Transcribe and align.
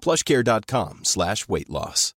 plushcare.com 0.00 1.00
slash 1.02 1.46
weight 1.48 1.68
loss. 1.68 2.14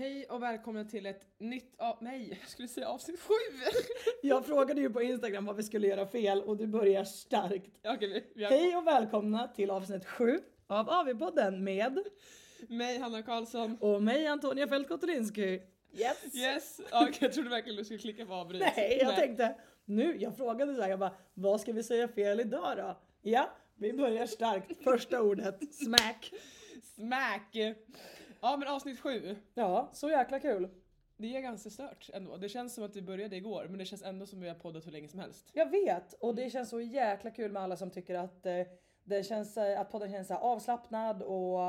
Hej 0.00 0.26
och 0.30 0.42
välkomna 0.42 0.84
till 0.84 1.06
ett 1.06 1.22
nytt 1.38 1.74
av... 1.78 1.96
Nej, 2.00 2.38
jag 2.40 2.50
skulle 2.50 2.68
säga 2.68 2.88
avsnitt 2.88 3.20
sju! 3.20 3.34
Jag 4.22 4.46
frågade 4.46 4.80
ju 4.80 4.90
på 4.90 5.02
Instagram 5.02 5.44
vad 5.44 5.56
vi 5.56 5.62
skulle 5.62 5.86
göra 5.86 6.06
fel 6.06 6.42
och 6.42 6.56
du 6.56 6.66
börjar 6.66 7.04
starkt. 7.04 7.70
Okej, 7.84 8.08
vi, 8.08 8.24
vi 8.34 8.44
har 8.44 8.50
Hej 8.50 8.76
och 8.76 8.86
välkomna 8.86 9.48
till 9.48 9.70
avsnitt 9.70 10.04
7 10.04 10.40
av 10.66 10.90
AV-podden 10.90 11.60
med 11.60 11.98
mig, 12.68 12.98
Hanna 12.98 13.22
Karlsson. 13.22 13.76
och 13.80 14.02
mig 14.02 14.26
Antonia 14.26 14.68
Fältkotulinski. 14.68 15.62
Yes! 15.92 16.34
Yes! 16.34 16.80
Okej, 16.92 17.18
jag 17.20 17.32
trodde 17.32 17.50
verkligen 17.50 17.76
du 17.78 17.84
skulle 17.84 17.98
klicka 17.98 18.26
på 18.26 18.34
avbryt. 18.34 18.62
Nej, 18.76 18.98
jag 19.02 19.16
tänkte 19.16 19.54
nu, 19.84 20.16
jag 20.18 20.36
frågade 20.36 20.74
så 20.74 20.82
här, 20.82 20.88
jag 20.88 20.98
bara, 20.98 21.14
vad 21.34 21.60
ska 21.60 21.72
vi 21.72 21.82
säga 21.82 22.08
fel 22.08 22.40
idag 22.40 22.76
då? 22.76 23.00
Ja, 23.22 23.50
vi 23.80 23.92
börjar 23.92 24.26
starkt. 24.26 24.84
Första 24.84 25.22
ordet, 25.22 25.74
smack. 25.74 26.32
Smack! 26.82 27.56
Ja, 28.40 28.56
men 28.56 28.68
avsnitt 28.68 29.00
sju. 29.00 29.36
Ja, 29.54 29.90
så 29.92 30.10
jäkla 30.10 30.40
kul. 30.40 30.68
Det 31.16 31.36
är 31.36 31.40
ganska 31.40 31.70
stört 31.70 32.10
ändå. 32.12 32.36
Det 32.36 32.48
känns 32.48 32.74
som 32.74 32.84
att 32.84 32.96
vi 32.96 33.02
började 33.02 33.36
igår, 33.36 33.66
men 33.68 33.78
det 33.78 33.84
känns 33.84 34.02
ändå 34.02 34.26
som 34.26 34.38
att 34.38 34.44
vi 34.44 34.48
har 34.48 34.54
poddat 34.54 34.86
hur 34.86 34.92
länge 34.92 35.08
som 35.08 35.20
helst. 35.20 35.50
Jag 35.52 35.70
vet 35.70 36.12
och 36.12 36.34
det 36.34 36.50
känns 36.50 36.68
så 36.70 36.80
jäkla 36.80 37.30
kul 37.30 37.52
med 37.52 37.62
alla 37.62 37.76
som 37.76 37.90
tycker 37.90 38.14
att, 38.14 38.46
eh, 38.46 38.62
det 39.04 39.26
känns, 39.26 39.56
eh, 39.56 39.80
att 39.80 39.90
podden 39.90 40.12
känns 40.12 40.28
så 40.28 40.34
här 40.34 40.40
avslappnad 40.40 41.22
och 41.22 41.60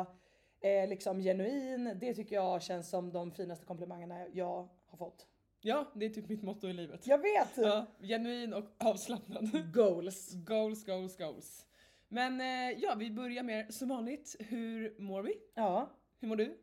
eh, 0.67 0.89
liksom 0.89 1.19
genuin. 1.19 1.97
Det 2.01 2.13
tycker 2.13 2.35
jag 2.35 2.61
känns 2.61 2.89
som 2.89 3.11
de 3.11 3.31
finaste 3.31 3.65
komplimangerna 3.65 4.27
jag 4.33 4.69
har 4.87 4.97
fått. 4.97 5.27
Ja, 5.61 5.91
det 5.95 6.05
är 6.05 6.09
typ 6.09 6.29
mitt 6.29 6.43
motto 6.43 6.67
i 6.67 6.73
livet. 6.73 7.07
Jag 7.07 7.17
vet! 7.17 7.57
Ja, 7.57 7.85
genuin 8.01 8.53
och 8.53 8.65
avslappnad. 8.77 9.73
Goals. 9.73 10.33
Goals, 10.33 10.85
goals, 10.85 11.17
goals. 11.17 11.65
Men 12.13 12.41
eh, 12.41 12.79
ja, 12.79 12.95
vi 12.97 13.11
börjar 13.11 13.43
med 13.43 13.73
som 13.73 13.87
vanligt. 13.87 14.35
Hur 14.39 14.95
mår 14.99 15.21
vi? 15.21 15.33
Ja. 15.53 15.89
Hur 16.19 16.27
mår 16.27 16.35
du? 16.35 16.57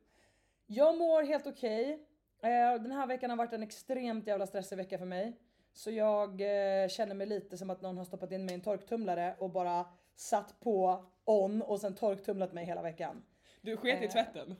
Jag 0.66 0.98
mår 0.98 1.22
helt 1.22 1.47
okej. 1.47 2.06
Eh, 2.42 2.82
den 2.82 2.92
här 2.92 3.06
veckan 3.06 3.31
har 3.31 3.36
varit 3.36 3.53
en 3.53 3.62
extremt 3.62 4.26
jävla 4.26 4.47
stressig 4.47 4.76
vecka 4.76 4.98
för 4.98 5.06
mig. 5.06 5.41
Så 5.72 5.91
jag 5.91 6.41
eh, 6.41 6.88
känner 6.88 7.14
mig 7.14 7.26
lite 7.26 7.56
som 7.56 7.70
att 7.70 7.81
någon 7.81 7.97
har 7.97 8.04
stoppat 8.04 8.32
in 8.32 8.44
mig 8.44 8.53
i 8.53 8.54
en 8.54 8.60
torktumlare 8.60 9.37
och 9.38 9.50
bara 9.50 9.87
satt 10.16 10.60
på 10.60 11.04
on 11.25 11.62
och 11.62 11.81
sen 11.81 11.94
torktumlat 11.94 12.53
mig 12.53 12.64
hela 12.64 12.82
veckan. 12.82 13.22
Du 13.60 13.76
sket 13.76 14.03
i 14.03 14.08
tvätten? 14.08 14.56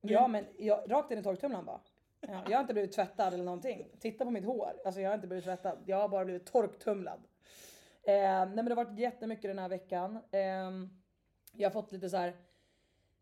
Ja 0.00 0.28
men 0.28 0.44
jag, 0.58 0.90
rakt 0.90 1.10
in 1.10 1.18
i 1.18 1.22
torktumlaren 1.22 1.64
bara. 1.64 1.80
Ja, 2.20 2.44
jag 2.48 2.56
har 2.56 2.60
inte 2.60 2.74
blivit 2.74 2.92
tvättad 2.92 3.34
eller 3.34 3.44
någonting. 3.44 3.88
Titta 4.00 4.24
på 4.24 4.30
mitt 4.30 4.44
hår. 4.44 4.72
Alltså 4.84 5.00
jag 5.00 5.10
har 5.10 5.14
inte 5.14 5.26
blivit 5.26 5.44
tvättad. 5.44 5.78
Jag 5.86 5.96
har 5.96 6.08
bara 6.08 6.24
blivit 6.24 6.46
torktumlad. 6.46 7.20
Eh, 8.06 8.46
nej 8.46 8.56
men 8.56 8.64
det 8.64 8.74
har 8.74 8.84
varit 8.84 8.98
jättemycket 8.98 9.50
den 9.50 9.58
här 9.58 9.68
veckan. 9.68 10.18
Eh, 10.30 10.70
jag 11.52 11.70
har 11.70 11.70
fått 11.70 11.92
lite 11.92 12.10
så 12.10 12.16
här 12.16 12.36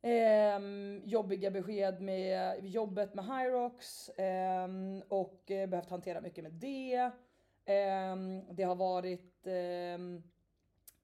ehm, 0.03 1.03
jobbiga 1.05 1.51
besked 1.51 2.01
med 2.01 2.65
jobbet 2.65 3.15
med 3.15 3.25
Hyrox 3.25 4.11
ehm, 4.19 5.03
och 5.09 5.51
eh, 5.51 5.69
behövt 5.69 5.91
hantera 5.91 6.21
mycket 6.21 6.45
med 6.45 6.53
det. 6.53 7.11
Ehm, 7.65 8.55
det 8.55 8.63
har 8.63 8.75
varit 8.75 9.47
ehm, 9.47 10.23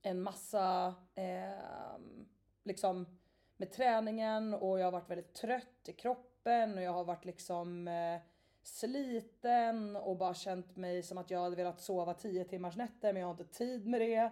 en 0.02 0.22
massa 0.22 0.94
ehm, 1.14 2.28
liksom 2.64 3.18
med 3.56 3.72
träningen 3.72 4.54
och 4.54 4.78
jag 4.78 4.86
har 4.86 4.92
varit 4.92 5.10
väldigt 5.10 5.34
trött 5.34 5.88
i 5.88 5.92
kroppen 5.92 6.74
och 6.74 6.82
jag 6.82 6.92
har 6.92 7.04
varit 7.04 7.24
liksom 7.24 7.88
eh, 7.88 8.20
sliten 8.68 9.96
och 9.96 10.16
bara 10.16 10.34
känt 10.34 10.76
mig 10.76 11.02
som 11.02 11.18
att 11.18 11.30
jag 11.30 11.40
hade 11.40 11.56
velat 11.56 11.80
sova 11.80 12.14
10 12.14 12.44
timmars 12.44 12.76
nätter 12.76 13.12
men 13.12 13.20
jag 13.20 13.26
har 13.28 13.32
inte 13.32 13.44
tid 13.58 13.86
med 13.86 14.00
det. 14.00 14.30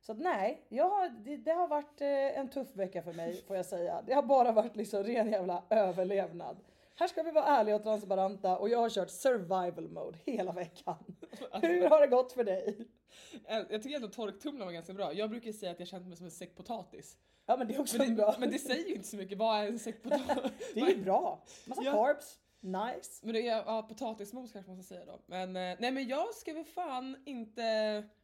Så 0.00 0.12
att 0.12 0.18
nej, 0.18 0.66
jag 0.68 0.88
har, 0.88 1.08
det, 1.08 1.36
det 1.36 1.50
har 1.52 1.68
varit 1.68 2.00
eh, 2.00 2.38
en 2.38 2.48
tuff 2.50 2.76
vecka 2.76 3.02
för 3.02 3.12
mig 3.12 3.42
får 3.46 3.56
jag 3.56 3.66
säga. 3.66 4.02
Det 4.06 4.12
har 4.14 4.22
bara 4.22 4.52
varit 4.52 4.76
liksom 4.76 5.02
ren 5.04 5.30
jävla 5.30 5.62
överlevnad. 5.70 6.56
Här 6.96 7.08
ska 7.08 7.22
vi 7.22 7.30
vara 7.30 7.44
ärliga 7.44 7.76
och 7.76 7.82
transparenta 7.82 8.58
och 8.58 8.68
jag 8.68 8.78
har 8.78 8.90
kört 8.90 9.10
survival 9.10 9.88
mode 9.88 10.18
hela 10.24 10.52
veckan. 10.52 10.96
Hur 11.62 11.88
har 11.90 12.00
det 12.00 12.06
gått 12.06 12.32
för 12.32 12.44
dig? 12.44 12.78
Eh, 13.48 13.58
Jag 13.70 13.82
tycker 13.82 13.96
ändå 13.96 14.08
torktumlaren 14.08 14.66
var 14.66 14.72
ganska 14.72 14.92
bra. 14.94 15.12
Jag 15.12 15.30
brukar 15.30 15.52
säga 15.52 15.72
att 15.72 15.78
jag 15.78 15.88
känt 15.88 16.06
mig 16.06 16.16
som 16.16 16.26
en 16.26 16.30
säck 16.32 16.56
potatis. 16.56 17.16
Ja 17.46 17.56
men 17.56 17.68
det 17.68 17.74
är 17.74 17.80
också 17.80 17.98
Men 17.98 18.16
bra. 18.16 18.30
det, 18.32 18.36
men 18.40 18.50
det 18.50 18.58
säger 18.58 18.88
ju 18.88 18.94
inte 18.94 19.08
så 19.08 19.16
mycket. 19.16 19.38
Vad 19.38 19.58
är 19.62 19.66
en 19.68 19.78
säck 19.78 20.02
potatis? 20.02 20.52
det 20.74 20.80
är 20.80 20.88
ju 20.88 21.02
bra. 21.04 21.42
Massa 21.66 21.82
Ja. 21.82 21.92
carbs. 21.92 22.38
Nice. 22.60 23.26
Men 23.26 23.34
det 23.34 23.48
är 23.48 23.56
ja, 23.56 23.82
potatismos 23.82 24.52
kanske 24.52 24.70
man 24.70 24.82
ska 24.82 24.94
säga 24.94 25.06
då. 25.06 25.20
Men 25.26 25.56
eh, 25.56 25.76
nej 25.78 25.92
men 25.92 26.08
jag 26.08 26.34
ska 26.34 26.54
väl 26.54 26.64
fan 26.64 27.16
inte... 27.24 27.62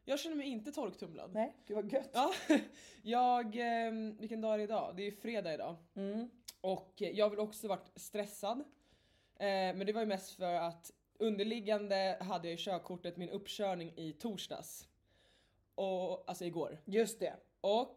Jag 0.04 0.20
känner 0.20 0.36
mig 0.36 0.48
inte 0.48 0.72
torktumlad. 0.72 1.30
Nej, 1.34 1.56
gud 1.66 1.76
vad 1.76 1.92
gött. 1.92 2.10
Ja, 2.12 2.32
jag... 3.02 3.56
Eh, 3.56 3.92
vilken 4.18 4.40
dag 4.40 4.54
är 4.54 4.58
det 4.58 4.64
idag? 4.64 4.96
Det 4.96 5.02
är 5.02 5.04
ju 5.04 5.12
fredag 5.12 5.54
idag. 5.54 5.76
Mm. 5.94 6.30
Och 6.60 7.02
eh, 7.02 7.10
jag 7.10 7.24
har 7.24 7.30
väl 7.30 7.38
också 7.38 7.68
varit 7.68 7.92
stressad. 7.96 8.58
Eh, 9.36 9.46
men 9.46 9.86
det 9.86 9.92
var 9.92 10.00
ju 10.00 10.06
mest 10.06 10.36
för 10.36 10.54
att 10.54 10.92
underliggande 11.18 12.16
hade 12.20 12.48
jag 12.48 12.52
ju 12.52 12.64
körkortet 12.64 13.16
min 13.16 13.30
uppkörning 13.30 13.92
i 13.96 14.12
torsdags. 14.12 14.88
Och, 15.74 16.30
alltså 16.30 16.44
igår. 16.44 16.78
Just 16.84 17.20
det. 17.20 17.34
Och, 17.60 17.96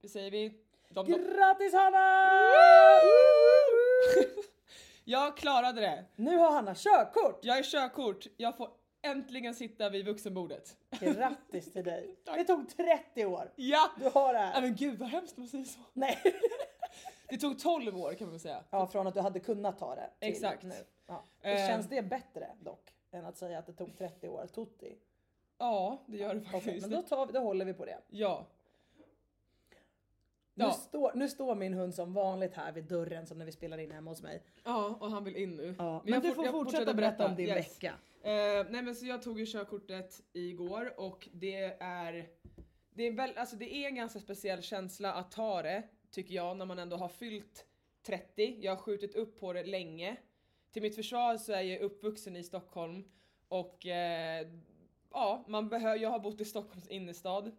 det 0.00 0.08
säger 0.08 0.30
vi? 0.30 0.64
De, 0.88 1.06
de, 1.06 1.12
Grattis 1.12 1.72
Hanna! 1.72 2.28
jag 5.10 5.36
klarade 5.36 5.80
det! 5.80 6.04
Nu 6.16 6.36
har 6.36 6.50
Hanna 6.52 6.74
körkort! 6.74 7.44
Jag 7.44 7.58
är 7.58 7.62
körkort, 7.62 8.26
jag 8.36 8.56
får 8.56 8.68
äntligen 9.02 9.54
sitta 9.54 9.90
vid 9.90 10.06
vuxenbordet. 10.06 10.76
Grattis 11.00 11.72
till 11.72 11.84
dig. 11.84 12.16
Det 12.24 12.44
tog 12.44 12.68
30 12.76 13.26
år. 13.26 13.52
Ja! 13.56 13.90
Du 13.96 14.10
har 14.14 14.32
det 14.34 14.38
Nej 14.40 14.48
här. 14.52 14.60
men 14.62 14.74
gud 14.76 14.98
vad 14.98 15.08
hemskt 15.08 15.36
man 15.36 15.48
säger 15.48 15.64
så. 15.64 15.78
Nej. 15.92 16.18
Det 17.28 17.36
tog 17.38 17.58
12 17.58 17.96
år 17.98 18.14
kan 18.14 18.26
man 18.26 18.30
väl 18.32 18.40
säga. 18.40 18.64
Ja, 18.70 18.86
från 18.86 19.06
att 19.06 19.14
du 19.14 19.20
hade 19.20 19.40
kunnat 19.40 19.78
ta 19.78 19.94
det. 19.94 20.10
Till 20.20 20.28
Exakt. 20.28 20.62
Nu. 20.62 20.74
Ja. 21.06 21.24
Det 21.42 21.52
Eh. 21.52 21.68
Känns 21.68 21.86
det 21.88 22.02
bättre 22.02 22.48
dock? 22.60 22.94
Än 23.12 23.24
att 23.26 23.36
säga 23.36 23.58
att 23.58 23.66
det 23.66 23.72
tog 23.72 23.98
30 23.98 24.28
år. 24.28 24.46
Tutti. 24.46 24.96
Ja, 25.58 25.98
det 26.06 26.16
gör 26.16 26.34
det 26.34 26.40
Okej, 26.40 26.50
faktiskt. 26.52 26.86
men 26.86 26.90
då, 26.90 27.02
tar 27.02 27.26
vi, 27.26 27.32
då 27.32 27.40
håller 27.40 27.64
vi 27.64 27.74
på 27.74 27.84
det. 27.84 27.98
Ja. 28.08 28.46
Nu, 30.58 30.64
Ja. 30.64 30.72
står, 30.72 31.12
nu 31.14 31.28
står 31.28 31.54
min 31.54 31.74
hund 31.74 31.94
som 31.94 32.12
vanligt 32.14 32.54
här 32.54 32.72
vid 32.72 32.84
dörren 32.84 33.26
som 33.26 33.38
när 33.38 33.44
vi 33.44 33.52
spelar 33.52 33.78
in 33.78 33.90
hemma 33.90 34.10
hos 34.10 34.22
mig. 34.22 34.42
Ja, 34.64 34.96
och 35.00 35.10
han 35.10 35.24
vill 35.24 35.36
in 35.36 35.56
nu. 35.56 35.74
Ja, 35.78 36.02
Men 36.04 36.22
du 36.22 36.34
får 36.34 36.44
jag 36.44 36.52
fortsätta 36.52 36.94
berätta 36.94 37.26
om 37.26 37.36
din 37.36 37.46
Yes. 37.48 37.76
vecka. 37.76 37.94
Eh, 38.22 38.66
nej 38.70 38.82
men 38.82 38.94
så 38.94 39.06
jag 39.06 39.22
tog 39.22 39.40
ju 39.40 39.46
körkortet 39.46 40.20
igår 40.32 40.92
och 41.00 41.28
det 41.32 41.64
är 41.80 42.28
det 42.90 43.02
är, 43.06 43.12
väl, 43.12 43.30
alltså 43.36 43.56
det 43.56 43.74
är 43.74 43.88
en 43.88 43.94
ganska 43.94 44.18
speciell 44.20 44.62
känsla 44.62 45.12
att 45.12 45.30
ta 45.30 45.62
det 45.62 45.82
tycker 46.10 46.34
jag, 46.34 46.56
när 46.56 46.64
man 46.66 46.78
ändå 46.78 46.96
har 46.96 47.08
fyllt 47.08 47.66
30. 48.02 48.56
Jag 48.60 48.72
har 48.72 48.82
skjutit 48.82 49.14
upp 49.14 49.40
på 49.40 49.52
det 49.52 49.64
länge. 49.64 50.16
Till 50.72 50.82
mitt 50.82 50.94
försvar 50.96 51.36
så 51.36 51.52
är 51.52 51.62
jag 51.62 51.80
uppvuxen 51.80 52.36
i 52.36 52.42
Stockholm 52.44 53.04
och 53.48 53.86
eh, 53.86 54.46
ja, 55.12 55.44
man 55.48 55.68
behöver, 55.68 55.96
jag 56.02 56.10
har 56.10 56.18
bott 56.18 56.40
i 56.40 56.44
Stockholms 56.44 56.88
innerstad. 56.88 57.56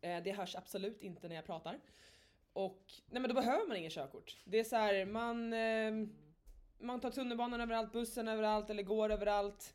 Eh, 0.00 0.22
det 0.22 0.32
hörs 0.32 0.56
absolut 0.56 1.02
inte 1.02 1.28
när 1.28 1.34
jag 1.34 1.46
pratar. 1.46 1.78
Och 2.52 2.84
nej 3.06 3.22
men 3.22 3.28
då 3.28 3.34
behöver 3.34 3.66
man 3.66 3.76
ingen 3.76 3.90
körkort. 3.90 4.36
Det 4.44 4.58
är 4.58 4.64
så 4.64 4.76
här, 4.76 5.04
man, 5.04 5.52
eh, 5.52 6.08
man 6.78 7.00
tar 7.00 7.10
tunnelbanan 7.10 7.60
överallt, 7.60 7.92
bussen 7.92 8.28
överallt 8.28 8.70
eller 8.70 8.82
går 8.82 9.10
överallt. 9.10 9.74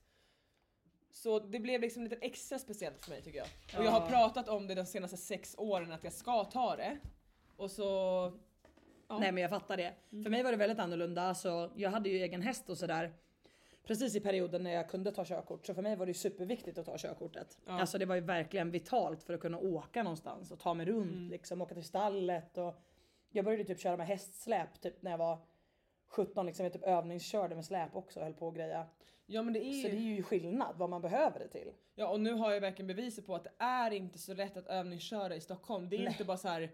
Så 1.12 1.40
det 1.40 1.60
blev 1.60 1.82
liksom 1.82 2.04
lite 2.04 2.16
extra 2.16 2.60
speciellt 2.60 3.02
för 3.02 3.10
mig 3.10 3.22
tycker 3.22 3.38
jag. 3.38 3.48
Och 3.80 3.86
jag 3.86 3.92
har 3.92 4.10
pratat 4.10 4.50
om 4.50 4.68
det 4.68 4.76
de 4.76 4.86
senaste 4.86 5.18
sex 5.18 5.56
åren 5.58 5.92
att 5.92 6.04
jag 6.04 6.14
ska 6.14 6.44
ta 6.44 6.76
det. 6.76 6.98
Och 7.56 7.72
så... 7.72 7.84
Ja. 9.08 9.20
Nej 9.20 9.32
men 9.32 9.42
jag 9.42 9.50
fattar 9.50 9.78
det. 9.78 9.94
För 10.10 10.30
mig 10.30 10.44
var 10.44 10.52
det 10.52 10.58
väldigt 10.58 10.80
annorlunda. 10.80 11.22
Alltså, 11.22 11.72
jag 11.76 11.90
hade 11.90 12.10
ju 12.10 12.18
egen 12.18 12.42
häst 12.42 12.70
och 12.70 12.78
sådär. 12.78 13.14
Precis 13.88 14.16
i 14.16 14.20
perioden 14.20 14.64
när 14.64 14.72
jag 14.72 14.90
kunde 14.90 15.12
ta 15.12 15.26
körkort. 15.26 15.66
Så 15.66 15.74
för 15.74 15.82
mig 15.82 15.96
var 15.96 16.06
det 16.06 16.10
ju 16.10 16.14
superviktigt 16.14 16.78
att 16.78 16.86
ta 16.86 16.98
körkortet. 16.98 17.58
Ja. 17.66 17.80
Alltså 17.82 17.98
det 17.98 18.06
var 18.06 18.16
ju 18.16 18.22
verkligen 18.22 18.72
vitalt 18.72 19.24
för 19.24 19.34
att 19.34 19.40
kunna 19.42 19.58
åka 19.60 20.04
någonstans 20.04 20.52
och 20.52 20.60
ta 20.60 20.74
mig 20.74 20.86
runt 20.86 21.12
Mm. 21.12 21.30
liksom. 21.30 21.62
Åka 21.62 21.74
till 21.74 21.84
stallet 21.84 22.58
och 22.58 22.76
jag 23.30 23.46
började 23.46 23.64
typ 23.64 23.80
köra 23.80 23.98
med 23.98 24.08
hästsläp 24.08 24.82
typ 24.82 25.02
när 25.02 25.12
jag 25.12 25.18
var 25.18 25.38
17 26.08 26.46
liksom. 26.46 26.64
Jag 26.64 26.74
typ 26.74 26.84
övningskörde 26.84 27.56
med 27.56 27.66
släp 27.66 27.96
också 27.96 28.20
och 28.20 28.26
höll 28.26 28.34
på 28.34 28.48
och 28.48 28.56
greja. 28.56 28.86
ja 29.26 29.42
men 29.42 29.54
det 29.54 29.66
är 29.66 29.74
Så 29.82 29.88
det 29.88 29.94
är 29.96 30.00
ju... 30.00 30.16
ju 30.16 30.24
skillnad 30.24 30.76
vad 30.78 30.90
man 30.90 31.02
behöver 31.02 31.40
det 31.40 31.48
till. 31.48 31.72
Ja 31.96 32.08
och 32.10 32.20
nu 32.20 32.34
har 32.34 32.52
jag 32.52 32.62
verkligen 32.62 32.88
beviset 32.88 33.26
på 33.26 33.36
att 33.36 33.44
det 33.44 33.52
är 33.58 33.92
inte 33.92 34.18
så 34.20 34.34
lätt 34.34 34.58
att 34.58 34.68
övningsköra 34.68 35.36
i 35.36 35.42
Stockholm. 35.42 35.90
Det 35.90 35.96
är 35.96 36.00
Nej. 36.00 36.08
inte 36.08 36.24
bara 36.26 36.38
så 36.38 36.48
här. 36.48 36.72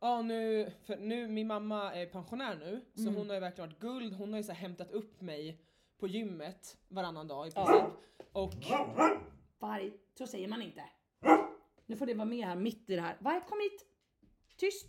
Ja 0.00 0.22
nu, 0.22 0.70
för 0.84 0.96
nu, 0.96 1.28
min 1.28 1.46
mamma 1.46 1.94
är 1.94 2.06
pensionär 2.06 2.54
nu 2.56 2.80
så 2.94 3.00
Mm. 3.02 3.14
hon 3.16 3.28
har 3.28 3.34
ju 3.34 3.40
verkligen 3.40 3.68
varit 3.70 3.78
guld. 3.80 4.14
Hon 4.14 4.30
har 4.32 4.38
ju 4.38 4.44
så 4.44 4.52
hämtat 4.52 4.90
upp 4.90 5.20
mig 5.20 5.58
på 5.98 6.06
gymmet 6.08 6.78
varannan 6.88 7.28
dag 7.28 7.48
i 7.48 7.50
princip. 7.50 7.84
Och 8.32 8.54
Varg, 9.58 9.92
så 10.14 10.26
säger 10.26 10.48
man 10.48 10.62
inte. 10.62 10.84
Nu 11.86 11.96
får 11.96 12.06
det 12.06 12.14
vara 12.14 12.24
med 12.24 12.46
här 12.46 12.56
mitt 12.56 12.90
i 12.90 12.96
det 12.96 13.02
här. 13.02 13.16
Varg 13.20 13.40
kom 13.48 13.60
hit! 13.60 13.86
Tyst! 14.56 14.86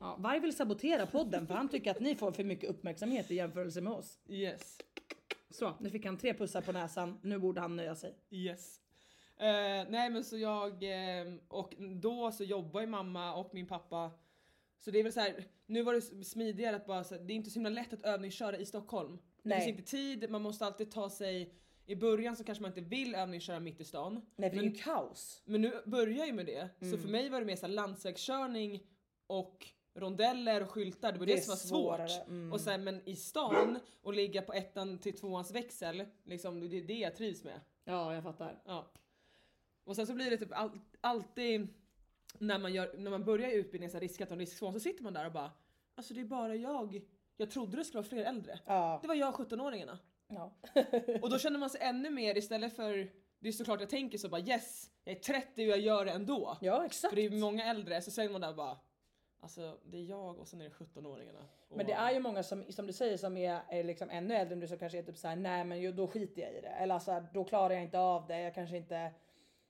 Ja, 0.00 0.16
Varg 0.18 0.40
vill 0.40 0.56
sabotera 0.56 1.06
podden 1.06 1.46
för 1.46 1.54
han 1.54 1.68
tycker 1.68 1.90
att 1.90 2.00
ni 2.00 2.14
får 2.14 2.32
för 2.32 2.44
mycket 2.44 2.70
uppmärksamhet 2.70 3.30
i 3.30 3.34
jämförelse 3.34 3.80
med 3.80 3.92
oss. 3.92 4.18
yes, 4.28 4.78
Så, 5.50 5.74
nu 5.80 5.90
fick 5.90 6.04
han 6.04 6.18
tre 6.18 6.34
pussar 6.34 6.60
på 6.60 6.72
näsan. 6.72 7.18
Nu 7.22 7.38
borde 7.38 7.60
han 7.60 7.76
nöja 7.76 7.94
sig. 7.94 8.14
yes. 8.30 8.80
Eh, 9.36 9.90
nej 9.90 10.10
men 10.10 10.24
så 10.24 10.38
jag, 10.38 10.72
eh, 10.82 11.34
och 11.48 11.74
då 12.00 12.32
så 12.32 12.44
jobbar 12.44 12.80
ju 12.80 12.86
mamma 12.86 13.34
och 13.34 13.54
min 13.54 13.66
pappa 13.66 14.10
så 14.78 14.90
det 14.90 14.98
är 14.98 15.02
väl 15.02 15.12
så 15.12 15.20
här, 15.20 15.44
nu 15.66 15.82
var 15.82 15.94
det 15.94 16.24
smidigare 16.24 16.76
att 16.76 16.86
bara 16.86 17.04
så 17.04 17.14
här, 17.14 17.22
det 17.22 17.32
är 17.32 17.34
inte 17.34 17.50
så 17.50 17.54
himla 17.54 17.70
lätt 17.70 17.92
att 17.92 18.02
övningsköra 18.02 18.56
i 18.56 18.66
Stockholm. 18.66 19.18
Det 19.48 19.54
Nej. 19.56 19.64
finns 19.64 19.78
inte 19.78 19.90
tid, 19.90 20.30
man 20.30 20.42
måste 20.42 20.66
alltid 20.66 20.90
ta 20.90 21.10
sig, 21.10 21.54
i 21.86 21.94
början 21.96 22.36
så 22.36 22.44
kanske 22.44 22.62
man 22.62 22.70
inte 22.70 22.80
vill 22.80 23.14
övningsköra 23.14 23.60
mitt 23.60 23.80
i 23.80 23.84
stan. 23.84 24.20
Nej, 24.36 24.50
för 24.50 24.56
det 24.56 24.60
är 24.62 24.64
men, 24.64 24.74
ju 24.74 24.82
kaos. 24.82 25.42
men 25.44 25.60
nu 25.60 25.72
börjar 25.86 26.16
jag 26.18 26.26
ju 26.26 26.32
med 26.32 26.46
det, 26.46 26.68
Mm. 26.80 26.92
så 26.92 26.98
för 27.02 27.08
mig 27.08 27.28
var 27.28 27.40
det 27.40 27.46
mer 27.46 27.56
så 27.56 27.66
landsvägskörning 27.66 28.82
och 29.26 29.66
rondeller 29.94 30.62
och 30.62 30.70
skyltar, 30.70 31.12
det 31.12 31.18
var 31.18 31.26
det, 31.26 31.34
Det 31.34 31.40
som 31.40 31.50
var 31.50 31.56
svårt. 31.56 32.26
mm. 32.28 32.52
Och 32.52 32.60
sen 32.60 32.84
men 32.84 33.08
i 33.08 33.16
stan 33.16 33.78
och 34.02 34.14
ligga 34.14 34.42
på 34.42 34.52
ettan 34.52 34.98
till 34.98 35.16
tvåans 35.18 35.50
växel, 35.54 36.04
liksom, 36.24 36.60
det 36.70 36.76
är 36.78 36.82
det 36.82 36.94
jag 36.98 37.16
trivs 37.16 37.44
med. 37.44 37.60
Ja, 37.84 38.14
jag 38.14 38.22
fattar. 38.22 38.62
Ja. 38.64 38.90
Och 39.84 39.96
sen 39.96 40.06
så 40.06 40.14
blir 40.14 40.30
det 40.30 40.36
typ 40.36 40.52
all, 40.52 40.70
alltid 41.00 41.68
när 42.38 42.58
man, 42.58 42.72
gör, 42.74 42.94
när 42.98 43.10
man 43.10 43.24
börjar 43.24 43.50
utbildningen 43.50 43.90
så 43.90 43.96
här 43.96 44.02
riskat 44.02 44.30
och 44.30 44.36
riskzon 44.36 44.72
så 44.72 44.80
sitter 44.80 45.02
man 45.02 45.12
där 45.12 45.26
och 45.26 45.32
bara 45.32 45.50
Alltså 45.94 46.14
det 46.14 46.20
är 46.20 46.24
bara 46.24 46.56
jag. 46.56 47.00
Jag 47.36 47.50
trodde 47.50 47.76
det 47.76 47.84
skulle 47.84 48.00
vara 48.00 48.08
fler 48.08 48.24
äldre. 48.24 48.58
Ja. 48.66 48.98
Det 49.02 49.08
var 49.08 49.14
jag 49.14 49.34
17-åringarna. 49.34 49.98
ja. 50.28 50.52
Och 51.22 51.30
då 51.30 51.38
känner 51.38 51.58
man 51.58 51.70
sig 51.70 51.80
ännu 51.80 52.10
mer 52.10 52.36
istället 52.36 52.76
för 52.76 53.10
Det 53.38 53.48
är 53.48 53.52
såklart 53.52 53.80
jag 53.80 53.90
tänker 53.90 54.18
så 54.18 54.28
bara 54.28 54.40
yes, 54.40 54.90
jag 55.04 55.16
är 55.16 55.20
30 55.20 55.46
och 55.54 55.68
jag 55.68 55.78
gör 55.78 56.04
det 56.04 56.10
ändå. 56.12 56.56
ja, 56.60 56.84
exakt. 56.86 57.10
För 57.10 57.16
det 57.16 57.26
är 57.26 57.30
många 57.30 57.64
äldre 57.64 58.02
så 58.02 58.10
säger 58.10 58.30
man 58.30 58.40
där 58.40 58.52
bara 58.54 58.78
Alltså 59.40 59.78
det 59.84 59.98
är 59.98 60.02
jag 60.04 60.38
och 60.38 60.48
sen 60.48 60.60
är 60.60 60.64
det 60.64 60.70
17-åringarna. 60.70 61.38
Och- 61.68 61.76
Men 61.76 61.86
det 61.86 61.92
är 61.92 62.12
ju 62.12 62.20
många 62.20 62.42
som, 62.42 62.64
som 62.72 62.86
du 62.86 62.92
säger 62.92 63.16
som 63.16 63.36
är, 63.36 63.60
är 63.68 63.84
liksom 63.84 64.10
ännu 64.10 64.34
äldre 64.34 64.52
än 64.54 64.60
du 64.60 64.68
som 64.68 64.78
kanske 64.78 64.98
är 64.98 65.02
typ 65.02 65.16
såhär, 65.16 65.36
nej 65.36 65.64
men 65.64 65.96
då 65.96 66.06
skiter 66.08 66.42
jag 66.42 66.52
i 66.52 66.60
det. 66.60 66.68
Eller 66.68 66.94
alltså, 66.94 67.24
då 67.34 67.44
klarar 67.44 67.74
jag 67.74 67.82
inte 67.82 67.98
av 67.98 68.26
det, 68.26 68.40
jag 68.40 68.54
kanske 68.54 68.76
inte, 68.76 69.10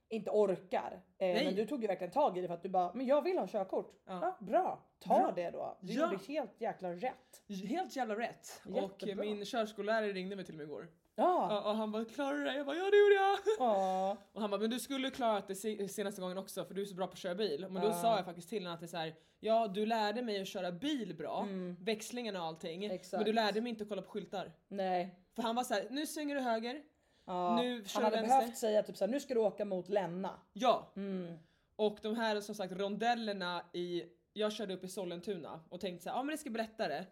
inte 0.08 0.30
orkar. 0.30 1.00
Eh, 1.18 1.44
men 1.44 1.54
du 1.54 1.66
tog 1.66 1.82
ju 1.82 1.86
verkligen 1.88 2.12
tag 2.12 2.38
i 2.38 2.40
det 2.40 2.46
för 2.46 2.54
att 2.54 2.62
du 2.62 2.68
bara, 2.68 2.92
men 2.94 3.06
jag 3.06 3.22
vill 3.22 3.38
ha 3.38 3.46
körkort. 3.46 3.92
Ja. 4.06 4.18
Ja. 4.22 4.46
bra, 4.46 4.84
ta 5.00 5.18
Bra. 5.18 5.32
det 5.36 5.50
då. 5.50 5.78
Du 5.80 5.92
Ja. 5.92 6.00
gjorde 6.12 6.24
helt 6.28 6.60
jäkla 6.60 6.92
rätt. 6.92 7.42
Helt 7.68 7.96
jävla 7.96 8.16
rätt. 8.18 8.62
Och 8.64 9.02
Jättebra. 9.02 9.24
min 9.24 9.44
körskollärare 9.44 10.12
ringde 10.12 10.36
mig 10.36 10.44
till 10.44 10.54
och 10.54 10.58
med 10.58 10.64
igår. 10.64 10.88
Ja. 11.18 11.46
Ja, 11.50 11.70
och 11.70 11.76
han 11.76 11.92
bara 11.92 12.04
klarar 12.04 12.36
du 12.38 12.44
det? 12.44 12.56
Jag 12.56 12.66
bara 12.66 12.76
ja 12.76 12.84
det 12.90 12.96
gjorde 12.98 13.14
jag. 13.14 13.38
Ja. 13.58 14.16
Och 14.32 14.40
han 14.40 14.50
bara, 14.50 14.60
men 14.60 14.70
du 14.70 14.80
skulle 14.80 15.10
klarat 15.10 15.48
det 15.48 15.54
se- 15.54 15.88
senaste 15.88 16.20
gången 16.20 16.38
också 16.38 16.64
för 16.64 16.74
du 16.74 16.82
är 16.82 16.86
så 16.86 16.94
bra 16.94 17.06
på 17.06 17.12
att 17.12 17.18
köra 17.18 17.34
bil. 17.34 17.66
Men 17.70 17.82
då 17.82 17.92
sa 17.92 18.16
jag 18.16 18.24
faktiskt 18.24 18.48
till 18.48 18.62
honom 18.62 18.74
att 18.74 18.80
det 18.80 18.86
är 18.86 18.88
så 18.88 18.96
här, 18.96 19.14
ja 19.40 19.68
du 19.68 19.86
lärde 19.86 20.22
mig 20.22 20.40
att 20.40 20.48
köra 20.48 20.72
bil 20.72 21.14
bra, 21.16 21.46
växlingen 21.80 22.36
och 22.36 22.42
allting. 22.42 22.84
Mm. 22.84 22.94
Exakt. 22.94 23.12
Men 23.18 23.24
du 23.24 23.32
lärde 23.32 23.60
mig 23.60 23.70
inte 23.70 23.82
att 23.82 23.88
kolla 23.88 24.02
på 24.02 24.08
skyltar. 24.10 24.52
Nej. 24.68 25.14
För 25.34 25.42
han 25.42 25.54
var 25.56 25.64
så 25.64 25.74
här, 25.74 25.86
nu 25.90 26.06
svänger 26.06 26.34
du 26.34 26.40
höger. 26.40 26.82
Ja. 27.26 27.56
Nu 27.62 27.84
kör 27.84 27.94
Han 28.00 28.04
hade 28.04 28.16
vänster. 28.16 28.38
behövt 28.38 28.56
säga 28.56 28.82
typ 28.82 28.96
såhär, 28.96 29.12
nu 29.12 29.20
ska 29.20 29.34
du 29.34 29.40
åka 29.40 29.64
mot 29.64 29.88
Länna. 29.88 30.40
Ja. 30.52 30.92
Mm. 30.96 31.38
Och 31.76 31.98
de 32.02 32.16
här 32.16 32.40
som 32.40 32.54
sagt 32.54 32.72
rondellerna 32.72 33.64
i, 33.72 34.02
jag 34.32 34.52
körde 34.52 34.74
upp 34.74 34.84
i 34.84 34.88
Sollentuna 34.88 35.60
och 35.68 35.80
tänkte 35.80 36.04
så 36.04 36.10
här, 36.10 36.16
ja 36.16 36.22
men 36.22 36.32
det 36.34 36.38
ska 36.38 36.50
bli 36.50 36.62
lättare. 36.62 37.04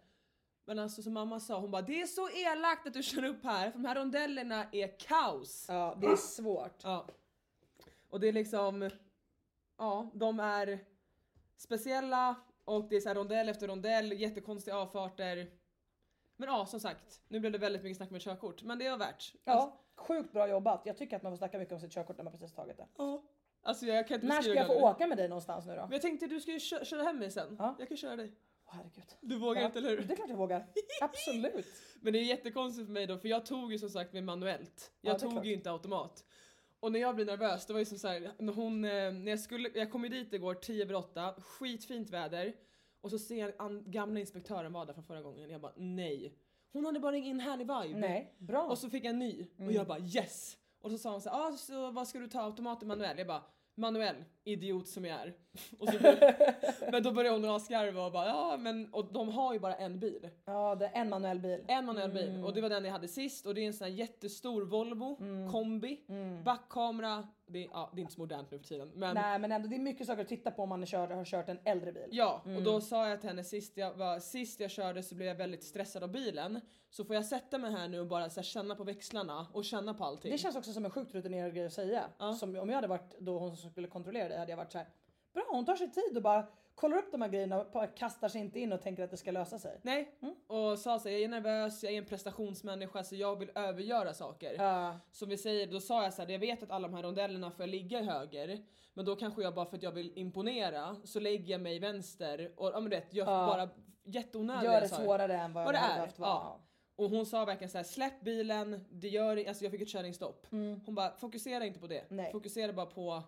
Men 0.65 0.79
alltså 0.79 1.01
som 1.01 1.13
mamma 1.13 1.39
sa, 1.39 1.59
hon 1.59 1.71
bara 1.71 1.81
det 1.81 2.01
är 2.01 2.05
så 2.05 2.29
elakt 2.29 2.87
att 2.87 2.93
du 2.93 3.03
kör 3.03 3.23
upp 3.25 3.43
här 3.43 3.71
för 3.71 3.79
de 3.79 3.85
här 3.85 3.95
rondellerna 3.95 4.65
är 4.71 4.99
kaos. 4.99 5.65
Ja, 5.69 5.97
det 6.01 6.07
är 6.07 6.15
svårt. 6.15 6.83
Ja. 6.83 7.05
Och 8.09 8.19
det 8.19 8.27
är 8.27 8.33
liksom, 8.33 8.89
ja 9.77 10.09
de 10.13 10.39
är 10.39 10.79
speciella 11.57 12.35
och 12.65 12.89
det 12.89 12.95
är 12.95 12.99
så 13.01 13.07
här 13.09 13.15
rondell 13.15 13.49
efter 13.49 13.67
rondell, 13.67 14.11
jättekonstiga 14.19 14.77
avfarter. 14.77 15.51
Men 16.37 16.49
ja 16.49 16.65
som 16.65 16.79
sagt, 16.79 17.21
nu 17.27 17.39
blev 17.39 17.51
det 17.51 17.57
väldigt 17.57 17.83
mycket 17.83 17.97
snack 17.97 18.09
med 18.09 18.21
körkort 18.21 18.63
men 18.63 18.79
det 18.79 18.85
är 18.85 18.97
värt. 18.97 19.07
Alltså, 19.13 19.35
Ja, 19.45 19.81
sjukt 19.97 20.31
bra 20.33 20.47
jobbat. 20.49 20.81
Jag 20.85 20.97
tycker 20.97 21.15
att 21.15 21.23
man 21.23 21.31
får 21.31 21.37
snacka 21.37 21.57
mycket 21.57 21.73
om 21.73 21.79
sitt 21.79 21.91
körkort 21.93 22.17
när 22.17 22.23
man 22.23 22.33
precis 22.33 22.53
tagit 22.53 22.77
det. 22.77 22.87
ja. 22.97 23.23
Alltså 23.67 23.85
jag 23.85 24.07
kan 24.07 24.15
inte 24.15 24.27
När 24.27 24.41
ska 24.41 24.53
jag 24.53 24.67
få 24.67 24.73
glad 24.79 24.95
åka 24.95 25.07
med 25.07 25.17
dig 25.17 25.29
någonstans 25.29 25.65
nu 25.65 25.75
då? 25.75 25.81
Men 25.81 25.91
jag 25.91 26.01
tänkte 26.01 26.27
du 26.27 26.39
ska 26.39 26.51
ju 26.51 26.59
kö- 26.59 26.85
köra 26.85 27.03
hem 27.03 27.19
mig 27.19 27.31
sen. 27.31 27.55
Ja. 27.59 27.75
Jag 27.79 27.87
kan 27.87 27.97
köra 27.97 28.15
dig. 28.15 28.31
Åh, 28.67 28.73
herregud. 28.75 29.03
Du 29.21 29.37
vågar 29.37 29.61
Ja, 29.61 29.67
inte 29.67 29.79
eller 29.79 29.89
hur? 29.89 29.97
Det 30.01 30.13
är 30.13 30.15
klart 30.15 30.29
jag 30.29 30.37
vågar. 30.37 30.65
Absolut. 31.01 31.65
Men 32.01 32.13
det 32.13 32.19
är 32.19 32.23
jättekonstigt 32.23 32.85
för 32.87 32.93
mig 32.93 33.07
då 33.07 33.17
för 33.17 33.27
jag 33.27 33.45
tog 33.45 33.71
ju 33.71 33.79
som 33.79 33.89
sagt 33.89 34.13
med 34.13 34.23
manuellt. 34.23 34.91
Ja, 35.01 35.09
Jag 35.11 35.15
det 35.15 35.17
är 35.17 35.19
tog 35.21 35.31
klart. 35.31 35.45
ju 35.45 35.53
inte 35.53 35.71
automat. 35.71 36.23
Och 36.79 36.91
när 36.91 36.99
jag 36.99 37.15
blir 37.15 37.25
nervös, 37.25 37.65
det 37.65 37.73
var 37.73 37.79
ju 37.79 37.85
som 37.85 37.97
så 37.97 38.07
här, 38.07 38.31
när 38.39 38.53
hon, 38.53 38.85
eh, 38.85 38.91
när 39.13 39.29
jag 39.29 39.39
skulle, 39.39 39.69
jag 39.73 39.91
kom 39.91 40.03
ju 40.03 40.09
dit 40.09 40.33
igår 40.33 40.53
10 40.53 40.83
över 40.83 40.93
8, 40.95 41.33
skitfint 41.41 42.09
väder. 42.09 42.53
Och 43.01 43.11
så 43.11 43.19
ser 43.19 43.35
jag 43.35 43.53
an, 43.57 43.83
gamla 43.91 44.19
inspektören 44.19 44.73
var 44.73 44.85
där 44.85 44.93
från 44.93 45.03
förra 45.03 45.21
gången, 45.21 45.49
jag 45.49 45.61
bara 45.61 45.73
nej. 45.75 46.33
Hon 46.75 46.85
hade 46.85 46.99
bara 46.99 47.15
ingen 47.17 47.39
härlig 47.39 47.67
vibe. 47.67 47.99
Nej, 47.99 48.35
bra. 48.37 48.63
Och 48.63 48.77
så 48.77 48.89
fick 48.89 49.03
jag 49.03 49.09
en 49.09 49.19
ny 49.19 49.47
och 49.65 49.71
jag 49.71 49.87
bara 49.87 49.99
yes! 49.99 50.57
Och 50.81 50.91
så 50.91 50.97
sa 50.97 51.11
hon 51.11 51.21
så 51.21 51.29
här, 51.29 51.47
ah, 51.47 51.51
så 51.51 51.91
vad 51.91 52.07
ska 52.07 52.19
du 52.19 52.27
ta 52.27 52.41
automat 52.41 52.77
eller 52.83 52.87
manuell? 52.87 53.17
Jag 53.17 53.27
bara 53.27 53.43
manuell, 53.77 54.15
idiot 54.43 54.87
som 54.87 55.05
jag 55.05 55.19
är. 55.21 55.33
Och 55.79 55.89
så, 55.89 55.97
men 56.91 57.03
då 57.03 57.11
började 57.11 57.35
hon 57.37 57.49
asgarva 57.55 58.05
och 58.05 58.11
bara 58.11 58.25
ja 58.27 58.57
men 58.57 58.93
och 58.93 59.13
de 59.13 59.29
har 59.29 59.53
ju 59.53 59.59
bara 59.59 59.75
en 59.75 59.99
bil. 59.99 60.29
Ja, 60.45 60.75
det 60.75 60.85
är 60.85 61.01
en 61.01 61.09
manuell 61.09 61.39
bil. 61.39 61.65
En 61.67 61.85
manuell 61.85 62.11
bil 62.11 62.29
Mm. 62.29 62.43
och 62.43 62.53
det 62.53 62.61
var 62.61 62.69
den 62.69 62.85
jag 62.85 62.91
hade 62.91 63.07
sist 63.07 63.45
och 63.45 63.55
det 63.55 63.61
är 63.61 63.67
en 63.67 63.73
sån 63.73 63.85
här 63.87 63.93
jättestor 63.93 64.61
Volvo 64.65 65.17
kombi, 65.51 66.05
Mm. 66.09 66.43
backkamera, 66.43 67.27
det 67.47 67.63
är, 67.65 67.69
ja, 67.71 67.89
det 67.93 67.99
är 67.99 68.01
inte 68.01 68.13
så 68.13 68.21
modernt 68.21 68.51
nu 68.51 68.59
för 68.59 68.65
tiden 68.65 68.91
men 68.95 69.15
Nej, 69.15 69.39
men 69.39 69.51
ändå 69.51 69.67
det 69.67 69.75
är 69.75 69.79
mycket 69.79 70.07
saker 70.07 70.21
att 70.21 70.27
titta 70.27 70.51
på 70.51 70.63
om 70.63 70.69
man 70.69 70.85
kör, 70.85 71.07
har 71.07 71.25
kört 71.25 71.49
en 71.49 71.59
äldre 71.63 71.91
bil. 71.91 72.07
Ja, 72.11 72.41
och 72.43 72.49
Mm. 72.51 72.63
då 72.63 72.81
sa 72.81 73.09
jag 73.09 73.19
till 73.21 73.29
henne 73.29 73.43
sist 73.43 73.77
jag, 73.77 73.93
var, 73.93 74.19
sist 74.19 74.59
jag 74.59 74.71
körde 74.71 75.03
så 75.03 75.15
blev 75.15 75.27
jag 75.27 75.35
väldigt 75.35 75.63
stressad 75.63 76.03
av 76.03 76.11
bilen. 76.11 76.61
Så 76.89 77.05
får 77.05 77.15
jag 77.15 77.25
sätta 77.25 77.57
mig 77.57 77.71
här 77.71 77.87
nu 77.87 77.99
och 77.99 78.07
bara 78.07 78.29
så 78.29 78.39
här, 78.39 78.43
känna 78.45 78.75
på 78.75 78.83
växlarna 78.83 79.47
och 79.53 79.65
känna 79.65 79.93
på 79.93 80.03
allting. 80.03 80.31
Det 80.31 80.37
känns 80.37 80.55
också 80.55 80.73
som 80.73 80.85
en 80.85 80.91
sjukt 80.91 81.13
rutinerad 81.15 81.53
grej 81.55 81.65
att 81.65 81.73
säga. 81.73 82.03
Ja. 82.17 82.33
Som 82.33 82.55
om 82.55 82.69
jag 82.69 82.75
hade 82.75 82.87
varit 82.87 83.15
då 83.19 83.39
hon 83.39 83.57
som 83.57 83.69
skulle 83.69 83.87
kontrollera 83.87 84.29
det 84.29 84.37
hade 84.37 84.51
jag 84.51 84.57
varit 84.57 84.71
så 84.71 84.77
här. 84.77 84.87
Bra, 85.35 85.43
hon 85.49 85.65
tar 85.65 85.75
sig 85.75 85.91
tid 85.91 86.17
och 86.17 86.23
bara 86.23 86.47
kollar 86.75 86.97
upp 86.97 87.11
de 87.11 87.21
här 87.21 87.29
grejerna 87.29 87.61
och 87.61 87.97
kastar 87.97 88.29
sig 88.29 88.41
inte 88.41 88.59
in 88.59 88.73
och 88.73 88.81
tänker 88.81 89.03
att 89.03 89.11
det 89.11 89.17
ska 89.17 89.31
lösa 89.31 89.59
sig. 89.59 89.79
Nej, 89.83 90.11
Mm. 90.21 90.35
och 90.47 90.79
sa 90.79 90.99
så 90.99 91.09
jag 91.09 91.21
är 91.21 91.27
nervös, 91.27 91.83
jag 91.83 91.93
är 91.93 91.97
en 91.97 92.05
prestationsmänniska 92.05 93.03
så 93.03 93.15
jag 93.15 93.39
vill 93.39 93.51
övergöra 93.55 94.13
saker. 94.13 94.53
Ja, 94.57 94.99
Som 95.11 95.29
vi 95.29 95.37
säger, 95.37 95.67
då 95.67 95.79
sa 95.79 96.03
jag 96.03 96.13
så 96.13 96.21
här, 96.21 96.29
jag 96.29 96.39
vet 96.39 96.63
att 96.63 96.71
alla 96.71 96.87
de 96.87 96.93
här 96.95 97.03
rondellerna 97.03 97.51
får 97.51 97.63
jag 97.63 97.69
ligga 97.69 97.99
i 97.99 98.03
höger. 98.03 98.63
Men 98.93 99.05
då 99.05 99.15
kanske 99.15 99.41
jag 99.41 99.53
bara 99.55 99.65
för 99.65 99.77
att 99.77 99.83
jag 99.83 99.91
vill 99.91 100.17
imponera 100.17 100.95
så 101.03 101.19
lägger 101.19 101.51
jag 101.51 101.61
mig 101.61 101.75
i 101.75 101.79
vänster 101.79 102.51
och 102.57 102.67
ja 102.73 102.79
men 102.79 102.91
rätt, 102.91 103.13
gör 103.13 103.25
Ja. 103.25 103.47
bara 103.47 103.69
jätteonödiga 104.03 104.73
gör 104.73 104.81
det 104.81 104.87
svårare 104.89 105.33
än 105.37 105.53
vad, 105.53 105.65
Vad 105.65 105.73
det 105.73 105.77
hade 105.77 105.93
behövt 105.95 106.19
vara. 106.19 106.29
ja. 106.29 106.59
Och 106.95 107.09
hon 107.09 107.25
sa 107.25 107.45
verkligen 107.45 107.69
så 107.69 107.77
här: 107.77 107.83
släpp 107.85 108.21
bilen, 108.21 108.85
det 108.91 109.07
gör 109.07 109.47
alltså 109.47 109.63
jag 109.63 109.71
fick 109.71 109.81
ett 109.81 109.89
körningsstopp. 109.89 110.47
Hon 110.85 110.95
bara 110.95 111.15
fokusera 111.17 111.65
inte 111.65 111.79
på 111.79 111.87
det, 111.87 112.05
Nej. 112.09 112.31
fokusera 112.31 112.73
bara 112.73 112.85
på 112.85 113.23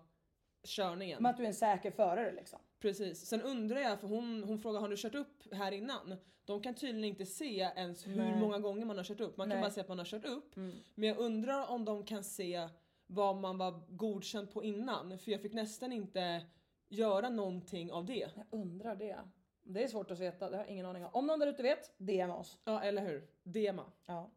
körningen. 0.63 1.23
Men 1.23 1.29
att 1.29 1.37
du 1.37 1.43
är 1.43 1.47
en 1.47 1.53
säker 1.53 1.91
förare 1.91 2.31
liksom. 2.31 2.59
Precis. 2.79 3.25
Sen 3.25 3.41
undrar 3.41 3.79
jag, 3.79 3.99
för 3.99 4.07
hon, 4.07 4.43
hon 4.43 4.59
frågar 4.59 4.79
har 4.79 4.89
du 4.89 4.95
kört 4.97 5.15
upp 5.15 5.53
här 5.53 5.71
innan? 5.71 6.15
De 6.45 6.61
kan 6.61 6.75
tydligen 6.75 7.03
inte 7.09 7.25
se 7.25 7.59
ens 7.59 8.07
hur 8.07 8.15
Nej. 8.15 8.39
många 8.39 8.59
gånger 8.59 8.85
man 8.85 8.97
har 8.97 9.03
kört 9.03 9.19
upp. 9.19 9.37
Man 9.37 9.49
kan 9.49 9.57
Nej. 9.57 9.61
bara 9.61 9.71
se 9.71 9.81
att 9.81 9.87
man 9.87 9.97
har 9.97 10.05
kört 10.05 10.25
upp. 10.25 10.55
Mm. 10.57 10.75
Men 10.95 11.09
jag 11.09 11.17
undrar 11.17 11.67
om 11.67 11.85
de 11.85 12.05
kan 12.05 12.23
se 12.23 12.69
vad 13.07 13.35
man 13.35 13.57
var 13.57 13.81
godkänd 13.89 14.51
på 14.51 14.63
innan. 14.63 15.19
För 15.19 15.31
jag 15.31 15.41
fick 15.41 15.53
nästan 15.53 15.91
inte 15.91 16.45
göra 16.89 17.29
någonting 17.29 17.91
av 17.91 18.05
det. 18.05 18.31
Jag 18.35 18.45
undrar 18.49 18.95
det. 18.95 19.17
Det 19.63 19.83
är 19.83 19.87
svårt 19.87 20.11
att 20.11 20.19
veta, 20.19 20.49
det 20.49 20.57
har 20.57 20.63
jag 20.63 20.71
ingen 20.73 20.85
aning 20.85 21.05
om. 21.05 21.09
Om 21.13 21.27
någon 21.27 21.39
där 21.39 21.47
ute 21.47 21.63
vet, 21.63 21.93
DM 21.97 22.31
oss. 22.31 22.57
Ja, 22.63 22.81
eller 22.83 23.01
hur? 23.01 23.27
Dema. 23.43 23.91
Ja. 24.05 24.31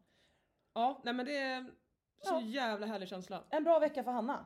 Ja, 0.73 1.01
nej 1.03 1.13
men 1.13 1.25
det 1.25 1.37
är 1.37 1.61
så 2.19 2.33
Ja. 2.33 2.41
jävla 2.41 2.85
härlig 2.87 3.09
känsla. 3.09 3.43
En 3.49 3.63
bra 3.63 3.79
vecka 3.79 4.03
för 4.03 4.11
Hanna. 4.11 4.45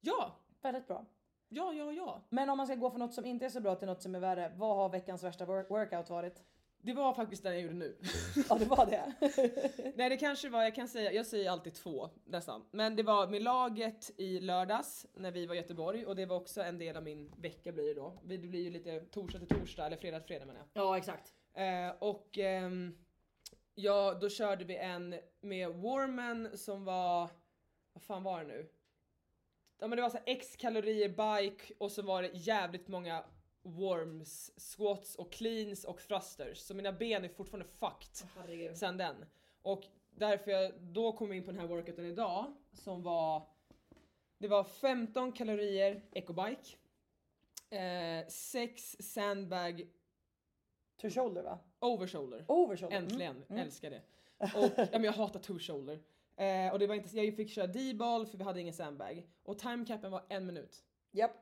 Ja! 0.00 0.36
Väldigt 0.64 0.86
bra. 0.86 1.06
Ja, 1.48 1.72
ja, 1.72 1.92
ja. 1.92 2.20
Men 2.28 2.50
om 2.50 2.56
man 2.56 2.66
ska 2.66 2.76
gå 2.76 2.90
från 2.90 3.00
något 3.00 3.14
som 3.14 3.24
inte 3.26 3.44
är 3.44 3.48
så 3.48 3.60
bra 3.60 3.74
till 3.74 3.86
något 3.88 4.02
som 4.02 4.14
är 4.14 4.20
värre, 4.20 4.52
vad 4.56 4.76
har 4.76 4.88
veckans 4.88 5.22
värsta 5.24 5.44
work- 5.46 5.70
workout 5.70 6.10
varit? 6.10 6.42
Det 6.82 6.92
var 6.92 7.14
faktiskt 7.14 7.42
det 7.42 7.52
jag 7.52 7.60
gjorde 7.62 7.74
nu. 7.74 7.96
Ja 8.48 8.54
det 8.58 8.64
var 8.64 8.86
det. 8.86 9.12
Nej 9.96 10.08
det 10.08 10.16
kanske 10.16 10.48
var, 10.48 10.62
jag 10.62 10.74
kan 10.74 10.88
säga, 10.88 11.12
jag 11.12 11.26
säger 11.26 11.50
alltid 11.50 11.74
två 11.74 12.10
nästan. 12.24 12.64
Men 12.70 12.96
det 12.96 13.02
var 13.02 13.26
med 13.28 13.42
laget 13.42 14.10
i 14.16 14.40
lördags 14.40 15.06
när 15.14 15.30
vi 15.30 15.46
var 15.46 15.54
i 15.54 15.58
Göteborg 15.58 16.06
och 16.06 16.16
det 16.16 16.26
var 16.26 16.36
också 16.36 16.62
en 16.62 16.78
del 16.78 16.96
av 16.96 17.02
min 17.02 17.32
vecka 17.36 17.72
blir 17.72 17.84
det 17.84 17.94
då. 17.94 18.18
Det 18.24 18.38
blir 18.38 18.62
ju 18.62 18.70
lite 18.70 19.00
torsdag 19.00 19.38
till 19.38 19.48
torsdag 19.48 19.86
eller 19.86 19.96
fredag 19.96 20.18
till 20.20 20.26
fredag 20.28 20.46
menar 20.46 20.60
jag. 20.60 20.82
ja 20.84 20.98
exakt. 20.98 21.34
Eh, 21.54 21.90
och 21.98 22.38
ehm, 22.38 22.98
ja, 23.74 24.14
då 24.20 24.28
körde 24.28 24.64
vi 24.64 24.76
en 24.76 25.14
med 25.40 25.68
Warman 25.68 26.58
som 26.58 26.84
var, 26.84 27.30
vad 27.92 28.02
fan 28.02 28.22
var 28.22 28.40
det 28.40 28.46
nu? 28.46 28.68
Ja 29.78 29.86
men 29.86 29.96
det 29.96 30.02
var 30.02 30.10
så 30.10 30.18
x 30.26 30.56
kalorier 30.56 31.08
bike 31.08 31.74
och 31.78 31.92
så 31.92 32.02
var 32.02 32.22
det 32.22 32.30
jävligt 32.32 32.88
många 32.88 33.24
worms, 33.62 34.52
squats 34.56 35.16
och 35.16 35.32
cleans 35.32 35.84
och 35.84 35.98
thrusters. 35.98 36.58
Så 36.58 36.74
mina 36.74 36.92
ben 36.92 37.24
är 37.24 37.28
fortfarande 37.28 37.68
fucked 37.78 38.28
Herregud. 38.36 38.76
sen 38.76 38.96
den. 38.96 39.24
Och 39.62 39.84
därför 40.10 40.50
jag 40.50 40.72
då 40.80 41.12
kom 41.12 41.32
in 41.32 41.44
på 41.44 41.50
den 41.50 41.60
här 41.60 41.66
workouten 41.66 42.04
idag 42.04 42.54
som 42.72 43.02
var 43.02 43.42
Det 44.38 44.48
var 44.48 44.64
15 44.64 45.32
kalorier 45.32 46.02
ecobike 46.12 46.76
eh, 47.70 48.26
6 48.28 48.96
sandbag 49.00 49.88
To 50.96 51.10
shoulder 51.10 51.42
va? 51.42 51.58
Over 52.48 52.76
shoulder. 52.76 52.96
Mm. 52.96 53.04
Äntligen, 53.04 53.44
älskar 53.48 53.90
det. 53.90 54.02
Och 54.38 54.72
ja, 54.76 54.86
men 54.92 55.04
jag 55.04 55.12
hatar 55.12 55.40
two 55.40 55.58
shoulder. 55.58 56.00
Eh, 56.36 56.72
och 56.72 56.78
det 56.78 56.86
var 56.86 56.94
inte, 56.94 57.20
jag 57.20 57.36
fick 57.36 57.50
köra 57.50 57.66
D-ball 57.66 58.26
för 58.26 58.38
vi 58.38 58.44
hade 58.44 58.60
ingen 58.60 58.74
sandbag. 58.74 59.26
Och 59.42 59.58
timecapen 59.58 60.10
var 60.10 60.22
en 60.28 60.46
minut. 60.46 60.84
Japp. 61.10 61.36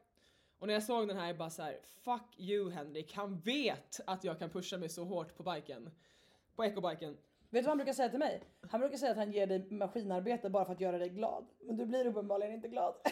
Och 0.59 0.67
när 0.67 0.75
jag 0.75 0.83
såg 0.83 1.09
den 1.09 1.17
här 1.17 1.35
bara 1.35 1.51
så 1.51 1.63
här: 1.63 1.79
fuck 2.05 2.39
you 2.39 2.71
Henrik, 2.71 3.15
han 3.15 3.41
vet 3.41 4.01
att 4.07 4.25
jag 4.25 4.39
kan 4.39 4.51
pusha 4.51 4.79
mig 4.79 4.89
så 4.89 5.05
hårt 5.05 5.37
på 5.37 5.43
biken. 5.43 5.91
På 6.57 6.65
ecobiken. 6.65 7.17
Vet 7.51 7.63
du 7.63 7.63
vad 7.63 7.71
han 7.71 7.79
brukar 7.79 7.93
säga 7.93 8.09
till 8.09 8.19
mig? 8.19 8.43
Han 8.71 8.81
brukar 8.81 8.97
säga 8.97 9.11
att 9.11 9.17
han 9.17 9.33
ger 9.33 9.47
dig 9.47 9.71
maskinarbete 9.71 10.51
bara 10.51 10.65
för 10.65 10.73
att 10.73 10.81
göra 10.81 10.99
dig 10.99 11.09
glad. 11.09 11.47
Men 11.61 11.77
du 11.77 11.87
blir 11.87 12.07
uppenbarligen 12.07 12.53
inte 12.53 12.69
glad. 12.69 12.95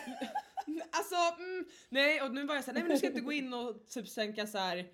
Alltså, 0.91 1.43
mm, 1.43 1.65
nej 1.89 2.23
och 2.23 2.35
nu 2.35 2.47
var 2.47 2.55
jag 2.55 2.65
såhär, 2.65 2.75
nej 2.75 2.83
men 2.83 2.93
du 2.93 2.99
ska 2.99 3.07
inte 3.07 3.21
gå 3.21 3.33
in 3.33 3.55
och 3.55 3.87
typ 3.87 4.09
sänka 4.09 4.47
så 4.47 4.59
här. 4.59 4.87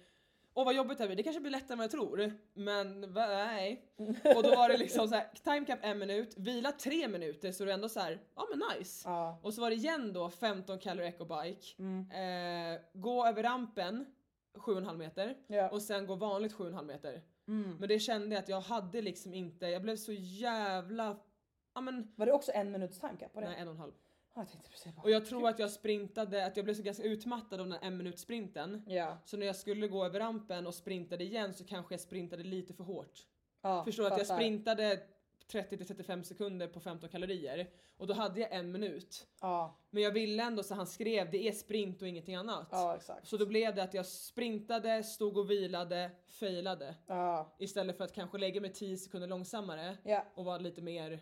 Åh 0.59 0.65
vad 0.65 0.75
jobbigt 0.75 0.99
det 0.99 1.07
blir, 1.07 1.17
det 1.17 1.23
kanske 1.23 1.41
blir 1.41 1.51
lättare 1.53 1.73
än 1.73 1.79
vad 1.79 1.85
jag 1.85 1.91
tror. 1.91 2.33
Men 2.55 3.01
nej. 3.01 3.83
Och 4.37 4.43
då 4.43 4.51
var 4.57 4.69
det 4.69 4.77
liksom 4.77 5.09
så 5.09 5.15
här, 5.15 5.31
timecap 5.45 5.79
en 5.83 5.99
minut, 5.99 6.35
vila 6.37 6.73
tre 6.73 7.09
minuter 7.09 7.53
så 7.53 7.65
det 7.65 7.71
är 7.71 7.75
ändå 7.75 7.89
så 7.89 8.01
här, 8.01 8.21
ja 8.37 8.47
men 8.51 8.63
nice. 8.79 9.09
Ja. 9.09 9.41
Och 9.43 9.55
så 9.55 9.61
var 9.61 9.71
det 9.71 9.77
igen 9.77 10.13
då 10.13 10.31
15 10.31 10.79
calorie 10.79 11.09
ecobike. 11.09 11.83
Eh, 12.13 12.81
gå 12.93 13.27
över 13.27 13.43
rampen 13.43 14.07
7,5 14.59 14.97
meter 14.97 15.37
Ja. 15.47 15.69
och 15.71 15.83
sen 15.83 16.07
gå 16.07 16.15
vanligt 16.15 16.53
7,5 16.55 16.85
meter. 16.85 17.23
Mm. 17.49 17.77
Men 17.77 17.89
det 17.89 17.99
kände 17.99 18.35
jag 18.35 18.43
att 18.43 18.49
jag 18.49 18.61
hade 18.61 19.03
liksom 19.03 19.35
inte, 19.35 19.67
jag 19.67 19.83
blev 19.83 19.97
så 19.97 20.13
jävla, 20.13 21.17
ja 21.75 21.81
men 21.81 22.13
Var 22.17 22.27
det 22.27 22.33
också 22.33 22.53
en 22.55 22.71
minuts 22.73 23.01
timecap 23.01 23.33
på 23.33 23.41
det? 23.41 23.47
nej 23.47 23.57
en 23.61 23.69
och 23.69 23.75
en 23.75 23.81
halv. 23.81 23.93
Ja, 24.37 24.43
jag 24.43 24.49
tänkte 24.51 24.71
precis 24.71 24.95
bara. 24.95 25.03
Och 25.03 25.11
jag 25.11 25.27
tror 25.27 25.49
att 25.49 25.59
jag 25.59 25.71
sprintade, 25.71 26.47
att 26.47 26.57
jag 26.57 26.65
blev 26.65 26.75
så 26.75 26.83
ganska 26.83 27.03
utmattad 27.05 27.61
av 27.61 27.67
den 27.69 27.79
här 27.81 27.89
en 27.89 27.97
minut 27.97 28.19
sprinten. 28.19 28.83
Ja. 28.87 29.19
Så 29.25 29.37
när 29.37 29.47
jag 29.47 29.57
skulle 29.57 29.89
gå 29.89 30.05
över 30.05 30.19
rampen 30.21 30.67
och 30.67 30.75
sprintade 30.75 31.25
igen 31.25 31.55
så 31.55 31.65
kanske 31.65 31.95
jag 31.95 32.01
sprintade 32.01 32.43
lite 32.43 32.75
för 32.75 32.85
hårt. 32.85 33.27
ja 33.63 33.85
Förstår 33.85 34.03
du 34.03 34.07
att 34.11 34.19
jag 34.19 34.27
fattar. 34.27 34.41
sprintade 34.41 35.01
30 35.51 35.77
till 35.77 35.87
35 35.87 36.25
sekunder 36.25 36.69
på 36.69 36.81
15 36.81 37.09
kalorier 37.09 37.71
och 37.97 38.07
då 38.07 38.15
hade 38.15 38.41
jag 38.41 38.53
en 38.53 38.73
minut. 38.73 39.27
Ja, 39.41 39.79
Men 39.91 40.03
jag 40.03 40.11
ville 40.11 40.43
ändå 40.43 40.63
så 40.63 40.75
han 40.75 40.87
skrev 40.87 41.31
det 41.31 41.49
är 41.49 41.53
sprint 41.53 42.03
och 42.03 42.09
ingenting 42.09 42.35
annat. 42.35 42.69
ja 42.71 42.97
exakt. 42.97 43.27
Så 43.29 43.37
då 43.37 43.47
blev 43.47 43.75
det 43.75 43.83
att 43.83 43.95
jag 43.95 44.07
sprintade, 44.07 45.03
stod 45.03 45.37
och 45.39 45.51
vilade, 45.51 46.11
failade. 46.29 46.95
Ja, 47.07 47.57
Istället 47.59 47.97
för 47.97 48.05
att 48.05 48.15
kanske 48.15 48.39
lägga 48.39 48.61
mig 48.61 48.73
10 48.73 48.97
sekunder 48.97 49.29
långsammare 49.29 49.97
ja. 50.03 50.25
och 50.35 50.45
vara 50.45 50.59
lite 50.59 50.83
mer 50.83 51.21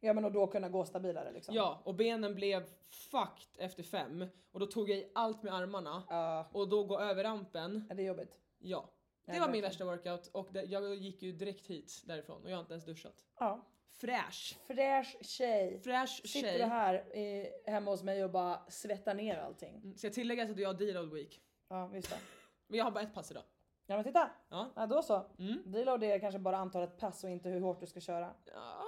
ja 0.00 0.12
men 0.12 0.24
och 0.24 0.32
då 0.32 0.46
kunna 0.46 0.68
gå 0.68 0.84
stabilare 0.84 1.32
liksom. 1.32 1.54
Ja, 1.54 1.80
och 1.84 1.94
benen 1.94 2.34
blev 2.34 2.64
fucked 2.90 3.48
efter 3.64 3.82
fem 3.82 4.24
och 4.52 4.60
då 4.60 4.66
tog 4.66 4.90
jag 4.90 4.98
i 4.98 5.10
allt 5.14 5.42
med 5.42 5.54
armarna 5.54 6.02
Ja, 6.08 6.46
och 6.52 6.68
då 6.68 6.84
gå 6.84 6.98
över 7.00 7.24
rampen. 7.24 7.86
är 7.90 7.94
det 7.94 8.02
är 8.02 8.06
jobbigt? 8.06 8.38
Ja, 8.58 8.90
det 9.24 9.36
Ja, 9.36 9.40
var 9.40 9.52
min 9.52 9.62
värsta 9.62 9.84
workout 9.84 10.26
och 10.26 10.48
det, 10.52 10.62
jag 10.62 10.94
gick 10.94 11.22
ju 11.22 11.32
direkt 11.32 11.66
hit 11.66 12.02
därifrån 12.06 12.42
och 12.44 12.50
jag 12.50 12.56
har 12.56 12.60
inte 12.60 12.72
ens 12.72 12.84
duschat. 12.84 13.14
Ja. 13.38 13.60
Fräsch! 13.90 14.58
Fräsch 14.66 15.16
tjej. 15.20 15.80
Fräsch 15.80 16.22
Sitter 16.28 16.48
tjej. 16.48 16.58
du 16.58 16.64
här 16.64 16.94
eh, 17.16 17.72
hemma 17.72 17.90
hos 17.90 18.02
mig 18.02 18.24
och 18.24 18.30
bara 18.30 18.60
svettar 18.68 19.14
ner 19.14 19.36
allting? 19.38 19.76
Mm, 19.76 19.96
Ska 19.96 20.06
jag 20.06 20.14
tillägga 20.14 20.42
att 20.42 20.58
jag 20.58 20.68
har 20.68 20.74
deload 20.74 21.12
week? 21.12 21.40
Ja, 21.68 21.86
visst 21.86 22.10
det. 22.10 22.16
Men 22.66 22.78
jag 22.78 22.84
har 22.84 22.90
bara 22.90 23.04
ett 23.04 23.14
pass 23.14 23.30
idag. 23.30 23.42
Ja 23.86 23.96
men 23.96 24.04
titta! 24.04 24.30
Ja. 24.48 24.70
Ja 24.76 24.86
då 24.86 25.02
så. 25.02 25.26
Mm. 25.38 25.62
Deload 25.66 26.04
är 26.04 26.18
kanske 26.18 26.38
bara 26.38 26.56
antalet 26.56 26.96
pass 26.98 27.24
och 27.24 27.30
inte 27.30 27.48
hur 27.48 27.60
hårt 27.60 27.80
du 27.80 27.86
ska 27.86 28.00
köra. 28.00 28.34
Ja, 28.44 28.82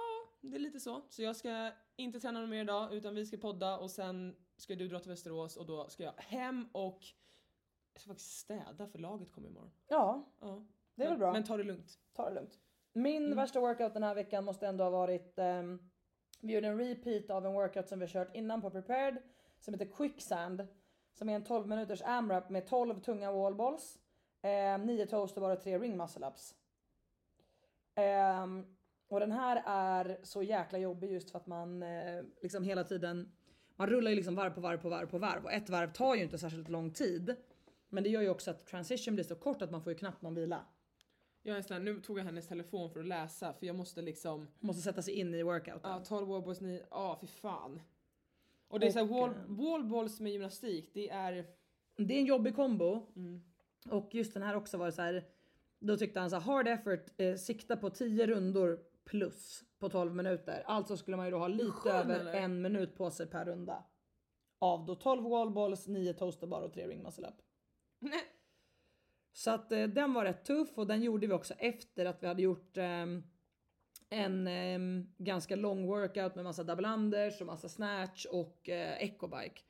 det 0.49 0.57
är 0.57 0.59
lite 0.59 0.79
så. 0.79 1.01
Så 1.09 1.21
jag 1.23 1.35
ska 1.35 1.71
inte 1.95 2.19
träna 2.19 2.39
någon 2.39 2.49
mer 2.49 2.61
idag 2.61 2.93
utan 2.93 3.15
vi 3.15 3.25
ska 3.25 3.37
podda 3.37 3.77
och 3.77 3.91
sen 3.91 4.35
ska 4.57 4.75
du 4.75 4.87
dra 4.87 4.99
till 4.99 5.09
Västerås 5.09 5.57
och 5.57 5.65
då 5.65 5.89
ska 5.89 6.03
jag 6.03 6.13
hem 6.17 6.69
och 6.71 6.99
jag 7.93 8.01
ska 8.01 8.07
faktiskt 8.07 8.37
städa 8.37 8.87
för 8.87 8.99
laget 8.99 9.31
kommer 9.31 9.47
imorgon. 9.49 9.71
Ja, 9.87 10.25
Ja. 10.39 10.65
det 10.95 11.03
är 11.03 11.09
väl 11.09 11.17
bra. 11.17 11.31
Men 11.33 11.43
ta 11.43 11.57
det 11.57 11.63
lugnt. 11.63 11.99
Ta 12.13 12.29
det 12.29 12.35
lugnt. 12.35 12.59
Min 12.93 13.25
Mm. 13.25 13.37
värsta 13.37 13.59
workout 13.59 13.93
den 13.93 14.03
här 14.03 14.15
veckan 14.15 14.45
måste 14.45 14.67
ändå 14.67 14.83
ha 14.83 14.91
varit 14.91 15.39
ehm, 15.39 15.89
Vi 16.41 16.53
gjorde 16.53 16.67
en 16.67 16.77
repeat 16.77 17.29
av 17.29 17.45
en 17.45 17.53
workout 17.53 17.87
som 17.89 17.99
vi 17.99 18.05
har 18.05 18.09
kört 18.11 18.35
innan 18.35 18.61
på 18.61 18.69
prepared 18.69 19.17
Som 19.59 19.73
heter 19.73 19.85
quicksand 19.85 20.67
Som 21.13 21.29
är 21.29 21.35
en 21.35 21.43
12 21.43 21.67
minuters 21.67 22.01
AMRAP 22.01 22.49
med 22.49 22.67
12 22.67 22.99
tunga 22.99 23.31
wallballs 23.31 23.99
eh, 24.41 24.77
9 24.85 25.05
toasterbar 25.05 25.51
och 25.51 25.61
3 25.61 25.79
ring 25.79 25.97
muscle 25.97 26.27
ups 26.27 26.55
Ehm, 27.95 28.75
Och 29.13 29.19
den 29.19 29.31
här 29.31 29.63
är 29.65 30.17
så 30.23 30.43
jäkla 30.43 30.79
jobbig 30.79 31.11
just 31.11 31.31
för 31.31 31.39
att 31.39 31.47
man 31.47 31.83
eh, 31.83 32.23
liksom 32.41 32.63
hela 32.63 32.83
tiden 32.83 33.31
Man 33.75 33.87
rullar 33.87 34.11
ju 34.11 34.15
liksom 34.15 34.35
varv 34.35 34.53
på 34.53 34.61
varv 34.61 34.77
på 34.77 34.89
varv 34.89 35.07
på 35.07 35.17
varv 35.17 35.43
och 35.43 35.51
ett 35.51 35.69
varv 35.69 35.93
tar 35.93 36.15
ju 36.15 36.23
inte 36.23 36.37
särskilt 36.37 36.69
lång 36.69 36.91
tid 36.91 37.35
Men 37.89 38.03
det 38.03 38.09
gör 38.09 38.21
ju 38.21 38.29
också 38.29 38.51
att 38.51 38.65
transition 38.65 39.15
blir 39.15 39.23
så 39.23 39.35
kort 39.35 39.61
att 39.61 39.71
man 39.71 39.83
får 39.83 39.91
ju 39.93 39.97
knappt 39.97 40.21
någon 40.21 40.35
vila 40.35 40.65
Jag 41.43 41.57
är 41.57 41.61
sån 41.61 41.73
här, 41.73 41.83
nu 41.83 42.01
tog 42.01 42.19
jag 42.19 42.23
hennes 42.23 42.47
telefon 42.47 42.89
för 42.89 42.99
att 42.99 43.07
läsa 43.07 43.53
för 43.53 43.65
jag 43.65 43.75
måste 43.75 44.01
liksom 44.01 44.47
Måste 44.59 44.81
sätta 44.81 45.01
sig 45.01 45.13
in 45.13 45.33
i 45.33 45.43
workouten. 45.43 45.91
Ja, 45.91 46.03
12 46.05 46.27
wallballs, 46.27 46.61
9, 46.61 46.85
ja 46.89 47.17
fy 47.21 47.27
fan. 47.27 47.81
Och 48.67 48.79
det 48.79 48.87
är 48.87 48.91
såhär 48.91 49.05
wall, 49.05 49.29
eh, 49.29 49.35
wallballs 49.47 50.19
med 50.19 50.31
gymnastik, 50.31 50.89
det 50.93 51.09
är... 51.09 51.45
Det 51.97 52.13
är 52.13 52.19
en 52.19 52.25
jobbig 52.25 52.55
kombo. 52.55 53.01
Mm. 53.15 53.43
Och 53.89 54.15
just 54.15 54.33
den 54.33 54.43
här 54.43 54.55
också 54.55 54.77
var 54.77 54.91
så 54.91 55.01
här. 55.01 55.25
Då 55.79 55.97
tyckte 55.97 56.19
han 56.19 56.29
så 56.29 56.35
här, 56.35 56.43
hard 56.43 56.67
effort, 56.67 57.05
eh, 57.17 57.35
sikta 57.35 57.77
på 57.77 57.89
10 57.89 58.27
rundor 58.27 58.92
plus 59.05 59.63
på 59.79 59.89
12 59.89 60.15
minuter. 60.15 60.63
Alltså 60.65 60.97
skulle 60.97 61.17
man 61.17 61.25
ju 61.25 61.31
då 61.31 61.37
ha 61.37 61.47
lite 61.47 61.71
Skön, 61.71 61.95
över 61.95 62.19
eller? 62.19 62.33
en 62.33 62.61
minut 62.61 62.95
på 62.95 63.11
sig 63.11 63.27
per 63.27 63.45
runda. 63.45 63.83
Av 64.59 64.85
då 64.85 64.95
12 64.95 65.23
wallballs, 65.23 65.87
9 65.87 66.13
toasterbar 66.13 66.61
och 66.61 66.73
3 66.73 66.87
ring 66.87 67.03
muscle 67.03 67.27
up. 67.27 67.35
Nej. 67.99 68.23
Så 69.33 69.51
att 69.51 69.71
eh, 69.71 69.83
den 69.83 70.13
var 70.13 70.25
rätt 70.25 70.45
tuff 70.45 70.77
och 70.77 70.87
den 70.87 71.01
gjorde 71.01 71.27
vi 71.27 71.33
också 71.33 71.53
efter 71.53 72.05
att 72.05 72.23
vi 72.23 72.27
hade 72.27 72.41
gjort 72.41 72.77
ehm, 72.77 73.23
en 74.09 74.47
ehm, 74.47 75.13
ganska 75.17 75.55
lång 75.55 75.87
workout 75.87 76.35
med 76.35 76.43
massa 76.43 76.63
double 76.63 76.87
unders 76.87 77.41
och 77.41 77.47
massa 77.47 77.69
snatch 77.69 78.25
och 78.25 78.69
eh, 78.69 79.03
ecobike. 79.03 79.61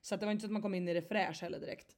Så 0.00 0.14
att 0.14 0.20
det 0.20 0.26
var 0.26 0.32
inte 0.32 0.40
så 0.42 0.46
att 0.46 0.52
man 0.52 0.62
kom 0.62 0.74
in 0.74 0.88
i 0.88 0.94
det 0.94 1.02
fräsch 1.02 1.42
heller 1.42 1.60
direkt. 1.60 1.96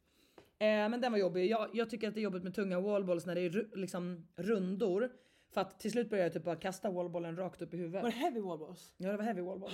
Eh, 0.58 0.88
men 0.88 1.00
den 1.00 1.12
var 1.12 1.18
jobbig. 1.18 1.50
Jag, 1.50 1.70
jag 1.72 1.90
tycker 1.90 2.08
att 2.08 2.14
det 2.14 2.20
är 2.20 2.22
jobbigt 2.22 2.42
med 2.42 2.54
tunga 2.54 2.80
wallballs 2.80 3.26
när 3.26 3.34
det 3.34 3.40
är 3.40 3.76
liksom 3.76 4.28
rundor. 4.36 5.10
För 5.52 5.60
att 5.60 5.78
till 5.80 5.90
slut 5.92 6.10
börjar 6.10 6.24
jag 6.24 6.32
typ 6.32 6.44
bara 6.44 6.56
kasta 6.56 6.90
wallballen 6.90 7.36
rakt 7.36 7.62
upp 7.62 7.74
i 7.74 7.76
huvudet. 7.76 8.02
Var 8.02 8.10
det 8.10 8.16
heavy 8.16 8.40
wallballs? 8.40 8.94
Ja 8.96 9.10
det 9.10 9.16
var 9.16 9.24
heavy 9.24 9.40
wallballs. 9.42 9.72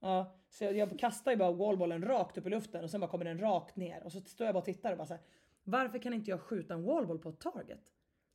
Ja, 0.00 0.34
så 0.48 0.64
jag, 0.64 0.76
jag 0.76 0.98
kastar 0.98 1.30
ju 1.30 1.36
bara 1.36 1.52
wallballen 1.52 2.02
rakt 2.04 2.38
upp 2.38 2.46
i 2.46 2.50
luften 2.50 2.84
och 2.84 2.90
sen 2.90 3.00
bara 3.00 3.10
kommer 3.10 3.24
den 3.24 3.38
rakt 3.40 3.76
ner 3.76 4.02
och 4.04 4.12
så 4.12 4.20
står 4.20 4.44
jag 4.44 4.54
bara 4.54 4.58
och 4.58 4.64
tittar 4.64 4.92
och 4.92 4.98
bara 4.98 5.06
så 5.06 5.14
här. 5.14 5.22
Varför 5.64 5.98
kan 5.98 6.12
inte 6.14 6.30
jag 6.30 6.40
skjuta 6.40 6.74
en 6.74 6.84
wallball 6.84 7.18
på 7.18 7.28
ett 7.28 7.40
target? 7.40 7.80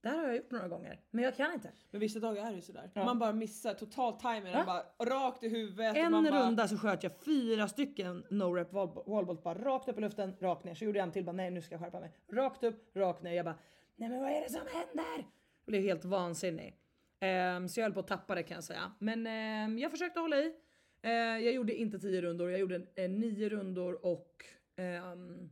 Det 0.01 0.09
här 0.09 0.17
har 0.17 0.25
jag 0.25 0.35
gjort 0.35 0.51
några 0.51 0.67
gånger, 0.67 0.99
men 1.11 1.23
jag 1.23 1.35
kan 1.35 1.53
inte. 1.53 1.71
Men 1.91 1.99
vissa 2.01 2.19
dagar 2.19 2.45
är 2.45 2.49
det 2.49 2.55
ju 2.55 2.61
sådär. 2.61 2.91
Ja. 2.93 3.05
Man 3.05 3.19
bara 3.19 3.33
missar 3.33 3.73
totalt 3.73 4.19
timern, 4.19 4.47
Ja. 4.47 4.63
bara 4.97 5.09
rakt 5.09 5.43
i 5.43 5.49
huvudet. 5.49 5.97
En 5.97 6.11
man 6.11 6.23
bara, 6.23 6.47
runda 6.47 6.67
så 6.67 6.77
sköt 6.77 7.03
jag 7.03 7.11
fyra 7.25 7.67
stycken 7.67 8.23
no-rep 8.29 8.71
wall- 8.71 9.03
wallballs 9.05 9.43
bara 9.43 9.57
rakt 9.57 9.89
upp 9.89 9.97
i 9.97 10.01
luften, 10.01 10.35
rakt 10.39 10.63
ner. 10.63 10.75
Så 10.75 10.85
gjorde 10.85 10.99
jag 10.99 11.03
en 11.05 11.11
till, 11.11 11.25
bara 11.25 11.31
nej 11.31 11.51
nu 11.51 11.61
ska 11.61 11.73
jag 11.75 11.81
skärpa 11.81 11.99
mig. 11.99 12.11
Rakt 12.31 12.63
upp, 12.63 12.95
rakt 12.97 13.23
ner. 13.23 13.33
Jag 13.33 13.45
bara 13.45 13.55
nej 13.95 14.09
men 14.09 14.21
vad 14.21 14.31
är 14.31 14.41
det 14.41 14.49
som 14.49 14.61
händer? 14.73 15.27
Blev 15.69 15.81
helt 15.81 16.05
vansinnig. 16.05 16.75
Ehm, 17.19 17.69
så 17.69 17.79
jag 17.79 17.85
höll 17.85 17.93
på 17.93 17.99
att 17.99 18.07
tappa 18.07 18.35
det 18.35 18.43
kan 18.43 18.55
jag 18.55 18.63
säga. 18.63 18.91
Men 18.99 19.27
ehm, 19.27 19.79
jag 19.79 19.91
försökte 19.91 20.19
hålla 20.19 20.37
i. 20.37 20.53
Eh, 21.01 21.11
jag 21.11 21.53
gjorde 21.53 21.75
inte 21.75 21.99
10 21.99 22.21
rundor, 22.21 22.51
jag 22.51 22.59
gjorde 22.59 22.85
eh, 22.95 23.09
9 23.09 23.49
rundor 23.49 24.05
och 24.05 24.45
ehm, 24.75 25.49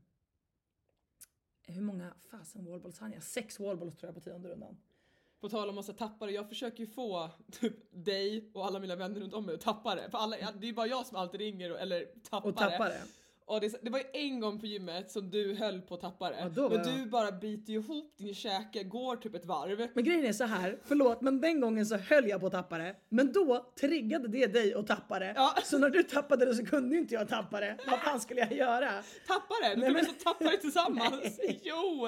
hur 1.68 1.82
många 1.82 2.14
fasen 2.32 2.66
wallballs 2.66 3.00
hann 3.00 3.14
jag? 3.14 3.24
Sex 3.24 3.60
wallballs 3.60 3.98
tror 3.98 4.08
jag 4.08 4.16
på 4.16 4.30
tionde 4.30 4.50
rundan. 4.50 4.78
På 5.40 5.50
tal 5.50 5.70
om 5.70 5.76
massa 5.76 5.94
tappare, 5.94 6.32
jag 6.32 6.50
försöker 6.50 6.80
ju 6.80 6.88
få 6.88 7.30
typ 7.52 7.76
dig 7.92 8.52
och 8.54 8.66
alla 8.66 8.80
mina 8.80 8.96
vänner 8.96 9.20
runt 9.20 9.34
om 9.34 9.46
mig 9.46 9.56
att 9.56 9.62
tappa 9.62 9.96
det. 9.96 10.10
För 10.12 10.18
alla, 10.18 10.38
det 10.60 10.70
är 10.70 10.74
bara 10.74 10.88
jag 10.88 11.06
som 11.06 11.18
alltid 11.18 11.40
ringer 11.40 11.72
och, 11.72 11.80
eller 11.80 12.06
tappar 12.30 12.50
Och 12.50 12.56
tappa 12.58 12.90
det. 12.90 13.02
Och 13.50 13.62
det, 13.62 13.80
det 13.84 13.90
var 13.90 14.00
ju 14.00 14.06
en 14.14 14.40
gång 14.40 14.60
på 14.60 14.66
gymmet 14.66 15.12
som 15.12 15.30
du 15.30 15.56
höll 15.56 15.82
på 15.82 15.94
att 15.96 16.02
tappa 16.02 16.30
det. 16.30 16.36
Ja, 16.56 16.70
men 16.70 16.78
jag- 16.78 16.86
du 16.86 17.06
bara 17.06 17.32
biter 17.32 17.74
ihop 17.74 18.14
din 18.18 18.34
käke, 18.36 18.84
går 18.84 19.16
typ 19.16 19.36
ett 19.36 19.46
varv. 19.46 19.88
Men 19.94 20.04
grejen 20.04 20.26
är 20.26 20.34
så 20.34 20.44
här, 20.44 20.78
förlåt 20.84 21.22
men 21.22 21.42
den 21.42 21.62
gången 21.62 21.86
så 21.86 21.96
höll 21.98 22.28
jag 22.30 22.40
på 22.40 22.46
att 22.48 22.52
tappa 22.54 22.78
det. 22.78 22.96
Men 23.10 23.32
då 23.34 23.72
triggade 23.80 24.28
det 24.28 24.48
dig 24.48 24.74
att 24.74 24.88
tappa 24.88 25.20
det. 25.20 25.34
Ja. 25.36 25.54
Så 25.64 25.78
när 25.78 25.90
du 25.90 26.04
tappade 26.04 26.46
det 26.46 26.56
så 26.56 26.66
kunde 26.66 26.98
inte 26.98 27.14
jag 27.14 27.28
tappa 27.30 27.60
det. 27.60 27.78
Vad 27.88 28.00
fan 28.00 28.20
skulle 28.20 28.40
jag 28.42 28.54
göra? 28.54 28.90
Tappa 29.28 29.54
det! 29.64 29.70
Kan 29.74 29.82
vi 29.82 29.92
men- 29.92 30.06
så 30.06 30.12
tappa 30.12 30.44
det 30.44 30.58
tillsammans. 30.58 31.40
Jo! 31.64 32.08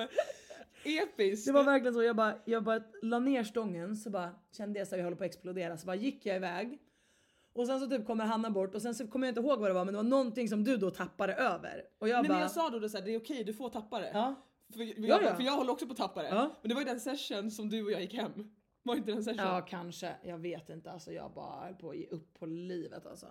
Episkt! 0.84 1.46
Det 1.48 1.52
var 1.52 1.64
verkligen 1.64 1.94
så, 1.94 2.04
jag 2.04 2.16
bara, 2.16 2.34
jag 2.46 2.64
bara 2.64 2.82
la 3.02 3.20
ner 3.20 3.44
stången 3.44 3.96
så 3.96 4.10
bara 4.10 4.30
kände 4.58 4.80
jag 4.80 4.88
så 4.88 4.96
jag 4.98 5.04
håller 5.04 5.18
på 5.18 5.24
att 5.24 5.30
explodera 5.30 5.78
så 5.78 5.86
bara 5.86 5.96
gick 5.96 6.26
jag 6.26 6.36
iväg. 6.36 6.80
Och 7.60 7.68
sen 7.68 7.80
så 7.80 7.88
typ 7.88 8.06
kommer 8.06 8.26
Hanna 8.26 8.50
bort 8.50 8.76
och 8.76 8.82
sen 8.82 8.96
så 8.96 9.08
kommer 9.08 9.28
jag 9.28 9.32
inte 9.32 9.42
ihåg 9.42 9.60
vad 9.60 9.70
det 9.70 9.74
var 9.74 9.86
men 9.86 9.94
det 9.94 9.98
var 9.98 10.04
någonting 10.04 10.50
som 10.50 10.64
du 10.64 10.78
då 10.78 10.92
tappade 10.92 11.34
över. 11.34 11.84
Och 12.00 12.10
jag 12.10 12.22
Nej 12.22 12.28
bara... 12.28 12.34
men 12.34 12.42
jag 12.42 12.52
sa 12.52 12.70
då 12.70 12.80
det 12.80 12.90
så 12.90 12.98
här, 12.98 13.06
det 13.06 13.16
är 13.16 13.20
okej, 13.20 13.44
du 13.44 13.54
får 13.54 13.70
tappa 13.70 14.00
det. 14.00 14.12
Ja. 14.14 14.36
För, 14.74 14.84
jag, 14.84 15.10
Ja, 15.10 15.22
ja. 15.24 15.36
för 15.36 15.44
jag 15.44 15.52
håller 15.52 15.72
också 15.72 15.86
på 15.86 15.92
att 15.92 15.98
tappa 15.98 16.22
det. 16.22 16.30
Ja. 16.30 16.52
Men 16.62 16.70
det 16.70 16.76
var 16.76 16.82
ju 16.82 16.88
den 16.88 17.00
session 17.00 17.52
som 17.52 17.70
du 17.70 17.86
och 17.86 17.92
jag 17.92 18.02
gick 18.02 18.14
hem. 18.14 18.52
Var 18.84 18.96
inte 18.96 19.12
den 19.12 19.24
session? 19.24 19.46
Ja 19.46 19.62
kanske, 19.62 20.16
jag 20.24 20.38
vet 20.38 20.70
inte 20.70 20.92
alltså 20.92 21.12
jag 21.12 21.34
bara 21.34 21.66
höll 21.66 21.76
på 21.76 21.90
att 21.90 21.98
ge 21.98 22.08
upp 22.08 22.40
på 22.40 22.46
livet 22.46 23.06
alltså. 23.06 23.28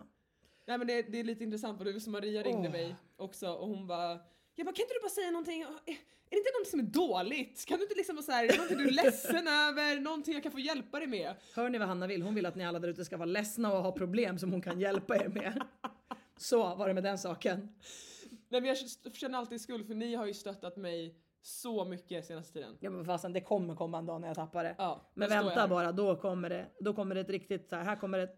Nej 0.66 0.78
men 0.78 0.86
det, 0.86 1.02
det 1.02 1.20
är 1.20 1.24
lite 1.24 1.44
intressant 1.44 1.78
för 1.78 1.84
det 1.84 1.92
var 1.92 2.00
som 2.00 2.12
Maria 2.12 2.42
ringde 2.42 2.68
Åh. 2.68 2.72
mig 2.72 2.96
också 3.16 3.48
och 3.48 3.68
hon 3.68 3.86
bara 3.86 4.18
jag 4.58 4.66
bara, 4.66 4.74
kan 4.74 4.82
inte 4.82 4.94
du 4.94 5.00
bara 5.00 5.10
säga 5.10 5.30
någonting? 5.30 5.62
Är 5.62 5.66
det 6.30 6.36
inte 6.36 6.50
någonting 6.52 6.70
som 6.70 6.80
är 6.80 6.84
dåligt? 6.84 7.64
Kan 7.66 7.78
du 7.78 7.82
inte 7.84 7.94
liksom 7.94 8.16
vara 8.16 8.24
såhär, 8.24 8.56
någonting 8.56 8.78
du 8.78 8.88
är 8.88 9.04
ledsen 9.04 9.48
över? 9.68 10.00
Någonting 10.00 10.34
jag 10.34 10.42
kan 10.42 10.52
få 10.52 10.58
hjälpa 10.58 10.98
dig 10.98 11.08
med? 11.08 11.34
Hör 11.54 11.68
ni 11.68 11.78
vad 11.78 11.88
Hanna 11.88 12.06
vill? 12.06 12.22
Hon 12.22 12.34
vill 12.34 12.46
att 12.46 12.54
ni 12.54 12.66
alla 12.66 12.78
där 12.78 12.88
ute 12.88 13.04
ska 13.04 13.16
vara 13.16 13.26
ledsna 13.26 13.72
och 13.72 13.82
ha 13.82 13.92
problem 13.92 14.38
som 14.38 14.52
hon 14.52 14.62
kan 14.62 14.80
hjälpa 14.80 15.16
er 15.16 15.28
med. 15.28 15.62
Så 16.36 16.74
var 16.74 16.88
det 16.88 16.94
med 16.94 17.02
den 17.02 17.18
saken. 17.18 17.74
Nej 18.48 18.60
men 18.60 18.64
jag 18.64 18.76
känner 19.14 19.38
alltid 19.38 19.60
skuld 19.60 19.86
för 19.86 19.94
ni 19.94 20.14
har 20.14 20.26
ju 20.26 20.34
stöttat 20.34 20.76
mig 20.76 21.14
så 21.42 21.84
mycket 21.84 22.26
senaste 22.26 22.52
tiden. 22.52 22.76
Ja 22.80 22.90
men 22.90 23.04
fasen 23.04 23.32
det 23.32 23.40
kommer 23.40 23.74
komma 23.74 23.98
en 23.98 24.06
dag 24.06 24.20
när 24.20 24.28
jag 24.28 24.34
tappar 24.36 24.64
det. 24.64 24.74
Ja, 24.78 25.10
men 25.14 25.28
vänta 25.28 25.68
bara, 25.68 25.92
då 25.92 26.16
kommer 26.16 26.48
det, 26.48 26.66
då 26.80 26.94
kommer 26.94 27.14
det 27.14 27.20
ett 27.20 27.30
riktigt 27.30 27.68
så 27.68 27.76
här, 27.76 27.84
här 27.84 27.96
kommer 27.96 28.18
det, 28.18 28.28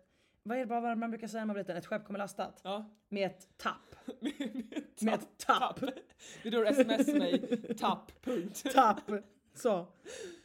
vad 0.42 0.58
är 0.58 0.66
det 0.66 0.80
vad 0.80 0.98
man 0.98 1.10
brukar 1.10 1.26
säga 1.26 1.40
när 1.40 1.46
man 1.46 1.54
blir 1.54 1.62
liten? 1.62 1.76
Ett 1.76 1.86
skepp 1.86 2.04
kommer 2.04 2.18
lastat. 2.18 2.60
Ja. 2.64 2.90
Med 3.08 3.26
ett 3.26 3.48
tapp. 3.56 3.96
Med 4.20 4.32
Med 5.00 5.14
ett 5.14 5.28
tapp. 5.38 5.80
Det 6.42 6.48
är 6.48 6.50
då 6.52 6.60
du 6.60 6.66
sms 6.66 7.06
mig, 7.14 7.60
tapp, 7.78 8.22
punkt. 8.22 8.64
Tapp. 8.74 9.00
Så. 9.54 9.86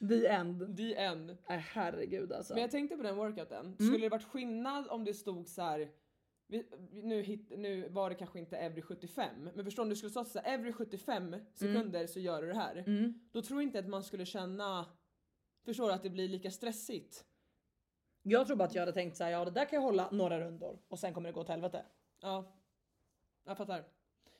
The 0.10 0.28
end. 0.28 0.78
The 0.78 0.96
end. 0.96 1.30
Äh, 1.30 1.36
herregud 1.58 2.32
alltså. 2.34 2.54
Men 2.54 2.62
jag 2.62 2.72
tänkte 2.72 2.98
på 2.98 3.04
den 3.04 3.16
workouten, 3.16 3.66
Mm. 3.66 3.76
skulle 3.78 4.06
det 4.06 4.10
varit 4.10 4.24
skillnad 4.24 4.88
om 4.88 5.04
det 5.04 5.14
stod 5.14 5.48
så 5.48 5.62
här. 5.62 5.90
Vi, 6.48 6.64
nu, 6.92 7.22
hit, 7.22 7.52
nu 7.58 7.90
var 7.90 8.10
det 8.10 8.16
kanske 8.16 8.40
inte 8.40 8.58
every 8.58 8.82
75, 8.82 9.50
men 9.56 9.66
förstår 9.66 9.84
du, 9.84 9.90
det 9.90 9.96
skulle 9.96 10.10
stå 10.10 10.26
så 10.26 10.40
här 10.40 10.54
every 10.54 10.74
75 10.74 11.36
sekunder 11.54 12.08
så 12.08 12.20
gör 12.20 12.42
du 12.42 12.48
det 12.48 12.56
här. 12.56 12.76
Mm. 12.88 13.20
Då 13.32 13.42
tror 13.42 13.62
jag 13.62 13.68
inte 13.68 13.80
att 13.80 13.88
man 13.88 14.04
skulle 14.04 14.26
känna, 14.26 14.86
förstår 15.66 15.88
du, 15.88 15.94
att 15.94 16.04
det 16.04 16.10
blir 16.10 16.28
lika 16.28 16.52
stressigt. 16.52 17.26
Jag 18.28 18.48
tror 18.48 18.58
bara 18.58 18.64
att 18.64 18.76
jag 18.76 18.82
hade 18.82 18.92
tänkt 18.94 19.18
så 19.18 19.24
här, 19.24 19.32
ja 19.32 19.46
det 19.46 19.52
där 19.52 19.66
kan 19.66 19.78
jag 19.78 19.82
hålla 19.82 20.10
några 20.12 20.40
rundor 20.40 20.80
och 20.88 21.00
sen 21.00 21.14
kommer 21.14 21.30
det 21.30 21.34
gå 21.34 21.42
åt 21.42 21.50
helvete. 21.50 21.86
Ja, 22.22 22.46
jag 23.44 23.58
fattar. 23.58 23.84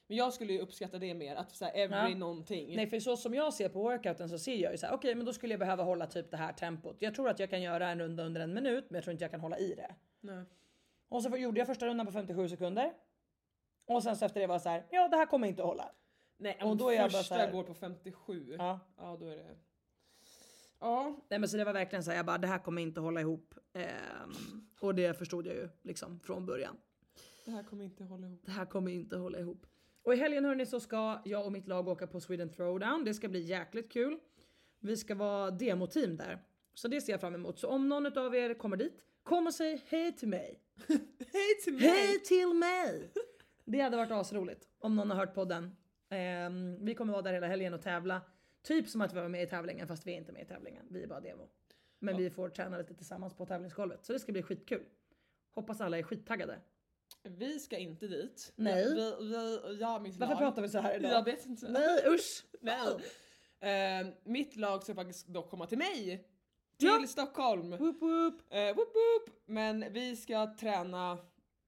Men 0.08 0.18
jag 0.18 0.34
skulle 0.34 0.54
ju 0.54 0.60
uppskatta 0.60 1.00
det 1.00 1.14
mer, 1.14 1.36
att 1.36 1.52
så 1.56 1.66
här 1.66 1.72
every 1.76 2.12
Ja. 2.12 2.18
någonting. 2.18 2.76
Nej 2.76 2.88
för 2.88 3.00
så 3.00 3.18
som 3.18 3.34
jag 3.34 3.54
ser 3.54 3.70
på 3.70 3.84
workouten 3.84 4.30
så 4.30 4.38
ser 4.40 4.56
jag 4.56 4.72
ju 4.72 4.78
så 4.78 4.86
här, 4.86 4.94
okej 4.94 5.16
men 5.16 5.26
då 5.26 5.34
skulle 5.34 5.54
jag 5.54 5.60
behöva 5.60 5.84
hålla 5.84 6.08
typ 6.08 6.32
det 6.32 6.38
här 6.38 6.54
tempot. 6.54 6.96
Jag 7.00 7.16
tror 7.16 7.30
att 7.30 7.40
jag 7.40 7.50
kan 7.50 7.62
göra 7.62 7.90
en 7.90 8.00
runda 8.00 8.24
under 8.24 8.42
en 8.42 8.54
minut 8.54 8.86
men 8.90 8.96
jag 8.96 9.04
tror 9.04 9.12
inte 9.12 9.24
jag 9.24 9.32
kan 9.32 9.40
hålla 9.40 9.58
i 9.58 9.76
det. 9.76 9.96
Nej. 10.22 10.44
Och 11.10 11.24
så 11.24 11.38
gjorde 11.38 11.60
jag 11.60 11.68
första 11.68 11.86
rundan 11.86 12.06
på 12.06 12.12
57 12.12 12.50
sekunder. 12.50 12.94
Och 13.86 14.04
sen 14.04 14.16
så 14.16 14.26
efter 14.26 14.40
det 14.42 14.48
var 14.48 14.60
så 14.60 14.70
här, 14.70 14.86
ja 14.90 15.08
det 15.08 15.18
här 15.18 15.26
kommer 15.26 15.48
inte 15.48 15.62
att 15.62 15.68
hålla. 15.68 15.92
Nej, 16.38 16.58
Och 16.62 16.70
om 16.70 16.78
då 16.78 16.90
är 16.90 16.94
jag 16.96 17.04
bara 17.12 17.18
första 17.20 17.36
så 17.36 17.42
här- 17.42 17.52
går 17.52 17.64
på 17.64 17.74
57, 17.74 18.56
ja. 18.60 18.80
Ja. 18.98 19.18
då 19.20 19.28
är 19.28 19.38
det... 19.38 19.56
Ja, 20.86 21.16
Nej 21.30 21.40
men 21.40 21.50
så 21.50 21.58
det 21.58 21.64
var 21.64 21.74
verkligen 21.74 22.04
så 22.04 22.12
här, 22.12 22.18
jag 22.18 22.26
bara 22.26 22.38
det 22.38 22.48
här 22.48 22.60
kommer 22.60 22.82
inte 22.82 23.00
hålla 23.00 23.22
ihop. 23.22 23.56
Ehm, 23.74 24.34
och 24.80 24.96
det 24.96 25.18
förstod 25.18 25.48
jag 25.48 25.56
ju 25.56 25.70
liksom 25.84 26.20
från 26.20 26.46
början. 26.46 26.78
det 27.46 27.52
här 27.52 27.64
kommer 27.64 27.86
inte 27.86 28.04
hålla 28.04 28.28
ihop. 28.28 28.42
Det 28.46 28.52
här 28.52 28.66
kommer 28.66 28.92
inte 28.92 29.18
hålla 29.18 29.40
ihop. 29.40 29.66
Och 30.04 30.14
i 30.14 30.18
helgen 30.18 30.46
hörni 30.46 30.66
så 30.66 30.80
ska 30.80 31.22
jag 31.26 31.46
och 31.46 31.52
mitt 31.52 31.68
lag 31.68 31.88
åka 31.88 32.08
på 32.08 32.20
Sweden 32.20 32.50
Throwdown. 32.50 33.04
Det 33.06 33.14
ska 33.14 33.30
bli 33.30 33.40
jäkligt 33.40 33.92
kul. 33.92 34.20
Vi 34.80 34.98
ska 34.98 35.16
vara 35.16 35.52
demoteam 35.52 36.18
där. 36.18 36.40
Så 36.74 36.88
det 36.88 37.02
ser 37.02 37.14
jag 37.14 37.22
fram 37.22 37.36
emot. 37.36 37.60
Så 37.60 37.68
om 37.68 37.90
någon 37.90 38.18
av 38.18 38.36
er 38.36 38.54
kommer 38.54 38.78
dit, 38.78 39.06
kom 39.24 39.48
och 39.48 39.54
säg 39.54 39.82
hej 39.88 40.12
till 40.12 40.28
mig. 40.28 40.62
Hej 41.34 41.56
till 41.64 41.74
mig! 41.74 41.90
Hej 41.90 42.20
till 42.20 42.54
mig! 42.54 43.12
Det 43.66 43.80
hade 43.80 43.98
varit 43.98 44.12
asroligt 44.12 44.68
om 44.80 44.96
någon 44.96 45.10
har 45.10 45.18
hört 45.18 45.36
podden. 45.36 45.76
Ehm, 46.10 46.86
vi 46.86 46.96
kommer 46.96 47.14
vara 47.14 47.22
där 47.22 47.34
hela 47.34 47.48
helgen 47.48 47.74
och 47.74 47.82
tävla. 47.82 48.22
Typ 48.66 48.90
som 48.90 49.02
att 49.02 49.14
vi 49.14 49.20
var 49.22 49.28
med 49.30 49.44
i 49.44 49.48
tävlingen 49.48 49.88
fast 49.88 50.08
vi 50.08 50.14
är 50.14 50.18
inte 50.18 50.32
med 50.32 50.42
i 50.42 50.46
tävlingen. 50.46 50.86
Vi 50.90 51.04
är 51.04 51.08
bara 51.08 51.20
demo. 51.22 51.50
Men 52.00 52.18
vi 52.18 52.30
får 52.30 52.50
träna 52.50 52.78
lite 52.78 52.94
tillsammans 52.94 53.34
på 53.34 53.46
tävlingsgolvet. 53.46 54.06
Så 54.06 54.14
det 54.14 54.20
ska 54.20 54.32
bli 54.32 54.44
skitkul. 54.44 54.84
Hoppas 55.56 55.82
alla 55.82 55.98
är 55.98 56.04
skittaggade. 56.04 56.60
Vi 57.24 57.60
ska 57.60 57.78
inte 57.78 58.08
dit. 58.08 58.54
Nej. 58.56 58.86
Vi, 58.96 59.16
vi, 59.22 59.78
jag 59.82 60.02
mitt 60.02 60.18
Varför 60.18 60.34
lag. 60.34 60.42
pratar 60.42 60.62
vi 60.62 60.70
så 60.70 60.80
här 60.80 60.96
idag? 61.00 61.12
Jag 61.12 61.26
vet 61.26 61.46
inte. 61.46 61.68
Nej 61.72 62.04
usch! 62.08 62.46
Nej. 62.62 64.02
Eh, 64.02 64.08
mitt 64.24 64.56
lag 64.56 64.84
ska 64.84 64.96
faktiskt 64.96 65.28
dock 65.28 65.50
komma 65.50 65.66
till 65.68 65.78
mig. 65.78 66.28
Till 66.80 66.88
Ja. 66.88 67.08
Stockholm. 67.08 67.72
Woop 67.72 68.02
woop. 68.02 68.42
Eh, 68.54 68.66
whoop, 68.76 68.78
whoop. 68.96 69.30
Men 69.46 69.94
vi 69.94 70.16
ska 70.16 70.56
träna, 70.60 71.18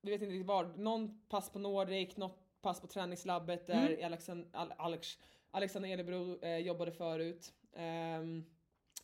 vi 0.01 0.11
vet 0.11 0.21
inte 0.21 0.33
riktigt 0.33 0.47
var, 0.47 0.65
någon 0.65 1.21
pass 1.29 1.49
på 1.49 1.59
Nordic, 1.59 2.17
något 2.17 2.39
pass 2.61 2.81
på 2.81 2.87
träningslabbet 2.87 3.67
där 3.67 3.87
Mm. 3.89 4.05
Alexan, 4.05 4.49
Al, 4.53 4.73
Alex, 4.77 5.17
Alexander 5.51 5.89
Elebro 5.89 6.43
eh, 6.43 6.57
jobbade 6.57 6.91
förut. 6.91 7.53
Ehm, 7.75 8.45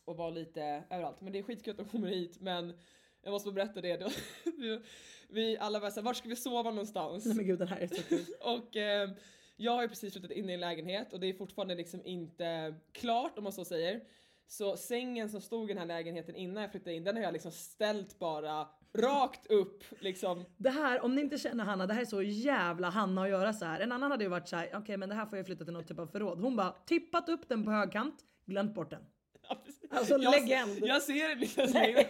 och 0.04 0.16
var 0.16 0.30
lite 0.30 0.84
överallt. 0.90 1.20
Men 1.20 1.32
det 1.32 1.38
är 1.38 1.42
skitkul 1.42 1.70
att 1.70 1.76
de 1.76 1.88
kommer 1.88 2.08
hit 2.08 2.40
men 2.40 2.78
jag 3.22 3.32
måste 3.32 3.52
berätta 3.52 3.80
det. 3.80 3.96
Då. 3.96 4.10
vi, 4.44 4.80
vi 5.28 5.58
alla 5.58 5.80
var 5.80 5.90
såhär, 5.90 6.04
var 6.04 6.14
ska 6.14 6.28
vi 6.28 6.36
sova 6.36 6.70
någonstans? 6.70 7.26
Nej 7.26 7.36
men 7.36 7.46
gud 7.46 7.58
den 7.58 7.68
här 7.68 7.78
är 7.78 7.86
så 7.86 8.02
kul. 8.02 8.26
Och 8.40 8.76
eh, 8.76 9.10
jag 9.56 9.72
har 9.72 9.82
ju 9.82 9.88
precis 9.88 10.12
flyttat 10.12 10.30
in 10.30 10.50
i 10.50 10.52
en 10.52 10.60
lägenhet 10.60 11.12
och 11.12 11.20
det 11.20 11.26
är 11.26 11.34
fortfarande 11.34 11.74
liksom 11.74 12.06
inte 12.06 12.74
klart 12.92 13.38
om 13.38 13.44
man 13.44 13.52
så 13.52 13.64
säger. 13.64 14.04
Så 14.46 14.76
sängen 14.76 15.28
som 15.28 15.40
stod 15.40 15.70
i 15.70 15.72
den 15.72 15.78
här 15.78 15.86
lägenheten 15.86 16.36
innan 16.36 16.62
jag 16.62 16.70
flyttade 16.70 16.96
in, 16.96 17.04
den 17.04 17.16
har 17.16 17.22
jag 17.22 17.32
liksom 17.32 17.52
ställt 17.52 18.18
bara 18.18 18.68
rakt 18.94 19.46
upp 19.46 19.84
liksom. 20.00 20.44
Det 20.56 20.70
här, 20.70 21.00
om 21.04 21.14
ni 21.14 21.20
inte 21.20 21.38
känner 21.38 21.64
Hanna, 21.64 21.86
det 21.86 21.94
här 21.94 22.00
är 22.00 22.04
så 22.04 22.22
jävla 22.22 22.90
Hanna 22.90 23.22
att 23.22 23.28
göra 23.28 23.52
så 23.52 23.64
här. 23.64 23.80
En 23.80 23.92
annan 23.92 24.10
hade 24.10 24.24
ju 24.24 24.30
varit 24.30 24.48
så 24.48 24.56
här, 24.56 24.70
okej 24.74 24.96
men 24.96 25.08
det 25.08 25.14
här 25.14 25.26
får 25.26 25.38
jag 25.38 25.46
flytta 25.46 25.64
till 25.64 25.72
något 25.74 25.88
typ 25.88 25.98
av 25.98 26.06
förråd. 26.06 26.40
Hon 26.40 26.56
bara 26.56 26.70
tippat 26.70 27.28
upp 27.28 27.48
den 27.48 27.64
på 27.64 27.70
högkant, 27.70 28.14
glömt 28.46 28.74
bort 28.74 28.90
den. 28.90 29.02
Ja. 29.48 29.62
Alltså, 29.90 30.18
jag, 30.18 30.40
legend. 30.40 30.78
Jag 30.82 31.02
ser 31.02 31.28
det 31.28 31.34
liksom. 31.34 31.64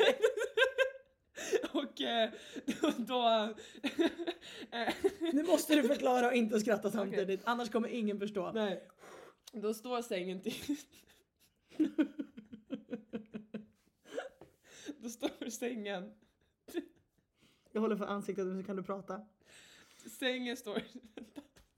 Och 1.72 2.00
eh, 2.00 2.30
då... 2.96 3.54
eh, 4.70 4.94
Nu 5.32 5.42
måste 5.42 5.74
du 5.74 5.82
förklara 5.82 6.26
och 6.26 6.34
inte 6.34 6.60
skratta 6.60 6.90
samtidigt, 6.90 7.40
annars 7.44 7.70
kommer 7.70 7.88
ingen 7.88 8.20
förstå. 8.20 8.52
nej. 8.54 8.88
Då 9.52 9.74
står 9.74 10.02
sängen 10.02 10.40
till... 10.40 10.76
Då 14.98 15.08
står 15.08 15.50
sängen 15.50 16.12
Jag 17.74 17.80
håller 17.80 17.96
för 17.96 18.04
ansiktet 18.06 18.44
så 18.58 18.62
kan 18.66 18.76
du 18.76 18.82
prata. 18.82 19.20
Sängen 20.18 20.56
står... 20.56 20.82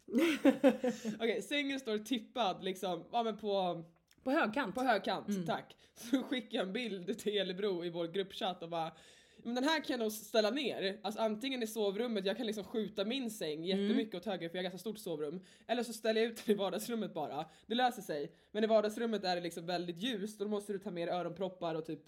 Okej, 1.21 1.43
sängen 1.43 1.81
står 1.81 1.99
tippad 1.99 2.65
liksom, 2.65 3.05
ja 3.13 3.23
men 3.23 3.37
på, 3.37 3.85
På 4.23 4.31
högkant. 4.31 4.75
på 4.75 4.83
högkant, 4.83 5.29
Mm. 5.29 5.47
tack. 5.47 5.77
Så 5.95 6.23
skickar 6.23 6.59
jag 6.59 6.67
en 6.67 6.73
bild 6.73 7.19
till 7.19 7.37
Elebro 7.39 7.85
i 7.85 7.91
vår 7.91 8.07
gruppchatt 8.07 8.63
och 8.63 8.69
bara 8.69 8.93
men 9.37 9.55
den 9.55 9.65
här 9.65 9.81
kan 9.85 9.95
jag 9.95 10.01
nog 10.01 10.13
ställa 10.13 10.51
ner. 10.51 10.99
Alltså 11.03 11.21
antingen 11.21 11.63
i 11.63 11.67
sovrummet, 11.67 12.27
jag 12.27 12.37
kan 12.37 12.47
liksom 12.47 12.65
skjuta 12.65 13.05
min 13.05 13.31
säng 13.31 13.65
jättemycket 13.65 14.15
åt 14.15 14.25
höger 14.25 14.49
för 14.49 14.57
jag 14.57 14.61
har 14.65 14.71
ganska 14.71 14.79
stort 14.79 14.99
sovrum. 14.99 15.41
Eller 15.67 15.83
så 15.83 15.93
ställer 15.93 16.21
jag 16.21 16.31
ut 16.31 16.47
den 16.47 16.55
i 16.55 16.59
vardagsrummet 16.59 17.15
bara. 17.15 17.45
Det 17.67 17.75
löser 17.75 18.03
sig. 18.03 18.33
Men 18.53 18.65
i 18.65 18.67
vardagsrummet 18.67 19.25
är 19.25 19.37
det 19.37 19.43
liksom 19.43 19.67
väldigt 19.67 19.97
ljust 19.97 20.41
och 20.41 20.47
då 20.47 20.51
måste 20.51 20.73
du 20.73 20.79
ta 20.79 20.91
med 20.91 21.09
öronproppar 21.09 21.75
och 21.75 21.85
typ 21.87 22.01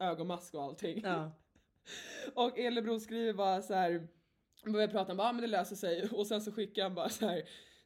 ögonmask 0.00 0.54
och 0.54 0.62
allting. 0.62 1.00
Ja. 1.04 1.30
Och 2.34 2.58
Elebro 2.58 3.00
skriver 3.00 3.32
bara 3.32 3.62
så 3.62 3.74
här. 3.74 4.08
börjar 4.72 4.88
prata 4.88 5.12
om 5.12 5.16
bara, 5.18 5.28
ah, 5.28 5.32
men 5.32 5.42
det 5.42 5.46
löser 5.46 5.76
sig 5.76 6.08
och 6.12 6.26
sen 6.26 6.40
så 6.40 6.52
skickar 6.52 6.82
han 6.82 6.94
bara 6.94 7.08
så 7.08 7.26
här 7.26 7.42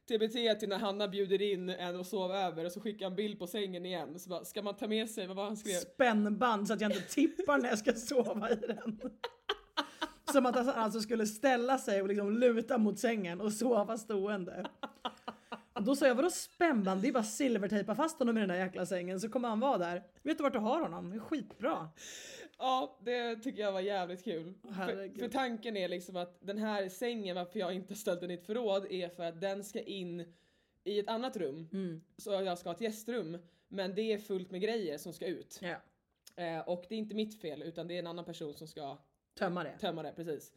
TBT 0.07 0.59
till 0.59 0.69
när 0.69 0.77
Hanna 0.77 1.07
bjuder 1.07 1.41
in 1.41 1.69
en 1.69 1.95
och 1.95 2.05
sover 2.05 2.35
över 2.35 2.65
och 2.65 2.71
så 2.71 2.81
skickar 2.81 3.05
han 3.05 3.15
bild 3.15 3.39
på 3.39 3.47
sängen 3.47 3.85
igen. 3.85 4.19
Så 4.19 4.29
bara, 4.29 4.45
ska 4.45 4.61
man 4.61 4.77
ta 4.77 4.87
med 4.87 5.09
sig, 5.09 5.27
vad 5.27 5.35
var 5.35 5.43
han 5.43 5.57
skrev? 5.57 5.73
Spännband 5.73 6.67
så 6.67 6.73
att 6.73 6.81
jag 6.81 6.91
inte 6.91 7.13
tippar 7.13 7.57
när 7.57 7.69
jag 7.69 7.79
ska 7.79 7.93
sova 7.93 8.49
i 8.49 8.55
den. 8.55 8.99
Som 10.31 10.45
att 10.45 10.55
han 10.55 10.69
alltså 10.69 10.99
skulle 10.99 11.25
ställa 11.25 11.77
sig 11.77 12.01
och 12.01 12.07
liksom 12.07 12.37
luta 12.37 12.77
mot 12.77 12.99
sängen 12.99 13.41
och 13.41 13.53
sova 13.53 13.97
stående. 13.97 14.65
Och 15.73 15.83
då 15.83 15.95
sa 15.95 16.07
jag 16.07 16.15
vadå 16.15 16.29
spännband? 16.29 17.01
Det 17.01 17.07
är 17.07 17.11
bara 17.11 17.23
silvertejpa 17.23 17.95
fast 17.95 18.19
honom 18.19 18.37
i 18.37 18.39
den 18.39 18.49
där 18.49 18.55
jäkla 18.55 18.85
sängen 18.85 19.19
så 19.19 19.29
kommer 19.29 19.49
han 19.49 19.59
vara 19.59 19.77
där. 19.77 20.03
Vet 20.23 20.37
du 20.37 20.43
vart 20.43 20.53
du 20.53 20.59
har 20.59 20.81
honom? 20.81 21.09
Det 21.09 21.15
är 21.15 21.19
skitbra. 21.19 21.89
Ja, 22.61 22.97
det 23.01 23.35
tycker 23.35 23.61
jag 23.61 23.71
var 23.71 23.79
jävligt 23.79 24.23
kul. 24.23 24.53
För, 24.63 25.19
för 25.19 25.27
tanken 25.29 25.77
är 25.77 25.87
liksom 25.87 26.15
att 26.15 26.37
den 26.41 26.57
här 26.57 26.89
sängen, 26.89 27.35
varför 27.35 27.59
jag 27.59 27.73
inte 27.73 27.95
ställt 27.95 28.21
den 28.21 28.31
i 28.31 28.33
ett 28.33 28.45
förråd, 28.45 28.85
är 28.91 29.09
för 29.09 29.23
att 29.23 29.41
den 29.41 29.63
ska 29.63 29.81
in 29.81 30.33
i 30.83 30.99
ett 30.99 31.07
annat 31.09 31.37
rum. 31.37 31.69
Mm. 31.73 32.01
Så 32.17 32.31
jag 32.31 32.57
ska 32.57 32.69
ha 32.69 32.75
ett 32.75 32.81
gästrum. 32.81 33.37
Men 33.67 33.95
det 33.95 34.01
är 34.13 34.17
fullt 34.17 34.51
med 34.51 34.61
grejer 34.61 34.97
som 34.97 35.13
ska 35.13 35.25
ut. 35.25 35.59
Ja. 35.61 35.75
Eh, 36.43 36.59
och 36.59 36.85
det 36.89 36.95
är 36.95 36.99
inte 36.99 37.15
mitt 37.15 37.41
fel 37.41 37.61
utan 37.61 37.87
det 37.87 37.93
är 37.95 37.99
en 37.99 38.07
annan 38.07 38.25
person 38.25 38.53
som 38.53 38.67
ska 38.67 38.97
Tömma 39.39 39.63
det. 39.63 39.77
tömma 39.79 40.03
det, 40.03 40.11
precis. 40.15 40.53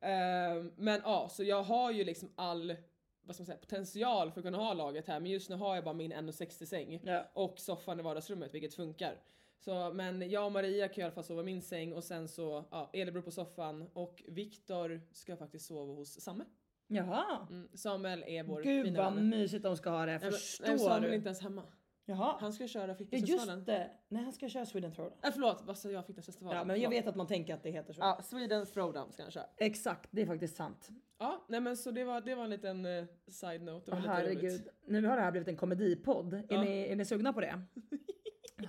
Eh, 0.00 0.64
men 0.76 1.00
ja, 1.04 1.28
så 1.32 1.44
jag 1.44 1.62
har 1.62 1.90
ju 1.92 2.04
liksom 2.04 2.30
all 2.36 2.74
vad 3.22 3.36
ska 3.36 3.42
man 3.42 3.46
säga, 3.46 3.58
potential 3.58 4.30
för 4.30 4.40
att 4.40 4.44
kunna 4.44 4.58
ha 4.58 4.72
laget 4.74 5.06
här 5.06 5.20
men 5.20 5.30
just 5.30 5.50
nu 5.50 5.56
har 5.56 5.74
jag 5.74 5.84
bara 5.84 5.94
min 5.94 6.12
1,60 6.12 6.64
säng 6.66 7.00
Ja. 7.04 7.30
och 7.32 7.58
soffan 7.58 8.00
i 8.00 8.02
vardagsrummet 8.02 8.54
vilket 8.54 8.74
funkar. 8.74 9.20
Så, 9.58 9.92
men 9.94 10.30
jag 10.30 10.46
och 10.46 10.52
Maria 10.52 10.88
kan 10.88 11.00
i 11.00 11.04
alla 11.04 11.12
fall 11.14 11.24
sova 11.24 11.40
i 11.42 11.44
min 11.44 11.62
säng 11.62 11.92
och 11.92 12.04
sen 12.04 12.28
så, 12.28 12.64
ja, 12.70 12.90
Elebro 12.92 13.22
på 13.22 13.30
soffan 13.30 13.88
och 13.92 14.22
Viktor 14.28 15.00
ska 15.12 15.36
faktiskt 15.36 15.66
sova 15.66 15.92
hos 15.92 16.20
Samme. 16.20 16.44
Jaha. 16.86 17.46
Mm, 17.50 17.68
Samuel 17.74 18.24
är 18.26 18.42
vår 18.44 18.62
Gud 18.62 18.84
fina 18.86 19.02
vad 19.04 19.14
vän. 19.14 19.28
mysigt 19.28 19.62
de 19.62 19.76
ska 19.76 19.90
ha 19.90 19.98
det. 20.06 20.12
Nej, 20.12 20.20
men- 20.22 20.32
Förstår 20.32 20.66
nej, 20.66 20.78
Samuel 20.78 21.04
är 21.04 21.08
du? 21.08 21.14
inte 21.14 21.28
ens 21.28 21.40
hemma. 21.40 21.62
Jaha. 22.06 22.36
Han 22.40 22.52
ska 22.52 22.68
köra 22.68 22.86
Ja 22.88 22.94
Fitnessfestivalen. 22.94 23.56
just 23.58 23.66
det. 23.66 23.90
Nej 24.08 24.22
han 24.22 24.32
ska 24.32 24.48
köra 24.48 24.66
Sweden 24.66 24.92
Throwdown. 24.92 25.18
Äh, 25.24 25.30
förlåt, 25.32 25.62
vad 25.66 25.78
sa 25.78 25.90
jag? 25.90 26.06
Fitnessfestivalen. 26.06 26.58
Ja 26.58 26.64
men 26.64 26.76
jag 26.80 26.90
Förlåt. 26.90 27.02
vet 27.04 27.08
att 27.08 27.16
man 27.16 27.26
tänker 27.26 27.54
att 27.54 27.62
det 27.62 27.70
heter 27.70 27.92
så. 27.92 28.00
Ja, 28.00 28.20
Sweden 28.22 28.66
Throwdown 28.66 29.12
ska 29.12 29.22
han 29.22 29.30
köra. 29.32 29.46
Exakt, 29.56 30.08
det 30.12 30.22
är 30.22 30.26
faktiskt 30.26 30.56
sant. 30.56 30.88
Ja, 31.18 31.44
nej 31.48 31.60
men 31.60 31.76
så 31.76 31.90
det 31.90 32.04
var, 32.04 32.20
det 32.20 32.34
var 32.34 32.44
en 32.44 32.50
liten 32.50 32.86
eh, 32.86 33.04
side-note. 33.28 33.84
Det 33.90 33.90
var 33.90 34.00
lite 34.00 34.12
herregud. 34.12 34.42
roligt. 34.52 34.68
Nu 34.86 35.06
har 35.06 35.16
det 35.16 35.22
här 35.22 35.30
blivit 35.30 35.48
en 35.48 35.56
komedipodd. 35.56 36.34
Är, 36.34 36.44
Ja. 36.48 36.62
ni, 36.62 36.80
är 36.88 36.96
ni 36.96 37.04
sugna 37.04 37.32
på 37.32 37.40
det? 37.40 37.62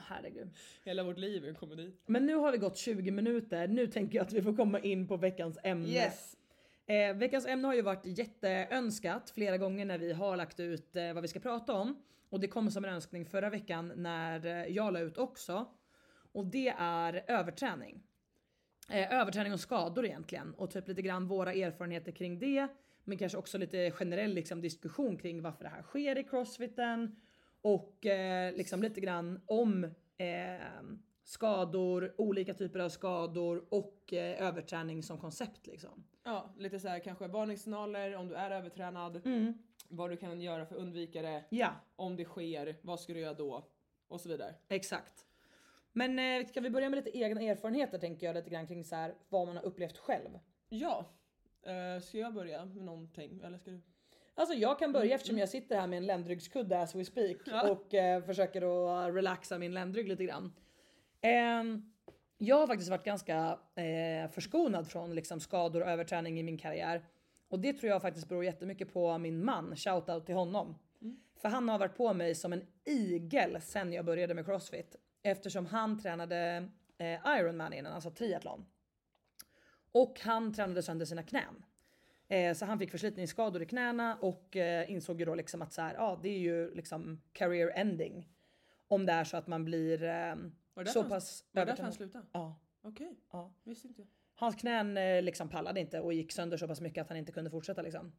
herregud. 0.04 0.50
Hela 0.84 1.04
vårt 1.04 1.18
liv 1.18 1.46
är 1.46 1.50
en 1.50 1.56
komedi. 1.56 1.94
Men 2.06 2.26
nu 2.26 2.36
har 2.36 2.52
vi 2.52 2.58
gått 2.58 2.78
20 2.78 3.12
minuter. 3.12 3.68
Nu 3.68 3.88
tänker 3.88 4.16
jag 4.16 4.26
att 4.26 4.34
vi 4.34 4.42
får 4.42 4.56
komma 4.56 4.80
in 4.80 5.08
på 5.08 5.18
veckans 5.18 5.58
ämne. 5.64 5.88
Yes! 5.88 6.38
Eh, 6.86 7.16
veckans 7.16 7.46
ämne 7.46 7.68
har 7.68 7.74
ju 7.74 7.82
varit 7.82 8.06
jätteönskat 8.06 9.30
flera 9.30 9.58
gånger 9.58 9.86
när 9.86 9.98
vi 9.98 10.14
har 10.14 10.38
lagt 10.38 10.60
ut 10.60 10.96
eh, 10.96 11.14
vad 11.14 11.22
vi 11.22 11.28
ska 11.28 11.40
prata 11.40 11.74
om. 11.74 12.04
Och 12.30 12.40
det 12.40 12.48
kom 12.48 12.72
som 12.72 12.86
en 12.86 12.94
önskning 12.94 13.26
förra 13.26 13.50
veckan 13.50 13.92
när 13.96 14.46
eh, 14.46 14.66
jag 14.66 14.94
la 14.94 15.00
ut 15.00 15.18
också. 15.18 15.66
Och 16.32 16.46
det 16.46 16.74
är 16.78 17.24
överträning. 17.28 18.04
Eh, 18.90 19.14
överträning 19.14 19.54
och 19.54 19.60
skador 19.60 20.06
egentligen. 20.06 20.54
Och 20.54 20.72
typ 20.72 20.88
lite 20.88 21.02
grann 21.02 21.28
våra 21.28 21.54
erfarenheter 21.54 22.12
kring 22.12 22.40
det. 22.40 22.68
Men 23.04 23.18
kanske 23.18 23.38
också 23.38 23.58
lite 23.58 23.92
generell 23.92 24.34
liksom, 24.34 24.62
diskussion 24.62 25.18
kring 25.18 25.42
varför 25.42 25.64
det 25.64 25.70
här 25.70 25.82
sker 25.82 26.18
i 26.18 26.24
crossfiten. 26.24 27.16
Och 27.66 28.06
eh, 28.06 28.54
liksom 28.54 28.82
lite 28.82 29.02
grann 29.02 29.42
om 29.46 29.84
eh, 30.18 30.68
skador, 31.24 32.16
olika 32.18 32.54
typer 32.54 32.80
av 32.80 32.90
skador 32.90 33.66
och 33.70 34.14
eh, 34.14 34.48
överträning 34.48 35.04
som 35.04 35.18
koncept 35.18 35.68
liksom. 35.68 36.04
Ja, 36.24 36.54
lite 36.58 36.80
så 36.80 36.88
här 36.88 37.00
kanske 37.00 37.28
varningssignaler 37.28 38.16
om 38.16 38.28
du 38.28 38.36
är 38.36 38.52
övertränad. 38.52 39.22
Vad 39.90 40.10
du 40.10 40.18
kan 40.18 40.42
göra 40.42 40.66
för 40.66 40.76
att 40.76 40.82
undvika 40.82 41.22
det. 41.22 41.44
Ja, 41.50 41.70
Om 41.96 42.16
det 42.16 42.26
sker, 42.26 42.76
vad 42.82 43.00
ska 43.00 43.14
du 43.14 43.20
göra 43.20 43.34
då? 43.34 43.68
Och 44.08 44.22
så 44.22 44.30
vidare. 44.30 44.56
exakt. 44.68 45.26
Men 45.92 46.20
eh, 46.20 46.48
ska 46.48 46.62
vi 46.62 46.70
börja 46.70 46.90
med 46.90 46.98
lite 46.98 47.18
egna 47.18 47.42
erfarenheter 47.42 47.98
tänker 47.98 48.28
jag 48.28 48.34
lite 48.34 48.50
grann 48.50 48.68
kring 48.68 48.84
så 48.84 48.96
här, 48.96 49.16
vad 49.30 49.48
man 49.48 49.56
har 49.56 49.64
upplevt 49.64 49.98
själv. 49.98 50.40
Ja. 50.70 51.06
Uh, 51.68 52.02
ska 52.02 52.18
jag 52.18 52.34
börja 52.34 52.66
med 52.66 52.84
någonting? 52.84 53.42
Eller 53.42 53.58
ska 53.58 53.72
du? 53.72 53.82
Alltså 54.36 54.56
jag 54.56 54.80
kan 54.80 54.92
börja 54.92 55.16
eftersom 55.16 55.38
jag 55.38 55.50
sitter 55.50 55.80
här 55.80 55.88
med 55.88 55.98
en 55.98 56.06
ländryggskudde 56.06 56.80
as 56.80 56.96
we 56.96 57.06
speak 57.06 57.38
Ja. 57.46 57.70
och 57.70 57.94
eh, 57.94 58.24
försöker 58.24 58.62
att 58.62 59.16
relaxa 59.16 59.58
min 59.58 59.74
ländrygg 59.74 60.08
lite 60.08 60.24
grann. 60.24 60.54
Ehm, 61.22 61.92
jag 62.38 62.56
har 62.56 62.68
faktiskt 62.68 62.90
varit 62.90 63.04
ganska 63.04 63.60
eh, 63.76 64.32
förskonad 64.32 64.88
från 64.88 65.16
liksom, 65.16 65.40
skador 65.40 65.82
och 65.82 65.88
överträning 65.88 66.40
i 66.40 66.44
min 66.44 66.58
karriär. 66.58 67.06
Och 67.48 67.60
det 67.60 67.74
tror 67.74 67.92
jag 67.92 68.02
faktiskt 68.02 68.30
beror 68.30 68.46
jättemycket 68.46 68.94
på 68.94 69.18
min 69.18 69.46
man. 69.46 69.76
Shoutout 69.76 70.26
till 70.26 70.36
honom. 70.36 70.76
För 71.42 71.50
han 71.50 71.70
har 71.70 71.80
varit 71.80 71.98
på 71.98 72.14
mig 72.14 72.36
som 72.36 72.54
en 72.54 72.68
igel 72.86 73.62
sen 73.62 73.94
jag 73.94 74.06
började 74.06 74.34
med 74.34 74.46
crossfit. 74.46 74.96
Eftersom 75.24 75.66
han 75.66 76.00
tränade 76.00 76.70
eh, 76.98 77.38
Ironman 77.40 77.74
innan, 77.74 77.94
alltså 77.94 78.12
triathlon. 78.12 78.66
Och 79.92 80.20
han 80.24 80.54
tränade 80.54 80.84
sönder 80.84 81.06
sina 81.06 81.24
knän. 81.24 81.64
Eh, 82.28 82.54
så 82.54 82.66
han 82.66 82.80
fick 82.80 82.92
förslitningsskador 82.92 83.62
i 83.62 83.66
knäna 83.66 84.18
och 84.22 84.58
eh, 84.58 84.92
insåg 84.92 85.20
ju 85.20 85.26
då 85.26 85.36
liksom 85.36 85.62
att 85.62 85.74
så 85.74 85.82
här, 85.82 85.94
ja, 85.94 86.20
det 86.24 86.30
är 86.30 86.40
ju 86.40 86.76
liksom 86.76 87.22
career 87.34 87.72
ending. 87.76 88.30
Om 88.88 89.06
det 89.06 89.14
är 89.14 89.24
så 89.24 89.38
att 89.38 89.48
man 89.48 89.66
blir 89.66 90.04
eh, 90.04 90.36
så 90.86 91.04
pass 91.04 91.44
Var 91.52 91.66
det 91.66 91.72
därför 91.72 91.84
han 91.84 91.94
slutade? 91.94 92.26
Ja, 92.32 92.60
Okej, 92.82 93.20
ja. 93.32 93.54
visste 93.64 93.88
inte. 93.88 94.08
Hans 94.36 94.56
knän 94.56 94.98
eh, 94.98 95.22
liksom 95.22 95.50
pallade 95.50 95.80
inte 95.80 96.00
och 96.00 96.14
gick 96.14 96.32
sönder 96.32 96.58
så 96.58 96.68
pass 96.68 96.82
mycket 96.82 97.02
att 97.02 97.10
han 97.10 97.18
inte 97.18 97.32
kunde 97.32 97.50
fortsätta 97.50 97.82
liksom. 97.82 98.12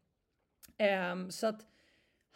Ehm, 0.77 1.31
så 1.31 1.47
att 1.47 1.67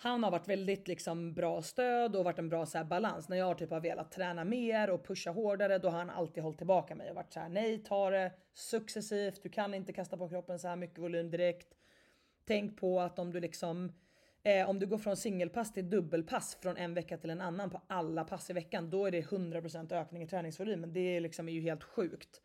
han 0.02 0.22
har 0.22 0.30
varit 0.30 0.48
väldigt 0.48 0.88
liksom 0.88 1.34
bra 1.34 1.62
stöd 1.62 2.16
och 2.16 2.24
varit 2.24 2.38
en 2.38 2.48
bra 2.48 2.66
så 2.66 2.78
här, 2.78 2.84
balans. 2.84 3.28
När 3.28 3.36
jag 3.36 3.58
typ 3.58 3.70
har 3.70 3.80
velat 3.80 4.12
träna 4.12 4.44
mer 4.44 4.90
och 4.90 5.06
pusha 5.06 5.30
hårdare 5.30 5.78
då 5.78 5.88
har 5.88 5.98
han 5.98 6.10
alltid 6.10 6.42
hållit 6.42 6.58
tillbaka 6.58 6.94
mig 6.94 7.10
och 7.10 7.16
varit 7.16 7.32
så 7.32 7.40
här: 7.40 7.48
nej 7.48 7.78
ta 7.78 8.10
det 8.10 8.32
successivt, 8.54 9.42
du 9.42 9.48
kan 9.48 9.74
inte 9.74 9.92
kasta 9.92 10.16
på 10.16 10.28
kroppen 10.28 10.58
så 10.58 10.68
här 10.68 10.76
mycket 10.76 10.98
volym 10.98 11.30
direkt. 11.30 11.68
Tänk 12.44 12.80
på 12.80 13.00
att 13.00 13.18
om 13.18 13.32
du 13.32 13.40
liksom 13.40 13.92
eh, 14.42 14.70
om 14.70 14.78
du 14.78 14.86
går 14.86 14.98
från 14.98 15.16
singelpass 15.16 15.72
till 15.72 15.90
dubbelpass 15.90 16.58
från 16.62 16.76
en 16.76 16.94
vecka 16.94 17.18
till 17.18 17.30
en 17.30 17.40
annan 17.40 17.70
på 17.70 17.80
alla 17.86 18.24
pass 18.24 18.50
i 18.50 18.52
veckan, 18.52 18.90
då 18.90 19.06
är 19.06 19.10
det 19.10 19.20
100% 19.20 19.92
ökning 19.92 20.22
i 20.22 20.26
träningsvolymen. 20.26 20.92
Det 20.92 21.16
är 21.16 21.20
liksom 21.20 21.48
är 21.48 21.52
ju 21.52 21.60
helt 21.60 21.84
sjukt. 21.84 22.40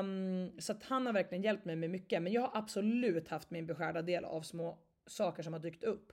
Um, 0.00 0.60
så 0.60 0.72
att 0.72 0.82
han 0.82 1.06
har 1.06 1.12
verkligen 1.12 1.44
hjälpt 1.44 1.64
mig 1.64 1.76
med 1.76 1.90
mycket. 1.90 2.22
Men 2.22 2.32
jag 2.32 2.42
har 2.42 2.50
absolut 2.54 3.28
haft 3.28 3.50
min 3.50 3.66
beskärda 3.66 4.02
del 4.02 4.24
av 4.24 4.42
små 4.42 4.78
saker 5.06 5.42
som 5.42 5.52
har 5.52 5.60
dykt 5.60 5.84
upp. 5.84 6.12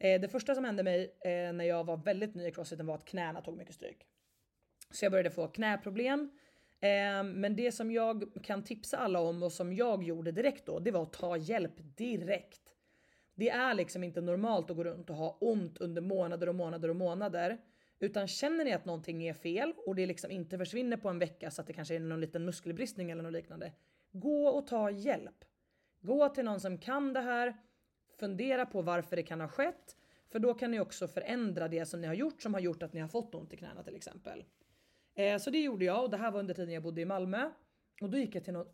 Eh, 0.00 0.20
det 0.20 0.28
första 0.28 0.54
som 0.54 0.64
hände 0.64 0.82
mig 0.82 1.16
eh, 1.24 1.52
när 1.52 1.64
jag 1.64 1.84
var 1.84 1.96
väldigt 1.96 2.34
ny 2.34 2.46
i 2.46 2.52
crossfiten 2.52 2.86
var 2.86 2.94
att 2.94 3.04
knäna 3.04 3.40
tog 3.40 3.56
mycket 3.56 3.74
stryk. 3.74 4.06
Så 4.90 5.04
jag 5.04 5.12
började 5.12 5.30
få 5.30 5.48
knäproblem. 5.48 6.30
Eh, 6.80 7.22
men 7.24 7.56
det 7.56 7.72
som 7.72 7.90
jag 7.90 8.24
kan 8.42 8.64
tipsa 8.64 8.96
alla 8.96 9.20
om 9.20 9.42
och 9.42 9.52
som 9.52 9.72
jag 9.72 10.04
gjorde 10.04 10.32
direkt 10.32 10.66
då, 10.66 10.78
det 10.78 10.90
var 10.90 11.02
att 11.02 11.12
ta 11.12 11.36
hjälp 11.36 11.72
direkt. 11.76 12.62
Det 13.34 13.50
är 13.50 13.74
liksom 13.74 14.04
inte 14.04 14.20
normalt 14.20 14.70
att 14.70 14.76
gå 14.76 14.84
runt 14.84 15.10
och 15.10 15.16
ha 15.16 15.38
ont 15.40 15.78
under 15.78 16.02
månader 16.02 16.48
och 16.48 16.54
månader 16.54 16.88
och 16.88 16.96
månader. 16.96 17.58
Utan 17.98 18.28
känner 18.28 18.64
ni 18.64 18.72
att 18.72 18.84
någonting 18.84 19.28
är 19.28 19.34
fel 19.34 19.74
och 19.86 19.94
det 19.94 20.06
liksom 20.06 20.30
inte 20.30 20.58
försvinner 20.58 20.96
på 20.96 21.08
en 21.08 21.18
vecka 21.18 21.50
så 21.50 21.60
att 21.60 21.66
det 21.66 21.72
kanske 21.72 21.94
är 21.94 22.00
någon 22.00 22.20
liten 22.20 22.44
muskelbristning 22.44 23.10
eller 23.10 23.22
något 23.22 23.32
liknande. 23.32 23.72
Gå 24.12 24.48
och 24.48 24.66
ta 24.66 24.90
hjälp. 24.90 25.44
Gå 26.00 26.28
till 26.28 26.44
någon 26.44 26.60
som 26.60 26.78
kan 26.78 27.12
det 27.12 27.20
här. 27.20 27.54
Fundera 28.20 28.66
på 28.66 28.82
varför 28.82 29.16
det 29.16 29.22
kan 29.22 29.40
ha 29.40 29.48
skett. 29.48 29.96
För 30.32 30.38
då 30.38 30.54
kan 30.54 30.70
ni 30.70 30.80
också 30.80 31.08
förändra 31.08 31.68
det 31.68 31.86
som 31.86 32.00
ni 32.00 32.06
har 32.06 32.14
gjort 32.14 32.42
som 32.42 32.54
har 32.54 32.60
gjort 32.60 32.82
att 32.82 32.92
ni 32.92 33.00
har 33.00 33.08
fått 33.08 33.34
ont 33.34 33.52
i 33.52 33.56
knäna 33.56 33.82
till 33.82 33.96
exempel. 33.96 34.44
Eh, 35.14 35.38
så 35.38 35.50
det 35.50 35.58
gjorde 35.58 35.84
jag 35.84 36.04
och 36.04 36.10
det 36.10 36.16
här 36.16 36.30
var 36.30 36.40
under 36.40 36.54
tiden 36.54 36.74
jag 36.74 36.82
bodde 36.82 37.00
i 37.00 37.04
Malmö. 37.04 37.50
Och 38.00 38.10
då 38.10 38.18
gick 38.18 38.34
jag 38.34 38.44
till 38.44 38.52
någon 38.52 38.66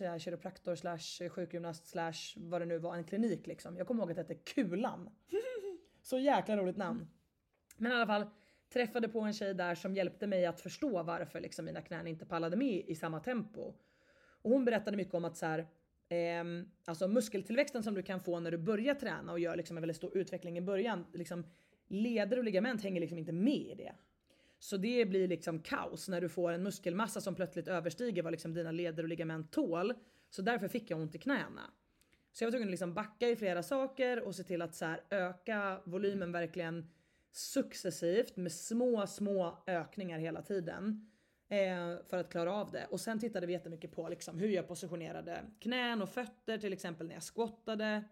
här, 0.00 0.18
kiropraktor 0.18 0.74
slash 0.74 1.28
sjukgymnast 1.28 1.86
slash 1.86 2.12
vad 2.36 2.60
det 2.60 2.64
nu 2.64 2.78
var, 2.78 2.96
en 2.96 3.04
klinik 3.04 3.46
liksom. 3.46 3.76
Jag 3.76 3.86
kommer 3.86 4.02
ihåg 4.02 4.10
att 4.10 4.16
det 4.16 4.22
hette 4.22 4.52
Kulan. 4.54 5.10
Så 6.02 6.18
jäkla 6.18 6.56
roligt 6.56 6.76
namn. 6.76 7.08
Men 7.76 7.92
i 7.92 7.94
alla 7.94 8.06
fall 8.06 8.26
träffade 8.72 9.08
på 9.08 9.20
en 9.20 9.32
tjej 9.32 9.54
där 9.54 9.74
som 9.74 9.96
hjälpte 9.96 10.26
mig 10.26 10.46
att 10.46 10.60
förstå 10.60 11.02
varför 11.02 11.40
liksom 11.40 11.64
mina 11.64 11.82
knän 11.82 12.06
inte 12.06 12.26
pallade 12.26 12.56
med 12.56 12.84
i 12.86 12.94
samma 12.94 13.20
tempo. 13.20 13.74
Och 14.42 14.50
hon 14.50 14.64
berättade 14.64 14.96
mycket 14.96 15.14
om 15.14 15.24
att 15.24 15.36
så 15.36 15.46
här, 15.46 15.66
eh, 16.08 16.44
alltså 16.84 17.08
muskeltillväxten 17.08 17.82
som 17.82 17.94
du 17.94 18.02
kan 18.02 18.20
få 18.20 18.40
när 18.40 18.50
du 18.50 18.58
börjar 18.58 18.94
träna 18.94 19.32
och 19.32 19.40
gör 19.40 19.56
liksom 19.56 19.76
en 19.76 19.80
väldigt 19.80 19.96
stor 19.96 20.16
utveckling 20.16 20.58
i 20.58 20.60
början, 20.60 21.06
liksom 21.12 21.46
leder 21.88 22.36
och 22.36 22.44
ligament 22.44 22.82
hänger 22.82 23.00
liksom 23.00 23.18
inte 23.18 23.32
med 23.32 23.54
i 23.54 23.74
det. 23.74 23.94
Så 24.58 24.76
det 24.76 25.08
blir 25.08 25.28
liksom 25.28 25.58
kaos 25.58 26.08
när 26.08 26.20
du 26.20 26.28
får 26.28 26.52
en 26.52 26.62
muskelmassa 26.62 27.20
som 27.20 27.34
plötsligt 27.34 27.68
överstiger 27.68 28.22
vad 28.22 28.32
liksom 28.32 28.54
dina 28.54 28.72
leder 28.72 29.02
och 29.02 29.08
ligament 29.08 29.52
tål. 29.52 29.94
Så 30.30 30.42
därför 30.42 30.68
fick 30.68 30.90
jag 30.90 31.00
ont 31.00 31.14
i 31.14 31.18
knäna. 31.18 31.70
Så 32.32 32.44
jag 32.44 32.46
var 32.46 32.52
tvungen 32.52 32.68
att 32.68 32.72
liksom 32.72 32.94
backa 32.94 33.28
i 33.28 33.36
flera 33.36 33.62
saker 33.62 34.20
och 34.20 34.34
se 34.34 34.42
till 34.44 34.62
att 34.62 34.74
så 34.74 34.84
här 34.84 35.00
öka 35.10 35.80
volymen 35.84 36.32
verkligen 36.32 36.90
successivt 37.32 38.36
med 38.36 38.52
små, 38.52 39.06
små 39.06 39.62
ökningar 39.66 40.18
hela 40.18 40.42
tiden. 40.42 41.10
Eh, 41.48 41.96
för 42.06 42.16
att 42.16 42.30
klara 42.30 42.52
av 42.52 42.70
det. 42.70 42.86
Och 42.90 43.00
sen 43.00 43.18
tittade 43.18 43.46
vi 43.46 43.52
jättemycket 43.52 43.92
på 43.92 44.08
liksom 44.08 44.38
hur 44.38 44.48
jag 44.48 44.68
positionerade 44.68 45.44
knän 45.60 46.02
och 46.02 46.08
fötter 46.08 46.58
till 46.58 46.72
exempel 46.72 47.06
när 47.06 47.14
jag 47.14 47.22
squattade. 47.22 48.04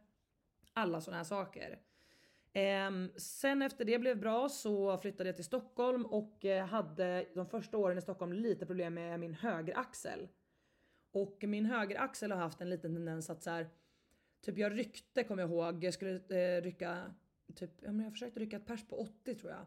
Alla 0.72 1.00
sådana 1.00 1.16
här 1.16 1.24
saker. 1.24 1.78
Eh, 2.52 2.90
sen 3.16 3.62
efter 3.62 3.84
det 3.84 3.98
blev 3.98 4.20
bra 4.20 4.48
så 4.48 4.98
flyttade 4.98 5.28
jag 5.28 5.36
till 5.36 5.44
Stockholm 5.44 6.06
och 6.06 6.44
eh, 6.44 6.66
hade 6.66 7.26
de 7.34 7.46
första 7.46 7.78
åren 7.78 7.98
i 7.98 8.02
Stockholm 8.02 8.32
lite 8.32 8.66
problem 8.66 8.94
med 8.94 9.20
min 9.20 9.34
högeraxel. 9.34 10.28
Och 11.12 11.38
min 11.42 11.66
högeraxel 11.66 12.32
har 12.32 12.38
haft 12.38 12.60
en 12.60 12.70
liten 12.70 12.94
tendens 12.94 13.30
att 13.30 13.42
så 13.42 13.50
här, 13.50 13.68
typ 14.40 14.58
jag 14.58 14.78
ryckte 14.78 15.24
kommer 15.24 15.42
jag 15.42 15.50
ihåg, 15.50 15.84
jag 15.84 15.94
skulle 15.94 16.14
eh, 16.14 16.62
rycka 16.62 17.14
typ, 17.54 17.70
jag 17.80 18.12
försökte 18.12 18.40
rycka 18.40 18.56
ett 18.56 18.66
pers 18.66 18.88
på 18.88 18.96
80 18.96 19.34
tror 19.34 19.52
jag. 19.52 19.66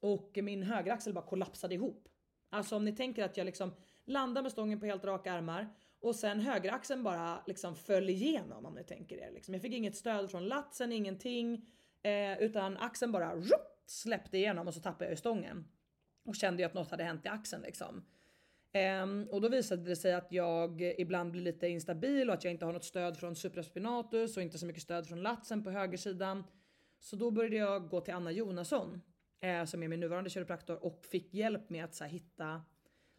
Och 0.00 0.38
min 0.42 0.62
högeraxel 0.62 1.12
bara 1.12 1.24
kollapsade 1.24 1.74
ihop. 1.74 2.08
Alltså 2.54 2.76
om 2.76 2.84
ni 2.84 2.92
tänker 2.92 3.24
att 3.24 3.36
jag 3.36 3.44
liksom 3.44 3.74
landar 4.04 4.42
med 4.42 4.52
stången 4.52 4.80
på 4.80 4.86
helt 4.86 5.04
raka 5.04 5.32
armar 5.32 5.74
och 6.00 6.14
sen 6.14 6.40
högeraxeln 6.40 7.02
bara 7.02 7.42
liksom 7.46 7.76
föll 7.76 8.10
igenom 8.10 8.66
om 8.66 8.74
ni 8.74 8.84
tänker 8.84 9.16
er. 9.16 9.30
Liksom. 9.30 9.54
Jag 9.54 9.62
fick 9.62 9.72
inget 9.72 9.96
stöd 9.96 10.30
från 10.30 10.44
latsen, 10.48 10.92
ingenting. 10.92 11.66
Eh, 12.02 12.38
utan 12.38 12.76
axeln 12.76 13.12
bara 13.12 13.36
rup, 13.36 13.82
släppte 13.86 14.38
igenom 14.38 14.68
och 14.68 14.74
så 14.74 14.80
tappade 14.80 15.04
jag 15.04 15.12
i 15.12 15.16
stången. 15.16 15.68
Och 16.24 16.36
kände 16.36 16.62
ju 16.62 16.66
att 16.66 16.74
något 16.74 16.90
hade 16.90 17.04
hänt 17.04 17.26
i 17.26 17.28
axeln 17.28 17.62
liksom. 17.62 18.04
Um, 19.02 19.28
och 19.30 19.40
då 19.40 19.48
visade 19.48 19.82
det 19.82 19.96
sig 19.96 20.14
att 20.14 20.32
jag 20.32 20.82
ibland 20.82 21.30
blir 21.30 21.42
lite 21.42 21.68
instabil 21.68 22.28
och 22.28 22.34
att 22.34 22.44
jag 22.44 22.52
inte 22.52 22.64
har 22.64 22.72
något 22.72 22.84
stöd 22.84 23.16
från 23.16 23.36
supraspinatus 23.36 24.36
och 24.36 24.42
inte 24.42 24.58
så 24.58 24.66
mycket 24.66 24.82
stöd 24.82 25.06
från 25.06 25.22
latsen 25.22 25.64
på 25.64 25.70
högersidan. 25.70 26.44
Så 27.00 27.16
då 27.16 27.30
började 27.30 27.56
jag 27.56 27.88
gå 27.88 28.00
till 28.00 28.14
Anna 28.14 28.32
Jonasson 28.32 29.00
eh, 29.44 29.64
som 29.64 29.82
är 29.82 29.88
min 29.88 30.00
nuvarande 30.00 30.30
kiropraktor 30.30 30.84
och 30.84 31.04
fick 31.06 31.34
hjälp 31.34 31.70
med 31.70 31.84
att 31.84 31.94
så 31.94 32.04
här, 32.04 32.10
hitta 32.10 32.62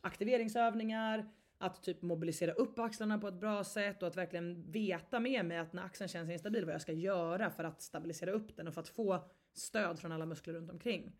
aktiveringsövningar, 0.02 1.30
att 1.58 1.84
typ 1.84 2.02
mobilisera 2.02 2.52
upp 2.52 2.80
axlarna 2.80 3.20
på 3.20 3.28
ett 3.28 3.40
bra 3.40 3.64
sätt 3.64 4.02
och 4.02 4.08
att 4.08 4.18
verkligen 4.18 4.72
veta 4.72 5.20
med 5.20 5.46
mig 5.46 5.58
att 5.58 5.74
när 5.74 5.84
axeln 5.84 6.08
känns 6.08 6.30
instabil 6.30 6.66
vad 6.66 6.74
jag 6.74 6.82
ska 6.82 6.92
göra 6.92 7.50
för 7.50 7.64
att 7.64 7.82
stabilisera 7.82 8.32
upp 8.32 8.58
den 8.58 8.68
och 8.68 8.74
för 8.74 8.82
att 8.82 8.90
få 8.90 9.30
stöd 9.54 10.00
från 10.00 10.12
alla 10.12 10.26
muskler 10.26 10.54
runt 10.54 10.72
omkring. 10.72 11.16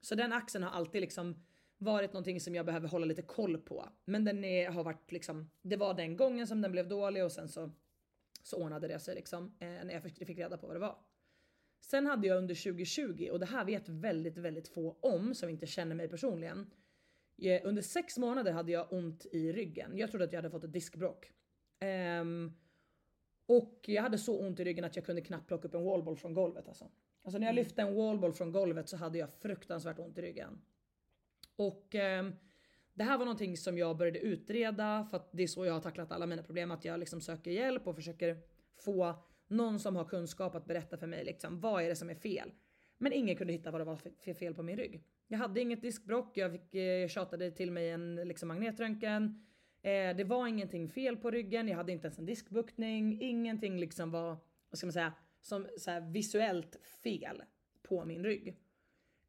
Så 0.00 0.14
den 0.14 0.32
axeln 0.32 0.64
har 0.64 0.70
alltid 0.70 1.00
liksom 1.00 1.44
varit 1.78 2.12
någonting 2.12 2.40
som 2.40 2.54
jag 2.54 2.66
behöver 2.66 2.88
hålla 2.88 3.06
lite 3.06 3.22
koll 3.22 3.58
på. 3.58 3.88
Men 4.04 4.24
den 4.24 4.44
är, 4.44 4.70
har 4.70 4.84
varit 4.84 5.12
liksom, 5.12 5.50
det 5.62 5.76
var 5.76 5.94
den 5.94 6.16
gången 6.16 6.46
som 6.46 6.60
den 6.60 6.72
blev 6.72 6.88
dålig 6.88 7.24
och 7.24 7.32
sen 7.32 7.48
så, 7.48 7.70
så 8.42 8.62
ordnade 8.62 8.88
det 8.88 9.00
sig 9.00 9.14
liksom 9.14 9.56
eh, 9.58 9.68
när 9.68 9.92
jag 9.92 10.02
fick, 10.02 10.26
fick 10.26 10.38
reda 10.38 10.58
på 10.58 10.66
vad 10.66 10.76
det 10.76 10.80
var. 10.80 10.98
Sen 11.80 12.06
hade 12.06 12.26
jag 12.26 12.38
under 12.38 12.54
2020, 12.54 13.28
och 13.32 13.40
det 13.40 13.46
här 13.46 13.64
vet 13.64 13.88
väldigt, 13.88 14.38
väldigt 14.38 14.68
få 14.68 14.96
om 15.00 15.34
som 15.34 15.48
inte 15.48 15.66
känner 15.66 15.94
mig 15.94 16.08
personligen. 16.08 16.70
Eh, 17.42 17.60
under 17.64 17.82
sex 17.82 18.18
månader 18.18 18.52
hade 18.52 18.72
jag 18.72 18.92
ont 18.92 19.26
i 19.32 19.52
ryggen. 19.52 19.98
Jag 19.98 20.10
trodde 20.10 20.24
att 20.24 20.32
jag 20.32 20.38
hade 20.38 20.50
fått 20.50 20.64
ett 20.64 20.72
diskbråck. 20.72 21.32
Um, 22.20 22.52
och 23.46 23.84
jag 23.86 24.02
hade 24.02 24.18
så 24.18 24.40
ont 24.40 24.60
i 24.60 24.64
ryggen 24.64 24.84
att 24.84 24.96
jag 24.96 25.04
kunde 25.04 25.22
knappt 25.22 25.46
plocka 25.48 25.68
upp 25.68 25.74
en 25.74 25.84
wallball 25.84 26.16
från 26.16 26.34
golvet 26.34 26.68
alltså. 26.68 26.90
Alltså 27.22 27.38
när 27.38 27.46
jag 27.46 27.52
mm. 27.52 27.64
lyfte 27.64 27.82
en 27.82 27.94
wallball 27.94 28.32
från 28.32 28.52
golvet 28.52 28.88
så 28.88 28.96
hade 28.96 29.18
jag 29.18 29.32
fruktansvärt 29.32 29.98
ont 29.98 30.18
i 30.18 30.22
ryggen. 30.22 30.60
Och 31.56 31.94
um, 31.94 32.36
det 32.94 33.04
här 33.04 33.18
var 33.18 33.24
någonting 33.24 33.56
som 33.56 33.78
jag 33.78 33.96
började 33.96 34.18
utreda 34.18 35.06
för 35.10 35.16
att 35.16 35.28
det 35.32 35.42
är 35.42 35.46
så 35.46 35.66
jag 35.66 35.72
har 35.72 35.80
tacklat 35.80 36.12
alla 36.12 36.26
mina 36.26 36.42
problem. 36.42 36.70
Att 36.70 36.84
jag 36.84 37.00
liksom 37.00 37.20
söker 37.20 37.50
hjälp 37.50 37.86
och 37.86 37.94
försöker 37.94 38.38
få 38.76 39.14
någon 39.48 39.78
som 39.78 39.96
har 39.96 40.04
kunskap 40.04 40.54
att 40.54 40.66
berätta 40.66 40.96
för 40.96 41.06
mig 41.06 41.24
liksom 41.24 41.60
vad 41.60 41.82
är 41.82 41.88
det 41.88 41.96
som 41.96 42.10
är 42.10 42.14
fel. 42.14 42.52
Men 42.98 43.12
ingen 43.12 43.36
kunde 43.36 43.52
hitta 43.52 43.70
vad 43.70 43.80
det 43.80 43.84
var 43.84 43.96
för 43.96 44.34
fel 44.34 44.54
på 44.54 44.62
min 44.62 44.76
rygg. 44.76 45.04
Jag 45.28 45.38
hade 45.38 45.60
inget 45.60 45.82
diskbrock, 45.82 46.36
jag 46.36 46.52
fick, 46.52 46.74
eh, 46.74 47.08
tjatade 47.08 47.50
till 47.50 47.70
mig 47.72 47.90
en 47.90 48.14
liksom, 48.14 48.48
magnetröntgen. 48.48 49.46
Eh, 49.82 50.16
det 50.16 50.24
var 50.24 50.46
ingenting 50.46 50.88
fel 50.88 51.16
på 51.16 51.30
ryggen, 51.30 51.68
jag 51.68 51.76
hade 51.76 51.92
inte 51.92 52.06
ens 52.06 52.18
en 52.18 52.26
diskbuktning. 52.26 53.22
Ingenting 53.22 53.80
liksom 53.80 54.10
var, 54.10 54.36
vad 54.70 54.78
ska 54.78 54.86
man 54.86 54.92
säga, 54.92 55.12
som 55.40 55.66
så 55.78 55.90
här, 55.90 56.00
visuellt 56.00 56.76
fel 57.02 57.42
på 57.82 58.04
min 58.04 58.24
rygg. 58.24 58.56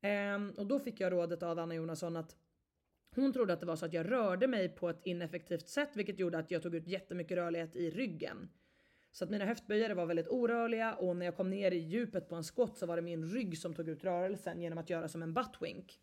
Eh, 0.01 0.57
och 0.57 0.67
då 0.67 0.79
fick 0.79 0.99
jag 0.99 1.11
rådet 1.11 1.43
av 1.43 1.59
Anna 1.59 1.75
Jonasson 1.75 2.15
att 2.15 2.35
hon 3.15 3.33
trodde 3.33 3.53
att 3.53 3.59
det 3.59 3.65
var 3.65 3.75
så 3.75 3.85
att 3.85 3.93
jag 3.93 4.11
rörde 4.11 4.47
mig 4.47 4.69
på 4.69 4.89
ett 4.89 5.01
ineffektivt 5.03 5.69
sätt 5.69 5.89
vilket 5.93 6.19
gjorde 6.19 6.37
att 6.37 6.51
jag 6.51 6.61
tog 6.61 6.75
ut 6.75 6.87
jättemycket 6.87 7.37
rörlighet 7.37 7.75
i 7.75 7.89
ryggen. 7.89 8.49
Så 9.11 9.23
att 9.23 9.29
mina 9.29 9.45
höftböjare 9.45 9.93
var 9.93 10.05
väldigt 10.05 10.27
orörliga 10.27 10.95
och 10.95 11.15
när 11.15 11.25
jag 11.25 11.37
kom 11.37 11.49
ner 11.49 11.71
i 11.71 11.77
djupet 11.77 12.29
på 12.29 12.35
en 12.35 12.43
skott 12.43 12.77
så 12.77 12.85
var 12.85 12.95
det 12.95 13.01
min 13.01 13.25
rygg 13.25 13.57
som 13.57 13.73
tog 13.73 13.89
ut 13.89 14.03
rörelsen 14.03 14.61
genom 14.61 14.77
att 14.77 14.89
göra 14.89 15.07
som 15.07 15.23
en 15.23 15.33
buttwink. 15.33 15.99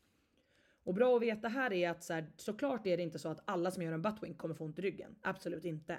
Och 0.84 0.94
bra 0.94 1.16
att 1.16 1.22
veta 1.22 1.48
här 1.48 1.72
är 1.72 1.90
att 1.90 2.04
så 2.04 2.12
här, 2.12 2.26
såklart 2.36 2.86
är 2.86 2.96
det 2.96 3.02
inte 3.02 3.18
så 3.18 3.28
att 3.28 3.42
alla 3.44 3.70
som 3.70 3.82
gör 3.82 3.92
en 3.92 4.02
buttwink 4.02 4.38
kommer 4.38 4.54
få 4.54 4.64
ont 4.64 4.78
i 4.78 4.82
ryggen. 4.82 5.16
Absolut 5.22 5.64
inte. 5.64 5.98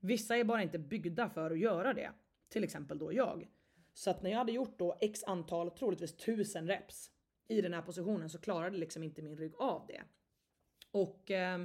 Vissa 0.00 0.36
är 0.36 0.44
bara 0.44 0.62
inte 0.62 0.78
byggda 0.78 1.28
för 1.28 1.50
att 1.50 1.58
göra 1.58 1.94
det. 1.94 2.10
Till 2.48 2.64
exempel 2.64 2.98
då 2.98 3.12
jag. 3.12 3.48
Så 3.94 4.10
att 4.10 4.22
när 4.22 4.30
jag 4.30 4.38
hade 4.38 4.52
gjort 4.52 4.78
då 4.78 4.98
x 5.00 5.24
antal, 5.24 5.70
troligtvis 5.70 6.16
tusen 6.16 6.68
reps 6.68 7.10
i 7.48 7.60
den 7.60 7.74
här 7.74 7.82
positionen 7.82 8.30
så 8.30 8.38
klarade 8.38 8.76
liksom 8.76 9.02
inte 9.02 9.22
min 9.22 9.36
rygg 9.36 9.54
av 9.58 9.86
det. 9.88 10.02
Och 10.90 11.30
eh, 11.30 11.64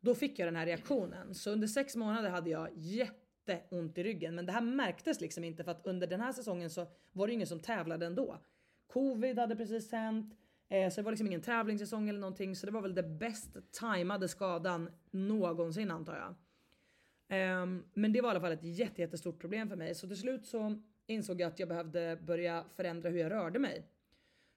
då 0.00 0.14
fick 0.14 0.38
jag 0.38 0.48
den 0.48 0.56
här 0.56 0.66
reaktionen. 0.66 1.34
Så 1.34 1.50
under 1.50 1.66
sex 1.66 1.96
månader 1.96 2.30
hade 2.30 2.50
jag 2.50 2.68
jätte 2.74 3.27
ont 3.70 3.98
i 3.98 4.02
ryggen. 4.02 4.34
Men 4.34 4.46
det 4.46 4.52
här 4.52 4.60
märktes 4.60 5.20
liksom 5.20 5.44
inte 5.44 5.64
för 5.64 5.70
att 5.70 5.86
under 5.86 6.06
den 6.06 6.20
här 6.20 6.32
säsongen 6.32 6.70
så 6.70 6.86
var 7.12 7.26
det 7.26 7.32
ingen 7.32 7.46
som 7.46 7.60
tävlade 7.60 8.06
ändå. 8.06 8.38
Covid 8.86 9.38
hade 9.38 9.56
precis 9.56 9.92
hänt. 9.92 10.34
Eh, 10.68 10.90
så 10.90 11.00
det 11.00 11.04
var 11.04 11.12
liksom 11.12 11.26
ingen 11.26 11.40
tävlingssäsong 11.40 12.08
eller 12.08 12.20
någonting. 12.20 12.56
Så 12.56 12.66
det 12.66 12.72
var 12.72 12.82
väl 12.82 12.94
den 12.94 13.18
bäst 13.18 13.56
tajmade 13.70 14.28
skadan 14.28 14.90
någonsin 15.10 15.90
antar 15.90 16.16
jag. 16.16 16.34
Eh, 17.38 17.66
men 17.94 18.12
det 18.12 18.20
var 18.20 18.28
i 18.28 18.30
alla 18.30 18.40
fall 18.40 18.52
ett 18.52 18.64
jätte, 18.64 19.00
jättestort 19.00 19.40
problem 19.40 19.68
för 19.68 19.76
mig. 19.76 19.94
Så 19.94 20.06
till 20.08 20.16
slut 20.16 20.46
så 20.46 20.82
insåg 21.06 21.40
jag 21.40 21.48
att 21.48 21.58
jag 21.58 21.68
behövde 21.68 22.18
börja 22.22 22.64
förändra 22.76 23.08
hur 23.08 23.18
jag 23.18 23.32
rörde 23.32 23.58
mig. 23.58 23.86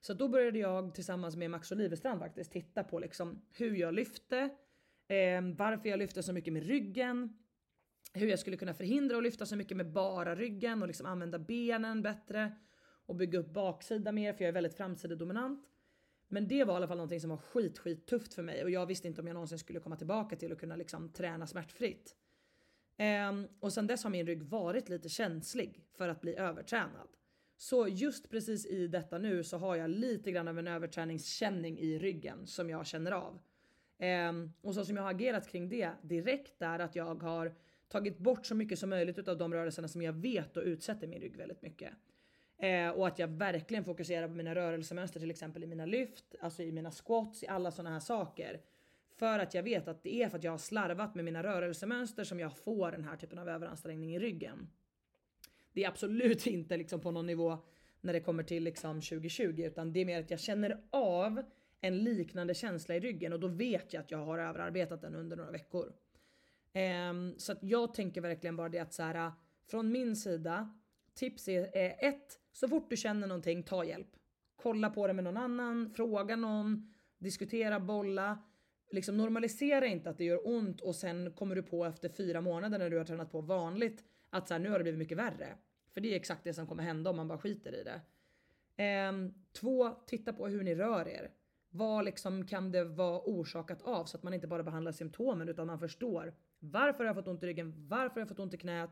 Så 0.02 0.14
då 0.14 0.28
började 0.28 0.60
jag 0.60 0.96
tillsammans 0.96 1.36
med 1.36 1.52
Max 1.52 1.72
Olivestrand 1.72 2.20
faktiskt 2.20 2.52
titta 2.52 2.84
på 2.84 3.00
liksom 3.00 3.42
hur 3.52 3.76
jag 3.76 3.94
lyfte, 3.94 4.38
eh, 5.08 5.42
varför 5.58 5.90
jag 5.90 6.00
lyfte 6.00 6.24
så 6.24 6.34
mycket 6.34 6.54
med 6.54 6.64
ryggen, 6.64 7.38
hur 8.14 8.28
jag 8.28 8.40
skulle 8.40 8.58
kunna 8.58 8.74
förhindra 8.74 9.18
att 9.18 9.24
lyfta 9.24 9.46
så 9.46 9.56
mycket 9.56 9.78
med 9.78 9.92
bara 9.92 10.36
ryggen 10.36 10.82
och 10.82 10.88
liksom 10.88 11.06
använda 11.06 11.40
benen 11.40 12.02
bättre 12.02 12.52
och 13.06 13.16
bygga 13.16 13.40
upp 13.40 13.54
baksida 13.54 14.12
mer 14.12 14.34
för 14.34 14.44
jag 14.44 14.50
är 14.50 14.54
väldigt 14.54 14.78
framsidedominant. 14.78 15.68
Men 16.28 16.48
det 16.48 16.64
var 16.64 16.74
i 16.74 16.78
alla 16.78 16.88
fall 16.88 16.98
någonting 16.98 17.20
som 17.20 17.30
var 17.30 17.38
skit, 17.38 17.80
skit 17.80 18.08
tufft 18.08 18.34
för 18.34 18.44
mig 18.44 18.64
och 18.64 18.70
jag 18.70 18.86
visste 18.86 19.08
inte 19.08 19.22
om 19.22 19.28
jag 19.28 19.34
någonsin 19.34 19.60
skulle 19.60 19.80
komma 19.80 19.96
tillbaka 19.96 20.36
till 20.36 20.52
att 20.52 20.60
kunna 20.60 20.76
liksom 20.76 21.10
träna 21.10 21.48
smärtfritt. 21.48 22.16
Um, 23.30 23.48
och 23.60 23.74
sen 23.74 23.88
dess 23.88 24.04
har 24.04 24.12
min 24.12 24.26
rygg 24.26 24.44
varit 24.44 24.90
lite 24.90 25.10
känslig 25.10 25.84
för 25.98 26.10
att 26.10 26.22
bli 26.22 26.36
övertränad. 26.36 27.08
Så 27.58 27.88
just 27.88 28.30
precis 28.30 28.66
i 28.66 28.88
detta 28.88 29.18
nu 29.18 29.44
så 29.44 29.58
har 29.58 29.76
jag 29.76 29.90
lite 29.90 30.32
grann 30.32 30.48
av 30.48 30.60
en 30.60 30.68
överträningskänning 30.68 31.80
i 31.80 32.00
ryggen 32.00 32.48
som 32.48 32.70
jag 32.70 32.88
känner 32.88 33.12
av. 33.12 33.40
Um, 34.30 34.54
och 34.62 34.76
så 34.76 34.86
som 34.86 34.96
jag 34.96 35.04
har 35.04 35.12
agerat 35.12 35.48
kring 35.48 35.70
det 35.70 35.92
direkt 36.02 36.62
är 36.62 36.80
att 36.80 36.96
jag 36.96 37.22
har 37.22 37.56
tagit 37.92 38.18
bort 38.18 38.46
så 38.46 38.56
mycket 38.56 38.80
som 38.80 38.90
möjligt 38.90 39.28
av 39.28 39.38
de 39.38 39.54
rörelserna 39.54 39.88
som 39.88 40.02
jag 40.02 40.14
vet 40.14 40.58
och 40.58 40.64
utsätter 40.64 41.08
min 41.08 41.22
rygg 41.22 41.38
väldigt 41.38 41.62
mycket. 41.62 41.94
Eh, 42.58 42.90
och 42.90 43.08
att 43.08 43.20
jag 43.20 43.28
verkligen 43.28 43.84
fokuserar 43.84 44.28
på 44.28 44.34
mina 44.34 44.56
rörelsemönster 44.56 45.20
till 45.20 45.32
exempel 45.32 45.64
i 45.64 45.68
mina 45.68 45.86
lyft, 45.86 46.36
alltså 46.40 46.64
i 46.64 46.72
mina 46.72 46.92
squats, 46.92 47.44
i 47.44 47.48
alla 47.48 47.72
sådana 47.72 47.90
här 47.90 48.00
saker. 48.00 48.62
För 49.16 49.40
att 49.40 49.54
jag 49.54 49.64
vet 49.64 49.88
att 49.88 50.04
det 50.04 50.24
är 50.24 50.30
för 50.30 50.38
att 50.38 50.44
jag 50.44 50.52
har 50.52 50.58
slarvat 50.58 51.16
med 51.16 51.26
mina 51.26 51.44
rörelsemönster 51.44 52.24
som 52.24 52.40
jag 52.40 52.58
får 52.58 52.92
den 52.92 53.04
här 53.04 53.18
typen 53.18 53.40
av 53.40 53.50
överansträngning 53.50 54.16
i 54.16 54.20
ryggen. 54.20 54.70
Det 55.74 55.84
är 55.84 55.88
absolut 55.88 56.48
inte 56.48 56.78
liksom 56.78 57.00
på 57.00 57.12
någon 57.12 57.26
nivå 57.26 57.58
när 58.02 58.14
det 58.14 58.20
kommer 58.20 58.44
till 58.44 58.64
liksom 58.64 59.02
2020 59.02 59.62
utan 59.66 59.94
det 59.94 60.00
är 60.00 60.06
mer 60.06 60.20
att 60.20 60.32
jag 60.32 60.40
känner 60.40 60.82
av 60.90 61.44
en 61.82 61.98
liknande 61.98 62.54
känsla 62.54 62.96
i 62.96 63.00
ryggen 63.00 63.34
och 63.34 63.40
då 63.40 63.48
vet 63.48 63.94
jag 63.94 64.02
att 64.02 64.12
jag 64.12 64.26
har 64.26 64.40
överarbetat 64.40 65.02
den 65.02 65.16
under 65.16 65.38
några 65.38 65.52
veckor. 65.52 65.94
Um, 66.74 67.36
så 67.38 67.52
att 67.52 67.64
jag 67.64 67.94
tänker 67.94 68.22
verkligen 68.22 68.56
bara 68.56 68.70
det 68.70 68.80
att 68.80 68.94
så 68.94 69.04
här, 69.04 69.16
äh, 69.16 69.34
från 69.68 69.92
min 69.92 70.16
sida, 70.16 70.74
tips 71.14 71.48
är 71.48 71.76
är 71.78 71.96
ett, 72.00 72.40
så 72.52 72.68
fort 72.68 72.90
du 72.90 72.98
känner 72.98 73.28
någonting, 73.28 73.64
ta 73.64 73.86
hjälp. 73.86 74.16
Kolla 74.56 74.90
på 74.90 75.08
det 75.08 75.14
med 75.14 75.24
någon 75.24 75.38
annan, 75.38 75.90
fråga 75.90 76.36
någon, 76.36 76.94
diskutera, 77.18 77.80
bolla. 77.80 78.38
Liksom 78.92 79.18
normalisera 79.18 79.86
inte 79.86 80.10
att 80.10 80.18
det 80.18 80.24
gör 80.24 80.48
ont 80.48 80.82
och 80.82 80.96
sen 80.96 81.34
kommer 81.34 81.56
du 81.56 81.64
på 81.64 81.86
efter 81.86 82.10
fyra 82.10 82.42
månader 82.42 82.80
när 82.80 82.90
du 82.90 82.98
har 82.98 83.06
tränat 83.06 83.32
på 83.32 83.42
vanligt 83.42 84.04
att 84.30 84.48
så 84.48 84.54
här, 84.54 84.60
nu 84.60 84.70
har 84.70 84.78
det 84.78 84.84
blivit 84.84 85.00
mycket 85.00 85.18
värre. 85.18 85.58
För 85.94 86.02
det 86.02 86.14
är 86.14 86.16
exakt 86.16 86.44
det 86.44 86.54
som 86.54 86.68
kommer 86.68 86.84
hända 86.84 87.10
om 87.10 87.16
man 87.16 87.28
bara 87.28 87.38
skiter 87.38 87.76
i 87.76 87.84
det. 87.84 88.02
Um, 89.10 89.34
två, 89.52 89.90
titta 90.08 90.34
på 90.34 90.48
hur 90.48 90.64
ni 90.64 90.76
rör 90.76 91.08
er. 91.08 91.32
vad 91.70 92.06
liksom 92.06 92.48
kan 92.48 92.72
det 92.72 92.84
vara 92.84 93.20
orsakat 93.20 93.82
av 93.82 94.06
så 94.06 94.18
att 94.18 94.24
man 94.24 94.34
inte 94.34 94.48
bara 94.48 94.64
behandlar 94.64 94.92
symptomen 94.92 95.50
utan 95.50 95.68
man 95.68 95.80
förstår 95.80 96.34
varför 96.62 97.00
har 97.00 97.06
jag 97.06 97.16
fått 97.16 97.28
ont 97.28 97.44
i 97.44 97.48
ryggen, 97.48 97.74
varför 97.88 98.16
har 98.16 98.22
jag 98.22 98.28
fått 98.28 98.40
ont 98.40 98.54
i 98.54 98.58
knät. 98.58 98.90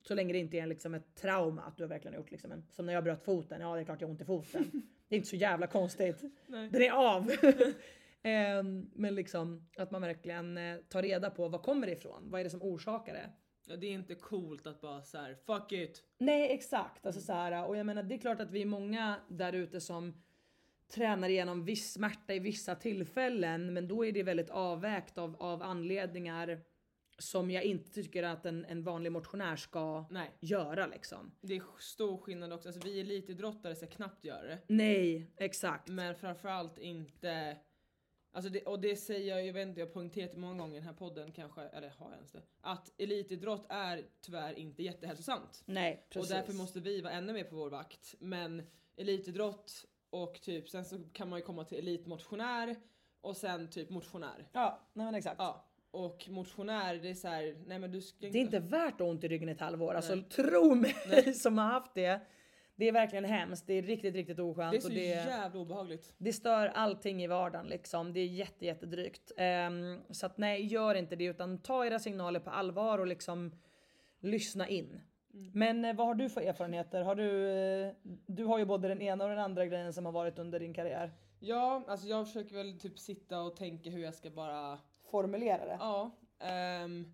Så 0.00 0.14
länge 0.14 0.32
det 0.32 0.38
inte 0.38 0.58
är 0.58 0.66
liksom 0.66 0.94
ett 0.94 1.14
trauma 1.14 1.62
att 1.62 1.76
du 1.76 1.82
har 1.82 1.88
verkligen 1.88 2.16
gjort 2.16 2.30
liksom 2.30 2.52
en, 2.52 2.66
som 2.70 2.86
när 2.86 2.92
jag 2.92 3.04
bröt 3.04 3.24
foten. 3.24 3.60
Ja, 3.60 3.74
det 3.74 3.80
är 3.80 3.84
klart 3.84 4.00
jag 4.00 4.08
har 4.08 4.12
ont 4.12 4.20
i 4.20 4.24
foten. 4.24 4.70
Det 5.08 5.14
är 5.14 5.16
inte 5.16 5.28
så 5.28 5.36
jävla 5.36 5.66
konstigt. 5.66 6.22
Den 6.46 6.82
är 6.82 6.90
av. 6.90 7.30
Ehm, 8.22 8.90
Men 8.94 9.14
liksom 9.14 9.68
att 9.76 9.90
man 9.90 10.02
verkligen 10.02 10.58
eh, 10.58 10.76
tar 10.76 11.02
reda 11.02 11.30
på 11.30 11.48
vad 11.48 11.62
kommer 11.62 11.86
det 11.86 11.92
ifrån? 11.92 12.30
Vad 12.30 12.40
är 12.40 12.44
det 12.44 12.50
som 12.50 12.62
orsakar 12.62 13.14
det? 13.14 13.30
Ja, 13.66 13.76
det 13.76 13.86
är 13.86 13.92
inte 13.92 14.14
coolt 14.14 14.66
att 14.66 14.80
bara 14.80 15.02
så 15.02 15.18
här, 15.18 15.34
fuck 15.46 15.72
it. 15.72 16.02
Nej 16.18 16.52
exakt, 16.52 17.06
alltså 17.06 17.20
så 17.20 17.32
här, 17.32 17.66
och 17.66 17.76
jag 17.76 17.86
menar 17.86 18.02
det 18.02 18.14
är 18.14 18.18
klart 18.18 18.40
att 18.40 18.50
vi 18.50 18.62
är 18.62 18.66
många 18.66 19.16
där 19.28 19.52
ute 19.52 19.80
som 19.80 20.22
tränar 20.94 21.28
igenom 21.28 21.64
viss 21.64 21.92
smärta 21.92 22.34
i 22.34 22.38
vissa 22.38 22.74
tillfällen 22.74 23.72
men 23.72 23.88
då 23.88 24.04
är 24.04 24.12
det 24.12 24.22
väldigt 24.22 24.50
avvägt 24.50 25.18
av, 25.18 25.36
av 25.42 25.62
anledningar 25.62 26.60
som 27.18 27.50
jag 27.50 27.64
inte 27.64 27.90
tycker 27.90 28.22
att 28.22 28.46
en, 28.46 28.64
en 28.64 28.82
vanlig 28.82 29.12
motionär 29.12 29.56
ska 29.56 30.06
Nej. 30.10 30.30
göra 30.40 30.86
liksom. 30.86 31.32
Det 31.40 31.56
är 31.56 31.62
stor 31.78 32.18
skillnad 32.18 32.52
också. 32.52 32.68
Alltså, 32.68 32.88
vi 32.88 33.00
elitidrottare 33.00 33.76
ska 33.76 33.86
knappt 33.86 34.24
göra 34.24 34.42
det. 34.42 34.58
Nej, 34.66 35.30
exakt. 35.36 35.88
Men 35.88 36.14
framförallt 36.14 36.78
inte 36.78 37.56
Alltså 38.36 38.50
det, 38.50 38.62
och 38.62 38.80
det 38.80 38.96
säger 38.96 39.36
jag, 39.36 39.46
jag 39.46 39.52
vet 39.52 39.68
inte, 39.68 39.80
jag 39.80 39.86
har 39.86 39.92
poängterat 39.92 40.32
det 40.32 40.38
många 40.38 40.58
gånger 40.58 40.74
i 40.74 40.78
den 40.78 40.86
här 40.86 40.94
podden 40.94 41.32
kanske, 41.32 41.60
eller 41.60 41.88
har 41.88 42.06
jag 42.06 42.14
ens 42.14 42.32
det? 42.32 42.42
Att 42.60 43.00
elitidrott 43.00 43.66
är 43.68 44.04
tyvärr 44.20 44.58
inte 44.58 44.82
jättehälsosamt. 44.82 45.62
Nej, 45.66 46.06
precis. 46.10 46.30
Och 46.30 46.36
därför 46.36 46.52
måste 46.52 46.80
vi 46.80 47.00
vara 47.00 47.12
ännu 47.12 47.32
mer 47.32 47.44
på 47.44 47.56
vår 47.56 47.70
vakt. 47.70 48.14
Men 48.18 48.62
elitidrott 48.96 49.84
och 50.10 50.40
typ, 50.42 50.68
sen 50.68 50.84
så 50.84 50.98
kan 51.12 51.28
man 51.28 51.38
ju 51.38 51.44
komma 51.44 51.64
till 51.64 51.78
elitmotionär 51.78 52.76
och 53.20 53.36
sen 53.36 53.70
typ 53.70 53.90
motionär. 53.90 54.48
Ja, 54.52 54.88
nej 54.92 55.06
men 55.06 55.14
exakt. 55.14 55.36
Ja. 55.38 55.68
Och 55.96 56.28
motionär, 56.28 56.94
det 56.94 57.10
är 57.10 57.14
så 57.14 57.28
här, 57.28 57.56
nej 57.66 57.78
men 57.78 57.92
du 57.92 58.00
ska 58.00 58.16
Det 58.20 58.38
är 58.38 58.42
inte 58.42 58.58
värt 58.58 59.00
ont 59.00 59.24
i 59.24 59.28
ryggen 59.28 59.48
i 59.48 59.52
ett 59.52 59.60
halvår. 59.60 59.94
Alltså 59.94 60.22
tro 60.22 60.74
mig 60.74 61.34
som 61.34 61.58
har 61.58 61.66
haft 61.66 61.94
det. 61.94 62.20
Det 62.76 62.88
är 62.88 62.92
verkligen 62.92 63.24
hemskt. 63.24 63.66
Det 63.66 63.74
är 63.74 63.82
riktigt, 63.82 64.14
riktigt 64.14 64.38
oskönt. 64.38 64.72
Det 64.72 64.76
är 64.76 64.80
så 64.80 64.88
och 64.88 64.94
det, 64.94 65.00
jävla 65.00 65.60
obehagligt. 65.60 66.14
det 66.18 66.32
stör 66.32 66.66
allting 66.66 67.24
i 67.24 67.26
vardagen 67.26 67.66
liksom. 67.66 68.12
Det 68.12 68.20
är 68.20 68.26
jätte, 68.26 68.66
jättedrygt. 68.66 69.32
Um, 69.68 70.00
så 70.10 70.26
att 70.26 70.38
nej, 70.38 70.66
gör 70.66 70.94
inte 70.94 71.16
det 71.16 71.24
utan 71.24 71.58
ta 71.58 71.86
era 71.86 71.98
signaler 71.98 72.40
på 72.40 72.50
allvar 72.50 72.98
och 72.98 73.06
liksom 73.06 73.52
lyssna 74.20 74.68
in. 74.68 75.00
Men 75.52 75.84
eh, 75.84 75.96
vad 75.96 76.06
har 76.06 76.14
du 76.14 76.28
för 76.28 76.40
erfarenheter? 76.40 77.02
Har 77.02 77.14
du, 77.14 77.50
eh, 77.50 77.92
du 78.26 78.44
har 78.44 78.58
ju 78.58 78.64
både 78.64 78.88
den 78.88 79.02
ena 79.02 79.24
och 79.24 79.30
den 79.30 79.38
andra 79.38 79.66
grejen 79.66 79.92
som 79.92 80.04
har 80.04 80.12
varit 80.12 80.38
under 80.38 80.60
din 80.60 80.74
karriär. 80.74 81.12
Ja, 81.40 81.84
alltså 81.88 82.06
jag 82.06 82.26
försöker 82.26 82.54
väl 82.56 82.78
typ 82.78 82.98
sitta 82.98 83.42
och 83.42 83.56
tänka 83.56 83.90
hur 83.90 84.02
jag 84.02 84.14
ska 84.14 84.30
bara, 84.30 84.78
Formulera 85.10 85.64
det. 85.64 85.76
ja. 85.80 86.10
ehm, 86.38 87.12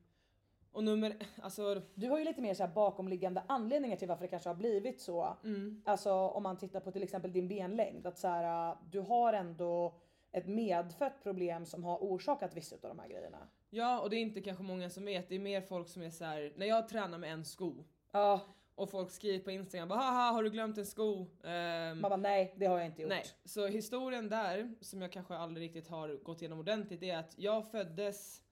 och 0.73 0.85
nummer, 0.85 1.17
alltså 1.43 1.83
Du 1.95 2.09
har 2.09 2.19
ju 2.19 2.25
lite 2.25 2.41
mer 2.41 2.55
så 2.55 2.67
bakomliggande 2.67 3.43
anledningar 3.47 3.97
till 3.97 4.09
varför 4.09 4.23
det 4.23 4.29
kanske 4.29 4.49
har 4.49 4.55
blivit 4.55 5.01
så. 5.01 5.37
Alltså 5.85 6.13
om 6.13 6.43
man 6.43 6.59
tittar 6.59 6.81
på 6.81 6.91
till 6.93 7.03
exempel 7.03 7.33
din 7.33 7.49
benlängd. 7.49 8.07
Att 8.07 8.19
så 8.19 8.29
här, 8.29 8.77
du 8.91 9.01
har 9.01 9.33
ändå 9.33 9.95
ett 10.33 10.47
medfött 10.47 11.23
problem 11.23 11.67
som 11.67 11.85
har 11.85 11.99
orsakat 11.99 12.57
vissa 12.57 12.77
av 12.77 12.81
de 12.83 12.99
här 12.99 13.09
grejerna. 13.09 13.49
Ja, 13.71 14.01
och 14.01 14.11
det 14.11 14.17
är 14.17 14.21
inte 14.21 14.41
kanske 14.41 14.63
många 14.65 14.91
som 14.91 15.05
vet. 15.05 15.29
Det 15.29 15.35
är 15.35 15.39
mer 15.39 15.61
folk 15.61 15.89
som 15.89 16.03
är 16.03 16.11
så 16.11 16.25
här. 16.25 16.53
när 16.57 16.67
jag 16.67 16.89
tränar 16.89 17.19
med 17.19 17.33
en 17.33 17.45
sko 17.45 17.85
Ja, 18.13 18.41
och 18.75 18.91
folk 18.91 19.11
skriver 19.11 19.45
på 19.45 19.51
Instagram 19.51 19.89
bara 19.89 19.99
haha 20.01 20.31
har 20.33 20.43
du 20.43 20.51
glömt 20.51 20.79
en 20.79 20.87
sko? 20.87 21.27
Ehm, 21.45 22.01
man 22.01 22.11
bara 22.11 22.17
nej 22.17 22.55
det 22.57 22.67
har 22.67 22.79
jag 22.79 22.87
inte 22.87 23.03
gjort. 23.03 23.09
nej, 23.09 23.25
så 23.45 23.67
historien 23.67 24.29
där 24.29 24.75
som 24.81 25.03
jag 25.03 25.13
kanske 25.13 25.35
aldrig 25.37 25.65
riktigt 25.67 25.89
har 25.89 26.09
gått 26.25 26.43
igenom 26.43 26.59
ordentligt 26.59 27.03
är 27.03 27.17
att 27.17 27.35
jag 27.39 27.71
föddes 27.71 28.43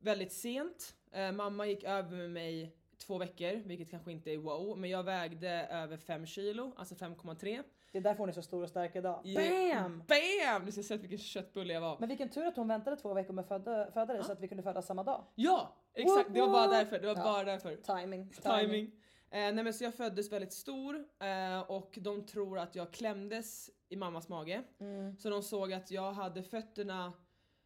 väldigt 0.00 0.32
sent. 0.32 0.94
Eh, 1.12 1.32
mamma 1.32 1.66
gick 1.66 1.84
över 1.84 2.16
med 2.16 2.30
mig 2.30 2.76
två 3.06 3.18
veckor, 3.18 3.62
vilket 3.64 3.90
kanske 3.90 4.12
inte 4.12 4.30
är 4.30 4.36
wow, 4.38 4.78
men 4.78 4.90
jag 4.90 5.02
vägde 5.02 5.50
över 5.70 5.96
5 5.96 6.26
kilo, 6.26 6.72
alltså 6.76 6.94
5,3. 6.94 7.62
Det 7.92 7.98
är 7.98 8.02
därför 8.02 8.18
hon 8.18 8.28
är 8.28 8.32
så 8.32 8.42
stor 8.42 8.62
och 8.62 8.68
stark 8.68 8.96
idag. 8.96 9.20
Bam! 9.24 10.02
BAM! 10.08 10.66
Du 10.66 10.72
ska 10.72 10.82
se 10.82 10.96
vilken 10.96 11.18
köttbulle 11.18 11.72
jag 11.72 11.80
var. 11.80 11.96
Men 12.00 12.08
vilken 12.08 12.28
tur 12.28 12.46
att 12.46 12.56
hon 12.56 12.68
väntade 12.68 12.96
två 12.96 13.14
veckor 13.14 13.32
med 13.32 13.46
födda, 13.46 13.90
föda 13.90 14.12
dig 14.14 14.24
så 14.24 14.32
att 14.32 14.40
vi 14.40 14.48
kunde 14.48 14.62
födas 14.62 14.86
samma 14.86 15.02
dag. 15.04 15.24
Ja! 15.34 15.76
Exakt, 15.94 16.34
det 16.34 16.40
var 16.40 16.48
bara 16.48 16.66
därför. 16.66 16.98
Det 16.98 17.06
var 17.06 17.14
Ja. 17.16 17.22
bara 17.22 17.44
därför. 17.44 17.76
Timing. 17.76 18.30
Timing. 18.42 18.90
Eh, 19.30 19.54
nej 19.54 19.64
men 19.64 19.74
så 19.74 19.84
jag 19.84 19.94
föddes 19.94 20.32
väldigt 20.32 20.52
stor 20.52 21.04
eh, 21.18 21.60
och 21.60 21.98
de 22.00 22.26
tror 22.26 22.58
att 22.58 22.74
jag 22.74 22.92
klämdes 22.92 23.70
i 23.88 23.96
mammas 23.96 24.28
mage. 24.28 24.62
Mm. 24.78 25.16
Så 25.16 25.30
de 25.30 25.42
såg 25.42 25.72
att 25.72 25.90
jag 25.90 26.12
hade 26.12 26.42
fötterna 26.42 27.12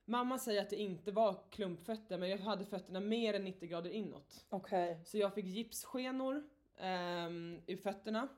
Mamma 0.07 0.39
säger 0.39 0.63
att 0.63 0.71
det 0.71 0.77
inte 0.77 1.13
var 1.13 1.37
klumpfötter 1.51 2.19
men 2.19 2.29
jag 2.29 2.39
hade 2.39 2.65
fötterna 2.65 3.01
mer 3.01 3.35
än 3.35 3.45
90 3.45 3.69
grader 3.69 3.91
inåt. 3.91 4.45
Okej. 4.49 5.01
Så 5.05 5.19
jag 5.19 5.35
fick 5.35 5.45
gipsskenor 5.45 6.43
ehm, 6.77 7.61
i 7.67 7.77
fötterna. 7.77 8.29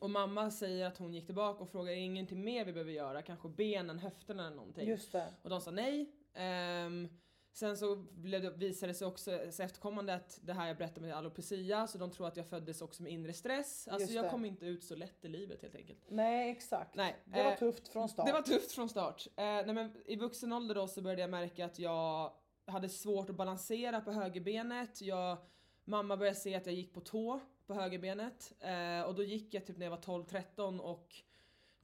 Och 0.00 0.10
mamma 0.10 0.50
säger 0.50 0.86
att 0.86 0.98
hon 0.98 1.14
gick 1.14 1.26
tillbaka 1.26 1.62
och 1.62 1.70
frågade 1.70 1.96
ingenting 1.96 2.44
mer 2.44 2.64
vi 2.64 2.72
behöver 2.72 2.92
göra, 2.92 3.22
kanske 3.22 3.48
benen, 3.48 3.98
höfterna 3.98 4.46
eller 4.46 4.56
någonting. 4.56 4.88
Just 4.88 5.12
det. 5.12 5.34
Och 5.42 5.50
de 5.50 5.60
sa 5.60 5.70
nej. 5.70 6.12
Ehm, 6.34 7.08
sen 7.56 7.76
så 7.76 7.96
blev 7.96 8.42
det, 8.42 8.50
visade 8.50 8.92
det 8.92 8.94
sig 8.94 9.06
också 9.06 9.38
så 9.50 9.62
efterkommande 9.62 10.14
att 10.14 10.38
det 10.42 10.52
här 10.52 10.66
jag 10.66 10.76
berättade 10.76 11.00
med 11.00 11.16
alopecia, 11.16 11.86
så 11.86 11.98
de 11.98 12.10
tror 12.10 12.26
att 12.26 12.36
jag 12.36 12.46
föddes 12.46 12.82
också 12.82 13.02
med 13.02 13.12
inre 13.12 13.32
stress. 13.32 13.88
Alltså 13.88 14.12
jag 14.12 14.30
kom 14.30 14.44
inte 14.44 14.66
ut 14.66 14.84
så 14.84 14.96
lätt 14.96 15.24
i 15.24 15.28
livet 15.28 15.62
helt 15.62 15.74
enkelt. 15.74 15.98
Nej 16.08 16.50
exakt. 16.50 16.94
Nej, 16.94 17.16
Det 17.24 17.42
var 17.42 17.52
eh, 17.52 17.58
tufft 17.58 17.88
från 17.88 18.08
start. 18.08 18.26
Det 18.26 18.32
var 18.32 18.42
tufft 18.42 18.72
från 18.72 18.88
start. 18.88 19.26
Eh, 19.26 19.44
nej 19.44 19.72
men 19.72 19.92
I 20.06 20.16
vuxen 20.16 20.52
ålder 20.52 20.74
då 20.74 20.88
så 20.88 21.02
började 21.02 21.20
jag 21.22 21.30
märka 21.30 21.64
att 21.64 21.78
jag 21.78 22.32
hade 22.66 22.88
svårt 22.88 23.30
att 23.30 23.36
balansera 23.36 24.00
på 24.00 24.12
högerbenet. 24.12 25.00
Jag, 25.00 25.38
mamma 25.84 26.16
började 26.16 26.38
se 26.38 26.54
att 26.54 26.66
jag 26.66 26.74
gick 26.74 26.94
på 26.94 27.00
tå 27.00 27.40
på 27.66 27.74
högerbenet. 27.74 28.52
Eh, 28.60 29.02
och 29.02 29.14
då 29.14 29.22
gick 29.22 29.54
jag 29.54 29.66
typ 29.66 29.76
när 29.76 29.86
jag 29.86 29.90
var 29.90 30.22
12-13 30.22 30.78
och 30.78 31.16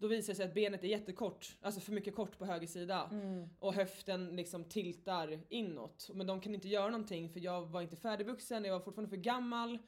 då 0.02 0.08
visade 0.08 0.32
det 0.32 0.36
sig 0.36 0.46
att 0.46 0.54
benet 0.54 0.84
är 0.84 0.88
jättekort, 0.88 1.56
alltså 1.60 1.80
för 1.80 1.92
mycket 1.92 2.14
kort 2.14 2.38
på 2.38 2.44
höger 2.44 2.66
sida. 2.66 3.08
Mm. 3.12 3.48
Och 3.58 3.74
höften 3.74 4.36
liksom 4.36 4.64
tiltar 4.64 5.40
inåt. 5.48 6.10
Men 6.14 6.26
de 6.26 6.40
kan 6.40 6.54
inte 6.54 6.68
göra 6.68 6.90
någonting 6.90 7.30
för 7.30 7.40
jag 7.40 7.66
var 7.66 7.82
inte 7.82 7.96
färdigvuxen, 7.96 8.64
jag 8.64 8.72
var 8.72 8.80
fortfarande 8.80 9.10
för 9.10 9.16
gammal. 9.16 9.78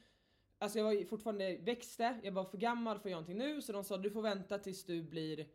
Alltså 0.59 0.79
jag 0.79 0.85
var 0.85 1.05
fortfarande 1.05 1.57
växte, 1.57 2.21
jag 2.23 2.33
var 2.33 2.45
för 2.45 2.59
gammal 2.59 2.99
för 2.99 3.09
att 3.09 3.11
göra 3.11 3.21
någonting 3.21 3.39
nu 3.39 3.63
så 3.63 3.73
de 3.73 3.85
sa 3.85 3.97
du 3.97 4.11
får 4.11 4.23
vänta 4.23 4.59
tills 4.59 4.85
du 4.85 5.03
blir 5.03 5.47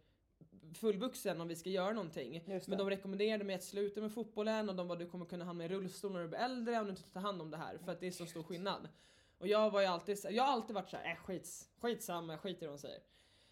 fullvuxen 0.74 1.42
om 1.42 1.48
vi 1.48 1.56
ska 1.56 1.70
göra 1.70 1.94
någonting. 1.94 2.44
Men 2.68 2.78
de 2.78 2.90
rekommenderade 2.90 3.44
mig 3.44 3.56
att 3.56 3.64
sluta 3.64 4.02
med 4.02 4.14
fotbollen 4.14 4.70
och 4.70 4.76
de 4.76 4.88
bara 4.88 5.00
du 5.00 5.06
kommer 5.06 5.26
kunna 5.26 5.46
hamna 5.46 5.66
i 5.66 5.68
rullstol 5.68 6.12
när 6.12 6.22
du 6.22 6.28
blir 6.28 6.40
äldre 6.40 6.80
om 6.80 6.86
du 6.86 6.90
inte 6.90 7.04
tar 7.04 7.22
hand 7.22 7.42
om 7.42 7.52
det 7.52 7.58
här 7.58 7.78
för 7.78 7.92
att 7.92 8.00
det 8.00 8.08
är 8.08 8.12
så 8.12 8.26
stor 8.26 8.44
skillnad. 8.44 8.90
Och 9.38 9.48
jag 9.48 9.72
var 9.72 9.82
ju 9.82 9.88
alltid 9.88 10.18
jag 10.30 10.44
har 10.44 10.54
alltid 10.54 10.74
varit 10.74 10.90
såhär, 10.90 11.12
äh, 11.12 11.16
skits, 11.16 11.70
skitsamma, 11.82 12.38
skiter 12.38 12.64
i 12.64 12.68
vad 12.68 12.78
de 12.78 12.82
säger. 12.82 13.00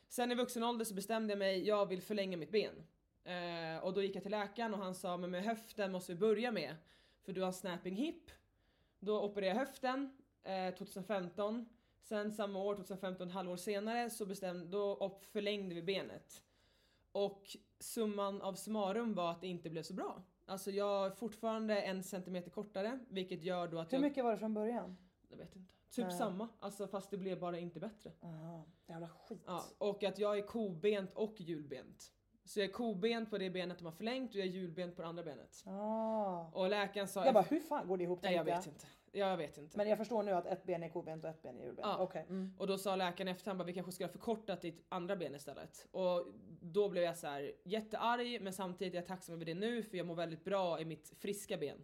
Sen 0.08 0.32
i 0.32 0.36
vuxen 0.36 0.64
ålder 0.64 0.86
så 0.86 0.94
bestämde 0.94 1.32
jag 1.32 1.40
mig, 1.40 1.68
jag 1.68 1.86
vill 1.86 2.02
förlänga 2.02 2.38
mitt 2.38 2.52
ben. 2.52 2.84
Eh, 3.24 3.84
och 3.84 3.94
då 3.94 4.02
gick 4.02 4.16
jag 4.16 4.24
till 4.24 4.32
läkaren 4.32 4.74
och 4.74 4.80
han 4.80 4.96
sa, 4.96 5.18
men 5.18 5.32
med 5.32 5.44
höften 5.44 5.92
måste 5.92 6.14
vi 6.14 6.20
börja 6.20 6.52
med. 6.52 6.76
För 7.24 7.34
du 7.34 7.42
har 7.42 7.52
snapping 7.52 7.96
hip. 7.96 8.32
Då 9.00 9.22
opererade 9.22 9.60
jag 9.60 9.66
höften 9.66 10.18
eh, 10.44 10.76
2015. 10.76 11.70
Sen 12.02 12.32
samma 12.32 12.60
år, 12.60 12.76
2015, 12.76 13.28
ett 13.28 13.34
halvår 13.34 13.58
senare, 13.58 14.10
så 14.10 14.26
bestämde, 14.26 14.66
då 14.66 15.20
förlängde 15.32 15.76
vi 15.76 15.82
benet. 15.82 16.44
Och 17.12 17.58
summan 17.80 18.42
av 18.42 18.54
summarum 18.54 19.14
var 19.14 19.32
att 19.32 19.42
det 19.42 19.48
inte 19.48 19.70
blev 19.70 19.84
så 19.84 19.94
bra. 19.94 20.24
Alltså 20.46 20.72
jag 20.72 21.06
är 21.06 21.12
fortfarande 21.12 21.82
en 21.82 22.04
centimeter 22.04 22.50
kortare, 22.50 23.00
vilket 23.10 23.44
gör 23.44 23.68
då 23.68 23.80
att 23.80 23.94
Hur 23.94 23.98
jag... 23.98 24.02
mycket 24.02 24.24
var 24.24 24.32
det 24.32 24.38
från 24.38 24.54
början? 24.54 24.98
Jag 25.30 25.38
vet 25.38 25.56
inte. 25.56 25.77
Typ 25.90 26.06
Nej. 26.08 26.18
samma, 26.18 26.50
alltså 26.60 26.88
fast 26.88 27.12
det 27.12 27.18
blev 27.18 27.40
bara 27.40 27.60
inte 27.60 27.80
bättre. 27.80 28.12
Aha, 28.22 28.66
jävla 28.86 29.10
skit. 29.10 29.44
Ja, 29.46 29.64
och 29.78 30.04
att 30.04 30.20
jag 30.20 30.38
är 30.38 30.42
kobent 30.42 31.14
och 31.14 31.42
hjulbent. 31.42 32.12
Så 32.46 32.60
jag 32.60 32.68
är 32.68 32.72
kobent 32.72 33.30
på 33.30 33.38
det 33.38 33.50
benet 33.50 33.78
de 33.78 33.86
har 33.86 33.92
förlängt 33.92 34.30
och 34.30 34.36
jag 34.36 34.48
är 34.48 34.52
hjulbent 34.52 34.96
på 34.96 35.02
det 35.02 35.08
andra 35.08 35.24
benet. 35.24 35.64
Ah. 35.66 36.46
Och 36.54 36.70
läkaren 36.70 37.08
sa... 37.08 37.26
Jag 37.26 37.34
bara 37.34 37.44
hur 37.44 37.60
fan 37.60 37.88
går 37.88 37.98
det 37.98 38.04
ihop 38.04 38.20
Nej 38.24 38.36
jag 38.36 38.44
vet 38.44 38.68
inte. 38.68 38.86
Jag 39.12 39.38
vet 39.38 39.58
inte. 39.58 39.78
Men 39.78 39.90
jag 39.90 39.98
förstår 39.98 40.24
nu 40.24 40.32
att 40.32 40.46
ett 40.46 40.64
ben 40.64 40.84
är 40.84 40.90
kobent 40.90 41.24
och 41.24 41.30
ett 41.30 41.42
ben 41.42 41.60
är 41.60 41.64
hjulbent. 41.64 41.88
Ja. 41.88 41.98
Okej. 41.98 42.26
Mm. 42.30 42.54
Och 42.58 42.68
då 42.68 42.78
sa 42.78 42.96
läkaren 42.96 43.28
efter 43.28 43.52
han 43.52 43.58
bara 43.58 43.64
vi 43.64 43.74
kanske 43.74 43.92
ska 43.92 44.08
förkorta 44.08 44.56
ditt 44.56 44.86
andra 44.90 45.16
ben 45.16 45.36
istället. 45.36 45.88
Och 45.92 46.28
då 46.62 46.90
blev 46.90 47.04
jag 47.04 47.18
så 47.18 47.28
här 47.28 47.52
jättearg 47.64 48.42
men 48.42 48.54
samtidigt 48.54 48.94
är 48.94 48.98
jag 48.98 49.06
tacksam 49.08 49.36
över 49.36 49.46
det 49.46 49.54
nu 49.54 49.84
för 49.84 49.98
jag 49.98 50.08
mår 50.08 50.16
väldigt 50.16 50.44
bra 50.44 50.82
i 50.82 50.86
mitt 50.86 51.14
friska 51.20 51.58
ben. 51.58 51.84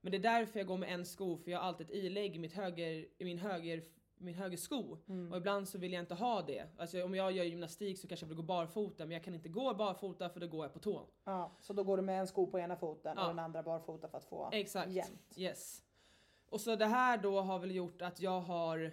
Men 0.00 0.10
det 0.12 0.18
är 0.18 0.22
därför 0.22 0.60
jag 0.60 0.66
går 0.66 0.78
med 0.78 0.94
en 0.94 1.04
sko 1.06 1.36
för 1.36 1.50
jag 1.50 1.58
har 1.58 1.66
alltid 1.66 1.86
ett 1.90 1.94
ilägg 1.96 2.36
i, 2.36 2.38
mitt 2.38 2.52
höger, 2.52 3.06
i 3.18 3.24
min 3.24 3.38
höger 3.38 3.84
min 4.22 4.34
höger 4.34 4.56
sko 4.56 4.96
Mm. 5.08 5.32
och 5.32 5.38
ibland 5.38 5.68
så 5.68 5.78
vill 5.78 5.92
jag 5.92 6.02
inte 6.02 6.14
ha 6.14 6.42
det. 6.42 6.66
Alltså 6.78 7.04
om 7.04 7.14
jag 7.14 7.32
gör 7.32 7.44
gymnastik 7.44 7.98
så 7.98 8.08
kanske 8.08 8.24
jag 8.24 8.28
vill 8.28 8.36
gå 8.36 8.42
barfota 8.42 9.04
men 9.06 9.12
jag 9.14 9.24
kan 9.24 9.34
inte 9.34 9.48
gå 9.48 9.74
barfota 9.74 10.28
för 10.28 10.40
då 10.40 10.46
går 10.46 10.64
jag 10.64 10.72
på 10.72 10.78
tå. 10.78 11.06
Ja, 11.24 11.56
så 11.60 11.72
då 11.72 11.84
går 11.84 11.96
du 11.96 12.02
med 12.02 12.20
en 12.20 12.26
sko 12.26 12.46
på 12.46 12.58
ena 12.58 12.76
foten 12.76 13.14
Ja. 13.16 13.22
och 13.22 13.28
den 13.28 13.38
andra 13.38 13.62
barfota 13.62 14.08
för 14.08 14.18
att 14.18 14.24
få 14.24 14.48
Exakt. 14.52 14.90
jämnt. 14.92 15.34
Yes. 15.36 15.82
Och 16.48 16.60
så 16.60 16.76
det 16.76 16.86
här 16.86 17.18
då 17.18 17.40
har 17.40 17.58
väl 17.58 17.70
gjort 17.74 18.02
att 18.02 18.20
jag 18.20 18.40
har 18.40 18.92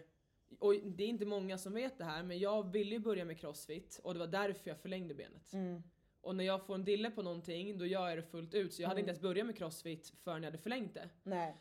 och 0.60 0.74
det 0.74 1.04
är 1.04 1.08
inte 1.08 1.26
många 1.26 1.58
som 1.58 1.74
vet 1.74 1.98
det 1.98 2.04
här 2.04 2.24
men 2.24 2.40
jag 2.40 2.72
ville 2.72 2.92
ju 2.92 3.00
börja 3.00 3.26
med 3.26 3.40
crossfit 3.40 4.00
och 4.04 4.14
det 4.14 4.20
var 4.20 4.28
därför 4.28 4.70
jag 4.70 4.78
förlängde 4.80 5.14
benet. 5.14 5.54
Mm. 5.54 5.84
Och 6.22 6.36
när 6.36 6.44
jag 6.44 6.66
får 6.66 6.76
en 6.76 6.84
dille 6.86 7.12
på 7.12 7.22
någonting 7.22 7.78
då 7.78 7.86
gör 7.86 8.10
jag 8.10 8.18
det 8.18 8.24
fullt 8.24 8.54
ut. 8.54 8.74
Så 8.74 8.82
jag 8.82 8.88
hade 8.90 9.00
Mm. 9.00 9.04
inte 9.04 9.10
ens 9.10 9.22
börjat 9.22 9.46
med 9.48 9.58
crossfit 9.58 10.14
förrän 10.24 10.44
jag 10.44 10.48
hade 10.52 10.58
förlängt 10.64 10.94
det. 10.94 11.10
Nej. 11.24 11.56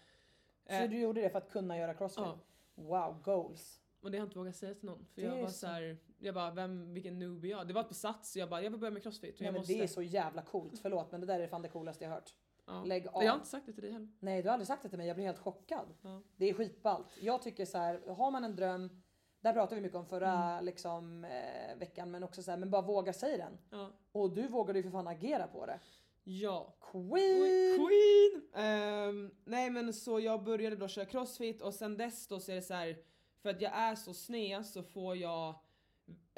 Så 0.67 0.73
Eh. 0.73 0.91
du 0.91 0.99
gjorde 1.01 1.21
det 1.21 1.31
för 1.31 1.39
att 1.39 1.51
kunna 1.51 1.79
göra 1.79 1.95
crossfit? 1.95 2.25
Ja. 2.25 2.39
Wow, 2.75 3.23
goals. 3.23 3.81
Och 4.01 4.11
det 4.11 4.19
har 4.19 4.23
jag 4.23 4.27
inte 4.27 4.39
vågat 4.39 4.57
säga 4.57 4.75
till 4.75 4.85
någon. 4.85 5.07
För 5.15 5.23
Det 5.23 5.29
jag 5.29 5.43
var 5.43 5.49
så- 5.49 5.67
här, 5.67 5.97
jag 6.19 6.35
bara 6.35 6.51
vem, 6.51 6.95
vilken 6.95 7.19
noob 7.19 7.45
är 7.45 7.49
jag? 7.49 7.69
Det 7.69 7.75
var 7.75 7.83
på 7.85 7.95
sats 7.95 8.33
så 8.33 8.39
jag 8.39 8.49
bara 8.51 8.63
jag 8.63 8.71
vill 8.71 8.81
börja 8.81 8.91
med 8.91 9.03
crossfit. 9.03 9.41
Nej, 9.41 9.47
jag 9.47 9.53
men 9.53 9.61
måste. 9.61 9.73
det 9.75 9.83
är 9.83 9.87
så 9.87 10.03
jävla 10.03 10.43
coolt, 10.43 10.79
förlåt 10.79 11.13
men 11.13 11.21
det 11.21 11.27
där 11.27 11.41
är 11.41 11.47
fan 11.49 11.63
det 11.63 11.69
coolaste 11.69 12.05
jag 12.05 12.11
hört. 12.11 12.35
ja. 12.67 12.85
lägg 12.85 13.07
av. 13.09 13.23
Jag 13.25 13.31
har 13.33 13.37
inte 13.37 13.49
sagt 13.49 13.67
det 13.67 13.73
till 13.73 13.83
dig 13.83 13.93
heller. 13.93 14.09
Nej 14.21 14.43
du 14.43 14.49
har 14.49 14.53
aldrig 14.53 14.67
sagt 14.67 14.83
det 14.83 14.89
till 14.89 14.99
mig, 14.99 15.07
jag 15.07 15.17
blir 15.17 15.27
helt 15.27 15.39
chockad. 15.39 15.87
Ja. 16.03 16.23
Det 16.37 16.51
är 16.51 16.55
skitballt. 16.55 17.07
Jag 17.21 17.43
tycker 17.43 17.65
så 17.65 17.79
här, 17.79 18.03
har 18.15 18.31
man 18.31 18.45
en 18.45 18.57
dröm, 18.57 19.03
där 19.41 19.53
pratade 19.53 19.75
vi 19.75 19.81
mycket 19.81 19.97
om 19.99 20.07
förra 20.07 20.33
Mm. 20.53 20.65
liksom, 20.65 21.25
eh, 21.25 21.77
veckan, 21.79 22.11
men 22.11 22.23
också 22.25 22.43
så 22.43 22.51
här, 22.51 22.59
men 22.59 22.71
bara 22.71 22.83
våga 22.83 23.13
säga 23.13 23.37
den. 23.37 23.59
Ja. 23.71 23.91
Och 24.13 24.31
du 24.35 24.49
vågade 24.49 24.79
ju 24.79 24.83
för 24.83 24.91
fan 24.91 25.07
agera 25.09 25.47
på 25.47 25.67
det. 25.67 25.81
ja. 26.25 26.75
Queen! 26.93 27.77
Queen! 27.79 28.65
Ehm, 28.65 29.31
nej 29.45 29.71
men 29.71 29.93
så 29.95 30.21
jag 30.21 30.45
började 30.45 30.77
då 30.77 30.89
köra 30.89 31.05
crossfit 31.05 31.63
och 31.63 31.75
sen 31.75 31.97
dess 31.97 32.27
då 32.29 32.41
så 32.41 32.53
är 32.53 32.57
det 32.57 32.63
så 32.63 32.75
här 32.75 32.97
för 33.43 33.51
att 33.51 33.61
jag 33.61 33.73
är 33.75 33.95
så 33.95 34.15
sned 34.15 34.67
så 34.67 34.83
får 34.83 35.17
jag 35.17 35.55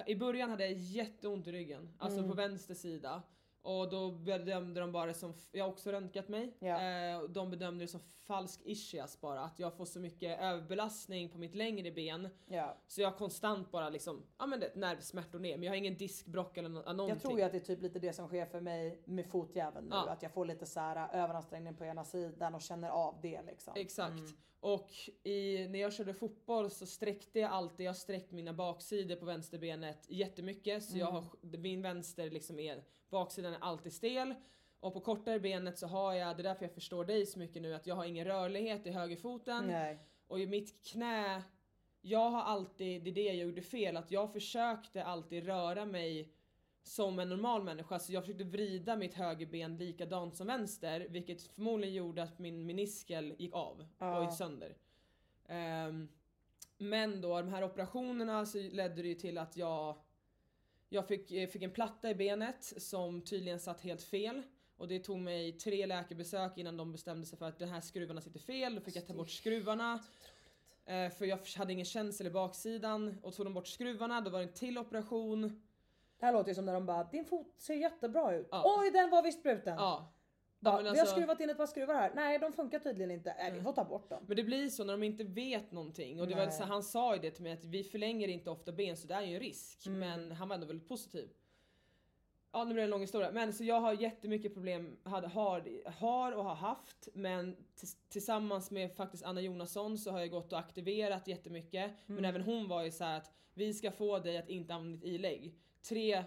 i 0.07 0.15
början 0.15 0.51
hade 0.51 0.65
jag 0.67 0.73
jätteont 0.73 1.47
i 1.47 1.53
ryggen, 1.53 1.95
alltså 1.99 2.19
Mm. 2.19 2.31
på 2.31 2.37
vänster 2.37 2.75
sida. 2.75 3.23
Och 3.69 3.89
då 3.91 4.11
bedömde 4.11 4.81
de 4.81 4.93
bara 4.93 5.07
det 5.07 5.15
som, 5.15 5.35
jag 5.53 5.65
har 5.65 5.71
också 5.73 5.91
röntgat 5.93 6.29
mig, 6.29 6.57
eh, 6.61 7.19
och 7.19 7.31
de 7.31 7.51
bedömde 7.51 7.85
det 7.85 7.89
som 7.89 8.01
falsk 8.27 8.61
ischias 8.65 9.21
bara, 9.21 9.41
att 9.41 9.59
jag 9.59 9.75
får 9.75 9.85
så 9.85 10.01
mycket 10.01 10.41
överbelastning 10.41 11.29
på 11.29 11.39
mitt 11.39 11.55
längre 11.55 11.91
ben 11.91 12.29
Ja. 12.47 12.77
så 12.87 13.01
jag 13.01 13.11
har 13.11 13.19
konstant 13.19 13.71
bara 13.71 13.89
liksom, 13.89 14.23
ja 14.39 14.47
men 14.47 14.61
det, 14.61 14.75
nervsmärtor 14.77 15.39
ner 15.39 15.57
men 15.57 15.63
jag 15.63 15.71
har 15.71 15.77
ingen 15.77 15.97
diskbrock 15.97 16.57
eller 16.57 16.69
nå- 16.69 16.81
någonting. 16.83 17.09
Jag 17.09 17.21
tror 17.21 17.39
ju 17.39 17.45
att 17.45 17.53
det 17.53 17.59
är 17.59 17.75
typ 17.75 17.83
lite 17.83 17.99
det 17.99 18.13
som 18.13 18.27
sker 18.27 18.47
för 18.47 18.61
mig 18.61 19.03
med 19.05 19.27
fotjäveln 19.27 19.87
nu. 19.87 19.97
Ja. 19.97 20.09
Att 20.11 20.23
jag 20.23 20.33
får 20.33 20.45
lite 20.45 20.67
så 20.67 20.81
här 20.81 20.97
äh, 20.97 21.25
överansträngning 21.25 21.75
på 21.77 21.85
ena 21.85 22.05
sidan 22.05 22.55
och 22.55 22.61
känner 22.63 22.89
av 22.91 23.19
det 23.23 23.43
liksom. 23.43 23.73
Exakt. 23.77 24.13
Mm. 24.13 24.27
Och 24.61 24.91
i, 25.25 25.69
när 25.69 25.79
jag 25.79 25.93
körde 25.93 26.15
fotboll 26.15 26.71
så 26.71 26.87
sträckte 26.87 27.39
jag 27.39 27.51
alltid, 27.51 27.87
jag 27.87 27.91
har 27.91 27.95
sträckt 27.95 28.33
mina 28.33 28.53
baksidor 28.53 29.17
på 29.17 29.25
vänsterbenet 29.25 30.07
jättemycket 30.11 30.85
så 30.85 30.99
jag 30.99 31.09
Mm. 31.09 31.23
har, 31.25 31.59
min 31.59 31.83
vänster 31.83 32.31
liksom 32.31 32.59
är, 32.59 32.85
baksidan 33.11 33.55
är 33.55 33.59
alltid 33.61 33.93
stel. 33.93 34.35
Och 34.81 34.93
på 34.93 35.01
kortare 35.01 35.41
benet 35.41 35.79
så 35.79 35.87
har 35.87 36.13
jag, 36.15 36.37
det 36.37 36.41
är 36.41 36.45
därför 36.45 36.65
jag 36.65 36.75
förstår 36.75 37.05
dig 37.05 37.27
så 37.27 37.39
mycket 37.39 37.63
nu, 37.63 37.75
att 37.75 37.87
jag 37.87 37.95
har 37.95 38.05
ingen 38.05 38.25
rörlighet 38.25 38.87
i 38.87 38.91
högerfoten. 38.91 39.67
Nej. 39.67 39.99
Och 40.27 40.41
i 40.41 40.47
mitt 40.47 40.85
knä, 40.85 41.43
jag 42.01 42.31
har 42.31 42.43
alltid, 42.43 43.03
det 43.05 43.11
är 43.11 43.15
det 43.15 43.23
jag 43.23 43.37
gjorde 43.37 43.63
fel, 43.63 43.97
att 43.97 44.11
jag 44.11 44.33
försökte 44.33 45.05
alltid 45.05 45.47
röra 45.47 45.85
mig 45.85 46.33
som 46.83 47.19
en 47.19 47.29
normal 47.29 47.65
människa. 47.65 47.99
Så 47.99 48.13
jag 48.13 48.23
försökte 48.23 48.45
vrida 48.45 48.97
mitt 48.97 49.15
högerben 49.15 49.77
likadant 49.77 50.37
som 50.37 50.47
vänster, 50.47 51.07
vilket 51.11 51.43
förmodligen 51.43 51.95
gjorde 51.95 52.23
att 52.23 52.39
min 52.39 52.67
meniskel 52.67 53.35
gick 53.39 53.55
av 53.55 53.87
och 53.99 54.25
gick 54.25 54.37
sönder. 54.37 54.77
Ehm, 55.49 56.09
men 56.79 57.21
då 57.21 57.37
de 57.37 57.49
här 57.49 57.65
operationerna 57.65 58.47
så 58.47 58.59
ledde 58.59 59.03
det 59.03 59.09
ju 59.09 59.15
till 59.15 59.39
att 59.39 59.57
jag 59.57 59.97
jag 60.89 61.09
fick, 61.09 61.33
eh, 61.33 61.49
fick 61.49 61.63
en 61.63 61.71
platta 61.71 62.11
i 62.11 62.15
benet 62.15 62.73
som 62.77 63.23
tydligen 63.23 63.61
satt 63.61 63.81
helt 63.81 64.03
fel. 64.03 64.43
Och 64.77 64.89
det 64.89 64.99
tog 64.99 65.19
mig 65.19 65.53
tre 65.53 65.87
läkarbesök 65.87 66.59
innan 66.59 66.77
de 66.77 66.93
bestämde 66.93 67.27
sig 67.27 67.39
för 67.39 67.49
att 67.49 67.59
de 67.59 67.67
här 67.67 67.81
skruvarna 67.81 68.21
sitter 68.21 68.41
fel. 68.41 68.75
Då 68.75 68.81
fick 68.81 68.97
jag 68.97 69.07
ta 69.07 69.15
bort 69.15 69.31
skruvarna. 69.31 70.05
Eh, 70.85 71.11
för 71.11 71.25
jag 71.25 71.39
hade 71.57 71.73
ingen 71.73 71.85
känsel 71.85 72.27
i 72.27 72.31
baksidan. 72.31 73.19
Och 73.23 73.35
tog 73.35 73.47
de 73.47 73.55
bort 73.55 73.67
skruvarna, 73.67 74.21
då 74.21 74.31
var 74.31 74.39
det 74.39 74.45
en 74.45 74.53
till 74.53 74.79
operation. 74.79 75.63
Det 76.19 76.27
här 76.27 76.33
låter 76.33 76.49
ju 76.49 76.55
som 76.55 76.65
när 76.65 76.75
de 76.75 76.87
bara 76.87 77.05
din 77.05 77.25
fot 77.25 77.55
ser 77.59 77.75
jättebra 77.75 78.35
ut. 78.35 78.49
Ja. 78.51 78.79
Oj 78.81 78.91
den 78.91 79.11
var 79.11 79.23
visst 79.23 79.43
bruten. 79.43 79.75
Ja. 79.79 80.13
Ja, 80.61 80.73
men 80.73 80.83
Vi 80.83 80.89
har 80.89 80.97
alltså- 80.97 81.15
skruvat 81.15 81.41
in 81.41 81.51
ett 81.51 81.57
par 81.57 81.67
skruvar 81.67 81.95
här. 81.95 82.13
Nej 82.15 82.39
de 82.39 82.53
funkar 82.53 82.79
tydligen 82.79 83.11
inte. 83.11 83.31
Äh, 83.31 83.55
vi 83.55 83.61
får 83.61 83.73
ta 83.73 83.85
bort 83.85 84.11
dem. 84.11 84.25
Men 84.27 84.37
det 84.37 84.45
blir 84.45 84.69
så 84.69 84.85
när 84.85 84.93
de 84.93 85.03
inte 85.03 85.25
vet 85.25 85.73
någonting. 85.73 86.21
Och 86.21 86.29
det 86.29 86.35
var 86.35 86.47
Nej. 86.47 86.53
så, 86.53 86.65
han 86.65 86.83
sa 86.83 87.15
ju 87.15 87.21
det 87.21 87.31
till 87.31 87.43
mig 87.43 87.53
att 87.53 87.65
vi 87.65 87.85
förlänger 87.85 88.29
inte 88.29 88.51
ofta 88.51 88.73
ben 88.73 88.97
så 88.97 89.07
det 89.07 89.15
är 89.15 89.23
ju 89.23 89.35
en 89.35 89.41
risk. 89.41 89.87
Mm. 89.87 89.99
Men 89.99 90.33
han 90.33 90.49
var 90.49 90.55
ändå 90.55 90.67
väldigt 90.67 90.89
positiv. 90.89 91.31
Ja 92.53 92.65
nu 92.65 92.73
blir 92.75 92.77
det 92.77 92.85
en 92.87 92.91
lång 92.91 93.01
historia. 93.01 93.31
Men 93.31 93.53
så 93.53 93.65
jag 93.65 93.81
har 93.81 93.93
jättemycket 93.93 94.55
problem, 94.55 94.97
hade, 95.03 95.29
har, 95.29 95.91
har 95.91 96.33
och 96.33 96.45
har 96.45 96.55
haft. 96.55 97.09
Men 97.15 97.57
tillsammans 98.09 98.71
med 98.71 98.97
faktiskt 98.97 99.25
Anna 99.25 99.41
Jonasson 99.41 99.99
så 99.99 100.11
har 100.11 100.19
jag 100.19 100.31
gått 100.31 100.53
och 100.53 100.59
aktiverat 100.59 101.29
jättemycket. 101.29 101.91
Men 102.07 102.25
även 102.25 102.43
hon 102.43 102.69
var 102.69 102.85
ju 102.85 102.91
så 102.91 103.05
här 103.05 103.17
att 103.17 103.33
vi 103.55 103.75
ska 103.75 103.91
få 103.91 104.19
dig 104.19 104.39
att 104.39 104.49
inte 104.49 104.75
använda 104.75 104.99
ditt 104.99 105.15
ilägg. 105.15 105.55
Tre 105.89 106.25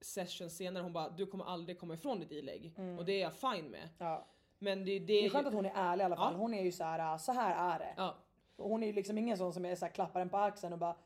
sessions 0.00 0.56
senare 0.56 0.82
hon 0.82 0.92
bara 0.92 1.08
du 1.08 1.26
kommer 1.26 1.44
aldrig 1.44 1.78
komma 1.78 1.94
ifrån 1.94 2.20
ditt 2.20 2.32
ilägg. 2.32 2.74
Och 2.98 3.04
det 3.04 3.12
är 3.12 3.20
jag 3.20 3.34
fine 3.34 3.70
med. 3.70 3.88
Ja. 3.98 4.26
Men 4.58 4.84
det, 4.84 4.98
det, 4.98 5.06
Det 5.06 5.26
är 5.26 5.30
skönt 5.30 5.46
att 5.46 5.54
hon 5.54 5.66
är 5.66 5.72
ärlig 5.74 6.02
i 6.02 6.04
alla 6.04 6.16
fall. 6.16 6.32
Ja. 6.32 6.38
Hon 6.38 6.54
är 6.54 6.62
ju 6.62 6.72
så 6.72 6.84
här, 6.84 7.18
så 7.18 7.32
här 7.32 7.74
är 7.74 7.78
det. 7.78 7.94
Ja. 7.96 8.14
Och 8.56 8.68
Hon 8.68 8.82
är 8.82 8.86
ju 8.86 8.92
liksom 8.92 9.18
ingen 9.18 9.38
sån 9.38 9.52
som 9.52 9.64
är 9.64 9.74
så 9.74 9.84
här, 9.84 9.92
klappar 9.92 10.20
en 10.20 10.28
på 10.28 10.36
axeln 10.36 10.72
och 10.72 10.78
bara 10.78 10.96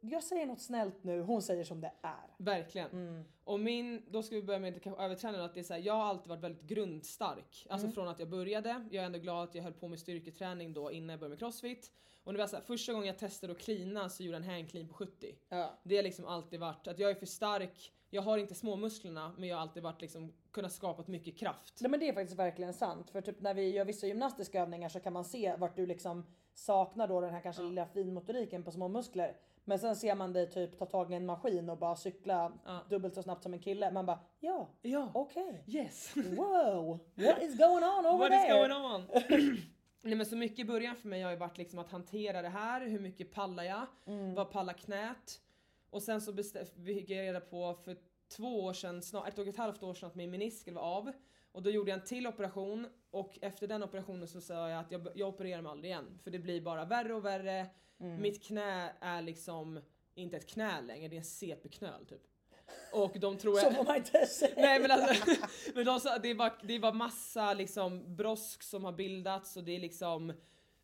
jag 0.00 0.24
säger 0.24 0.46
något 0.46 0.60
snällt 0.60 1.04
nu, 1.04 1.20
hon 1.20 1.42
säger 1.42 1.64
som 1.64 1.80
det 1.80 1.92
är. 2.02 2.34
Verkligen. 2.36 2.90
Mm. 2.90 3.24
Och 3.44 3.60
min, 3.60 4.02
då 4.10 4.22
ska 4.22 4.34
vi 4.34 4.42
börja 4.42 4.58
med 4.60 4.82
kanske 4.82 5.02
överträningen, 5.02 5.44
att 5.44 5.54
det 5.54 5.60
är 5.60 5.64
så 5.64 5.74
här, 5.74 5.80
jag 5.80 5.94
har 5.94 6.04
alltid 6.04 6.28
varit 6.28 6.42
väldigt 6.42 6.62
grundstark. 6.62 7.66
Alltså 7.70 7.86
Mm. 7.86 7.94
från 7.94 8.08
att 8.08 8.18
jag 8.18 8.28
började. 8.28 8.86
Jag 8.90 9.02
är 9.02 9.06
ändå 9.06 9.18
glad 9.18 9.44
att 9.48 9.54
jag 9.54 9.62
höll 9.62 9.72
på 9.72 9.88
med 9.88 9.98
styrketräning 9.98 10.72
då 10.72 10.92
innan 10.92 11.08
jag 11.10 11.20
började 11.20 11.32
med 11.32 11.38
crossfit. 11.38 11.92
Och 12.24 12.32
det 12.32 12.38
var 12.38 12.46
så 12.46 12.56
här, 12.56 12.62
första 12.62 12.92
gången 12.92 13.06
jag 13.06 13.18
testade 13.18 13.52
att 13.52 13.58
cleana 13.58 14.08
så 14.08 14.22
gjorde 14.22 14.38
jag 14.38 14.44
en 14.44 14.50
hand 14.50 14.70
clean 14.70 14.88
på 14.88 14.94
70. 14.94 15.34
Ja. 15.48 15.78
Det 15.82 15.96
har 15.96 16.02
liksom 16.02 16.26
alltid 16.26 16.60
varit 16.60 16.86
att 16.86 16.98
jag 16.98 17.10
är 17.10 17.14
för 17.14 17.26
stark, 17.26 17.92
jag 18.10 18.22
har 18.22 18.38
inte 18.38 18.54
småmusklerna 18.54 19.32
men 19.38 19.48
jag 19.48 19.56
har 19.56 19.62
alltid 19.62 19.82
varit 19.82 20.00
liksom 20.00 20.32
kunnat 20.50 20.72
skapa 20.72 21.04
mycket 21.06 21.38
kraft. 21.38 21.78
Nej, 21.80 21.90
men 21.90 22.00
det 22.00 22.08
är 22.08 22.12
faktiskt 22.12 22.38
verkligen 22.38 22.74
sant. 22.74 23.10
För 23.10 23.20
typ 23.20 23.40
när 23.40 23.54
vi 23.54 23.70
gör 23.70 23.84
vissa 23.84 24.06
gymnastiska 24.06 24.62
övningar 24.62 24.88
så 24.88 25.00
kan 25.00 25.12
man 25.12 25.24
se 25.24 25.56
vart 25.56 25.76
du 25.76 25.86
liksom 25.86 26.26
saknar 26.54 27.08
då 27.08 27.20
den 27.20 27.30
här 27.30 27.40
kanske 27.40 27.62
lilla 27.62 27.86
finmotoriken 27.86 28.62
på 28.64 28.70
små 28.70 28.88
muskler. 28.88 29.36
Men 29.70 29.78
sen 29.78 29.96
ser 29.96 30.14
man 30.14 30.32
dig 30.32 30.50
typ 30.50 30.78
ta 30.78 30.86
tag 30.86 31.12
i 31.12 31.14
en 31.14 31.26
maskin 31.26 31.70
och 31.70 31.78
bara 31.78 31.96
cykla 31.96 32.52
Ja. 32.64 32.80
dubbelt 32.90 33.14
så 33.14 33.22
snabbt 33.22 33.42
som 33.42 33.52
en 33.54 33.58
kille. 33.60 33.90
Man 33.90 34.06
bara 34.06 34.18
ja, 34.40 34.68
Ja. 34.82 35.10
okej. 35.14 35.64
Yes! 35.66 36.12
Wow, 36.16 36.98
what 37.14 37.42
is 37.42 37.58
going 37.58 37.84
on 37.84 38.06
over 38.06 38.18
What 38.18 38.30
there? 38.30 38.46
is 38.46 38.68
going 38.68 38.72
on? 38.72 39.06
Nej 40.02 40.14
men 40.14 40.26
så 40.26 40.36
mycket 40.36 40.58
i 40.58 40.64
början 40.64 40.96
för 40.96 41.08
mig 41.08 41.22
har 41.22 41.30
ju 41.30 41.36
varit 41.36 41.58
liksom 41.58 41.78
att 41.78 41.90
hantera 41.90 42.42
det 42.42 42.48
här, 42.48 42.86
hur 42.86 43.00
mycket 43.00 43.32
pallar 43.32 43.62
jag? 43.64 43.86
Mm. 44.06 44.34
Vad 44.34 44.50
pallar 44.50 44.72
knät? 44.72 45.40
Och 45.90 46.02
sen 46.02 46.20
så 46.20 46.32
fick 46.86 47.10
jag 47.10 47.18
reda 47.22 47.40
på 47.40 47.74
för 47.84 47.96
två 48.36 48.64
år 48.64 48.72
sedan, 48.72 49.02
snart 49.02 49.28
ett 49.28 49.38
och 49.38 49.46
ett 49.48 49.56
halvt 49.56 49.82
år 49.82 49.94
sedan 49.94 50.06
att 50.08 50.14
min 50.14 50.30
meniskel 50.30 50.74
var 50.74 50.82
av. 50.82 51.12
Och 51.52 51.62
då 51.62 51.70
gjorde 51.70 51.90
jag 51.90 51.98
en 52.00 52.06
till 52.06 52.26
operation 52.26 52.86
och 53.10 53.38
efter 53.42 53.66
den 53.66 53.82
operationen 53.82 54.28
så 54.28 54.40
sa 54.40 54.68
jag 54.68 54.80
att 54.80 54.92
jag, 54.92 55.08
jag 55.14 55.28
opererar 55.28 55.62
mig 55.62 55.70
aldrig 55.70 55.90
igen. 55.90 56.18
För 56.24 56.30
det 56.30 56.38
blir 56.38 56.60
bara 56.60 56.84
värre 56.84 57.14
och 57.14 57.24
värre. 57.24 57.66
Mm. 58.00 58.22
Mitt 58.22 58.42
knä 58.42 58.92
är 59.00 59.22
liksom 59.22 59.80
inte 60.14 60.36
ett 60.36 60.46
knä 60.48 60.80
längre, 60.80 61.08
det 61.08 61.16
är 61.16 61.18
en 61.18 61.24
CP-knöl 61.24 62.06
typ. 62.06 62.22
Och 62.92 63.20
de 63.20 63.38
tror 63.38 63.58
jag... 63.58 63.76
får 63.76 63.84
man 63.84 63.96
inte 63.96 64.26
säga. 64.26 64.54
Nej 64.56 64.80
men 64.80 64.90
alltså, 64.90 65.30
men 65.74 65.84
de 65.84 66.00
sa, 66.00 66.18
det, 66.18 66.34
bara, 66.34 66.52
det 66.62 66.78
bara 66.78 66.92
massa 66.92 67.54
liksom 67.54 68.16
brosk 68.16 68.62
som 68.62 68.84
har 68.84 68.92
bildats 68.92 69.56
och 69.56 69.64
det 69.64 69.76
är 69.76 69.80
liksom 69.80 70.32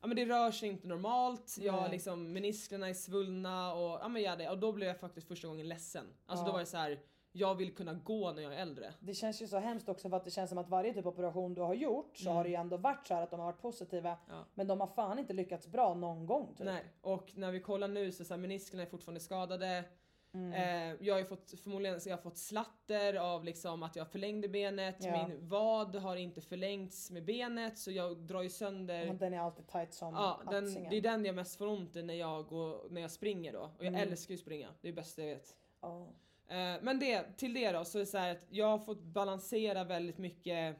Ja 0.00 0.06
men 0.06 0.16
det 0.16 0.24
rör 0.24 0.50
sig 0.50 0.68
inte 0.68 0.86
normalt, 0.88 1.56
jag 1.60 1.82
Nej. 1.82 1.90
liksom 1.90 2.32
menisklerna 2.32 2.88
är 2.88 2.94
svullna 2.94 3.72
och 3.74 3.98
ja 4.02 4.08
men 4.08 4.22
ja, 4.22 4.36
det, 4.36 4.48
och 4.50 4.58
då 4.58 4.72
blev 4.72 4.88
jag 4.88 5.00
faktiskt 5.00 5.28
första 5.28 5.48
gången 5.48 5.68
ledsen. 5.68 6.06
Alltså 6.26 6.42
Ja. 6.44 6.46
då 6.46 6.52
var 6.52 6.60
det 6.60 6.66
så 6.66 6.76
här. 6.76 7.00
Jag 7.36 7.54
vill 7.54 7.74
kunna 7.74 7.94
gå 7.94 8.32
när 8.32 8.42
jag 8.42 8.54
är 8.54 8.58
äldre. 8.58 8.94
Det 9.00 9.14
känns 9.14 9.42
ju 9.42 9.46
så 9.46 9.58
hemskt 9.58 9.88
också 9.88 10.08
för 10.10 10.16
att 10.16 10.24
det 10.24 10.30
känns 10.30 10.48
som 10.50 10.58
att 10.58 10.68
varje 10.68 10.94
typ 10.94 11.06
av 11.06 11.12
operation 11.12 11.54
du 11.54 11.60
har 11.60 11.74
gjort 11.74 12.16
så 12.16 12.30
har 12.30 12.44
det 12.44 12.50
ju 12.50 12.56
ändå 12.56 12.76
varit 12.76 13.06
så 13.06 13.14
här 13.14 13.22
att 13.22 13.30
de 13.30 13.40
har 13.40 13.46
varit 13.46 13.62
positiva. 13.62 14.08
Mm. 14.08 14.20
Ja. 14.28 14.44
Men 14.54 14.66
de 14.66 14.80
har 14.80 14.86
fan 14.86 15.18
inte 15.18 15.32
lyckats 15.32 15.66
bra 15.66 15.94
någon 15.94 16.26
gång 16.26 16.54
typ. 16.56 16.66
Nej, 16.66 16.84
och 17.00 17.32
när 17.34 17.52
vi 17.52 17.60
kollar 17.60 17.88
nu 17.88 18.12
så, 18.12 18.24
så 18.24 18.34
här, 18.34 18.38
meniskerna 18.40 18.82
är 18.82 18.86
fortfarande 18.86 19.20
skadade. 19.20 19.84
Mm. 20.32 20.52
Eh, 20.52 20.96
jag 21.06 21.14
har 21.14 21.18
ju 21.18 21.24
fått 21.26 21.54
förmodligen 21.62 22.00
så 22.00 22.08
jag 22.08 22.16
har 22.16 22.22
fått 22.22 22.36
slatter 22.38 23.14
av 23.14 23.44
liksom 23.44 23.82
att 23.82 23.96
jag 23.96 24.08
förlängde 24.08 24.48
benet. 24.48 24.96
Ja. 25.00 25.28
Min 25.28 25.48
vad 25.48 25.94
har 25.96 26.16
inte 26.16 26.40
förlängts 26.40 27.10
med 27.10 27.24
benet 27.24 27.78
så 27.78 27.90
jag 27.90 28.16
drar 28.16 28.42
ju 28.42 28.50
sönder 28.50 29.06
Men 29.06 29.18
Den 29.18 29.34
är 29.34 29.40
alltid 29.40 29.66
tight 29.66 29.94
som 29.94 30.14
Ja, 30.14 30.40
den, 30.50 30.74
det 30.90 30.96
är 30.96 31.00
den 31.00 31.24
jag 31.24 31.34
mest 31.34 31.56
får 31.56 31.66
ont 31.66 31.96
i 31.96 32.02
när 32.02 32.14
jag, 32.14 32.46
går, 32.46 32.90
när 32.90 33.00
jag 33.00 33.10
springer 33.10 33.52
då. 33.52 33.60
Och 33.78 33.84
jag 33.84 33.94
Mm. 33.94 34.08
älskar 34.08 34.32
ju 34.32 34.38
springa, 34.38 34.68
det 34.80 34.88
är 34.88 34.92
det 34.92 34.96
bästa 34.96 35.22
jag 35.22 35.28
vet. 35.34 35.56
Ja. 35.80 36.06
Eh, 36.48 36.76
men 36.82 36.98
det, 36.98 37.36
till 37.36 37.54
det 37.54 37.72
då 37.72 37.84
så 37.84 37.98
är 37.98 38.00
det 38.00 38.06
så 38.06 38.18
att 38.18 38.46
jag 38.50 38.66
har 38.66 38.78
fått 38.78 39.02
balansera 39.02 39.84
väldigt 39.84 40.18
mycket, 40.18 40.76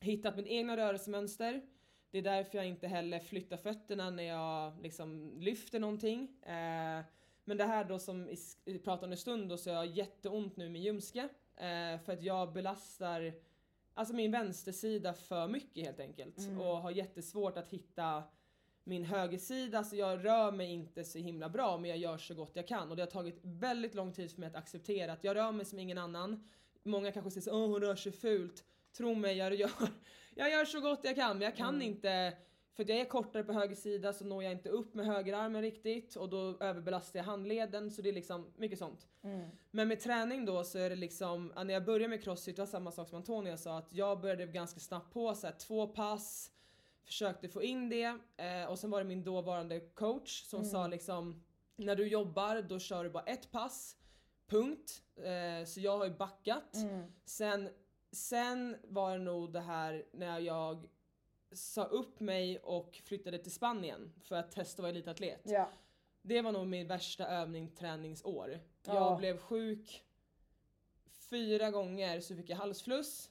hittat 0.00 0.36
mitt 0.36 0.46
egna 0.46 0.76
rörelsemönster. 0.76 1.62
Det 2.10 2.18
är 2.18 2.22
därför 2.22 2.58
jag 2.58 2.66
inte 2.66 2.88
heller 2.88 3.20
flyttar 3.20 3.56
fötterna 3.56 4.10
när 4.10 4.22
jag 4.22 4.82
liksom 4.82 5.32
lyfter 5.38 5.80
någonting. 5.80 6.42
Eh, 6.42 7.04
men 7.44 7.56
det 7.56 7.64
här 7.64 7.84
då 7.84 7.98
som 7.98 8.28
vi 8.64 8.78
pratade 8.78 9.06
om 9.06 9.12
en 9.12 9.18
stund 9.18 9.48
då 9.48 9.56
så 9.56 9.70
har 9.70 9.76
jag 9.76 9.86
jätteont 9.86 10.56
nu 10.56 10.68
med 10.68 10.82
ljumske. 10.82 11.28
Eh, 11.56 12.00
för 12.04 12.12
att 12.12 12.22
jag 12.22 12.52
belastar 12.52 13.32
alltså 13.94 14.14
min 14.14 14.30
vänstersida 14.30 15.14
för 15.14 15.48
mycket 15.48 15.86
helt 15.86 16.00
enkelt. 16.00 16.38
Och 16.58 16.64
har 16.64 16.90
jättesvårt 16.90 17.56
att 17.56 17.68
hitta 17.68 18.22
min 18.88 19.04
högersida, 19.04 19.84
så 19.84 19.96
jag 19.96 20.24
rör 20.24 20.52
mig 20.52 20.70
inte 20.70 21.04
så 21.04 21.18
himla 21.18 21.48
bra 21.48 21.78
men 21.78 21.90
jag 21.90 21.98
gör 21.98 22.18
så 22.18 22.34
gott 22.34 22.50
jag 22.54 22.68
kan. 22.68 22.90
Och 22.90 22.96
det 22.96 23.02
har 23.02 23.10
tagit 23.10 23.38
väldigt 23.42 23.94
lång 23.94 24.12
tid 24.12 24.30
för 24.32 24.40
mig 24.40 24.48
att 24.48 24.56
acceptera 24.56 25.12
att 25.12 25.24
jag 25.24 25.36
rör 25.36 25.52
mig 25.52 25.66
som 25.66 25.78
ingen 25.78 25.98
annan. 25.98 26.44
många 26.82 27.12
kanske 27.12 27.30
säger 27.30 27.44
så, 27.44 27.56
åh 27.56 27.68
hon 27.70 27.80
rör 27.80 27.96
sig 27.96 28.12
fult. 28.12 28.64
Tro 28.96 29.14
mig, 29.14 29.36
jag 29.36 29.54
gör, 29.54 29.70
jag 30.34 30.50
gör 30.50 30.64
så 30.64 30.80
gott 30.80 31.00
jag 31.02 31.14
kan 31.16 31.38
men 31.38 31.44
jag 31.44 31.56
kan 31.56 31.74
Mm. 31.74 31.82
inte 31.82 32.36
för 32.78 32.82
att 32.82 32.88
jag 32.88 32.98
är 32.98 33.04
kortare 33.04 33.44
på 33.44 33.52
höger 33.52 33.74
sida 33.76 34.12
så 34.12 34.24
når 34.24 34.42
jag 34.42 34.52
inte 34.52 34.68
upp 34.68 34.94
med 34.94 35.06
högerarmen 35.06 35.62
riktigt 35.62 36.16
och 36.16 36.28
då 36.28 36.56
överbelastar 36.60 37.18
jag 37.18 37.24
handleden 37.24 37.90
så 37.90 38.02
det 38.02 38.08
är 38.08 38.12
liksom 38.12 38.52
mycket 38.56 38.78
sånt. 38.78 39.06
Mm. 39.22 39.48
Men 39.70 39.88
med 39.88 40.00
träning 40.00 40.44
då 40.44 40.64
så 40.64 40.78
är 40.78 40.90
det 40.90 40.96
liksom, 40.96 41.52
när 41.56 41.74
jag 41.74 41.84
började 41.84 42.08
med 42.08 42.24
crossfit 42.24 42.56
det 42.56 42.62
var 42.62 42.66
samma 42.66 42.92
sak 42.92 43.08
som 43.08 43.18
Antonia 43.18 43.56
sa 43.56 43.78
att 43.78 43.88
jag 43.92 44.20
började 44.20 44.46
ganska 44.46 44.80
snabbt 44.80 45.12
på 45.12 45.34
så 45.34 45.46
här, 45.46 45.54
två 45.58 45.86
pass, 45.86 46.50
försökte 47.08 47.48
få 47.48 47.62
in 47.62 47.88
det 47.88 48.18
eh, 48.36 48.64
och 48.64 48.78
sen 48.78 48.90
var 48.90 48.98
det 48.98 49.04
min 49.04 49.24
dåvarande 49.24 49.80
coach 49.80 50.42
som 50.42 50.64
sa 50.64 50.86
liksom 50.86 51.44
när 51.76 51.96
du 51.96 52.08
jobbar 52.08 52.62
då 52.62 52.78
kör 52.78 53.04
du 53.04 53.10
bara 53.10 53.22
ett 53.22 53.50
pass, 53.50 53.96
punkt. 54.46 55.02
Eh, 55.16 55.66
så 55.66 55.80
jag 55.80 55.98
har 55.98 56.04
ju 56.04 56.14
backat. 56.14 56.74
Mm. 56.74 57.12
Sen, 57.24 57.68
sen 58.12 58.76
var 58.84 59.18
det 59.18 59.24
nog 59.24 59.52
det 59.52 59.60
här 59.60 60.04
när 60.12 60.38
jag 60.38 60.88
sa 61.52 61.84
upp 61.84 62.20
mig 62.20 62.58
och 62.58 63.00
flyttade 63.04 63.38
till 63.38 63.52
Spanien 63.52 64.12
för 64.22 64.36
att 64.36 64.52
testa 64.52 64.80
att 64.80 64.82
vara 64.82 64.90
elitatlet. 64.90 65.40
Ja. 65.44 65.70
Det 66.22 66.42
var 66.42 66.52
nog 66.52 66.66
min 66.66 66.86
värsta 66.86 67.26
övning 67.26 67.70
träningsår. 67.70 68.60
Ja. 68.86 68.94
Jag 68.94 69.18
blev 69.18 69.38
sjuk 69.38 70.04
fyra 71.30 71.70
gånger 71.70 72.20
så 72.20 72.36
fick 72.36 72.50
jag 72.50 72.56
halsfluss 72.56 73.30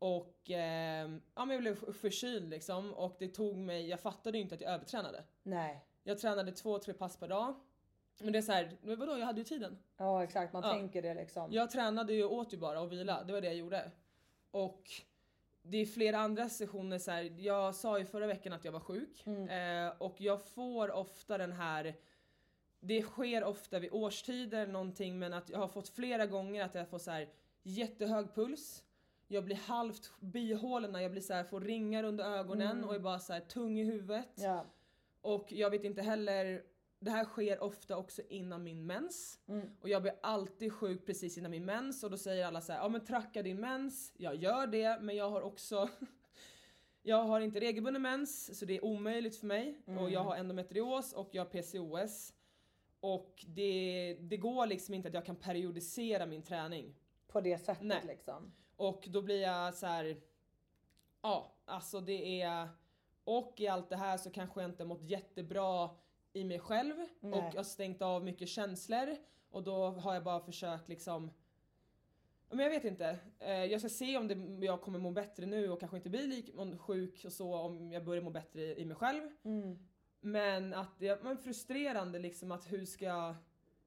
och 0.00 0.50
eh, 0.50 1.10
ja, 1.34 1.44
men 1.44 1.50
jag 1.50 1.60
blev 1.60 1.92
förkyld 1.92 2.50
liksom 2.50 2.94
och 2.94 3.16
det 3.18 3.28
tog 3.28 3.56
mig, 3.56 3.88
jag 3.88 4.00
fattade 4.00 4.38
ju 4.38 4.42
inte 4.42 4.54
att 4.54 4.60
jag 4.60 4.72
övertränade. 4.72 5.24
Nej. 5.42 5.84
Jag 6.02 6.18
tränade 6.18 6.52
två, 6.52 6.78
tre 6.78 6.94
pass 6.94 7.16
per 7.16 7.28
dag. 7.28 7.54
Men 8.18 8.32
det 8.32 8.38
är 8.38 8.42
såhär, 8.42 8.76
vadå 8.82 9.18
jag 9.18 9.26
hade 9.26 9.38
ju 9.40 9.44
tiden. 9.44 9.78
Ja 9.96 10.24
exakt, 10.24 10.52
man 10.52 10.62
Ja. 10.62 10.72
tänker 10.72 11.02
det 11.02 11.14
liksom. 11.14 11.52
Jag 11.52 11.70
tränade 11.70 12.12
ju 12.14 12.24
åt 12.24 12.52
ju 12.52 12.56
bara 12.58 12.80
och 12.80 12.92
vila, 12.92 13.24
det 13.24 13.32
var 13.32 13.40
det 13.40 13.46
jag 13.46 13.56
gjorde. 13.56 13.90
Och 14.50 14.90
det 15.62 15.76
är 15.76 15.86
flera 15.86 16.18
andra 16.18 16.48
sessioner 16.48 16.98
så 16.98 17.10
här. 17.10 17.22
jag 17.38 17.74
sa 17.74 17.98
ju 17.98 18.04
förra 18.04 18.26
veckan 18.26 18.52
att 18.52 18.64
jag 18.64 18.72
var 18.72 18.80
sjuk 18.80 19.22
Mm. 19.26 19.48
eh, 19.88 19.92
och 19.98 20.20
jag 20.20 20.42
får 20.42 20.90
ofta 20.90 21.38
den 21.38 21.52
här 21.52 21.94
det 22.80 23.02
sker 23.02 23.44
ofta 23.44 23.78
vid 23.78 23.92
årstider 23.92 24.66
någonting 24.66 25.18
men 25.18 25.32
att 25.32 25.48
jag 25.50 25.58
har 25.58 25.68
fått 25.68 25.88
flera 25.88 26.26
gånger 26.26 26.64
att 26.64 26.74
jag 26.74 26.88
får 26.88 26.98
så 26.98 27.10
här 27.10 27.28
jättehög 27.62 28.34
puls. 28.34 28.82
Jag 29.32 29.44
blir 29.44 29.56
halvt 29.56 30.12
bihålorna, 30.20 31.02
jag 31.02 31.10
blir 31.10 31.22
så 31.22 31.34
här, 31.34 31.44
får 31.44 31.60
ringar 31.60 32.04
under 32.04 32.24
ögonen 32.24 32.84
och 32.84 32.94
är 32.94 32.98
bara 32.98 33.18
så 33.18 33.32
här 33.32 33.40
tung 33.40 33.78
i 33.78 33.84
huvudet. 33.84 34.38
Mm. 34.38 34.50
Ja. 34.50 34.64
Och 35.20 35.52
jag 35.52 35.70
vet 35.70 35.84
inte 35.84 36.02
heller, 36.02 36.62
det 36.98 37.10
här 37.10 37.24
sker 37.24 37.62
ofta 37.62 37.96
också 37.96 38.22
innan 38.28 38.62
min 38.62 38.86
mens. 38.86 39.38
Mm. 39.48 39.68
Och 39.80 39.88
jag 39.88 40.02
blir 40.02 40.14
alltid 40.22 40.72
sjuk 40.72 41.06
precis 41.06 41.38
innan 41.38 41.50
min 41.50 41.64
mens 41.64 42.04
och 42.04 42.10
då 42.10 42.16
säger 42.16 42.46
alla 42.46 42.60
så 42.60 42.72
här, 42.72 42.80
ja 42.80 42.88
men 42.88 43.04
tracka 43.04 43.42
din 43.42 43.60
mens. 43.60 44.12
Jag 44.16 44.36
gör 44.36 44.66
det 44.66 44.98
men 45.00 45.16
jag 45.16 45.30
har 45.30 45.42
också 45.42 45.88
Jag 47.02 47.22
har 47.24 47.40
inte 47.40 47.60
regelbunden 47.60 48.02
mens 48.02 48.58
så 48.58 48.64
det 48.64 48.76
är 48.76 48.84
omöjligt 48.84 49.36
för 49.36 49.46
mig 49.46 49.78
och 49.84 49.92
Mm. 49.92 50.12
jag 50.12 50.20
har 50.20 50.36
endometrios 50.36 51.12
och 51.12 51.28
jag 51.32 51.44
har 51.44 51.50
PCOS. 51.50 52.32
Och 53.00 53.44
det, 53.46 54.16
det 54.20 54.36
går 54.36 54.66
liksom 54.66 54.94
inte 54.94 55.08
att 55.08 55.14
jag 55.14 55.26
kan 55.26 55.36
periodisera 55.36 56.26
min 56.26 56.42
träning. 56.42 56.94
På 57.28 57.40
det 57.40 57.58
sättet 57.58 57.86
Nej. 57.86 58.02
liksom. 58.06 58.52
Och 58.80 59.04
då 59.08 59.22
blir 59.22 59.42
jag 59.42 59.74
så 59.74 59.86
här. 59.86 60.16
Ja, 61.22 61.54
alltså 61.64 62.00
det 62.00 62.42
är... 62.42 62.68
Och 63.24 63.54
i 63.56 63.68
allt 63.68 63.88
det 63.88 63.96
här 63.96 64.16
så 64.16 64.30
kanske 64.30 64.60
jag 64.60 64.70
inte 64.70 64.84
mått 64.84 65.02
jättebra 65.02 65.90
i 66.32 66.44
mig 66.44 66.58
själv 66.58 66.94
Nej. 67.20 67.32
och 67.32 67.44
jag 67.44 67.58
har 67.58 67.62
stängt 67.62 68.02
av 68.02 68.24
mycket 68.24 68.48
känslor 68.48 69.16
och 69.50 69.62
då 69.62 69.86
har 69.86 70.14
jag 70.14 70.24
bara 70.24 70.40
försökt 70.40 70.88
liksom 70.88 71.30
men 72.50 72.58
jag 72.58 72.70
vet 72.70 72.84
inte. 72.84 73.18
Eh, 73.38 73.64
Jag 73.64 73.80
ska 73.80 73.88
se 73.88 74.16
om 74.16 74.28
det, 74.28 74.66
jag 74.66 74.80
kommer 74.80 74.98
må 74.98 75.10
bättre 75.10 75.46
nu 75.46 75.70
och 75.70 75.80
kanske 75.80 75.96
inte 75.96 76.10
bli 76.10 76.26
lika 76.26 76.78
sjuk 76.78 77.24
och 77.24 77.32
så 77.32 77.54
om 77.54 77.92
jag 77.92 78.04
börjar 78.04 78.22
må 78.22 78.30
bättre 78.30 78.80
i 78.80 78.84
mig 78.84 78.96
själv. 78.96 79.30
Mm. 79.42 79.78
Men 80.20 80.74
att 80.74 80.98
det 80.98 81.08
är 81.08 81.36
frustrerande 81.36 82.18
liksom 82.18 82.52
att 82.52 82.72
hur 82.72 82.84
ska 82.84 83.04
jag, 83.04 83.34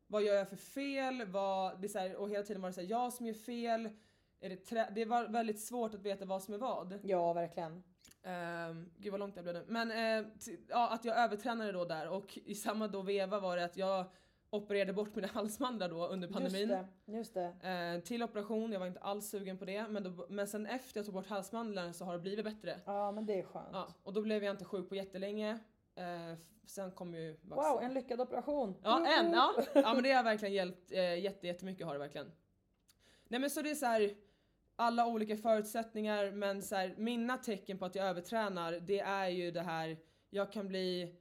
vad 0.08 0.24
gör 0.24 0.34
jag 0.36 0.50
för 0.50 0.56
fel? 0.56 1.26
Vad, 1.26 1.82
det 1.82 1.96
är 1.96 2.00
här, 2.00 2.16
och 2.16 2.30
hela 2.30 2.44
tiden 2.44 2.62
var 2.62 2.70
det 2.70 2.74
så 2.74 2.82
här, 2.82 2.88
jag 2.88 3.14
som 3.14 3.26
gör 3.26 3.34
fel. 3.34 3.90
Är 4.44 4.50
det, 4.50 4.56
trä, 4.56 4.90
det 4.96 5.06
var 5.06 5.28
väldigt 5.28 5.60
svårt 5.60 5.94
att 5.94 6.02
veta 6.02 6.26
vad 6.26 6.44
som 6.44 6.54
är 6.54 6.58
vad. 6.58 7.00
Ja 7.04 7.34
verkligen. 7.34 7.84
Um, 8.24 8.92
gud 8.98 9.12
vad 9.12 9.20
långt 9.20 9.36
jag 9.36 9.46
blev 9.46 9.56
nu. 9.56 9.66
Men 9.68 9.92
eh, 9.92 10.32
t- 10.40 10.58
ja, 10.70 10.90
att 10.94 11.06
jag 11.06 11.18
övertränade 11.18 11.72
då 11.72 11.86
där 11.86 12.10
och 12.10 12.38
i 12.46 12.56
samma 12.56 12.88
då 12.88 13.02
veva 13.02 13.40
var 13.40 13.58
det 13.58 13.66
att 13.66 13.78
jag 13.78 14.06
opererade 14.50 14.94
bort 14.94 15.16
mina 15.16 15.28
halsmandlar 15.34 15.90
då 15.90 16.08
under 16.08 16.28
pandemin. 16.28 16.70
Just 16.70 16.88
det. 17.06 17.12
Just 17.12 17.34
det. 17.34 17.96
Eh, 17.98 18.04
till 18.04 18.24
operation, 18.24 18.72
jag 18.72 18.80
var 18.80 18.88
inte 18.88 19.00
alls 19.00 19.30
sugen 19.30 19.58
på 19.58 19.66
det 19.66 19.88
men, 19.88 20.04
då, 20.04 20.26
men 20.30 20.48
sen 20.48 20.66
efter 20.66 21.00
jag 21.00 21.06
tog 21.06 21.14
bort 21.14 21.28
halsmandlarna 21.28 21.94
så 21.94 22.06
har 22.06 22.14
det 22.14 22.20
blivit 22.20 22.46
bättre. 22.46 22.80
Ja 22.86 23.12
men 23.12 23.26
det 23.26 23.40
är 23.40 23.44
skönt. 23.44 23.70
Ja, 23.72 23.88
och 24.04 24.14
då 24.14 24.22
blev 24.22 24.44
jag 24.44 24.54
inte 24.54 24.66
sjuk 24.66 24.90
på 24.90 24.96
jättelänge. 24.96 25.60
Eh, 25.96 26.38
sen 26.66 26.92
kom 26.92 27.14
ju 27.14 27.32
vaccin. 27.42 27.74
Wow, 27.74 27.82
en 27.84 27.94
lyckad 27.94 28.22
operation. 28.22 28.76
Ja, 28.84 29.08
en! 29.08 29.32
Ja. 29.32 29.54
ja 29.74 29.94
men 29.94 30.04
det 30.04 30.12
har 30.12 30.24
verkligen 30.24 30.54
hjälpt 30.54 30.92
eh, 30.92 31.20
jätte, 31.20 31.48
jättemycket 31.48 31.86
har 31.86 31.94
det 31.94 32.00
verkligen. 32.00 32.32
Nej 33.28 33.40
men 33.40 33.50
så 33.50 33.62
det 33.62 33.70
är 33.72 33.76
så 33.76 33.86
här 33.86 34.16
alla 34.76 35.08
olika 35.08 35.38
förutsättningar 35.38 36.32
men 36.32 36.62
så 36.62 36.76
här, 36.76 36.96
mina 36.98 37.38
tecken 37.38 37.78
på 37.78 37.86
att 37.86 37.96
jag 37.96 38.06
övertränar 38.08 38.72
det 38.80 39.00
är 39.00 39.28
ju 39.30 39.52
det 39.52 39.62
här, 39.62 39.98
jag 40.30 40.52
kan 40.52 40.68
bli 40.68 41.16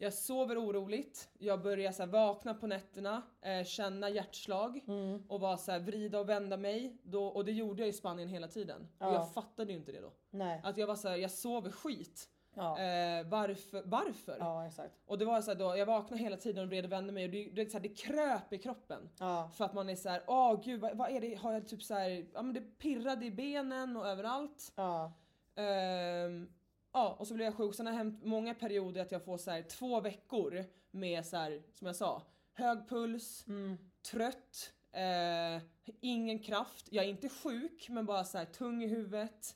jag 0.00 0.14
sover 0.14 0.58
oroligt, 0.64 1.28
jag 1.38 1.62
börjar 1.62 1.92
så 1.92 2.02
här 2.02 2.10
vakna 2.10 2.54
på 2.54 2.66
nätterna, 2.66 3.22
eh, 3.42 3.64
känna 3.64 4.10
hjärtslag 4.10 4.80
Mm. 4.88 5.22
och 5.28 5.40
bara 5.40 5.56
så 5.56 5.72
här 5.72 5.78
vrida 5.80 6.20
och 6.20 6.28
vända 6.28 6.56
mig. 6.56 6.96
Då, 7.02 7.26
och 7.26 7.44
det 7.44 7.52
gjorde 7.52 7.82
jag 7.82 7.88
i 7.88 7.92
Spanien 7.92 8.28
hela 8.28 8.48
tiden. 8.48 8.80
Och 8.98 9.06
Ja. 9.06 9.12
jag 9.14 9.32
fattade 9.34 9.72
ju 9.72 9.78
inte 9.78 9.92
det 9.92 10.00
då. 10.00 10.12
Nej. 10.30 10.60
Att 10.64 10.76
jag 10.76 10.86
var 10.86 10.94
så 10.96 11.08
här, 11.08 11.16
jag 11.16 11.30
sover 11.30 11.70
skit. 11.70 12.28
Ja. 12.58 12.78
Eh, 12.78 13.26
varför? 13.26 13.82
varför? 13.84 14.36
ja 14.40 14.66
exakt. 14.66 14.94
Och 15.06 15.18
det 15.18 15.24
var 15.24 15.40
så 15.40 15.50
här 15.50 15.58
då, 15.58 15.76
jag 15.76 15.86
vaknade 15.86 16.22
hela 16.22 16.36
tiden 16.36 16.62
och 16.64 16.68
vred 16.68 16.84
och 16.84 16.92
vände 16.92 17.12
mig 17.12 17.24
och 17.24 17.30
det, 17.30 17.50
det, 17.52 17.70
så 17.70 17.76
här, 17.76 17.82
det 17.82 17.88
kröp 17.88 18.52
i 18.52 18.58
kroppen. 18.58 19.08
Ja. 19.18 19.50
För 19.54 19.64
att 19.64 19.74
man 19.74 19.88
är 19.88 19.96
så 19.96 20.08
här, 20.08 20.22
åh 20.26 20.60
gud 20.64 20.80
vad, 20.80 20.96
vad 20.96 21.10
är 21.10 21.20
det, 21.20 21.34
har 21.34 21.52
jag 21.52 21.68
typ 21.68 21.82
så 21.82 21.94
här, 21.94 22.26
ja 22.34 22.42
men 22.42 22.54
det 22.54 22.60
pirrade 22.60 23.26
i 23.26 23.30
benen 23.30 23.96
och 23.96 24.06
överallt. 24.06 24.72
Ja. 24.76 25.12
Ehm, 25.54 26.48
ja 26.92 27.16
och 27.18 27.26
så 27.26 27.34
blev 27.34 27.44
jag 27.44 27.54
sjuk, 27.54 27.74
sen 27.74 27.86
har 27.86 27.92
det 27.92 27.98
hänt 27.98 28.24
många 28.24 28.54
perioder 28.54 29.02
att 29.02 29.12
jag 29.12 29.24
får 29.24 29.38
så 29.38 29.50
här 29.50 29.62
två 29.62 30.00
veckor 30.00 30.64
med 30.90 31.26
så 31.26 31.36
här, 31.36 31.62
som 31.72 31.86
jag 31.86 31.96
sa, 31.96 32.22
hög 32.54 32.88
puls, 32.88 33.44
Mm. 33.46 33.78
trött, 34.10 34.72
eh, 34.92 35.62
ingen 36.00 36.38
kraft. 36.38 36.88
Jag 36.90 37.04
är 37.04 37.08
inte 37.08 37.28
sjuk 37.28 37.86
men 37.90 38.06
bara 38.06 38.24
så 38.24 38.38
här 38.38 38.44
tung 38.44 38.82
i 38.82 38.86
huvudet. 38.86 39.54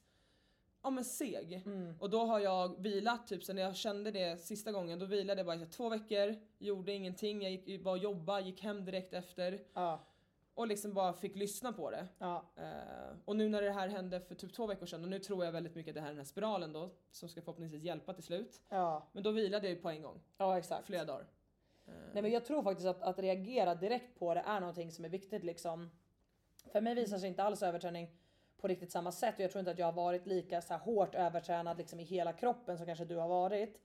Ja 0.82 0.90
men 0.90 1.04
seg. 1.04 1.62
Mm. 1.66 1.94
Och 2.00 2.10
då 2.10 2.24
har 2.24 2.40
jag 2.40 2.80
vilat 2.82 3.26
typ 3.26 3.44
sen 3.44 3.58
jag 3.58 3.76
kände 3.76 4.10
det 4.10 4.40
sista 4.40 4.72
gången, 4.72 4.98
då 4.98 5.06
vilade 5.06 5.38
jag 5.38 5.46
bara 5.46 5.56
här 5.56 5.66
två 5.66 5.88
veckor, 5.88 6.36
gjorde 6.58 6.92
ingenting, 6.92 7.42
jag 7.42 7.52
gick 7.52 7.82
bara 7.82 7.92
och 7.92 7.98
jobbade, 7.98 8.42
gick 8.46 8.60
hem 8.62 8.84
direkt 8.84 9.14
efter 9.14 9.60
Ja. 9.74 10.00
och 10.54 10.66
liksom 10.66 10.92
bara 10.94 11.12
fick 11.12 11.36
lyssna 11.36 11.72
på 11.72 11.90
det. 11.90 12.06
Ja. 12.18 12.44
Eh, 12.56 13.16
och 13.24 13.36
nu 13.36 13.48
när 13.48 13.62
det 13.62 13.70
här 13.72 13.88
hände 13.88 14.20
för 14.20 14.34
typ 14.34 14.52
två 14.52 14.66
veckor 14.66 14.86
sedan 14.86 15.02
och 15.02 15.08
nu 15.08 15.18
tror 15.18 15.44
jag 15.44 15.52
väldigt 15.52 15.74
mycket 15.74 15.90
att 15.90 15.94
det 15.94 16.00
här 16.00 16.08
är 16.08 16.12
den 16.12 16.18
här 16.18 16.24
spiralen 16.24 16.72
då 16.72 16.90
som 17.10 17.28
ska 17.28 17.42
förhoppningsvis 17.42 17.82
hjälpa 17.82 18.14
till 18.14 18.24
slut. 18.24 18.60
Ja. 18.68 19.08
Men 19.12 19.22
då 19.22 19.30
vilade 19.30 19.66
jag 19.66 19.76
ju 19.76 19.82
på 19.82 19.90
en 19.90 20.02
gång, 20.02 20.20
Ja 20.38 20.58
exakt. 20.58 20.86
flera 20.86 21.04
dagar. 21.04 21.26
Eh, 21.86 21.92
Nej 22.12 22.22
men 22.22 22.32
jag 22.32 22.44
tror 22.44 22.62
faktiskt 22.62 22.88
att, 22.88 23.02
att 23.02 23.18
reagera 23.18 23.74
direkt 23.74 24.18
på 24.18 24.34
det 24.34 24.40
är 24.40 24.60
någonting 24.60 24.92
som 24.92 25.04
är 25.04 25.08
viktigt 25.08 25.44
liksom. 25.44 25.90
För 26.72 26.80
mig 26.80 26.94
visar 26.94 27.18
sig 27.18 27.28
inte 27.28 27.42
alls 27.42 27.62
överträning 27.62 28.08
på 28.62 28.68
riktigt 28.68 28.92
samma 28.92 29.12
sätt 29.12 29.34
och 29.34 29.40
jag 29.40 29.50
tror 29.50 29.60
inte 29.60 29.70
att 29.70 29.78
jag 29.78 29.86
har 29.86 29.92
varit 29.92 30.26
lika 30.26 30.62
så 30.62 30.72
här, 30.72 30.80
hårt 30.80 31.14
övertränad 31.14 31.78
liksom 31.78 32.00
i 32.00 32.04
hela 32.04 32.32
kroppen 32.32 32.76
som 32.76 32.86
kanske 32.86 33.04
du 33.04 33.16
har 33.16 33.28
varit. 33.28 33.80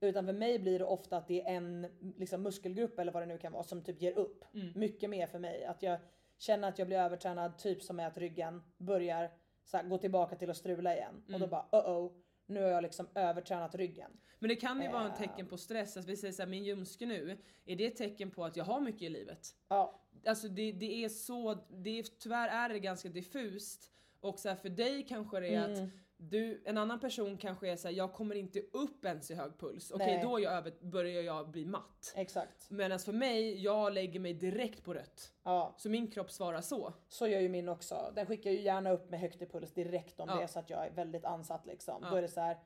Utan 0.00 0.26
för 0.26 0.32
mig 0.32 0.58
blir 0.58 0.78
det 0.78 0.84
ofta 0.84 1.16
att 1.16 1.28
det 1.28 1.42
är 1.42 1.56
en 1.56 1.86
liksom, 2.18 2.42
muskelgrupp 2.42 2.98
eller 2.98 3.12
vad 3.12 3.22
det 3.22 3.26
nu 3.26 3.38
kan 3.38 3.52
vara 3.52 3.62
som 3.62 3.82
typ 3.84 4.02
ger 4.02 4.18
upp. 4.18 4.44
Mm. 4.54 4.72
Mycket 4.74 5.10
mer 5.10 5.26
för 5.26 5.38
mig. 5.38 5.64
Att 5.64 5.82
jag 5.82 5.98
känner 6.38 6.68
att 6.68 6.78
jag 6.78 6.88
blir 6.88 6.98
övertränad 6.98 7.58
typ 7.58 7.82
som 7.82 8.00
är 8.00 8.06
att 8.06 8.18
ryggen 8.18 8.62
börjar 8.78 9.30
så 9.64 9.76
här, 9.76 9.84
gå 9.84 9.98
tillbaka 9.98 10.36
till 10.36 10.50
att 10.50 10.56
strula 10.56 10.96
igen. 10.96 11.22
Och 11.34 11.40
då 11.40 11.46
bara 11.46 11.66
uh 11.72 11.90
oh 11.90 12.12
nu 12.46 12.62
har 12.62 12.68
jag 12.68 12.82
liksom 12.82 13.08
övertränat 13.14 13.74
ryggen. 13.74 14.10
Men 14.38 14.48
det 14.48 14.56
kan 14.56 14.82
ju 14.82 14.88
vara 14.88 15.06
ett 15.06 15.20
Eh. 15.20 15.28
tecken 15.28 15.46
på 15.46 15.56
stress, 15.56 15.96
att 15.96 16.04
vi 16.04 16.16
säger 16.16 16.32
såhär 16.32 16.48
min 16.48 16.64
ljumske 16.64 17.06
nu, 17.06 17.38
är 17.64 17.76
det 17.76 17.86
ett 17.86 17.96
tecken 17.96 18.30
på 18.30 18.44
att 18.44 18.56
jag 18.56 18.64
har 18.64 18.80
mycket 18.80 19.02
i 19.02 19.08
livet? 19.08 19.54
Ja, 19.68 19.98
Alltså 20.26 20.48
det, 20.48 20.72
det 20.72 21.04
är 21.04 21.08
så, 21.08 21.54
det 21.68 21.98
är, 21.98 22.02
tyvärr 22.02 22.48
är 22.48 22.68
det 22.68 22.78
ganska 22.78 23.08
diffust. 23.08 23.91
Och 24.22 24.38
så 24.38 24.48
här, 24.48 24.56
för 24.56 24.68
dig 24.68 25.06
kanske 25.08 25.40
det 25.40 25.54
är 25.54 25.64
Mm. 25.64 25.72
att 25.84 25.90
du, 26.16 26.62
en 26.64 26.78
annan 26.78 27.00
person 27.00 27.36
kanske 27.36 27.68
är 27.68 27.76
såhär, 27.76 27.94
jag 27.94 28.12
kommer 28.12 28.34
inte 28.34 28.60
upp 28.72 29.04
ens 29.04 29.30
i 29.30 29.34
hög 29.34 29.58
puls. 29.58 29.90
Okej 29.90 30.06
Nej. 30.06 30.22
då 30.22 30.40
jag 30.40 30.52
över, 30.52 30.72
börjar 30.80 31.22
jag 31.22 31.48
bli 31.50 31.64
matt. 31.64 32.12
exakt. 32.16 32.70
Medan 32.70 32.98
för 32.98 33.12
mig, 33.12 33.62
jag 33.62 33.92
lägger 33.92 34.20
mig 34.20 34.34
direkt 34.34 34.84
på 34.84 34.94
rött. 34.94 35.32
Ja. 35.42 35.74
Så 35.78 35.88
min 35.90 36.10
kropp 36.10 36.30
svarar 36.30 36.60
så. 36.60 36.92
Så 37.08 37.26
gör 37.26 37.40
ju 37.40 37.48
min 37.48 37.68
också. 37.68 38.12
Den 38.14 38.26
skickar 38.26 38.50
ju 38.50 38.60
gärna 38.60 38.90
upp 38.90 39.10
med 39.10 39.20
högt 39.20 39.42
i 39.42 39.46
puls 39.46 39.72
direkt 39.72 40.20
om 40.20 40.28
Ja. 40.28 40.36
det 40.36 40.42
är 40.42 40.46
så 40.46 40.58
att 40.58 40.70
jag 40.70 40.86
är 40.86 40.90
väldigt 40.90 41.24
ansatt 41.24 41.66
liksom. 41.66 41.98
Ja. 42.02 42.10
Då 42.10 42.16
är 42.16 42.22
det 42.22 42.28
så 42.28 42.40
här. 42.40 42.58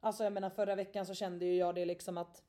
Alltså 0.00 0.24
jag 0.24 0.32
menar 0.32 0.50
förra 0.50 0.74
veckan 0.74 1.06
så 1.06 1.14
kände 1.14 1.44
ju 1.44 1.56
jag 1.56 1.74
det 1.74 1.84
liksom 1.84 2.18
att 2.18 2.42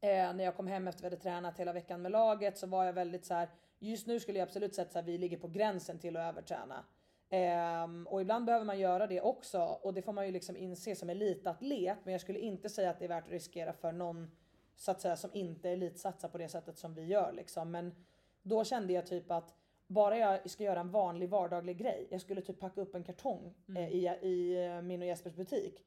Eh, 0.00 0.34
när 0.34 0.44
jag 0.44 0.56
kom 0.56 0.66
hem 0.66 0.88
efter 0.88 1.02
vi 1.02 1.06
hade 1.06 1.16
tränat 1.22 1.58
hela 1.58 1.72
veckan 1.72 2.02
med 2.02 2.12
laget 2.12 2.58
så 2.58 2.66
var 2.66 2.84
jag 2.84 2.92
väldigt 2.92 3.24
så 3.26 3.34
här. 3.34 3.48
Just 3.78 4.06
nu 4.06 4.20
skulle 4.20 4.38
jag 4.38 4.46
absolut 4.46 4.74
säga 4.74 4.88
att 4.94 5.04
vi 5.04 5.18
ligger 5.18 5.36
på 5.36 5.48
gränsen 5.48 5.98
till 5.98 6.16
att 6.16 6.28
överträna. 6.34 6.84
Ehm, 7.30 8.06
och 8.06 8.20
ibland 8.20 8.44
behöver 8.44 8.64
man 8.66 8.78
göra 8.78 9.06
det 9.06 9.20
också 9.20 9.60
och 9.62 9.94
det 9.94 10.02
får 10.02 10.12
man 10.12 10.26
ju 10.26 10.32
liksom 10.32 10.56
inse 10.56 10.96
som 10.96 11.10
elitatlet. 11.10 11.98
Men 12.04 12.12
jag 12.12 12.20
skulle 12.20 12.38
inte 12.38 12.68
säga 12.68 12.90
att 12.90 12.98
det 12.98 13.04
är 13.04 13.08
värt 13.08 13.24
att 13.24 13.30
riskera 13.30 13.72
för 13.72 13.92
någon 13.92 14.30
så 14.76 14.90
att 14.90 15.00
säga 15.00 15.16
som 15.16 15.30
inte 15.34 15.70
elitsatsar 15.70 16.28
på 16.28 16.38
det 16.38 16.48
sättet 16.48 16.78
som 16.78 16.94
vi 16.94 17.04
gör 17.04 17.32
liksom. 17.32 17.70
Men 17.70 17.94
då 18.42 18.64
kände 18.64 18.92
jag 18.92 19.06
typ 19.06 19.30
att 19.30 19.54
bara 19.86 20.18
jag 20.18 20.50
ska 20.50 20.64
göra 20.64 20.80
en 20.80 20.90
vanlig 20.90 21.28
vardaglig 21.28 21.78
grej. 21.78 22.08
Jag 22.10 22.20
skulle 22.20 22.40
typ 22.40 22.60
packa 22.60 22.80
upp 22.80 22.94
en 22.94 23.04
kartong 23.04 23.54
eh, 23.76 23.88
i, 23.88 24.06
i 24.22 24.66
eh, 24.66 24.82
min 24.82 25.02
och 25.02 25.08
Jespers 25.08 25.34
butik. 25.34 25.84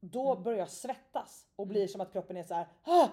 Då 0.00 0.36
börjar 0.36 0.58
jag 0.58 0.70
svettas 0.70 1.46
och 1.56 1.66
blir 1.66 1.86
som 1.86 2.00
att 2.00 2.12
kroppen 2.12 2.36
är 2.36 2.44
så 2.44 2.54
här. 2.54 2.66
"Ah! 2.82 3.08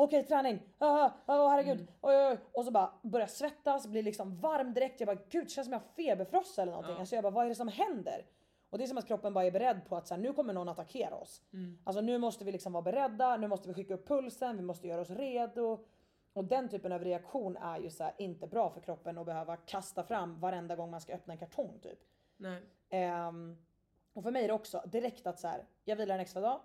Okej 0.00 0.26
träning, 0.26 0.62
ah, 0.78 1.10
ah, 1.26 1.48
herregud. 1.48 1.86
Oj, 2.00 2.16
oj, 2.16 2.26
oj. 2.30 2.38
Och 2.52 2.64
så 2.64 2.70
bara 2.70 2.92
börjar 3.02 3.26
svettas, 3.26 3.86
blir 3.86 4.02
liksom 4.02 4.36
varm 4.36 4.74
direkt. 4.74 5.00
Jag 5.00 5.06
bara 5.06 5.18
gud 5.28 5.44
det 5.44 5.50
känns 5.50 5.66
som 5.66 5.72
jag 5.72 5.80
har 5.80 5.86
feberfrossa 5.96 6.62
eller 6.62 6.72
någonting. 6.72 6.94
Alltså 7.00 7.14
jag 7.14 7.22
bara 7.22 7.30
vad 7.30 7.44
är 7.44 7.48
det 7.48 7.54
som 7.54 7.68
händer? 7.68 8.26
Och 8.70 8.78
det 8.78 8.84
är 8.84 8.86
som 8.88 8.98
att 8.98 9.06
kroppen 9.06 9.34
bara 9.34 9.44
är 9.44 9.50
beredd 9.50 9.80
på 9.88 9.96
att 9.96 10.06
så 10.06 10.14
här, 10.14 10.22
nu 10.22 10.32
kommer 10.32 10.52
någon 10.52 10.68
attackera 10.68 11.14
oss. 11.16 11.42
Alltså 11.84 12.00
nu 12.00 12.18
måste 12.18 12.44
vi 12.44 12.52
liksom 12.52 12.72
vara 12.72 12.82
beredda, 12.82 13.36
nu 13.36 13.48
måste 13.48 13.68
vi 13.68 13.74
skicka 13.74 13.94
upp 13.94 14.08
pulsen, 14.08 14.56
vi 14.56 14.62
måste 14.62 14.88
göra 14.88 15.00
oss 15.00 15.10
redo. 15.10 15.84
Och 16.32 16.44
den 16.44 16.68
typen 16.68 16.92
av 16.92 17.04
reaktion 17.04 17.56
är 17.56 17.78
ju 17.78 17.90
så 17.90 18.04
här, 18.04 18.12
inte 18.18 18.46
bra 18.46 18.70
för 18.70 18.80
kroppen 18.80 19.18
att 19.18 19.26
behöva 19.26 19.56
kasta 19.56 20.02
fram 20.02 20.40
varenda 20.40 20.76
gång 20.76 20.90
man 20.90 21.00
ska 21.00 21.14
öppna 21.14 21.32
en 21.32 21.38
kartong 21.38 21.78
typ. 21.82 21.98
Nej. 22.36 22.62
Ehm, 22.90 23.56
och 24.12 24.22
för 24.22 24.30
mig 24.30 24.44
är 24.44 24.48
det 24.48 24.54
också 24.54 24.82
direkt 24.86 25.26
att 25.26 25.40
så 25.40 25.48
här, 25.48 25.64
jag 25.84 25.96
vilar 25.96 26.14
en 26.14 26.20
extra 26.20 26.40
dag. 26.40 26.60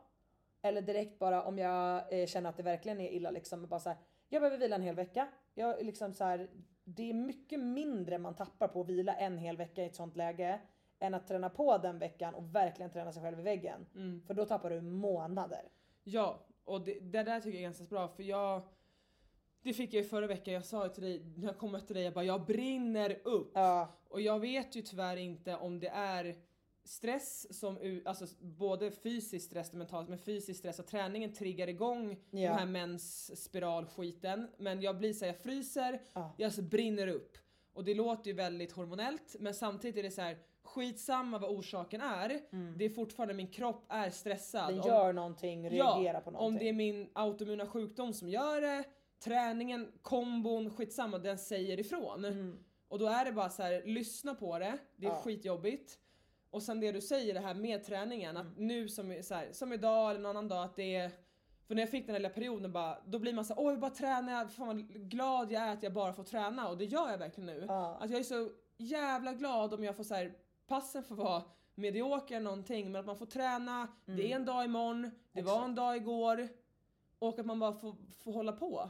Eller 0.65 0.81
direkt 0.81 1.19
bara 1.19 1.43
om 1.43 1.57
jag 1.57 2.03
eh, 2.21 2.27
känner 2.27 2.49
att 2.49 2.57
det 2.57 2.63
verkligen 2.63 3.01
är 3.01 3.09
illa 3.09 3.31
liksom. 3.31 3.67
Bara 3.67 3.79
så 3.79 3.89
här, 3.89 3.97
jag 4.29 4.41
behöver 4.41 4.57
vila 4.57 4.75
en 4.75 4.81
hel 4.81 4.95
vecka. 4.95 5.27
Jag, 5.53 5.85
liksom 5.85 6.13
så 6.13 6.23
här, 6.23 6.49
det 6.83 7.09
är 7.09 7.13
mycket 7.13 7.59
mindre 7.59 8.17
man 8.17 8.35
tappar 8.35 8.67
på 8.67 8.81
att 8.81 8.89
vila 8.89 9.13
en 9.15 9.37
hel 9.37 9.57
vecka 9.57 9.83
i 9.83 9.85
ett 9.85 9.95
sånt 9.95 10.15
läge. 10.15 10.59
Än 10.99 11.13
att 11.13 11.27
träna 11.27 11.49
på 11.49 11.77
den 11.77 11.99
veckan 11.99 12.35
och 12.35 12.55
verkligen 12.55 12.91
träna 12.91 13.11
sig 13.11 13.23
själv 13.23 13.39
i 13.39 13.43
väggen. 13.43 13.85
För 14.27 14.33
då 14.33 14.45
tappar 14.45 14.69
du 14.69 14.81
månader. 14.81 15.69
Ja, 16.03 16.45
och 16.65 16.81
det, 16.85 16.99
det 16.99 17.23
där 17.23 17.39
tycker 17.39 17.57
jag 17.57 17.63
är 17.63 17.63
ganska 17.63 17.83
bra 17.83 18.07
för 18.07 18.23
jag 18.23 18.61
det 19.63 19.73
fick 19.73 19.93
jag 19.93 20.03
ju 20.03 20.09
förra 20.09 20.27
veckan, 20.27 20.53
jag 20.53 20.65
sa 20.65 20.83
ju 20.83 20.93
till 20.93 21.03
dig 21.03 21.25
när 21.35 21.47
jag 21.47 21.57
kom 21.57 21.81
till 21.87 21.95
dig, 21.95 22.03
jag 22.03 22.13
bara 22.13 22.25
jag 22.25 22.45
brinner 22.45 23.21
upp. 23.23 23.51
Ja. 23.53 23.99
Och 24.09 24.21
jag 24.21 24.39
vet 24.39 24.75
ju 24.75 24.81
tyvärr 24.81 25.17
inte 25.17 25.55
om 25.55 25.79
det 25.79 25.87
är 25.87 26.35
stress 26.85 27.59
som, 27.59 28.01
alltså 28.05 28.25
både 28.39 28.91
fysisk 28.91 29.45
stress 29.45 29.69
och 29.69 29.75
mentalt, 29.75 30.09
men 30.09 30.17
fysisk 30.17 30.59
stress 30.59 30.79
och 30.79 30.87
träningen 30.87 31.33
triggar 31.33 31.67
igång 31.69 32.17
Ja. 32.31 32.49
den 32.49 32.59
här 32.59 32.65
mensspiralskiten. 32.65 34.47
Men 34.57 34.81
jag 34.81 34.97
blir 34.97 35.13
såhär, 35.13 35.33
jag 35.33 35.41
fryser, 35.43 36.01
Ja. 36.13 36.33
jag 36.37 36.53
så 36.53 36.61
brinner 36.61 37.07
upp. 37.07 37.37
Och 37.73 37.83
det 37.83 37.93
låter 37.93 38.27
ju 38.29 38.33
väldigt 38.35 38.71
hormonellt 38.71 39.35
men 39.39 39.53
samtidigt 39.53 39.97
är 39.97 40.03
det 40.03 40.11
så 40.11 40.21
här 40.21 40.37
skitsamma 40.63 41.37
vad 41.39 41.49
orsaken 41.51 42.01
är. 42.01 42.41
Det 42.77 42.85
är 42.85 42.89
fortfarande 42.89 43.33
min 43.33 43.47
kropp 43.47 43.85
är 43.89 44.09
stressad. 44.09 44.69
Den 44.73 44.79
Om- 44.79 44.87
gör 44.87 45.13
någonting, 45.13 45.69
reagerar 45.69 46.21
på 46.21 46.31
någonting. 46.31 46.53
om 46.55 46.59
det 46.59 46.69
är 46.69 46.73
min 46.73 47.09
autoimmuna 47.13 47.65
sjukdom 47.67 48.13
som 48.13 48.29
gör 48.29 48.61
det, 48.61 48.83
träningen, 49.19 49.91
kombon, 50.01 50.69
skitsamma, 50.69 51.17
den 51.17 51.37
säger 51.37 51.79
ifrån. 51.79 52.25
Och 52.87 52.99
då 52.99 53.07
är 53.07 53.25
det 53.25 53.31
bara 53.31 53.49
så 53.49 53.63
här, 53.63 53.83
lyssna 53.85 54.35
på 54.35 54.59
det, 54.59 54.77
det 54.95 55.05
är 55.05 55.09
Mm. 55.09 55.17
Ja. 55.17 55.21
skitjobbigt. 55.23 55.99
Och 56.53 56.63
sen 56.63 56.79
det 56.79 56.91
du 56.91 57.01
säger 57.01 57.33
det 57.33 57.39
här 57.39 57.53
med 57.53 57.83
träningen, 57.83 58.37
Mm. 58.37 58.47
att 58.51 58.57
nu 58.57 58.89
som, 58.89 59.15
så 59.23 59.33
här, 59.35 59.47
som 59.51 59.73
idag 59.73 60.09
eller 60.11 60.19
någon 60.19 60.29
annan 60.29 60.47
dag 60.47 60.63
att 60.65 60.75
det 60.75 60.95
är 60.95 61.11
för 61.67 61.75
när 61.75 61.81
jag 61.81 61.89
fick 61.89 62.05
den 62.05 62.13
här 62.15 62.19
lilla 62.19 62.29
perioden 62.29 62.71
bara, 62.71 62.97
då 63.05 63.19
blir 63.19 63.33
man 63.33 63.45
så 63.45 63.53
här, 63.53 63.65
oj 63.67 63.77
bara 63.77 63.91
träna, 63.91 64.47
fan 64.47 64.67
vad 64.67 65.09
glad 65.09 65.51
jag 65.51 65.63
är 65.63 65.73
att 65.73 65.83
jag 65.83 65.93
bara 65.93 66.13
får 66.13 66.23
träna 66.23 66.69
och 66.69 66.77
det 66.77 66.85
gör 66.85 67.09
jag 67.11 67.17
verkligen 67.17 67.45
nu. 67.45 67.65
Ja. 67.67 67.97
Att 67.99 68.09
jag 68.09 68.19
är 68.19 68.23
så 68.23 68.49
jävla 68.77 69.33
glad 69.33 69.73
om 69.73 69.83
jag 69.83 69.95
får 69.95 70.03
så 70.03 70.13
här, 70.15 70.33
passen 70.67 71.03
får 71.03 71.15
vara 71.15 71.43
medioker 71.75 72.35
eller 72.35 72.43
någonting 72.43 72.91
men 72.91 72.99
att 72.99 73.05
man 73.05 73.17
får 73.17 73.25
träna, 73.25 73.87
det 74.05 74.31
är 74.31 74.35
en 74.35 74.45
dag 74.45 74.65
imorgon, 74.65 75.01
det 75.31 75.41
var 75.41 75.51
Mm. 75.53 75.55
Exakt. 75.55 75.65
en 75.69 75.75
dag 75.75 75.95
igår 75.97 76.47
och 77.19 77.39
att 77.39 77.45
man 77.45 77.59
bara 77.59 77.73
får, 77.73 77.95
får 78.23 78.33
hålla 78.33 78.51
på. 78.51 78.79
Att 78.79 78.89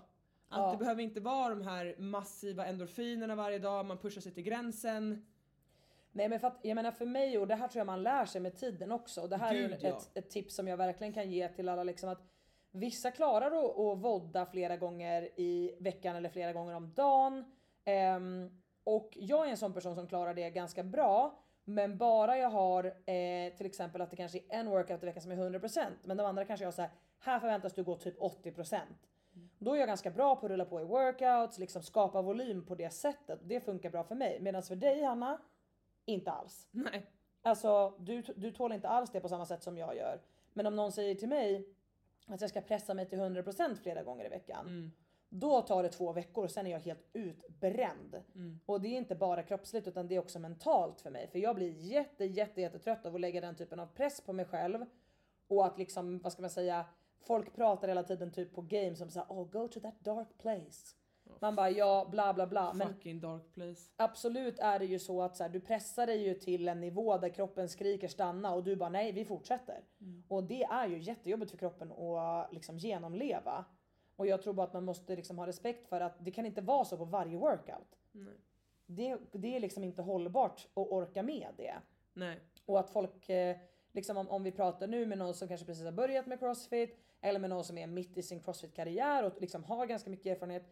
Ja. 0.60 0.72
det 0.72 0.78
behöver 0.78 1.02
inte 1.04 1.20
vara 1.20 1.50
de 1.50 1.62
här 1.62 1.96
massiva 2.00 2.66
endorfinerna 2.66 3.36
varje 3.36 3.60
dag, 3.60 3.86
man 3.86 3.98
pushar 3.98 4.22
sig 4.22 4.34
till 4.34 4.44
gränsen. 4.44 5.26
Nej 6.16 6.30
men 6.30 6.40
för 6.40 6.48
att, 6.48 6.60
jag 6.62 6.76
menar 6.76 6.92
för 6.92 7.06
mig 7.06 7.38
och 7.38 7.48
det 7.48 7.56
här 7.56 7.68
tror 7.68 7.80
jag 7.80 7.86
man 7.86 8.04
lär 8.04 8.26
sig 8.26 8.42
med 8.42 8.56
tiden 8.56 8.92
också. 8.92 9.22
Och 9.22 9.30
det 9.30 9.38
här 9.38 9.56
är 9.56 9.60
Gud, 9.60 9.72
ju 9.82 9.88
ja. 9.88 9.98
ett, 9.98 10.18
ett 10.18 10.30
tips 10.30 10.56
som 10.56 10.68
jag 10.68 10.78
verkligen 10.78 11.14
kan 11.14 11.32
ge 11.32 11.50
till 11.50 11.70
alla 11.70 11.84
liksom 11.84 12.10
att 12.10 12.22
vissa 12.72 13.12
klarar 13.12 13.48
att, 13.48 13.80
att 13.80 13.98
vodda 13.98 14.46
flera 14.46 14.78
gånger 14.78 15.40
i 15.40 15.76
veckan 15.80 16.16
eller 16.16 16.30
flera 16.30 16.54
gånger 16.54 16.76
om 16.76 16.94
dagen. 16.94 17.52
Ehm, 17.86 18.62
och 18.84 19.10
jag 19.16 19.46
är 19.46 19.52
en 19.52 19.58
sån 19.58 19.74
person 19.74 19.96
som 19.96 20.08
klarar 20.08 20.34
det 20.34 20.50
ganska 20.50 20.84
bra. 20.84 21.40
Men 21.66 21.98
bara 21.98 22.38
jag 22.38 22.50
har 22.50 22.86
eh, 22.86 23.54
till 23.58 23.66
exempel 23.66 24.02
att 24.02 24.10
det 24.10 24.16
kanske 24.16 24.38
är 24.38 24.44
en 24.50 24.70
workout 24.70 25.04
i 25.04 25.06
veckan 25.06 25.22
som 25.22 25.32
är 25.32 25.36
100% 25.36 25.86
men 26.04 26.18
de 26.18 26.24
andra 26.24 26.46
kanske 26.46 26.64
jag 26.64 26.74
så 26.74 26.82
här, 26.82 26.92
här 27.20 27.40
förväntas 27.40 27.74
du 27.74 27.84
gå 27.84 27.96
typ 27.96 28.20
80%. 28.20 28.80
Då 29.60 29.74
är 29.74 29.80
jag 29.80 29.88
ganska 29.88 30.12
bra 30.12 30.36
på 30.36 30.46
att 30.46 30.52
rulla 30.52 30.66
på 30.66 30.82
i 30.82 30.84
workouts, 30.84 31.58
liksom 31.58 31.84
skapa 31.84 32.22
volym 32.22 32.66
på 32.66 32.76
det 32.76 32.90
sättet. 32.90 33.40
Det 33.44 33.60
funkar 33.60 33.90
bra 33.90 34.04
för 34.04 34.16
mig. 34.16 34.40
Medan 34.42 34.64
för 34.64 34.76
dig 34.76 35.04
Hanna, 35.04 35.42
inte 36.06 36.32
alls. 36.32 36.68
Nej. 36.72 37.06
Alltså 37.42 37.94
du, 38.00 38.22
du 38.22 38.52
tål 38.52 38.72
inte 38.72 38.88
alls 38.88 39.12
det 39.12 39.20
på 39.20 39.30
samma 39.30 39.46
sätt 39.46 39.64
som 39.64 39.78
jag 39.78 39.96
gör. 39.96 40.22
Men 40.54 40.66
om 40.66 40.76
någon 40.76 40.92
säger 40.92 41.16
till 41.16 41.30
mig 41.30 41.68
att 42.28 42.42
jag 42.42 42.50
ska 42.50 42.62
pressa 42.62 42.94
mig 42.94 43.10
till 43.10 43.20
100% 43.20 43.76
flera 43.76 44.04
gånger 44.04 44.26
i 44.26 44.30
veckan. 44.30 44.66
Då 45.30 45.62
tar 45.62 45.84
det 45.84 45.90
två 45.90 46.12
veckor, 46.14 46.48
sen 46.48 46.68
är 46.68 46.72
jag 46.72 46.80
helt 46.80 47.10
utbränd. 47.14 48.24
Och 48.66 48.82
det 48.82 48.88
är 48.88 48.98
inte 48.98 49.16
bara 49.16 49.44
kroppsligt 49.44 49.88
utan 49.88 50.08
det 50.08 50.16
är 50.16 50.20
också 50.20 50.40
mentalt 50.40 51.02
för 51.02 51.10
mig. 51.10 51.28
För 51.28 51.40
jag 51.40 51.56
blir 51.56 51.72
jätte 51.72 52.26
jätte 52.26 52.62
jätte 52.62 52.80
trött 52.80 53.06
av 53.06 53.16
att 53.16 53.22
lägga 53.22 53.42
den 53.42 53.56
typen 53.56 53.80
av 53.80 53.86
press 53.88 54.22
på 54.22 54.34
mig 54.34 54.46
själv. 54.46 54.86
Och 55.48 55.66
att 55.66 55.78
liksom, 55.78 56.20
vad 56.20 56.32
ska 56.34 56.42
man 56.42 56.50
säga, 56.50 56.86
folk 57.20 57.56
pratar 57.56 57.88
hela 57.88 58.04
tiden 58.04 58.32
typ 58.32 58.56
på 58.56 58.62
games 58.62 59.00
som 59.00 59.10
såhär 59.10 59.28
oh 59.30 59.48
go 59.48 59.68
to 59.68 59.80
that 59.80 60.00
dark 60.00 60.28
place. 60.38 60.96
Man 61.44 61.56
bara 61.56 61.70
ja 61.70 62.08
bla 62.12 62.34
bla 62.34 62.48
bla. 62.48 62.74
Men 62.74 62.88
Fucking 62.94 63.20
dark 63.20 63.54
place. 63.54 63.92
absolut 63.96 64.60
är 64.60 64.80
det 64.80 64.86
ju 64.86 65.00
så 65.00 65.22
att 65.22 65.38
så 65.38 65.44
här, 65.44 65.50
du 65.50 65.60
pressar 65.60 66.08
dig 66.08 66.28
ju 66.28 66.34
till 66.34 66.68
en 66.68 66.82
nivå 66.82 67.18
där 67.18 67.30
kroppen 67.30 67.70
skriker 67.70 68.08
stanna 68.08 68.54
och 68.54 68.64
du 68.64 68.76
bara 68.76 68.90
nej 68.90 69.12
vi 69.12 69.26
fortsätter. 69.26 69.84
Och 70.28 70.44
det 70.44 70.64
är 70.64 70.88
ju 70.88 70.98
jättejobbigt 71.00 71.52
för 71.52 71.58
kroppen 71.58 71.92
att 71.92 72.54
liksom 72.54 72.78
genomleva. 72.78 73.66
Och 74.16 74.28
jag 74.28 74.42
tror 74.42 74.54
bara 74.54 74.68
att 74.68 74.74
man 74.74 74.86
måste 74.86 75.16
liksom 75.16 75.38
ha 75.38 75.48
respekt 75.48 75.88
för 75.88 76.02
att 76.02 76.26
det 76.26 76.32
kan 76.32 76.46
inte 76.46 76.62
vara 76.62 76.86
så 76.86 76.98
på 76.98 77.06
varje 77.06 77.38
workout. 77.38 78.00
Det, 78.86 79.18
det 79.32 79.56
är 79.56 79.60
liksom 79.60 79.84
inte 79.84 80.02
hållbart 80.02 80.68
att 80.74 80.88
orka 80.88 81.24
med 81.24 81.48
det. 81.58 81.76
Nej. 82.14 82.40
Och 82.66 82.80
att 82.80 82.90
folk, 82.90 83.30
eh, 83.30 83.58
liksom 83.92 84.18
om, 84.18 84.30
om 84.30 84.44
vi 84.44 84.52
pratar 84.52 84.88
nu 84.88 85.06
med 85.06 85.18
någon 85.18 85.34
som 85.34 85.48
kanske 85.48 85.66
precis 85.66 85.86
har 85.86 85.92
börjat 85.92 86.26
med 86.26 86.40
crossfit 86.40 87.00
eller 87.22 87.40
med 87.40 87.50
någon 87.50 87.64
som 87.64 87.78
är 87.78 87.88
mitt 87.88 88.18
i 88.18 88.24
sin 88.24 88.40
crossfit 88.40 88.74
karriär 88.74 89.24
och 89.24 89.42
liksom 89.42 89.64
har 89.64 89.86
ganska 89.86 90.10
mycket 90.10 90.26
erfarenhet. 90.26 90.64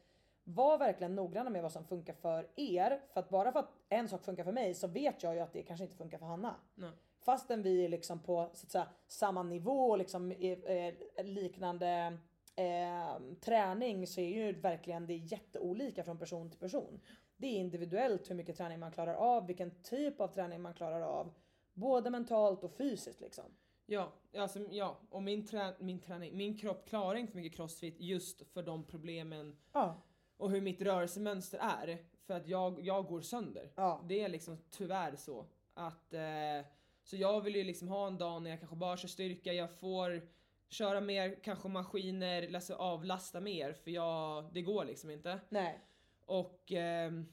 Var 0.44 0.78
verkligen 0.78 1.16
noggranna 1.16 1.50
med 1.50 1.62
vad 1.62 1.72
som 1.72 1.84
funkar 1.86 2.14
för 2.14 2.48
er. 2.56 3.02
För 3.14 3.20
att 3.20 3.30
bara 3.30 3.52
för 3.52 3.60
att 3.60 3.72
en 3.90 4.10
sak 4.10 4.24
funkar 4.24 4.44
för 4.44 4.52
mig 4.52 4.74
så 4.74 4.88
vet 4.88 5.24
jag 5.24 5.34
ju 5.36 5.40
att 5.40 5.54
det 5.54 5.64
kanske 5.64 5.84
inte 5.84 5.96
funkar 5.96 6.18
för 6.18 6.26
Hanna. 6.26 6.56
Nej. 6.76 6.92
Fastän 7.20 7.62
vi 7.62 7.86
är 7.86 7.90
liksom 7.90 8.20
på 8.20 8.50
så 8.54 8.66
att 8.66 8.72
säga, 8.72 8.88
samma 9.08 9.44
nivå 9.44 9.90
och 9.90 9.98
liksom 9.98 10.32
är 10.32 11.24
liknande 11.24 12.18
eh, 12.56 13.20
träning 13.42 14.08
så 14.08 14.22
är 14.22 14.30
ju 14.30 14.52
verkligen 14.60 15.08
det 15.08 15.16
jätteolika 15.16 16.04
från 16.04 16.18
person 16.18 16.50
till 16.50 16.60
person. 16.60 17.00
Det 17.38 17.48
är 17.48 17.60
individuellt 17.60 18.30
hur 18.30 18.36
mycket 18.36 18.58
träning 18.58 18.80
man 18.80 18.92
klarar 18.92 19.14
av, 19.14 19.48
vilken 19.48 19.84
typ 19.84 20.22
av 20.22 20.28
träning 20.28 20.62
man 20.62 20.74
klarar 20.74 21.02
av. 21.02 21.34
Både 21.74 22.10
mentalt 22.10 22.64
och 22.64 22.72
fysiskt 22.72 23.22
liksom. 23.22 23.46
Ja, 23.86 24.12
alltså, 24.38 24.60
ja, 24.60 24.98
och 25.10 25.24
min, 25.24 25.46
trä- 25.48 25.76
min 25.80 26.00
träning, 26.00 26.38
min 26.38 26.58
kropp 26.58 26.86
klarar 26.86 27.16
inte 27.16 27.38
mycket 27.38 27.56
crossfit 27.58 27.96
just 28.00 28.54
för 28.54 28.64
de 28.64 28.84
problemen 28.84 29.58
Ja. 29.74 30.02
Och 30.42 30.52
hur 30.52 30.62
mitt 30.62 30.82
rörelsemönster 30.82 31.58
är. 31.58 31.98
För 32.28 32.34
att 32.34 32.48
jag, 32.48 32.82
jag 32.82 33.06
går 33.06 33.22
sönder. 33.22 33.72
Ja. 33.76 34.06
Det 34.08 34.22
är 34.22 34.30
liksom 34.30 34.58
tyvärr 34.70 35.16
så. 35.16 35.46
Att, 35.74 36.14
eh, 36.14 36.66
så 37.04 37.18
jag 37.18 37.42
vill 37.42 37.56
ju 37.56 37.64
liksom 37.64 37.88
ha 37.88 38.08
en 38.08 38.18
dag 38.18 38.42
när 38.42 38.50
jag 38.50 38.60
kanske 38.60 38.76
bara 38.76 38.98
kör 38.98 39.08
styrka, 39.08 39.54
jag 39.54 39.72
får 39.72 40.28
köra 40.70 41.02
mer 41.02 41.36
kanske 41.44 41.68
maskiner, 41.68 42.50
läsa 42.50 42.76
avlasta 42.76 43.40
mer 43.40 43.74
för 43.74 43.92
jag, 43.92 44.54
det 44.54 44.62
går 44.62 44.86
liksom 44.86 45.10
inte. 45.10 45.40
Nej. 45.50 45.80
Och 46.26 46.72
ehm, 46.72 47.26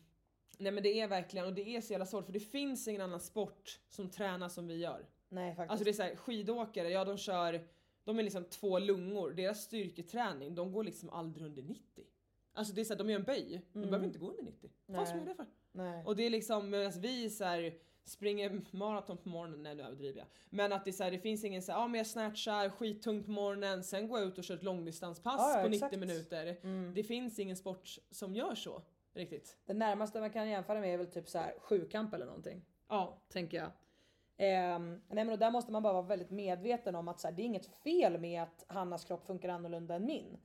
nej 0.58 0.72
men 0.72 0.82
det 0.82 1.00
är 1.00 1.08
verkligen, 1.08 1.46
och 1.46 1.54
det 1.54 1.76
är 1.76 1.80
så 1.80 1.92
jävla 1.92 2.06
svårt 2.06 2.26
för 2.26 2.32
det 2.32 2.40
finns 2.40 2.88
ingen 2.88 3.02
annan 3.02 3.20
sport 3.20 3.80
som 3.88 4.10
tränar 4.10 4.48
som 4.48 4.68
vi 4.68 4.76
gör. 4.76 5.06
Nej 5.28 5.54
faktiskt. 5.54 5.70
Alltså 5.70 5.84
det 5.84 5.90
är 5.90 5.92
såhär, 5.92 6.16
skidåkare, 6.16 6.90
ja 6.90 7.04
de 7.04 7.16
kör, 7.18 7.68
de 8.04 8.18
är 8.18 8.22
liksom 8.22 8.44
två 8.44 8.78
lungor, 8.78 9.30
deras 9.30 9.62
styrketräning, 9.62 10.54
de 10.54 10.72
går 10.72 10.84
liksom 10.84 11.10
aldrig 11.10 11.46
under 11.46 11.62
90. 11.62 12.04
Alltså 12.58 12.74
det 12.74 12.80
är 12.80 12.84
såhär, 12.84 12.98
de 12.98 13.10
gör 13.10 13.18
en 13.18 13.24
böj, 13.24 13.62
de 13.72 13.80
behöver 13.80 14.06
inte 14.06 14.18
gå 14.18 14.30
under 14.30 14.42
90. 14.42 14.70
Vad 14.86 14.96
Nej. 14.96 15.06
ska 15.06 15.16
man 15.16 15.24
göra 15.24 15.34
det 15.34 15.44
för? 15.44 15.46
Nej. 15.72 16.04
Och 16.04 16.16
det 16.16 16.22
är 16.22 16.30
liksom, 16.30 16.70
medan 16.70 16.92
vi 17.00 17.30
så 17.30 17.44
här, 17.44 17.74
springer 18.04 18.60
maraton 18.70 19.16
på 19.16 19.28
morgonen, 19.28 19.62
nej 19.62 19.74
nu 19.74 19.82
överdriver 19.82 20.18
jag. 20.18 20.26
Men 20.50 20.72
att 20.72 20.84
det, 20.84 20.90
är 20.90 20.92
så 20.92 21.04
här, 21.04 21.10
det 21.10 21.18
finns 21.18 21.44
ingen 21.44 21.62
så 21.62 21.72
här, 21.72 21.78
ja 21.78 21.88
men 21.88 21.98
jag 21.98 22.06
snatchar 22.06 22.70
skittungt 22.70 23.26
på 23.26 23.32
morgonen, 23.32 23.84
sen 23.84 24.08
går 24.08 24.18
jag 24.18 24.28
ut 24.28 24.38
och 24.38 24.44
kör 24.44 24.54
ett 24.54 24.62
långdistanspass 24.62 25.36
Ja, 25.38 25.56
ja, 25.56 25.62
på 25.62 25.68
90 25.68 25.76
exakt. 25.76 25.94
Mm. 25.94 26.08
minuter. 26.08 26.94
Det 26.94 27.04
finns 27.04 27.38
ingen 27.38 27.56
sport 27.56 27.98
som 28.10 28.34
gör 28.34 28.54
så 28.54 28.82
riktigt. 29.12 29.56
Det 29.66 29.74
närmaste 29.74 30.20
man 30.20 30.30
kan 30.30 30.48
jämföra 30.48 30.80
med 30.80 30.94
är 30.94 30.98
väl 30.98 31.06
typ 31.06 31.28
så 31.28 31.38
här 31.38 31.54
sjukamp 31.60 32.14
eller 32.14 32.26
någonting. 32.26 32.64
Ja, 32.88 33.22
tänker 33.28 33.56
jag. 33.56 33.70
Ehm, 34.36 35.00
nej 35.08 35.24
men 35.24 35.38
där 35.38 35.50
måste 35.50 35.72
man 35.72 35.82
bara 35.82 35.92
vara 35.92 36.02
väldigt 36.02 36.30
medveten 36.30 36.94
om 36.94 37.08
att 37.08 37.20
så 37.20 37.28
här, 37.28 37.34
det 37.34 37.42
är 37.42 37.44
inget 37.44 37.66
fel 37.66 38.18
med 38.18 38.42
att 38.42 38.64
Hannas 38.68 39.04
kropp 39.04 39.26
funkar 39.26 39.48
annorlunda 39.48 39.94
än 39.94 40.04
min. 40.04 40.38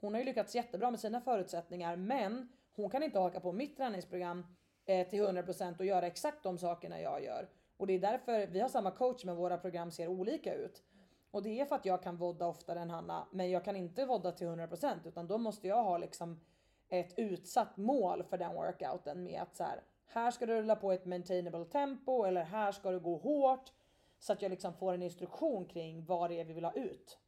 Hon 0.00 0.14
har 0.14 0.20
ju 0.20 0.24
lyckats 0.26 0.54
jättebra 0.54 0.90
med 0.90 1.00
sina 1.00 1.20
förutsättningar 1.20 1.96
men 1.96 2.48
hon 2.76 2.90
kan 2.90 3.02
inte 3.02 3.18
haka 3.18 3.40
på 3.40 3.52
mitt 3.52 3.76
träningsprogram 3.76 4.46
eh, 4.86 5.08
till 5.08 5.22
100% 5.22 5.78
och 5.78 5.84
göra 5.84 6.06
exakt 6.06 6.42
de 6.42 6.58
sakerna 6.58 7.00
jag 7.00 7.24
gör. 7.24 7.48
Och 7.76 7.86
det 7.86 7.92
är 7.92 7.98
därför 7.98 8.46
vi 8.46 8.60
har 8.60 8.68
samma 8.68 8.90
coach 8.90 9.24
men 9.24 9.36
våra 9.36 9.58
program 9.58 9.90
ser 9.90 10.08
olika 10.08 10.54
ut. 10.54 10.82
Och 11.30 11.42
det 11.42 11.60
är 11.60 11.64
för 11.64 11.76
att 11.76 11.86
jag 11.86 12.02
kan 12.02 12.16
vodda 12.16 12.46
oftare 12.46 12.80
än 12.80 12.90
Hanna 12.90 13.28
men 13.32 13.50
jag 13.50 13.64
kan 13.64 13.76
inte 13.76 14.06
vodda 14.06 14.32
till 14.32 14.46
100% 14.46 15.08
utan 15.08 15.26
då 15.26 15.38
måste 15.38 15.68
jag 15.68 15.84
ha 15.84 15.98
liksom 15.98 16.40
ett 16.88 17.14
utsatt 17.16 17.76
mål 17.76 18.22
för 18.22 18.38
den 18.38 18.54
workouten 18.54 19.22
med 19.22 19.42
att 19.42 19.56
så 19.56 19.64
här, 19.64 19.82
här 20.06 20.30
ska 20.30 20.46
du 20.46 20.54
rulla 20.54 20.76
på 20.76 20.92
ett 20.92 21.06
maintainable 21.06 21.64
tempo 21.64 22.24
eller 22.24 22.42
här 22.42 22.72
ska 22.72 22.90
du 22.90 23.00
gå 23.00 23.16
hårt. 23.16 23.72
Så 24.18 24.32
att 24.32 24.42
jag 24.42 24.50
liksom 24.50 24.74
får 24.74 24.94
en 24.94 25.02
instruktion 25.02 25.64
kring 25.64 26.04
vad 26.04 26.30
det 26.30 26.40
är 26.40 26.44
vi 26.44 26.52
vill 26.52 26.64
ha 26.64 26.72
ut. 26.72 27.18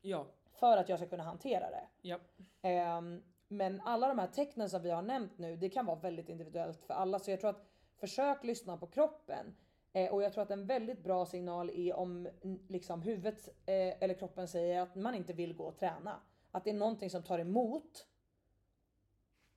ja, 0.00 0.26
för 0.62 0.76
att 0.76 0.88
jag 0.88 0.98
ska 0.98 1.08
kunna 1.08 1.22
hantera 1.22 1.70
det. 1.70 1.86
ja. 2.02 2.18
Ehm, 2.62 3.22
men 3.48 3.80
alla 3.80 4.08
de 4.08 4.18
här 4.18 4.26
tecknen 4.26 4.70
som 4.70 4.82
vi 4.82 4.90
har 4.90 5.02
nämnt 5.02 5.38
nu, 5.38 5.56
det 5.56 5.68
kan 5.68 5.86
vara 5.86 5.98
väldigt 5.98 6.28
individuellt 6.28 6.84
för 6.84 6.94
alla. 6.94 7.18
Så 7.18 7.30
jag 7.30 7.40
tror 7.40 7.50
att 7.50 7.64
försök 7.96 8.44
lyssna 8.44 8.76
på 8.76 8.86
kroppen. 8.86 9.56
Eh, 9.92 10.12
och 10.12 10.22
jag 10.22 10.32
tror 10.32 10.42
att 10.42 10.50
en 10.50 10.66
väldigt 10.66 11.04
bra 11.04 11.26
signal 11.26 11.70
är 11.70 11.96
om 11.96 12.26
mm, 12.42 12.66
liksom 12.68 13.02
huvudet 13.02 13.48
eh, 13.48 14.02
eller 14.02 14.14
kroppen 14.14 14.48
säger 14.48 14.80
att 14.80 14.94
man 14.94 15.14
inte 15.14 15.32
vill 15.32 15.56
gå 15.56 15.64
och 15.64 15.76
träna. 15.76 16.20
Att 16.50 16.64
det 16.64 16.70
är 16.70 16.74
någonting 16.74 17.10
som 17.10 17.22
tar 17.22 17.38
emot. 17.38 18.06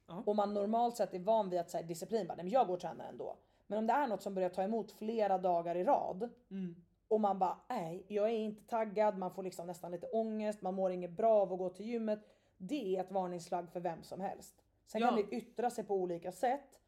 Ja. 0.07 0.23
Och 0.25 0.35
man 0.35 0.53
normalt 0.53 0.97
sett 0.97 1.13
är 1.13 1.19
van 1.19 1.49
vid 1.49 1.59
att 1.59 1.69
säga 1.69 1.83
disciplin, 1.83 2.27
bara, 2.27 2.35
"Nej, 2.35 2.43
men 2.45 2.53
jag 2.53 2.67
går 2.67 2.73
och 2.73 2.79
tränar 2.79 3.05
ändå. 3.09 3.37
Men 3.67 3.79
om 3.79 3.87
det 3.87 3.93
är 3.93 4.07
något 4.07 4.21
som 4.21 4.33
börjar 4.35 4.49
ta 4.49 4.63
emot 4.63 4.91
flera 4.91 5.37
dagar 5.37 5.75
i 5.75 5.83
rad 5.83 6.29
och 7.07 7.21
man 7.21 7.39
bara 7.39 7.59
nej, 7.69 8.05
jag 8.07 8.25
är 8.29 8.33
inte 8.33 8.63
taggad, 8.69 9.17
man 9.17 9.31
får 9.31 9.43
liksom 9.43 9.67
nästan 9.67 9.91
lite 9.91 10.07
ångest, 10.07 10.61
man 10.61 10.73
mår 10.73 10.91
inget 10.91 11.11
bra 11.11 11.41
av 11.41 11.53
att 11.53 11.59
gå 11.59 11.69
till 11.69 11.85
gymmet. 11.85 12.19
Det 12.57 12.95
är 12.95 13.01
ett 13.01 13.11
varningsflagg 13.11 13.69
för 13.71 13.79
vem 13.79 14.03
som 14.03 14.21
helst. 14.21 14.61
Sen 14.85 15.01
kan 15.01 15.17
Ja. 15.17 15.23
det 15.29 15.35
yttra 15.35 15.69
sig 15.69 15.83
på 15.83 15.95
olika 15.95 16.31
sätt. 16.31 16.79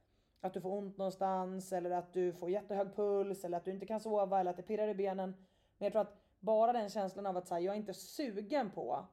Att 0.42 0.54
du 0.54 0.62
får 0.62 0.78
ont 0.78 0.98
någonstans 0.98 1.74
eller 1.74 1.92
att 1.92 2.14
du 2.14 2.34
får 2.34 2.50
jättehög 2.50 2.96
puls 2.96 3.46
eller 3.46 3.58
att 3.58 3.66
du 3.66 3.72
inte 3.72 3.86
kan 3.86 4.00
sova 4.00 4.40
eller 4.40 4.52
att 4.52 4.58
det 4.58 4.64
pirrar 4.64 4.88
i 4.88 4.96
benen. 4.96 5.30
Men 5.78 5.86
jag 5.86 5.92
tror 5.92 6.02
att 6.02 6.18
bara 6.40 6.74
den 6.74 6.90
känslan 6.90 7.26
av 7.26 7.38
att 7.38 7.48
säga 7.48 7.60
jag 7.60 7.74
är 7.74 7.78
inte 7.78 7.94
sugen 7.94 8.70
på 8.72 9.06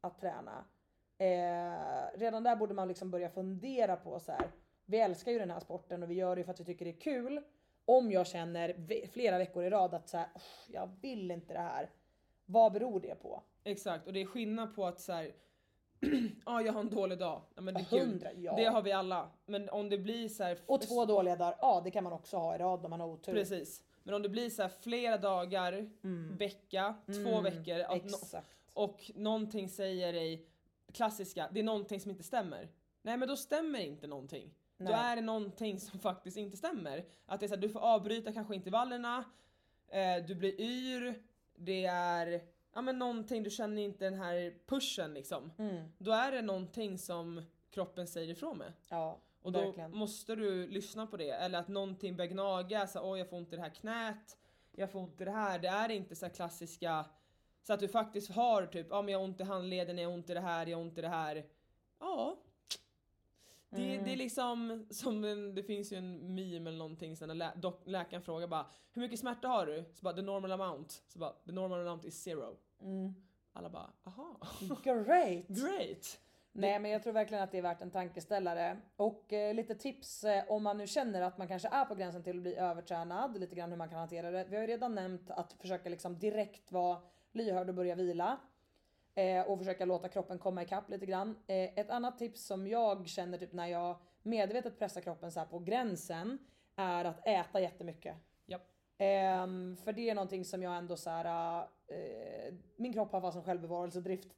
att 0.00 0.18
träna. 0.20 0.64
Eh, 1.18 2.18
redan 2.18 2.42
där 2.42 2.56
borde 2.56 2.74
man 2.74 2.88
liksom 2.88 3.10
börja 3.10 3.30
fundera 3.30 3.96
på 3.96 4.20
så 4.20 4.32
här. 4.32 4.46
Vi 4.84 5.00
älskar 5.00 5.32
ju 5.32 5.38
den 5.38 5.50
här 5.50 5.60
sporten 5.60 6.02
och 6.02 6.10
vi 6.10 6.14
gör 6.14 6.36
det 6.36 6.44
för 6.44 6.50
att 6.52 6.60
vi 6.60 6.64
tycker 6.64 6.84
det 6.84 6.90
är 6.90 7.00
kul. 7.00 7.42
Om 7.84 8.12
jag 8.12 8.26
känner 8.26 8.74
ve- 8.78 9.06
flera 9.12 9.38
veckor 9.38 9.64
i 9.64 9.70
rad 9.70 9.94
att 9.94 10.08
så 10.08 10.16
här, 10.16 10.28
"Uff, 10.36 10.64
jag 10.68 10.90
vill 11.00 11.30
inte 11.30 11.52
det 11.52 11.60
här. 11.60 11.90
Vad 12.46 12.72
beror 12.72 13.00
det 13.00 13.14
på? 13.22 13.42
Exakt, 13.64 14.06
och 14.06 14.12
det 14.12 14.20
är 14.20 14.26
skillnad 14.26 14.74
på 14.74 14.86
att 14.86 15.00
så 15.00 15.12
här. 15.12 15.32
Ja, 16.46 16.62
jag 16.66 16.72
har 16.72 16.80
en 16.80 16.90
dålig 16.90 17.18
dag. 17.18 17.42
Ja, 17.54 17.60
men 17.62 17.74
det 17.74 17.80
är 17.80 17.84
Ja. 18.36 18.56
Det 18.56 18.64
har 18.64 18.82
vi 18.82 18.92
alla. 18.92 19.30
Men 19.46 19.68
om 19.68 19.88
det 19.88 19.98
blir 19.98 20.28
så 20.28 20.44
här. 20.44 20.58
Och 20.66 20.80
två 20.80 21.04
dåliga 21.04 21.36
dagar, 21.36 21.58
ja 21.60 21.80
det 21.84 21.90
kan 21.90 22.04
man 22.04 22.12
också 22.12 22.36
ha 22.36 22.54
i 22.54 22.58
rad 22.58 22.84
om 22.84 22.90
man 22.90 23.00
har 23.00 23.08
otur. 23.08 23.32
Precis. 23.32 23.84
Men 24.02 24.14
om 24.14 24.22
det 24.22 24.28
blir 24.28 24.50
så 24.50 24.62
här 24.62 24.68
flera 24.80 25.18
dagar, 25.18 25.90
vecka, 26.38 26.94
två 27.06 27.40
veckor 27.40 27.74
no- 27.74 28.34
Mm. 28.34 28.44
Och 28.72 29.10
någonting 29.14 29.68
säger 29.68 30.12
dig, 30.12 30.46
klassiska, 30.92 31.48
det 31.52 31.60
är 31.60 31.64
någonting 31.64 32.00
som 32.00 32.10
inte 32.10 32.22
stämmer. 32.22 32.68
Nej 33.02 33.16
men 33.16 33.28
då 33.28 33.36
stämmer 33.36 33.78
inte 33.80 34.06
någonting. 34.06 34.54
Då 34.80 34.92
Nej. 34.92 35.12
är 35.12 35.16
det 35.16 35.22
någonting 35.22 35.80
som 35.80 36.00
faktiskt 36.00 36.36
inte 36.36 36.56
stämmer. 36.56 37.04
Att 37.26 37.40
det 37.40 37.46
är 37.46 37.48
så 37.48 37.54
här, 37.54 37.62
du 37.62 37.68
får 37.68 37.80
avbryta 37.80 38.32
kanske 38.32 38.54
intervallerna, 38.54 39.24
eh, 39.88 40.24
du 40.26 40.34
blir 40.34 40.60
yr, 40.60 41.22
det 41.56 41.84
är 41.86 42.42
ja, 42.74 42.80
men 42.82 42.98
någonting, 42.98 43.42
du 43.42 43.50
känner 43.50 43.82
inte 43.82 44.04
den 44.04 44.14
här 44.14 44.54
pushen 44.66 45.14
liksom. 45.14 45.52
Mm. 45.58 45.84
Då 45.98 46.12
är 46.12 46.32
det 46.32 46.42
någonting 46.42 46.98
som 46.98 47.42
kroppen 47.70 48.06
säger 48.06 48.28
ifrån 48.32 48.58
med. 48.58 48.72
Ja, 48.88 49.20
Och 49.42 49.52
då 49.52 49.60
verkligen. 49.60 49.96
måste 49.96 50.34
du 50.36 50.68
lyssna 50.68 51.06
på 51.06 51.16
det. 51.16 51.30
Eller 51.30 51.58
att 51.58 51.68
någonting 51.68 52.16
börjar 52.16 52.30
gnaga, 52.30 52.86
så 52.86 53.10
oj 53.12 53.18
jag 53.18 53.28
får 53.30 53.36
ont 53.36 53.52
i 53.52 53.56
det 53.56 53.62
här 53.62 53.70
knät, 53.70 54.38
jag 54.72 54.90
får 54.92 55.00
ont 55.00 55.20
i 55.20 55.24
det 55.24 55.30
här. 55.30 55.58
Det 55.58 55.68
är 55.68 55.88
inte 55.88 56.16
så 56.16 56.28
klassiska, 56.28 57.04
så 57.62 57.72
att 57.72 57.80
du 57.80 57.88
faktiskt 57.88 58.30
har 58.30 58.66
typ, 58.66 58.86
ja 58.90 59.02
men 59.02 59.12
jag 59.12 59.18
har 59.18 59.24
ont 59.24 59.40
i 59.40 59.44
handleden, 59.44 59.98
jag 59.98 60.08
har 60.08 60.14
ont 60.14 60.30
i 60.30 60.34
det 60.34 60.40
här, 60.40 60.66
jag 60.66 60.78
har 60.78 60.82
ont 60.82 60.98
i 60.98 61.00
det 61.00 61.08
här. 61.08 61.44
Ja. 61.98 62.36
Det, 63.72 63.92
Mm. 63.92 64.04
det 64.04 64.12
är 64.12 64.16
liksom 64.16 64.86
som 64.90 65.24
en, 65.24 65.54
det 65.54 65.62
finns 65.62 65.92
ju 65.92 65.96
en 65.96 66.34
meme 66.34 66.70
eller 66.70 66.78
någonting 66.78 67.16
sen 67.16 67.28
när 67.28 67.34
lä, 67.34 67.52
dock, 67.56 67.82
läkaren 67.86 68.22
frågar 68.22 68.46
bara 68.46 68.66
Hur 68.92 69.02
mycket 69.02 69.18
smärta 69.20 69.48
har 69.48 69.66
du? 69.66 69.84
Så 69.94 70.02
bara 70.02 70.14
the 70.14 70.22
normal 70.22 70.52
amount. 70.52 71.02
Så 71.08 71.18
bara 71.18 71.32
the 71.46 71.52
normal 71.52 71.80
amount 71.80 72.04
is 72.04 72.22
zero. 72.22 72.56
Mm. 72.82 73.14
Alla 73.52 73.70
bara 73.70 73.90
aha. 74.04 74.36
Great! 74.84 75.46
Great! 75.48 76.20
Nej 76.52 76.78
men 76.80 76.90
jag 76.90 77.02
tror 77.02 77.12
verkligen 77.12 77.44
att 77.44 77.50
det 77.52 77.58
är 77.58 77.62
värt 77.62 77.82
en 77.82 77.90
tankeställare. 77.90 78.76
Och 78.96 79.32
eh, 79.32 79.54
lite 79.54 79.74
tips 79.74 80.24
eh, 80.24 80.44
om 80.48 80.62
man 80.62 80.78
nu 80.78 80.86
känner 80.86 81.22
att 81.22 81.38
man 81.38 81.48
kanske 81.48 81.68
är 81.68 81.84
på 81.84 81.94
gränsen 81.94 82.22
till 82.22 82.36
att 82.36 82.42
bli 82.42 82.54
övertränad, 82.56 83.40
lite 83.40 83.54
grann 83.54 83.70
hur 83.70 83.76
man 83.78 83.88
kan 83.88 83.98
hantera 83.98 84.30
det. 84.30 84.44
Vi 84.48 84.56
har 84.56 84.60
ju 84.62 84.66
redan 84.66 84.94
nämnt 84.94 85.30
att 85.30 85.52
försöka 85.52 85.88
liksom 85.88 86.18
direkt 86.18 86.72
vara 86.72 86.98
lyhörd 87.32 87.68
och 87.68 87.74
börja 87.74 87.94
vila. 87.94 88.38
Eh, 89.20 89.42
och 89.42 89.58
försöka 89.58 89.84
låta 89.84 90.08
kroppen 90.08 90.38
komma 90.38 90.62
ikapp 90.62 90.90
lite 90.90 91.06
grann. 91.06 91.36
Eh, 91.46 91.78
ett 91.78 91.90
annat 91.90 92.18
tips 92.18 92.46
som 92.46 92.66
jag 92.66 93.08
känner 93.08 93.38
typ 93.38 93.52
när 93.52 93.66
jag 93.66 93.96
medvetet 94.22 94.78
pressar 94.78 95.00
kroppen 95.00 95.32
så 95.32 95.44
på 95.44 95.58
gränsen 95.58 96.38
är 96.76 97.04
att 97.04 97.26
äta 97.26 97.60
jättemycket. 97.60 98.16
Japp. 98.46 98.62
Ehm, 98.98 99.76
för 99.76 99.92
det 99.92 100.10
är 100.10 100.14
någonting 100.14 100.44
som 100.44 100.62
jag 100.62 100.76
ändå 100.76 100.96
så 100.96 101.10
här. 101.10 101.58
Eh, 101.86 102.54
min 102.76 102.92
kropp 102.92 103.12
har 103.12 103.20
fast 103.20 103.36
en 103.36 103.44
självbevarelsedrift. 103.44 104.28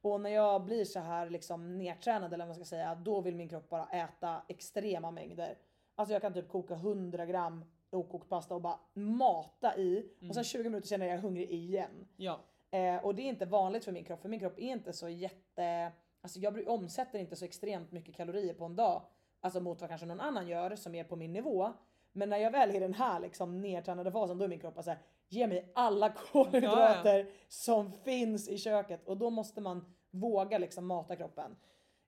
Och 0.00 0.20
när 0.20 0.30
jag 0.30 0.64
blir 0.64 0.84
så 0.84 1.00
här 1.00 1.30
liksom 1.30 1.78
nedtränad 1.78 2.32
eller 2.32 2.44
vad 2.44 2.48
man 2.48 2.54
ska 2.54 2.76
säga, 2.76 2.94
då 2.94 3.20
vill 3.20 3.36
min 3.36 3.48
kropp 3.48 3.68
bara 3.68 3.86
äta 3.86 4.42
extrema 4.48 5.10
mängder. 5.10 5.58
Alltså 5.94 6.12
jag 6.12 6.22
kan 6.22 6.34
typ 6.34 6.48
koka 6.48 6.74
100 6.74 7.26
gram 7.26 7.64
okokt 7.90 8.28
pasta 8.28 8.54
och 8.54 8.60
bara 8.60 8.80
mata 8.94 9.76
i 9.76 10.10
och 10.28 10.34
sen 10.34 10.44
20 10.44 10.62
minuter 10.62 10.88
senare 10.88 11.08
är 11.08 11.14
jag 11.14 11.22
hungrig 11.22 11.50
igen. 11.50 12.08
Ja. 12.16 12.40
Eh, 12.72 13.04
och 13.04 13.14
det 13.14 13.22
är 13.22 13.28
inte 13.28 13.46
vanligt 13.46 13.84
för 13.84 13.92
min 13.92 14.04
kropp, 14.04 14.22
för 14.22 14.28
min 14.28 14.40
kropp 14.40 14.58
är 14.58 14.62
inte 14.72 14.92
så 14.92 15.08
jätte... 15.08 15.92
Alltså 16.20 16.38
jag 16.38 16.68
omsätter 16.68 17.18
inte 17.18 17.36
så 17.36 17.44
extremt 17.44 17.92
mycket 17.92 18.14
kalorier 18.14 18.54
på 18.54 18.64
en 18.64 18.76
dag. 18.76 19.02
Alltså 19.40 19.60
mot 19.60 19.80
vad 19.80 19.90
kanske 19.90 20.06
någon 20.06 20.20
annan 20.20 20.48
gör 20.48 20.76
som 20.76 20.94
är 20.94 21.04
på 21.04 21.16
min 21.16 21.32
nivå. 21.32 21.72
Men 22.12 22.28
när 22.28 22.36
jag 22.36 22.50
väl 22.50 22.70
är 22.70 22.74
i 22.74 22.78
den 22.78 22.94
här 22.94 23.20
liksom 23.20 23.60
nedtränade 23.60 24.12
fasen 24.12 24.38
då 24.38 24.44
är 24.44 24.48
min 24.48 24.60
kropp 24.60 24.84
så 24.84 24.90
här, 24.90 24.98
ge 25.28 25.46
mig 25.46 25.72
alla 25.74 26.08
kolhydrater 26.32 27.30
som 27.48 27.92
finns 27.92 28.48
i 28.48 28.58
köket. 28.58 29.08
Och 29.08 29.16
då 29.16 29.30
måste 29.30 29.60
man 29.60 29.94
våga 30.10 30.58
liksom 30.58 30.86
mata 30.86 31.16
kroppen. 31.16 31.56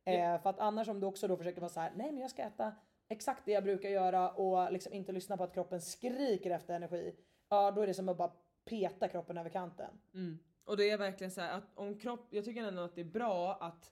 Eh, 0.05 0.43
för 0.43 0.51
att 0.51 0.59
annars 0.59 0.89
om 0.89 1.01
du 1.01 1.07
också 1.07 1.29
då 1.29 1.37
försöker 1.37 1.61
vara 1.61 1.71
så 1.71 1.81
här, 1.81 1.93
nej 1.97 2.13
men 2.13 2.21
jag 2.21 2.31
ska 2.31 2.43
äta 2.43 2.73
exakt 3.09 3.43
det 3.45 3.53
jag 3.53 3.65
brukar 3.65 3.89
göra 3.89 4.31
och 4.31 4.73
liksom 4.73 4.93
inte 4.93 5.13
lyssna 5.13 5.37
på 5.37 5.45
att 5.45 5.55
kroppen 5.55 5.81
skriker 5.81 6.51
efter 6.51 6.75
energi. 6.75 7.17
Ja 7.49 7.71
då 7.71 7.81
är 7.81 7.87
det 7.87 7.95
som 7.95 8.09
att 8.09 8.17
bara 8.17 8.33
peta 8.65 9.09
kroppen 9.09 9.39
över 9.39 9.51
kanten. 9.51 9.91
Mm. 10.15 10.39
Och 10.65 10.77
det 10.77 10.91
är 10.91 10.99
verkligen 10.99 11.31
så 11.31 11.41
här 11.41 11.59
att 11.59 11.65
om 11.75 11.99
kropp, 11.99 12.27
jag 12.31 12.45
tycker 12.45 12.65
ändå 12.65 12.83
att 12.83 12.95
det 12.95 13.01
är 13.01 13.05
bra 13.05 13.55
att 13.61 13.91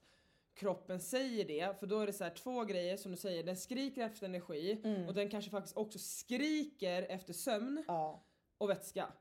kroppen 0.54 1.00
säger 1.00 1.44
det, 1.44 1.78
för 1.80 1.86
då 1.86 2.00
är 2.00 2.06
det 2.06 2.12
så 2.12 2.24
här 2.24 2.30
två 2.34 2.64
grejer 2.64 2.96
som 2.96 3.10
du 3.10 3.16
säger, 3.16 3.42
den 3.44 3.56
skriker 3.56 4.02
efter 4.02 4.26
energi 4.26 4.80
och 5.08 5.14
den 5.14 5.30
kanske 5.30 5.50
faktiskt 5.50 5.76
också 5.76 5.98
skriker 5.98 7.02
efter 7.02 7.32
sömn 7.32 7.84
Ja. 7.88 8.24
och 8.58 8.70
vätska. 8.70 9.12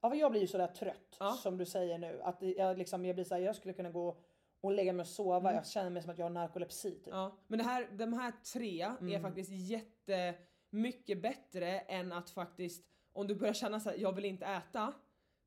Ja, 0.00 0.10
för 0.10 0.16
jag 0.16 0.30
blir 0.30 0.40
ju 0.40 0.46
sådär 0.46 0.66
trött 0.66 1.16
Ja. 1.20 1.32
som 1.32 1.58
du 1.58 1.66
säger 1.66 1.98
nu. 1.98 2.20
Att 2.22 2.42
jag, 2.42 2.78
liksom, 2.78 3.04
jag 3.04 3.14
blir 3.16 3.24
såhär, 3.24 3.42
jag 3.42 3.56
skulle 3.56 3.74
kunna 3.74 3.90
gå 3.90 4.16
och 4.60 4.72
lägga 4.72 4.92
mig 4.92 5.00
och 5.02 5.06
sova. 5.08 5.54
Jag 5.54 5.66
känner 5.66 5.90
mig 5.90 6.02
som 6.02 6.10
att 6.10 6.18
jag 6.18 6.24
har 6.24 6.30
narkolepsi. 6.30 6.90
Typ. 6.90 7.06
Ja. 7.06 7.36
Men 7.46 7.58
det 7.58 7.64
här, 7.64 7.88
de 7.92 8.12
här 8.12 8.32
tre 8.52 8.80
är 8.82 9.20
faktiskt 9.20 9.50
jättemycket 9.52 11.22
bättre 11.22 11.78
än 11.80 12.12
att 12.12 12.30
faktiskt, 12.30 12.84
om 13.12 13.26
du 13.26 13.34
börjar 13.34 13.54
känna 13.54 13.80
så 13.80 13.90
här, 13.90 13.96
jag 13.96 14.12
vill 14.12 14.24
inte 14.24 14.46
äta, 14.46 14.92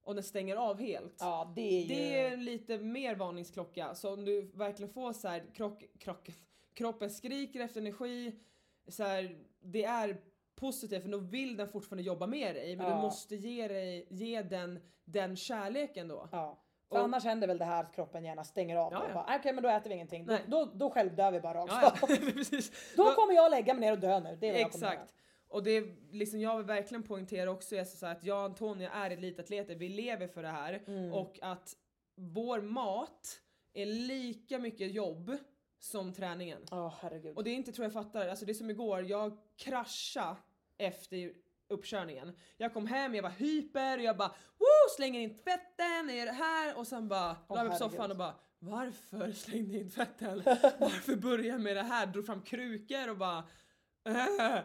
och 0.10 0.16
den 0.16 0.24
stänger 0.24 0.56
av 0.56 0.80
helt. 0.80 1.16
Ja, 1.20 1.54
det 1.56 1.62
är 1.62 1.82
ju... 1.82 1.88
Det 1.96 2.20
är 2.20 2.38
lite 2.38 2.78
mer 2.78 3.16
varningsklocka. 3.16 3.96
Så 3.96 4.14
om 4.14 4.26
du 4.26 4.42
verkligen 4.54 4.94
får 4.94 5.14
så 5.14 5.28
här, 5.28 5.44
krock, 5.54 5.84
krock, 6.00 6.30
kroppen 6.74 7.10
skriker 7.10 7.60
efter 7.60 7.82
energi, 7.82 8.36
så 8.88 9.04
här, 9.04 9.38
det 9.60 9.84
är 9.84 10.18
positivt 10.56 11.02
för 11.04 11.10
då 11.10 11.18
vill 11.18 11.58
den 11.58 11.68
fortfarande 11.68 12.04
jobba 12.04 12.28
med 12.28 12.56
dig 12.56 12.76
men 12.76 12.88
Ja. 12.88 12.96
du 12.96 13.02
måste 13.02 13.36
ge, 13.36 13.68
dig, 13.68 14.08
ge 14.10 14.42
den 14.42 14.80
den 15.06 15.36
kärleken 15.36 16.08
då. 16.08 16.30
Ja. 16.32 16.64
För 16.90 16.96
Och- 16.98 17.04
annars 17.04 17.24
händer 17.24 17.48
väl 17.48 17.58
det 17.58 17.66
här 17.66 17.84
att 17.84 17.96
kroppen 17.96 18.24
gärna 18.24 18.44
stänger 18.44 18.76
av 18.78 18.94
Ja, 18.94 19.00
och 19.00 19.10
ja. 19.10 19.14
bara 19.14 19.36
okej 19.40 19.54
men 19.54 19.64
då 19.64 19.70
äter 19.70 19.90
vi 19.90 19.96
ingenting. 19.96 20.26
Då, 20.26 20.34
Nej. 20.34 20.42
då, 20.48 20.66
då 20.74 20.90
självdör 20.90 21.32
vi 21.32 21.40
bara 21.40 21.58
rakt 21.58 21.74
Ja, 21.82 21.94
ja. 22.02 22.08
Då 22.98 23.04
kommer 23.12 23.34
jag 23.34 23.52
lägga 23.52 23.74
mig 23.74 23.82
ner 23.82 23.92
och 23.92 24.00
dö 24.00 24.20
nu. 24.20 24.38
Det 24.42 24.48
är 24.50 24.52
vad 24.54 24.62
Exakt. 24.62 25.14
Och 25.50 25.64
det 25.64 25.72
är 25.72 25.96
liksom, 26.12 26.42
jag 26.42 26.58
vill 26.58 26.66
verkligen 26.66 27.04
poängtera 27.04 27.52
också 27.52 27.76
är 27.76 27.84
så 27.84 28.06
att 28.06 28.24
jag 28.24 28.38
och 28.38 28.44
Antonia 28.44 28.92
är 28.92 29.12
elitatleter, 29.12 29.76
vi 29.76 29.90
lever 29.90 30.28
för 30.28 30.42
det 30.44 30.50
här 30.50 30.84
Mm. 30.88 31.14
och 31.14 31.40
att 31.42 31.76
vår 32.16 32.62
mat 32.62 33.42
är 33.74 33.86
lika 33.86 34.60
mycket 34.60 34.92
jobb 34.92 35.38
som 35.80 36.14
träningen. 36.14 36.62
Ja 36.72 36.98
herregud. 37.02 37.38
Och 37.38 37.44
det 37.44 37.50
är 37.50 37.56
inte 37.56 37.72
tror 37.72 37.86
jag 37.86 37.94
fattar, 37.94 38.28
alltså 38.28 38.46
det 38.46 38.52
är 38.52 38.54
som 38.54 38.70
igår, 38.70 39.04
jag 39.04 39.38
kraschade 39.58 40.36
efter 40.78 41.34
uppkörningen. 41.68 42.36
Jag 42.58 42.74
kom 42.74 42.88
hem, 42.88 43.16
jag 43.16 43.24
var 43.24 43.30
hyper, 43.30 43.98
jag 43.98 44.18
bara 44.18 44.36
Woo! 44.58 44.96
slänger 44.96 45.20
in 45.20 45.38
tvätten, 45.38 46.18
gör 46.18 46.26
det 46.26 46.32
här 46.32 46.78
och 46.78 46.88
sen 46.88 47.08
bara 47.08 47.38
Åh, 47.48 47.58
la 47.58 47.64
mig 47.64 47.72
på 47.72 47.78
soffan 47.78 48.12
och 48.12 48.18
bara 48.18 48.36
varför 48.60 49.32
slängde 49.32 49.74
jag 49.74 49.82
in 49.82 49.92
tvätten? 49.92 50.42
Varför 50.80 51.16
började 51.16 51.48
jag 51.48 51.62
med 51.62 51.76
det 51.76 51.84
här? 51.84 52.06
Drog 52.08 52.26
fram 52.26 52.42
krukor 52.42 53.10
och 53.10 53.18
bara 53.18 53.44
äh. 54.06 54.60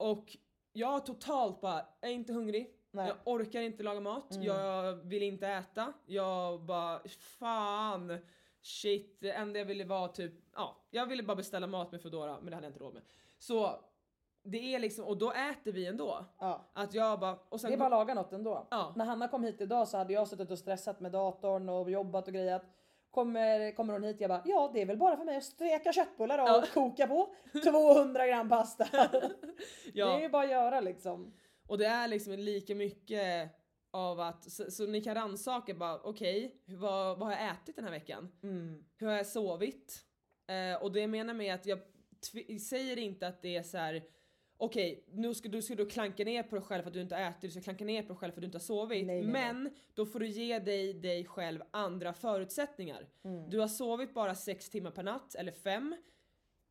Och 0.00 0.36
jag 0.72 1.06
totalt 1.06 1.60
bara, 1.60 1.86
jag 2.00 2.10
är 2.10 2.14
inte 2.14 2.32
hungrig. 2.32 2.76
Nej. 2.90 3.08
Jag 3.08 3.16
orkar 3.24 3.60
inte 3.60 3.82
laga 3.82 4.00
mat, 4.00 4.38
jag 4.40 4.92
vill 4.94 5.22
inte 5.22 5.48
äta. 5.48 5.92
Jag 6.06 6.60
bara 6.60 7.00
fan 7.38 8.18
shit, 8.62 9.20
det 9.20 9.32
enda 9.32 9.58
jag 9.58 9.66
ville 9.66 9.84
var 9.84 10.08
typ, 10.08 10.32
ja, 10.54 10.76
jag 10.90 11.06
ville 11.06 11.22
bara 11.22 11.36
beställa 11.36 11.66
mat 11.66 11.92
med 11.92 12.02
Foodora 12.02 12.36
men 12.40 12.50
det 12.50 12.54
hade 12.54 12.66
jag 12.66 12.70
inte 12.70 12.84
råd 12.84 12.94
med. 12.94 13.02
Så 13.38 13.80
det 14.42 14.74
är 14.74 14.78
liksom, 14.78 15.04
och 15.04 15.18
då 15.18 15.32
äter 15.32 15.72
vi 15.72 15.86
ändå. 15.86 16.24
Ja. 16.38 16.70
Att 16.72 16.94
jag 16.94 17.20
bara, 17.20 17.38
och 17.48 17.60
sen 17.60 17.70
Det 17.70 17.74
är 17.74 17.78
bara 17.78 17.86
att 17.86 17.90
laga 17.90 18.14
något 18.14 18.32
ändå. 18.32 18.66
Ja. 18.70 18.92
När 18.96 19.04
Hanna 19.04 19.28
kom 19.28 19.44
hit 19.44 19.60
idag 19.60 19.88
så 19.88 19.96
hade 19.96 20.12
jag 20.12 20.28
suttit 20.28 20.50
och 20.50 20.58
stressat 20.58 21.00
med 21.00 21.12
datorn 21.12 21.68
och 21.68 21.90
jobbat 21.90 22.26
och 22.26 22.34
grejat. 22.34 22.62
Kommer, 23.10 23.72
kommer 23.76 23.92
hon 23.92 24.04
hit 24.04 24.16
jag 24.20 24.28
bara 24.30 24.42
ja 24.44 24.70
det 24.74 24.82
är 24.82 24.86
väl 24.86 24.96
bara 24.96 25.16
för 25.16 25.24
mig 25.24 25.36
att 25.36 25.44
steka 25.44 25.92
köttbullar 25.92 26.38
och 26.38 26.48
Ja. 26.48 26.64
koka 26.74 27.06
på 27.06 27.34
200 27.64 28.26
gram 28.26 28.48
pasta. 28.48 28.88
ja. 29.94 30.06
Det 30.06 30.12
är 30.12 30.20
ju 30.20 30.28
bara 30.28 30.44
att 30.44 30.50
göra 30.50 30.80
liksom. 30.80 31.34
Och 31.68 31.78
det 31.78 31.86
är 31.86 32.08
liksom 32.08 32.32
lika 32.32 32.74
mycket 32.74 33.50
av 33.92 34.20
att, 34.20 34.50
så, 34.50 34.70
så 34.70 34.86
ni 34.86 35.00
kan 35.00 35.14
rannsaka 35.14 35.74
bara 35.74 35.98
okej, 36.00 36.62
vad, 36.66 37.18
vad 37.18 37.28
har 37.28 37.32
jag 37.32 37.50
ätit 37.50 37.76
den 37.76 37.84
här 37.84 37.90
veckan? 37.92 38.32
Mm. 38.42 38.84
Hur 38.96 39.06
har 39.06 39.14
jag 39.14 39.26
sovit? 39.26 40.00
Eh, 40.48 40.82
och 40.82 40.92
det 40.92 41.00
jag 41.00 41.10
menar 41.10 41.34
med 41.34 41.54
att 41.54 41.66
jag 41.66 41.78
säger 42.60 42.98
inte 42.98 43.26
att 43.26 43.42
det 43.42 43.56
är 43.56 43.62
så 43.62 43.78
här. 43.78 44.02
Okej, 44.62 45.04
nu 45.12 45.34
ska 45.34 45.48
du, 45.48 45.62
ska 45.62 45.74
du 45.74 45.86
klanka 45.86 46.24
ner 46.24 46.42
på 46.42 46.54
dig 46.56 46.64
själv 46.64 46.82
för 46.82 46.88
att 46.90 46.94
du 46.94 47.00
inte 47.00 47.16
ätit, 47.16 47.40
du 47.40 47.50
ska 47.50 47.60
klanka 47.60 47.84
ner 47.84 48.02
på 48.02 48.08
dig 48.08 48.16
själv 48.16 48.32
för 48.32 48.38
att 48.38 48.42
du 48.42 48.46
inte 48.46 48.58
har 48.58 48.60
sovit. 48.60 49.06
Nej, 49.06 49.22
nej, 49.22 49.32
nej. 49.32 49.52
men 49.54 49.74
då 49.94 50.06
får 50.06 50.20
du 50.20 50.26
ge 50.26 50.58
dig, 50.58 50.92
dig 50.94 51.24
själv 51.24 51.62
andra 51.70 52.12
förutsättningar. 52.12 53.08
Mm. 53.24 53.50
Du 53.50 53.58
har 53.58 53.68
sovit 53.68 54.14
bara 54.14 54.34
sex 54.34 54.70
timmar 54.70 54.90
per 54.90 55.02
natt, 55.02 55.34
eller 55.34 55.52
fem. 55.52 55.96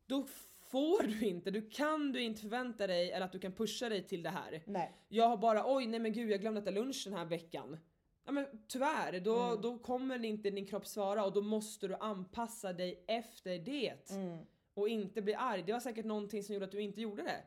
Då 0.06 0.26
får 0.70 1.02
du 1.02 1.26
inte, 1.26 1.50
du 1.50 1.70
kan 1.70 2.12
du 2.12 2.22
inte 2.22 2.40
förvänta 2.40 2.86
dig 2.86 3.10
eller 3.12 3.26
att 3.26 3.32
du 3.32 3.38
kan 3.38 3.52
pusha 3.52 3.88
dig 3.88 4.02
till 4.06 4.22
det 4.22 4.30
här. 4.30 4.62
Nej. 4.66 4.92
Jag 5.08 5.28
har 5.28 5.36
bara 5.36 5.74
oj 5.74 5.86
nej 5.86 6.00
men 6.00 6.12
gud 6.12 6.30
jag 6.30 6.40
glömde 6.40 6.60
äta 6.60 6.70
lunch 6.70 7.02
den 7.04 7.14
här 7.14 7.24
veckan. 7.24 7.78
Ja 8.26 8.32
men 8.32 8.46
tyvärr, 8.68 9.20
då, 9.20 9.36
Mm. 9.40 9.60
då 9.60 9.78
kommer 9.78 10.24
inte 10.24 10.50
din 10.50 10.66
kropp 10.66 10.86
svara 10.86 11.24
och 11.24 11.32
då 11.32 11.42
måste 11.42 11.88
du 11.88 11.94
anpassa 11.94 12.72
dig 12.72 13.04
efter 13.06 13.58
det. 13.58 14.10
Mm. 14.10 14.38
Och 14.74 14.88
inte 14.88 15.22
bli 15.22 15.34
arg. 15.34 15.62
Det 15.66 15.72
var 15.72 15.80
säkert 15.80 16.04
någonting 16.04 16.42
som 16.42 16.54
gjorde 16.54 16.64
att 16.66 16.72
du 16.72 16.82
inte 16.82 17.00
gjorde 17.00 17.22
det. 17.22 17.42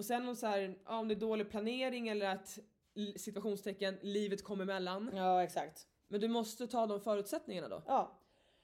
Och 0.00 0.06
sen 0.06 0.28
om, 0.28 0.36
så 0.36 0.46
här, 0.46 0.78
ja, 0.84 0.98
om 0.98 1.08
det 1.08 1.14
är 1.14 1.20
dålig 1.20 1.50
planering 1.50 2.08
eller 2.08 2.26
att 2.26 2.58
situationstecken 3.16 3.98
livet 4.02 4.44
kommer 4.44 4.62
emellan. 4.62 5.10
Ja 5.14 5.42
exakt. 5.42 5.86
Men 6.08 6.20
du 6.20 6.28
måste 6.28 6.66
ta 6.66 6.86
de 6.86 7.00
förutsättningarna 7.00 7.68
då. 7.68 7.82
Ja. 7.86 8.18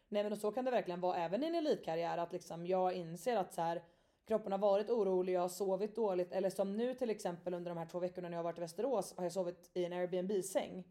Nej 0.09 0.23
men 0.23 0.33
och 0.33 0.39
så 0.39 0.53
kan 0.53 0.65
det 0.65 0.71
verkligen 0.71 1.01
vara 1.01 1.17
även 1.17 1.43
i 1.43 1.47
en 1.47 1.55
elitkarriär 1.55 2.19
att 2.19 2.33
liksom 2.33 2.67
jag 2.67 2.93
inser 2.93 3.37
att 3.37 3.55
så 3.55 3.61
här 3.61 3.83
kroppen 4.27 4.53
har 4.53 4.59
varit 4.59 4.91
orolig, 4.91 5.33
jag 5.33 5.41
har 5.41 5.49
sovit 5.49 5.97
dåligt 5.97 6.33
eller 6.33 6.51
som 6.51 6.77
nu 6.77 6.95
till 6.95 7.11
exempel 7.11 7.55
under 7.55 7.71
de 7.71 7.79
här 7.79 7.87
två 7.87 7.99
veckorna 7.99 8.29
när 8.29 8.37
jag 8.37 8.39
har 8.39 8.51
varit 8.51 8.59
i 8.59 8.61
Västerås 8.61 9.15
har 9.17 9.25
jag 9.25 9.33
sovit 9.33 9.71
i 9.75 9.85
en 9.85 9.93
Airbnb-säng. 9.93 10.85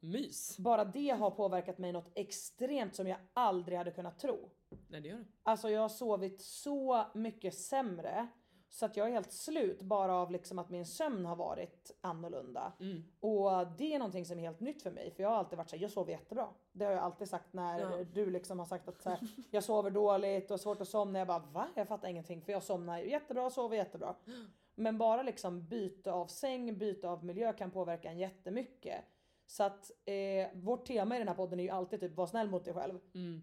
Mys. 0.00 0.58
Bara 0.58 0.84
det 0.84 1.10
har 1.10 1.30
påverkat 1.30 1.78
mig 1.78 1.92
något 1.92 2.12
extremt 2.14 2.94
som 2.94 3.06
jag 3.06 3.18
aldrig 3.32 3.78
hade 3.78 3.90
kunnat 3.90 4.18
tro. 4.18 4.50
Nej 4.88 5.00
det 5.00 5.08
gör 5.08 5.18
det. 5.18 5.24
Alltså 5.42 5.70
jag 5.70 5.80
har 5.80 5.88
sovit 5.88 6.40
så 6.40 7.06
mycket 7.14 7.54
sämre 7.54 8.28
så 8.70 8.86
att 8.86 8.96
jag 8.96 9.08
är 9.08 9.12
helt 9.12 9.32
slut 9.32 9.82
bara 9.82 10.14
av 10.14 10.30
liksom 10.30 10.58
att 10.58 10.70
min 10.70 10.86
sömn 10.86 11.26
har 11.26 11.36
varit 11.36 11.90
annorlunda. 12.00 12.72
Mm. 12.80 13.02
Och 13.20 13.66
det 13.78 13.94
är 13.94 13.98
någonting 13.98 14.26
som 14.26 14.38
är 14.38 14.42
helt 14.42 14.60
nytt 14.60 14.82
för 14.82 14.90
mig 14.90 15.10
för 15.10 15.22
jag 15.22 15.30
har 15.30 15.36
alltid 15.36 15.56
varit 15.58 15.70
såhär, 15.70 15.82
jag 15.82 15.90
sover 15.90 16.12
jättebra. 16.12 16.48
Det 16.72 16.84
har 16.84 16.92
jag 16.92 17.02
alltid 17.02 17.28
sagt 17.28 17.52
när 17.52 17.80
Ja. 17.80 18.04
du 18.04 18.30
liksom 18.30 18.58
har 18.58 18.66
sagt 18.66 18.88
att 18.88 19.02
så 19.02 19.10
här, 19.10 19.18
jag 19.50 19.64
sover 19.64 19.90
dåligt 19.90 20.50
och 20.50 20.60
svårt 20.60 20.80
att 20.80 20.88
somna. 20.88 21.18
Jag 21.18 21.28
bara 21.28 21.38
va? 21.38 21.68
Jag 21.74 21.88
fattar 21.88 22.08
ingenting 22.08 22.42
för 22.42 22.52
jag 22.52 22.62
somnar 22.62 22.98
jättebra 22.98 23.50
sover 23.50 23.76
jättebra. 23.76 24.14
Men 24.74 24.98
bara 24.98 25.22
liksom 25.22 25.68
byte 25.68 26.12
av 26.12 26.26
säng, 26.26 26.78
byte 26.78 27.08
av 27.08 27.24
miljö 27.24 27.52
kan 27.52 27.70
påverka 27.70 28.10
en 28.10 28.18
jättemycket. 28.18 29.04
Så 29.46 29.62
att 29.62 29.90
eh, 30.04 30.48
vårt 30.54 30.86
tema 30.86 31.14
i 31.16 31.18
den 31.18 31.28
här 31.28 31.34
podden 31.34 31.60
är 31.60 31.64
ju 31.64 31.70
alltid 31.70 32.00
typ 32.00 32.14
var 32.16 32.26
snäll 32.26 32.50
mot 32.50 32.64
dig 32.64 32.74
själv. 32.74 32.98
Mm. 33.14 33.42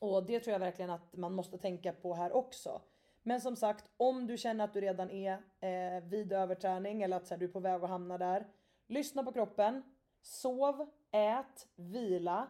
Och 0.00 0.26
det 0.26 0.40
tror 0.40 0.52
jag 0.52 0.60
verkligen 0.60 0.90
att 0.90 1.16
man 1.16 1.32
måste 1.34 1.58
tänka 1.58 1.92
på 1.92 2.14
här 2.14 2.32
också. 2.32 2.80
Men 3.28 3.40
som 3.40 3.56
sagt, 3.56 3.90
om 3.96 4.26
du 4.26 4.36
känner 4.36 4.64
att 4.64 4.72
du 4.72 4.80
redan 4.80 5.10
är 5.10 5.32
eh, 5.60 6.04
vid 6.04 6.32
överträning 6.32 7.02
eller 7.02 7.16
att 7.16 7.26
så 7.26 7.34
här, 7.34 7.38
du 7.38 7.44
är 7.44 7.52
på 7.52 7.60
väg 7.60 7.84
att 7.84 7.90
hamna 7.90 8.18
där. 8.18 8.46
Lyssna 8.86 9.22
på 9.22 9.32
kroppen, 9.32 9.82
sov, 10.22 10.90
ät, 11.10 11.66
vila. 11.76 12.46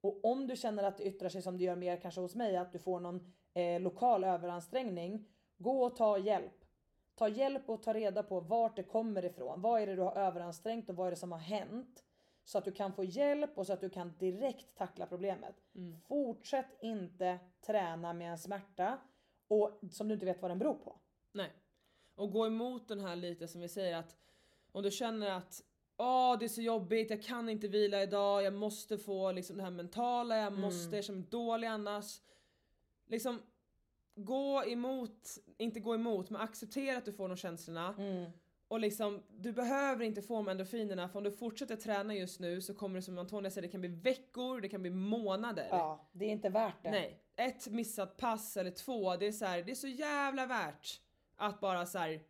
Och 0.00 0.24
om 0.24 0.46
du 0.46 0.56
känner 0.56 0.82
att 0.82 0.96
det 0.96 1.04
yttrar 1.04 1.28
sig 1.28 1.42
som 1.42 1.58
det 1.58 1.64
gör 1.64 1.76
mer 1.76 1.96
kanske 1.96 2.20
hos 2.20 2.34
mig, 2.34 2.56
att 2.56 2.72
du 2.72 2.78
får 2.78 3.00
någon 3.00 3.32
eh, 3.54 3.80
lokal 3.80 4.24
överansträngning. 4.24 5.28
Gå 5.58 5.84
och 5.84 5.96
ta 5.96 6.18
hjälp. 6.18 6.64
Ta 7.14 7.28
hjälp 7.28 7.68
och 7.68 7.82
ta 7.82 7.92
reda 7.92 8.22
på 8.22 8.40
vart 8.40 8.76
det 8.76 8.82
kommer 8.82 9.24
ifrån. 9.24 9.60
Vad 9.60 9.82
är 9.82 9.86
det 9.86 9.94
du 9.94 10.02
har 10.02 10.16
överansträngt 10.16 10.90
och 10.90 10.96
vad 10.96 11.06
är 11.06 11.10
det 11.10 11.16
som 11.16 11.32
har 11.32 11.38
hänt? 11.38 12.04
Så 12.44 12.58
att 12.58 12.64
du 12.64 12.72
kan 12.72 12.92
få 12.92 13.04
hjälp 13.04 13.58
och 13.58 13.66
så 13.66 13.72
att 13.72 13.80
du 13.80 13.90
kan 13.90 14.12
direkt 14.18 14.76
tackla 14.76 15.06
problemet. 15.06 15.54
Fortsätt 16.08 16.82
inte 16.82 17.38
träna 17.66 18.12
med 18.12 18.30
en 18.30 18.38
smärta 18.38 18.98
och 19.52 19.80
som 19.90 20.08
du 20.08 20.14
inte 20.14 20.26
vet 20.26 20.42
vad 20.42 20.50
den 20.50 20.58
beror 20.58 20.74
på. 20.74 20.96
Nej. 21.32 21.52
Och 22.14 22.32
gå 22.32 22.46
emot 22.46 22.88
den 22.88 23.00
här 23.00 23.16
lite 23.16 23.48
som 23.48 23.60
vi 23.60 23.68
säger 23.68 23.96
att 23.96 24.16
om 24.72 24.82
du 24.82 24.90
känner 24.90 25.30
att 25.30 25.62
Åh 25.96 26.38
det 26.38 26.46
är 26.46 26.48
så 26.48 26.62
jobbigt, 26.62 27.10
jag 27.10 27.22
kan 27.22 27.48
inte 27.48 27.68
vila 27.68 28.02
idag, 28.02 28.42
jag 28.42 28.54
måste 28.54 28.98
få 28.98 29.32
liksom 29.32 29.56
det 29.56 29.62
här 29.62 29.70
mentala, 29.70 30.36
jag 30.36 30.58
måste, 30.58 30.96
jag 30.96 31.04
känner 31.04 31.18
mig 31.18 31.28
dålig 31.30 31.66
annars. 31.66 32.20
Liksom 33.06 33.42
gå 34.14 34.64
emot, 34.64 35.38
inte 35.58 35.80
gå 35.80 35.94
emot, 35.94 36.30
men 36.30 36.40
acceptera 36.40 36.98
att 36.98 37.04
du 37.04 37.12
får 37.12 37.28
de 37.28 37.36
känslorna. 37.36 37.94
Och 38.68 38.80
liksom, 38.80 39.22
du 39.28 39.52
behöver 39.52 40.04
inte 40.04 40.22
få 40.22 40.34
de 40.34 40.48
endorfinerna 40.48 41.08
för 41.08 41.18
om 41.18 41.24
du 41.24 41.30
fortsätter 41.30 41.76
träna 41.76 42.14
just 42.14 42.40
nu 42.40 42.60
så 42.60 42.74
kommer 42.74 42.96
det 42.96 43.02
som 43.02 43.18
Antonia 43.18 43.50
säger, 43.50 43.68
det 43.68 43.72
kan 43.72 43.80
bli 43.80 43.90
veckor, 43.90 44.60
det 44.60 44.68
kan 44.68 44.82
bli 44.82 44.90
månader. 44.90 45.66
Ja, 45.70 46.08
det 46.12 46.24
är 46.24 46.30
inte 46.30 46.48
värt 46.48 46.82
det. 46.82 46.90
Nej, 46.90 47.22
ett 47.46 47.68
missat 47.68 48.16
pass 48.16 48.56
eller 48.56 48.70
två, 48.70 49.16
det 49.16 49.26
är 49.26 49.32
så 49.32 49.44
här, 49.44 49.62
det 49.62 49.70
är 49.70 49.74
så 49.74 49.88
jävla 49.88 50.46
värt 50.46 51.00
att 51.36 51.60
bara 51.60 51.86
så 51.86 51.98
här, 51.98 52.20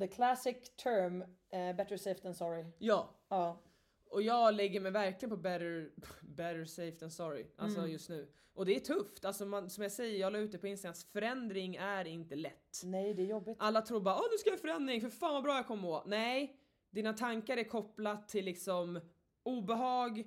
The 0.00 0.08
classic 0.08 0.56
term, 0.76 1.22
eh, 1.50 1.76
better 1.76 1.96
safe 1.96 2.20
than 2.20 2.34
sorry. 2.34 2.64
ja. 2.78 3.14
Ja. 3.28 3.62
Och 4.10 4.22
jag 4.22 4.54
lägger 4.54 4.80
mig 4.80 4.92
verkligen 4.92 5.30
på 5.30 5.36
better, 5.36 5.90
better 6.20 6.64
safe 6.64 6.92
than 6.98 7.10
sorry, 7.10 7.46
alltså 7.56 7.78
Mm. 7.78 7.90
just 7.90 8.08
nu. 8.08 8.32
Och 8.54 8.66
det 8.66 8.76
är 8.76 8.80
tufft, 8.80 9.24
alltså 9.24 9.46
man, 9.46 9.70
som 9.70 9.82
jag 9.82 9.92
säger, 9.92 10.18
jag 10.20 10.32
la 10.32 10.38
ut 10.38 10.52
det 10.52 10.58
på 10.58 10.66
Instagram, 10.66 10.94
förändring 11.12 11.76
är 11.76 12.04
inte 12.04 12.36
lätt. 12.36 12.80
Nej, 12.84 13.14
det 13.14 13.22
är 13.22 13.26
jobbigt. 13.26 13.56
Alla 13.60 13.82
tror 13.82 14.00
bara 14.00 14.14
åh 14.14 14.26
nu 14.32 14.38
ska 14.38 14.50
jag 14.50 14.60
förändring, 14.60 15.00
för 15.00 15.10
fan 15.10 15.34
vad 15.34 15.42
bra 15.42 15.54
jag 15.56 15.66
kommer 15.66 15.82
må. 15.82 16.02
Nej, 16.06 16.56
dina 16.90 17.12
tankar 17.12 17.56
är 17.56 17.64
kopplat 17.64 18.28
till 18.28 18.44
liksom 18.44 19.00
obehag, 19.42 20.24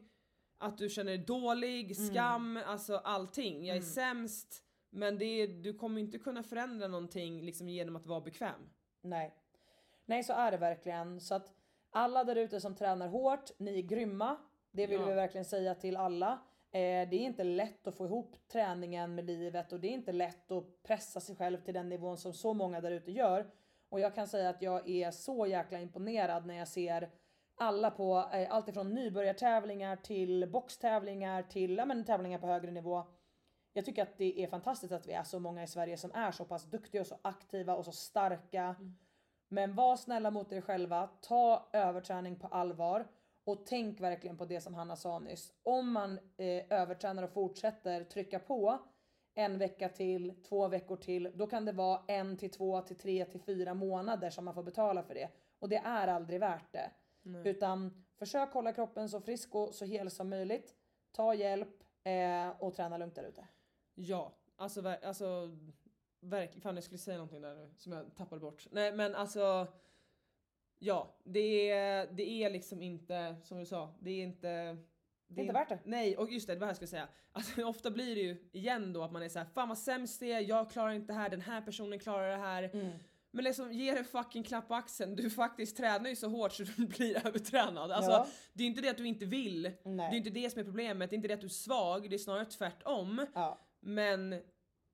att 0.62 0.78
du 0.78 0.89
känner 0.89 1.12
dig 1.12 1.26
dålig, 1.26 1.91
Mm. 1.97 2.09
skam, 2.14 2.59
alltså 2.66 2.95
allting. 2.97 3.66
Jag 3.66 3.78
är 3.78 3.82
sämst, 3.82 4.64
men 4.89 5.18
det 5.18 5.26
är, 5.26 5.47
du 5.47 5.74
kommer 5.74 6.01
inte 6.01 6.18
kunna 6.20 6.43
förändra 6.43 6.88
någonting 6.88 7.41
liksom 7.41 7.70
genom 7.70 7.95
att 7.95 8.05
vara 8.05 8.22
bekväm. 8.22 8.70
Nej. 9.01 9.36
Nej, 10.05 10.24
så 10.24 10.34
är 10.34 10.51
det 10.51 10.57
verkligen. 10.57 11.22
Så 11.22 11.36
att 11.36 11.51
alla 11.91 12.24
där 12.24 12.36
ute 12.36 12.62
som 12.62 12.76
tränar 12.76 13.07
hårt, 13.07 13.49
ni 13.57 13.78
är 13.78 13.82
grymma. 13.82 14.38
Det 14.72 14.88
vill 14.88 14.99
Ja. 14.99 15.05
vi 15.05 15.14
verkligen 15.14 15.45
säga 15.45 15.76
till 15.76 15.97
alla. 15.97 16.32
Eh, 16.74 16.80
det 17.09 17.16
är 17.16 17.20
inte 17.20 17.43
lätt 17.43 17.88
att 17.88 17.97
få 17.97 18.05
ihop 18.05 18.36
träningen 18.51 19.16
med 19.16 19.26
livet 19.26 19.74
och 19.74 19.80
det 19.80 19.88
är 19.88 19.91
inte 19.91 20.12
lätt 20.12 20.51
att 20.51 20.84
pressa 20.84 21.20
sig 21.20 21.36
själv 21.36 21.57
till 21.62 21.74
den 21.74 21.89
nivån 21.89 22.18
som 22.18 22.34
så 22.34 22.53
många 22.53 22.82
där 22.82 22.91
ute 22.91 23.12
gör. 23.12 23.51
Och 23.89 23.99
jag 23.99 24.16
kan 24.16 24.28
säga 24.28 24.49
att 24.49 24.62
jag 24.62 24.89
är 24.89 25.12
så 25.12 25.47
jäkla 25.47 25.80
imponerad 25.80 26.45
när 26.45 26.55
jag 26.55 26.68
ser 26.68 27.09
alla 27.62 27.91
på 27.91 28.30
eh, 28.34 28.51
allt 28.51 28.68
ifrån 28.68 28.93
nybörjartävlingar 28.93 29.95
till 29.95 30.49
boxtävlingar 30.51 31.43
till 31.43 31.78
ja, 31.78 31.86
men, 31.86 32.05
tävlingar 32.05 32.39
på 32.39 32.47
högre 32.47 32.72
nivå. 32.72 33.03
Jag 33.74 33.86
tycker 33.86 34.03
att 34.03 34.18
det 34.18 34.43
är 34.43 34.47
fantastiskt 34.47 34.93
att 34.93 35.07
vi 35.07 35.14
är 35.14 35.24
så 35.24 35.39
många 35.39 35.64
i 35.64 35.68
Sverige 35.68 35.97
som 35.97 36.12
är 36.12 36.32
så 36.32 36.45
pass 36.45 36.64
duktiga 36.64 37.01
och 37.01 37.07
så 37.07 37.18
aktiva 37.22 37.76
och 37.76 37.86
så 37.86 37.91
starka. 37.91 38.76
Men 39.47 39.76
var 39.76 39.95
snälla 39.95 40.32
mot 40.32 40.51
er 40.51 40.62
själva, 40.62 41.09
ta 41.22 41.70
överträning 41.74 42.39
på 42.39 42.47
allvar 42.47 43.07
och 43.43 43.66
tänk 43.66 43.99
verkligen 43.99 44.38
på 44.38 44.45
det 44.45 44.62
som 44.62 44.74
Hanna 44.74 44.95
sa 44.95 45.20
nyss. 45.20 45.53
Om 45.64 45.91
man 45.91 46.20
eh, 46.38 46.64
övertränar 46.70 47.24
och 47.24 47.34
fortsätter 47.34 48.03
trycka 48.03 48.39
på 48.39 48.80
en 49.34 49.57
vecka 49.57 49.89
till, 49.89 50.43
två 50.49 50.68
veckor 50.68 50.95
till. 50.95 51.32
Då 51.36 51.47
kan 51.47 51.66
det 51.66 51.72
vara 51.72 52.01
en 52.07 52.38
till 52.38 52.51
två 52.51 52.82
till 52.82 52.97
tre 52.97 53.26
till 53.26 53.41
fyra 53.41 53.74
månader 53.74 54.30
som 54.30 54.45
man 54.45 54.53
får 54.53 54.64
betala 54.64 55.03
för 55.03 55.14
det. 55.14 55.30
Och 55.59 55.70
det 55.70 55.78
är 55.86 56.07
aldrig 56.07 56.39
värt 56.39 56.72
det. 56.72 56.91
Utan 57.45 58.03
försök 58.15 58.53
hålla 58.53 58.74
kroppen 58.74 59.09
så 59.09 59.22
frisk 59.22 59.55
och 59.55 59.74
så 59.76 59.86
hel 59.86 60.11
som 60.11 60.30
möjligt. 60.30 60.76
Ta 61.11 61.34
hjälp 61.34 61.84
eh, 62.03 62.49
och 62.61 62.74
träna 62.74 62.97
lugnt 62.97 63.15
där 63.15 63.24
ute. 63.24 63.47
Ja, 63.95 64.38
alltså, 64.55 64.82
ver- 64.82 65.05
alltså 65.05 65.57
verkligen. 66.19 66.61
Fan 66.61 66.76
jag 66.76 66.84
skulle 66.84 66.97
säga 66.97 67.17
någonting 67.17 67.41
där 67.41 67.55
nu 67.55 67.74
som 67.78 67.91
jag 67.91 68.15
tappade 68.15 68.41
bort. 68.41 68.67
Nej 68.72 68.91
men 68.93 69.15
alltså. 69.15 69.67
Ja, 70.80 71.15
det 71.24 71.69
är, 71.69 72.07
det 72.11 72.30
är 72.43 72.49
liksom 72.49 72.82
inte 72.82 73.36
som 73.43 73.57
du 73.59 73.65
sa. 73.65 73.95
Det 73.99 74.11
är 74.11 74.24
inte. 74.24 74.78
Det 75.28 75.41
är 75.41 75.43
inte 75.43 75.53
värt 75.53 75.69
det. 75.69 75.80
Nej 75.86 76.17
och 76.17 76.32
just 76.32 76.47
det, 76.47 76.53
det 76.53 76.59
var 76.59 76.67
det 76.67 76.69
jag 76.69 76.76
skulle 76.76 76.88
säga. 76.88 77.07
Alltså, 77.32 77.63
ofta 77.65 77.91
blir 77.91 78.15
det 78.15 78.22
ju 78.22 78.49
igen 78.51 78.93
då 78.93 79.03
att 79.03 79.11
man 79.11 79.24
är 79.24 79.30
så 79.30 79.39
här, 79.39 79.45
fan 79.45 79.69
vad 79.69 79.78
sämst 79.78 80.19
det 80.19 80.32
är, 80.32 80.39
jag 80.39 80.72
klarar 80.72 80.91
inte 80.91 81.13
det 81.13 81.19
här, 81.19 81.30
den 81.30 81.41
här 81.41 81.61
personen 81.61 81.99
klarar 81.99 82.30
det 82.32 82.38
här. 82.38 82.63
Mm. 82.63 82.91
Men 83.34 83.44
liksom 83.44 83.72
ge 83.72 83.94
dig 83.94 84.04
fucking 84.04 84.44
klapp 84.44 84.68
på 84.68 84.76
axeln, 84.76 85.16
du 85.16 85.30
faktiskt 85.30 85.78
tränar 85.78 86.10
ju 86.10 86.16
så 86.16 86.30
hårt 86.30 86.54
så 86.54 86.64
du 86.64 86.86
blir 86.98 87.28
övertränad. 87.28 87.92
Alltså, 87.92 88.12
Ja. 88.12 88.28
Det 88.54 88.64
är 88.64 88.68
inte 88.68 88.82
det 88.82 88.90
att 88.90 88.98
du 88.98 89.08
inte 89.08 89.26
vill, 89.26 89.64
det 89.64 89.78
Nej. 89.84 90.14
är 90.14 90.18
inte 90.18 90.30
det 90.30 90.50
som 90.50 90.60
är 90.60 90.64
problemet, 90.64 91.10
det 91.10 91.14
är 91.14 91.18
inte 91.18 91.28
det 91.28 91.34
att 91.34 91.42
du 91.42 91.48
är 91.48 91.50
svag, 91.50 92.10
det 92.10 92.16
är 92.16 92.18
snarare 92.18 92.46
tvärtom. 92.46 93.26
Ja. 93.34 93.60
Men 93.80 94.42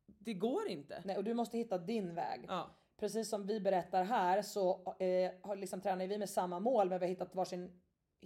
det 0.06 0.34
går 0.34 0.68
inte. 0.68 1.02
Nej, 1.06 1.18
och 1.18 1.24
du 1.24 1.34
måste 1.34 1.58
hitta 1.58 1.78
din 1.78 2.16
väg. 2.16 2.46
Ja. 2.48 2.70
Precis 3.00 3.30
som 3.30 3.48
vi 3.48 3.60
berättar 3.60 4.04
här 4.04 4.42
så 4.42 4.96
eh, 5.00 5.56
liksom, 5.56 5.82
tränar 5.82 6.08
vi 6.08 6.18
med 6.18 6.30
samma 6.30 6.60
mål 6.60 6.90
men 6.90 7.00
vi 7.00 7.06
har 7.06 7.10
hittat 7.10 7.36
varsin 7.36 7.82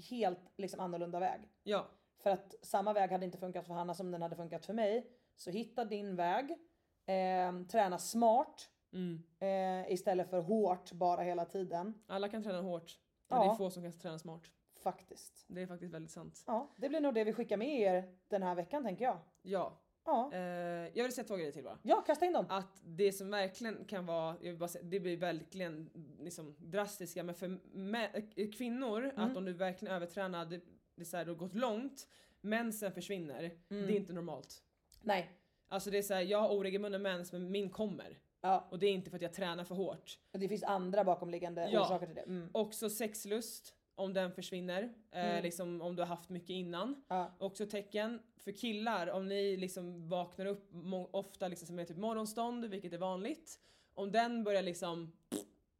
helt 0.09 0.53
liksom, 0.57 0.79
annorlunda 0.79 1.19
väg. 1.19 1.41
Ja. 1.63 1.87
För 2.23 2.29
att 2.29 2.55
samma 2.61 2.93
väg 2.93 3.11
hade 3.11 3.25
inte 3.25 3.37
funkat 3.37 3.67
för 3.67 3.73
Hanna 3.73 3.93
som 3.93 4.11
den 4.11 4.21
hade 4.21 4.35
funkat 4.35 4.65
för 4.65 4.73
mig. 4.73 5.07
Så 5.35 5.51
hitta 5.51 5.85
din 5.85 6.15
väg. 6.15 6.51
Eh, 7.05 7.65
träna 7.71 7.97
smart 7.97 8.69
Mm. 8.93 9.23
eh, 9.39 9.91
istället 9.93 10.29
för 10.29 10.41
hårt 10.41 10.91
bara 10.91 11.21
hela 11.21 11.45
tiden. 11.45 11.93
Alla 12.07 12.29
kan 12.29 12.43
träna 12.43 12.61
hårt, 12.61 12.99
men 13.27 13.39
det 13.39 13.45
Ja. 13.45 13.51
är 13.53 13.57
få 13.57 13.69
som 13.69 13.83
kan 13.83 13.91
träna 13.91 14.19
smart. 14.19 14.51
Faktiskt. 14.83 15.45
Det 15.47 15.61
är 15.61 15.67
faktiskt 15.67 15.93
väldigt 15.93 16.11
sant. 16.11 16.43
Ja, 16.47 16.71
det 16.77 16.89
blir 16.89 16.99
nog 17.01 17.13
det 17.13 17.23
vi 17.23 17.33
skickar 17.33 17.57
med 17.57 17.81
er 17.81 18.15
den 18.27 18.43
här 18.43 18.55
veckan 18.55 18.83
tänker 18.83 19.05
jag. 19.05 19.17
Ja. 19.41 19.77
Ja, 20.05 20.29
Eh, 20.33 20.39
jag 20.93 21.03
vill 21.03 21.11
säga 21.13 21.27
två 21.27 21.35
grejer 21.35 21.51
till 21.51 21.63
bara. 21.63 21.77
ja 21.83 22.01
kasta 22.01 22.25
in 22.25 22.33
dem. 22.33 22.45
Att 22.49 22.81
det 22.85 23.11
som 23.11 23.29
verkligen 23.29 23.85
kan 23.85 24.05
vara, 24.05 24.35
jag 24.41 24.49
vill 24.51 24.57
bara 24.59 24.67
säga, 24.69 24.83
det 24.83 24.99
blir 24.99 25.17
verkligen 25.17 25.89
liksom 26.19 26.55
drastiska, 26.59 27.23
men 27.23 27.35
för 27.35 27.47
mä- 27.73 28.29
äh, 28.35 28.51
kvinnor, 28.51 29.03
Mm. 29.03 29.19
att 29.31 29.37
om 29.37 29.45
du 29.45 29.53
verkligen 29.53 29.93
övertränar, 29.95 30.45
det, 30.45 30.61
det 30.95 31.01
är 31.01 31.05
så 31.05 31.17
här, 31.17 31.25
du 31.25 31.31
har 31.31 31.35
gått 31.37 31.53
långt, 31.53 32.07
mensen 32.41 32.91
försvinner, 32.91 33.43
Mm. 33.69 33.87
det 33.87 33.93
är 33.93 33.97
inte 33.97 34.13
normalt. 34.13 34.63
Nej. 35.01 35.31
Alltså 35.67 35.91
det 35.91 35.97
är 35.97 36.01
så 36.01 36.13
här, 36.13 36.21
jag 36.21 36.41
har 36.41 36.49
oregelbunden 36.49 37.01
mens 37.01 37.31
men 37.31 37.51
min 37.51 37.69
kommer. 37.69 38.17
Ja, 38.41 38.67
Och 38.71 38.79
det 38.79 38.85
är 38.87 38.91
inte 38.91 39.09
för 39.09 39.17
att 39.17 39.21
jag 39.21 39.33
tränar 39.33 39.63
för 39.63 39.75
hårt. 39.75 40.19
och 40.33 40.39
det 40.39 40.47
finns 40.47 40.63
andra 40.63 41.03
bakomliggande 41.03 41.69
Ja. 41.71 41.81
orsaker 41.85 42.05
till 42.05 42.15
det. 42.15 42.21
Mm. 42.21 42.49
Också 42.51 42.89
sexlust, 42.89 43.75
om 43.95 44.13
den 44.13 44.31
försvinner, 44.31 44.83
eh, 45.11 45.25
Mm. 45.31 45.43
liksom 45.43 45.81
om 45.81 45.95
du 45.95 46.01
har 46.01 46.07
haft 46.07 46.29
mycket 46.29 46.49
innan. 46.49 47.03
Ja. 47.07 47.31
Också 47.39 47.65
tecken 47.65 48.19
för 48.37 48.51
killar, 48.51 49.07
om 49.07 49.27
ni 49.27 49.57
liksom 49.57 50.09
vaknar 50.09 50.45
upp 50.45 50.71
ofta 51.11 51.47
liksom 51.47 51.67
som 51.67 51.79
är 51.79 51.85
typ 51.85 51.97
morgonstånd, 51.97 52.65
vilket 52.65 52.93
är 52.93 52.97
vanligt. 52.97 53.59
Om 53.93 54.11
den 54.11 54.43
börjar 54.43 54.61
liksom 54.61 55.11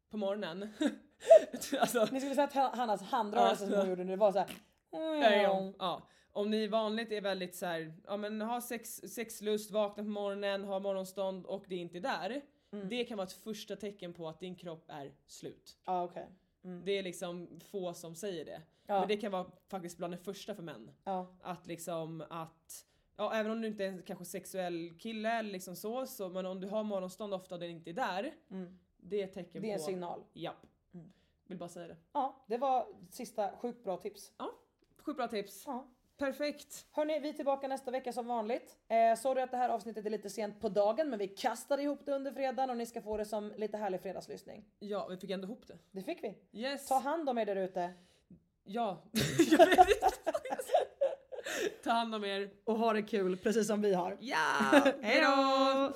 på 0.09 0.18
morgonen. 0.18 0.74
alltså, 1.80 2.07
Ni 2.12 2.20
skulle 2.20 2.36
säga 2.36 2.47
att 2.47 2.53
Ha- 2.53 2.76
Hannas 2.76 3.01
handrörelse 3.01 3.68
som 3.68 3.76
hon 3.80 3.89
gjorde 3.89 4.03
nu 4.03 4.16
var 4.16 4.32
så 4.32 4.39
här. 4.39 4.49
ja, 4.91 5.74
ja. 5.80 6.01
Om 6.34 6.50
ni 6.50 6.68
vanligt 6.68 7.12
är 7.12 7.22
väldigt 7.22 7.56
så 7.56 7.66
här, 7.66 7.94
ja 8.06 8.18
men 8.18 8.42
har 8.42 8.62
sex, 8.62 8.96
sexlust, 8.96 9.72
vaknar 9.72 10.04
på 10.04 10.10
morgonen, 10.10 10.64
har 10.64 10.80
morgonstånd 10.80 11.46
och 11.46 11.66
det 11.68 11.76
är 11.76 11.80
inte 11.80 12.00
där. 12.00 12.42
Det 12.90 13.06
kan 13.06 13.18
vara 13.18 13.28
ett 13.28 13.34
första 13.34 13.76
tecken 13.76 14.14
på 14.14 14.28
att 14.28 14.40
din 14.40 14.56
kropp 14.56 14.86
är 14.88 15.14
slut. 15.26 15.78
Ja 15.86 16.04
okej. 16.04 16.28
Det 16.84 16.92
är 16.92 17.04
liksom 17.04 17.60
få 17.72 17.94
som 17.94 18.16
säger 18.16 18.46
det. 18.46 18.62
Ja. 18.86 19.00
Men 19.00 19.08
det 19.08 19.18
kan 19.18 19.32
vara 19.32 19.52
faktiskt 19.68 19.98
bland 19.98 20.14
det 20.14 20.18
första 20.18 20.56
för 20.56 20.64
män. 20.64 20.92
Ja. 21.04 21.36
Att 21.42 21.68
liksom 21.68 22.24
att, 22.30 22.86
ja 23.16 23.34
även 23.34 23.52
om 23.52 23.62
du 23.62 23.68
inte 23.68 23.86
är 23.86 23.88
en 23.88 24.02
kanske 24.02 24.26
sexuell 24.26 24.94
kille 25.00 25.32
eller 25.32 25.52
liksom 25.52 25.76
så, 25.76 26.06
så 26.06 26.30
men 26.30 26.46
om 26.46 26.62
du 26.62 26.68
har 26.68 26.84
morgonstånd 26.84 27.34
ofta 27.34 27.56
och 27.56 27.62
det 27.62 27.68
inte 27.68 27.90
är 27.90 27.94
där. 27.94 28.34
Det 28.98 29.22
är 29.22 29.24
ett 29.24 29.34
tecken 29.34 29.58
Mm. 29.58 29.62
Det 29.64 29.70
är 29.70 29.74
en 29.74 29.80
på... 29.80 29.86
signal. 29.86 30.20
Mm. 30.20 30.30
Japp. 30.34 30.66
Vill 31.48 31.58
bara 31.58 31.70
säga 31.70 31.88
det. 31.88 31.98
Ja, 32.14 32.46
det 32.48 32.58
var 32.58 32.88
sista 33.10 33.58
sjukt 33.58 33.84
bra 33.84 33.98
tips. 33.98 34.34
Ja, 34.38 34.52
sjukt 34.98 35.18
bra 35.18 35.28
tips. 35.28 35.64
Ja. 35.66 35.88
Perfekt. 36.22 36.86
Hörni, 36.91 37.19
vi 37.19 37.30
är 37.30 37.34
tillbaka 37.34 37.67
nästa 37.67 37.91
vecka 37.91 38.13
som 38.13 38.28
vanligt. 38.28 38.78
Eh, 38.88 39.19
sorry 39.19 39.41
att 39.41 39.51
det 39.51 39.57
här 39.57 39.69
avsnittet 39.69 40.05
är 40.05 40.09
lite 40.09 40.30
sent 40.30 40.61
på 40.61 40.69
dagen, 40.69 41.09
men 41.09 41.19
vi 41.19 41.28
kastade 41.28 41.84
ihop 41.84 42.01
det 42.05 42.11
under 42.11 42.32
fredagen 42.32 42.69
och 42.69 42.78
ni 42.78 42.86
ska 42.86 43.01
få 43.01 43.17
det 43.17 43.26
som 43.26 43.53
lite 43.57 43.78
härlig 43.78 44.01
fredagslyssning. 44.01 44.65
Ja, 44.80 45.07
vi 45.07 45.17
fick 45.17 45.30
ändå 45.30 45.45
ihop 45.45 45.67
det. 45.67 45.78
Det 45.91 46.01
fick 46.01 46.24
vi. 46.24 46.38
Yes. 46.59 46.88
Ta 46.88 46.99
hand 46.99 47.30
om 47.30 47.38
er 47.38 47.45
där 47.45 47.55
ute. 47.55 47.93
Ja. 48.63 49.03
Ta 51.84 51.91
hand 51.91 52.15
om 52.15 52.26
er. 52.26 52.49
Och 52.63 52.78
ha 52.78 52.93
det 52.93 53.01
kul, 53.01 53.38
precis 53.38 53.67
som 53.67 53.82
vi 53.82 53.93
har. 53.93 54.17
Ja, 54.19 54.38
hejdå! 55.01 55.93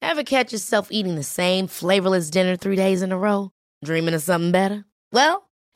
Ever 0.00 0.24
catch 0.24 0.52
yourself 0.52 0.88
eating 0.90 1.16
the 1.16 1.24
same 1.24 1.68
flavorless 1.68 2.30
dinner 2.30 2.56
three 2.56 2.76
days 2.76 3.02
in 3.02 3.12
a 3.12 3.16
row? 3.16 3.50
Dreaming 3.86 4.14
of 4.14 4.22
something 4.22 4.52
better? 4.52 4.84
Well, 5.12 5.47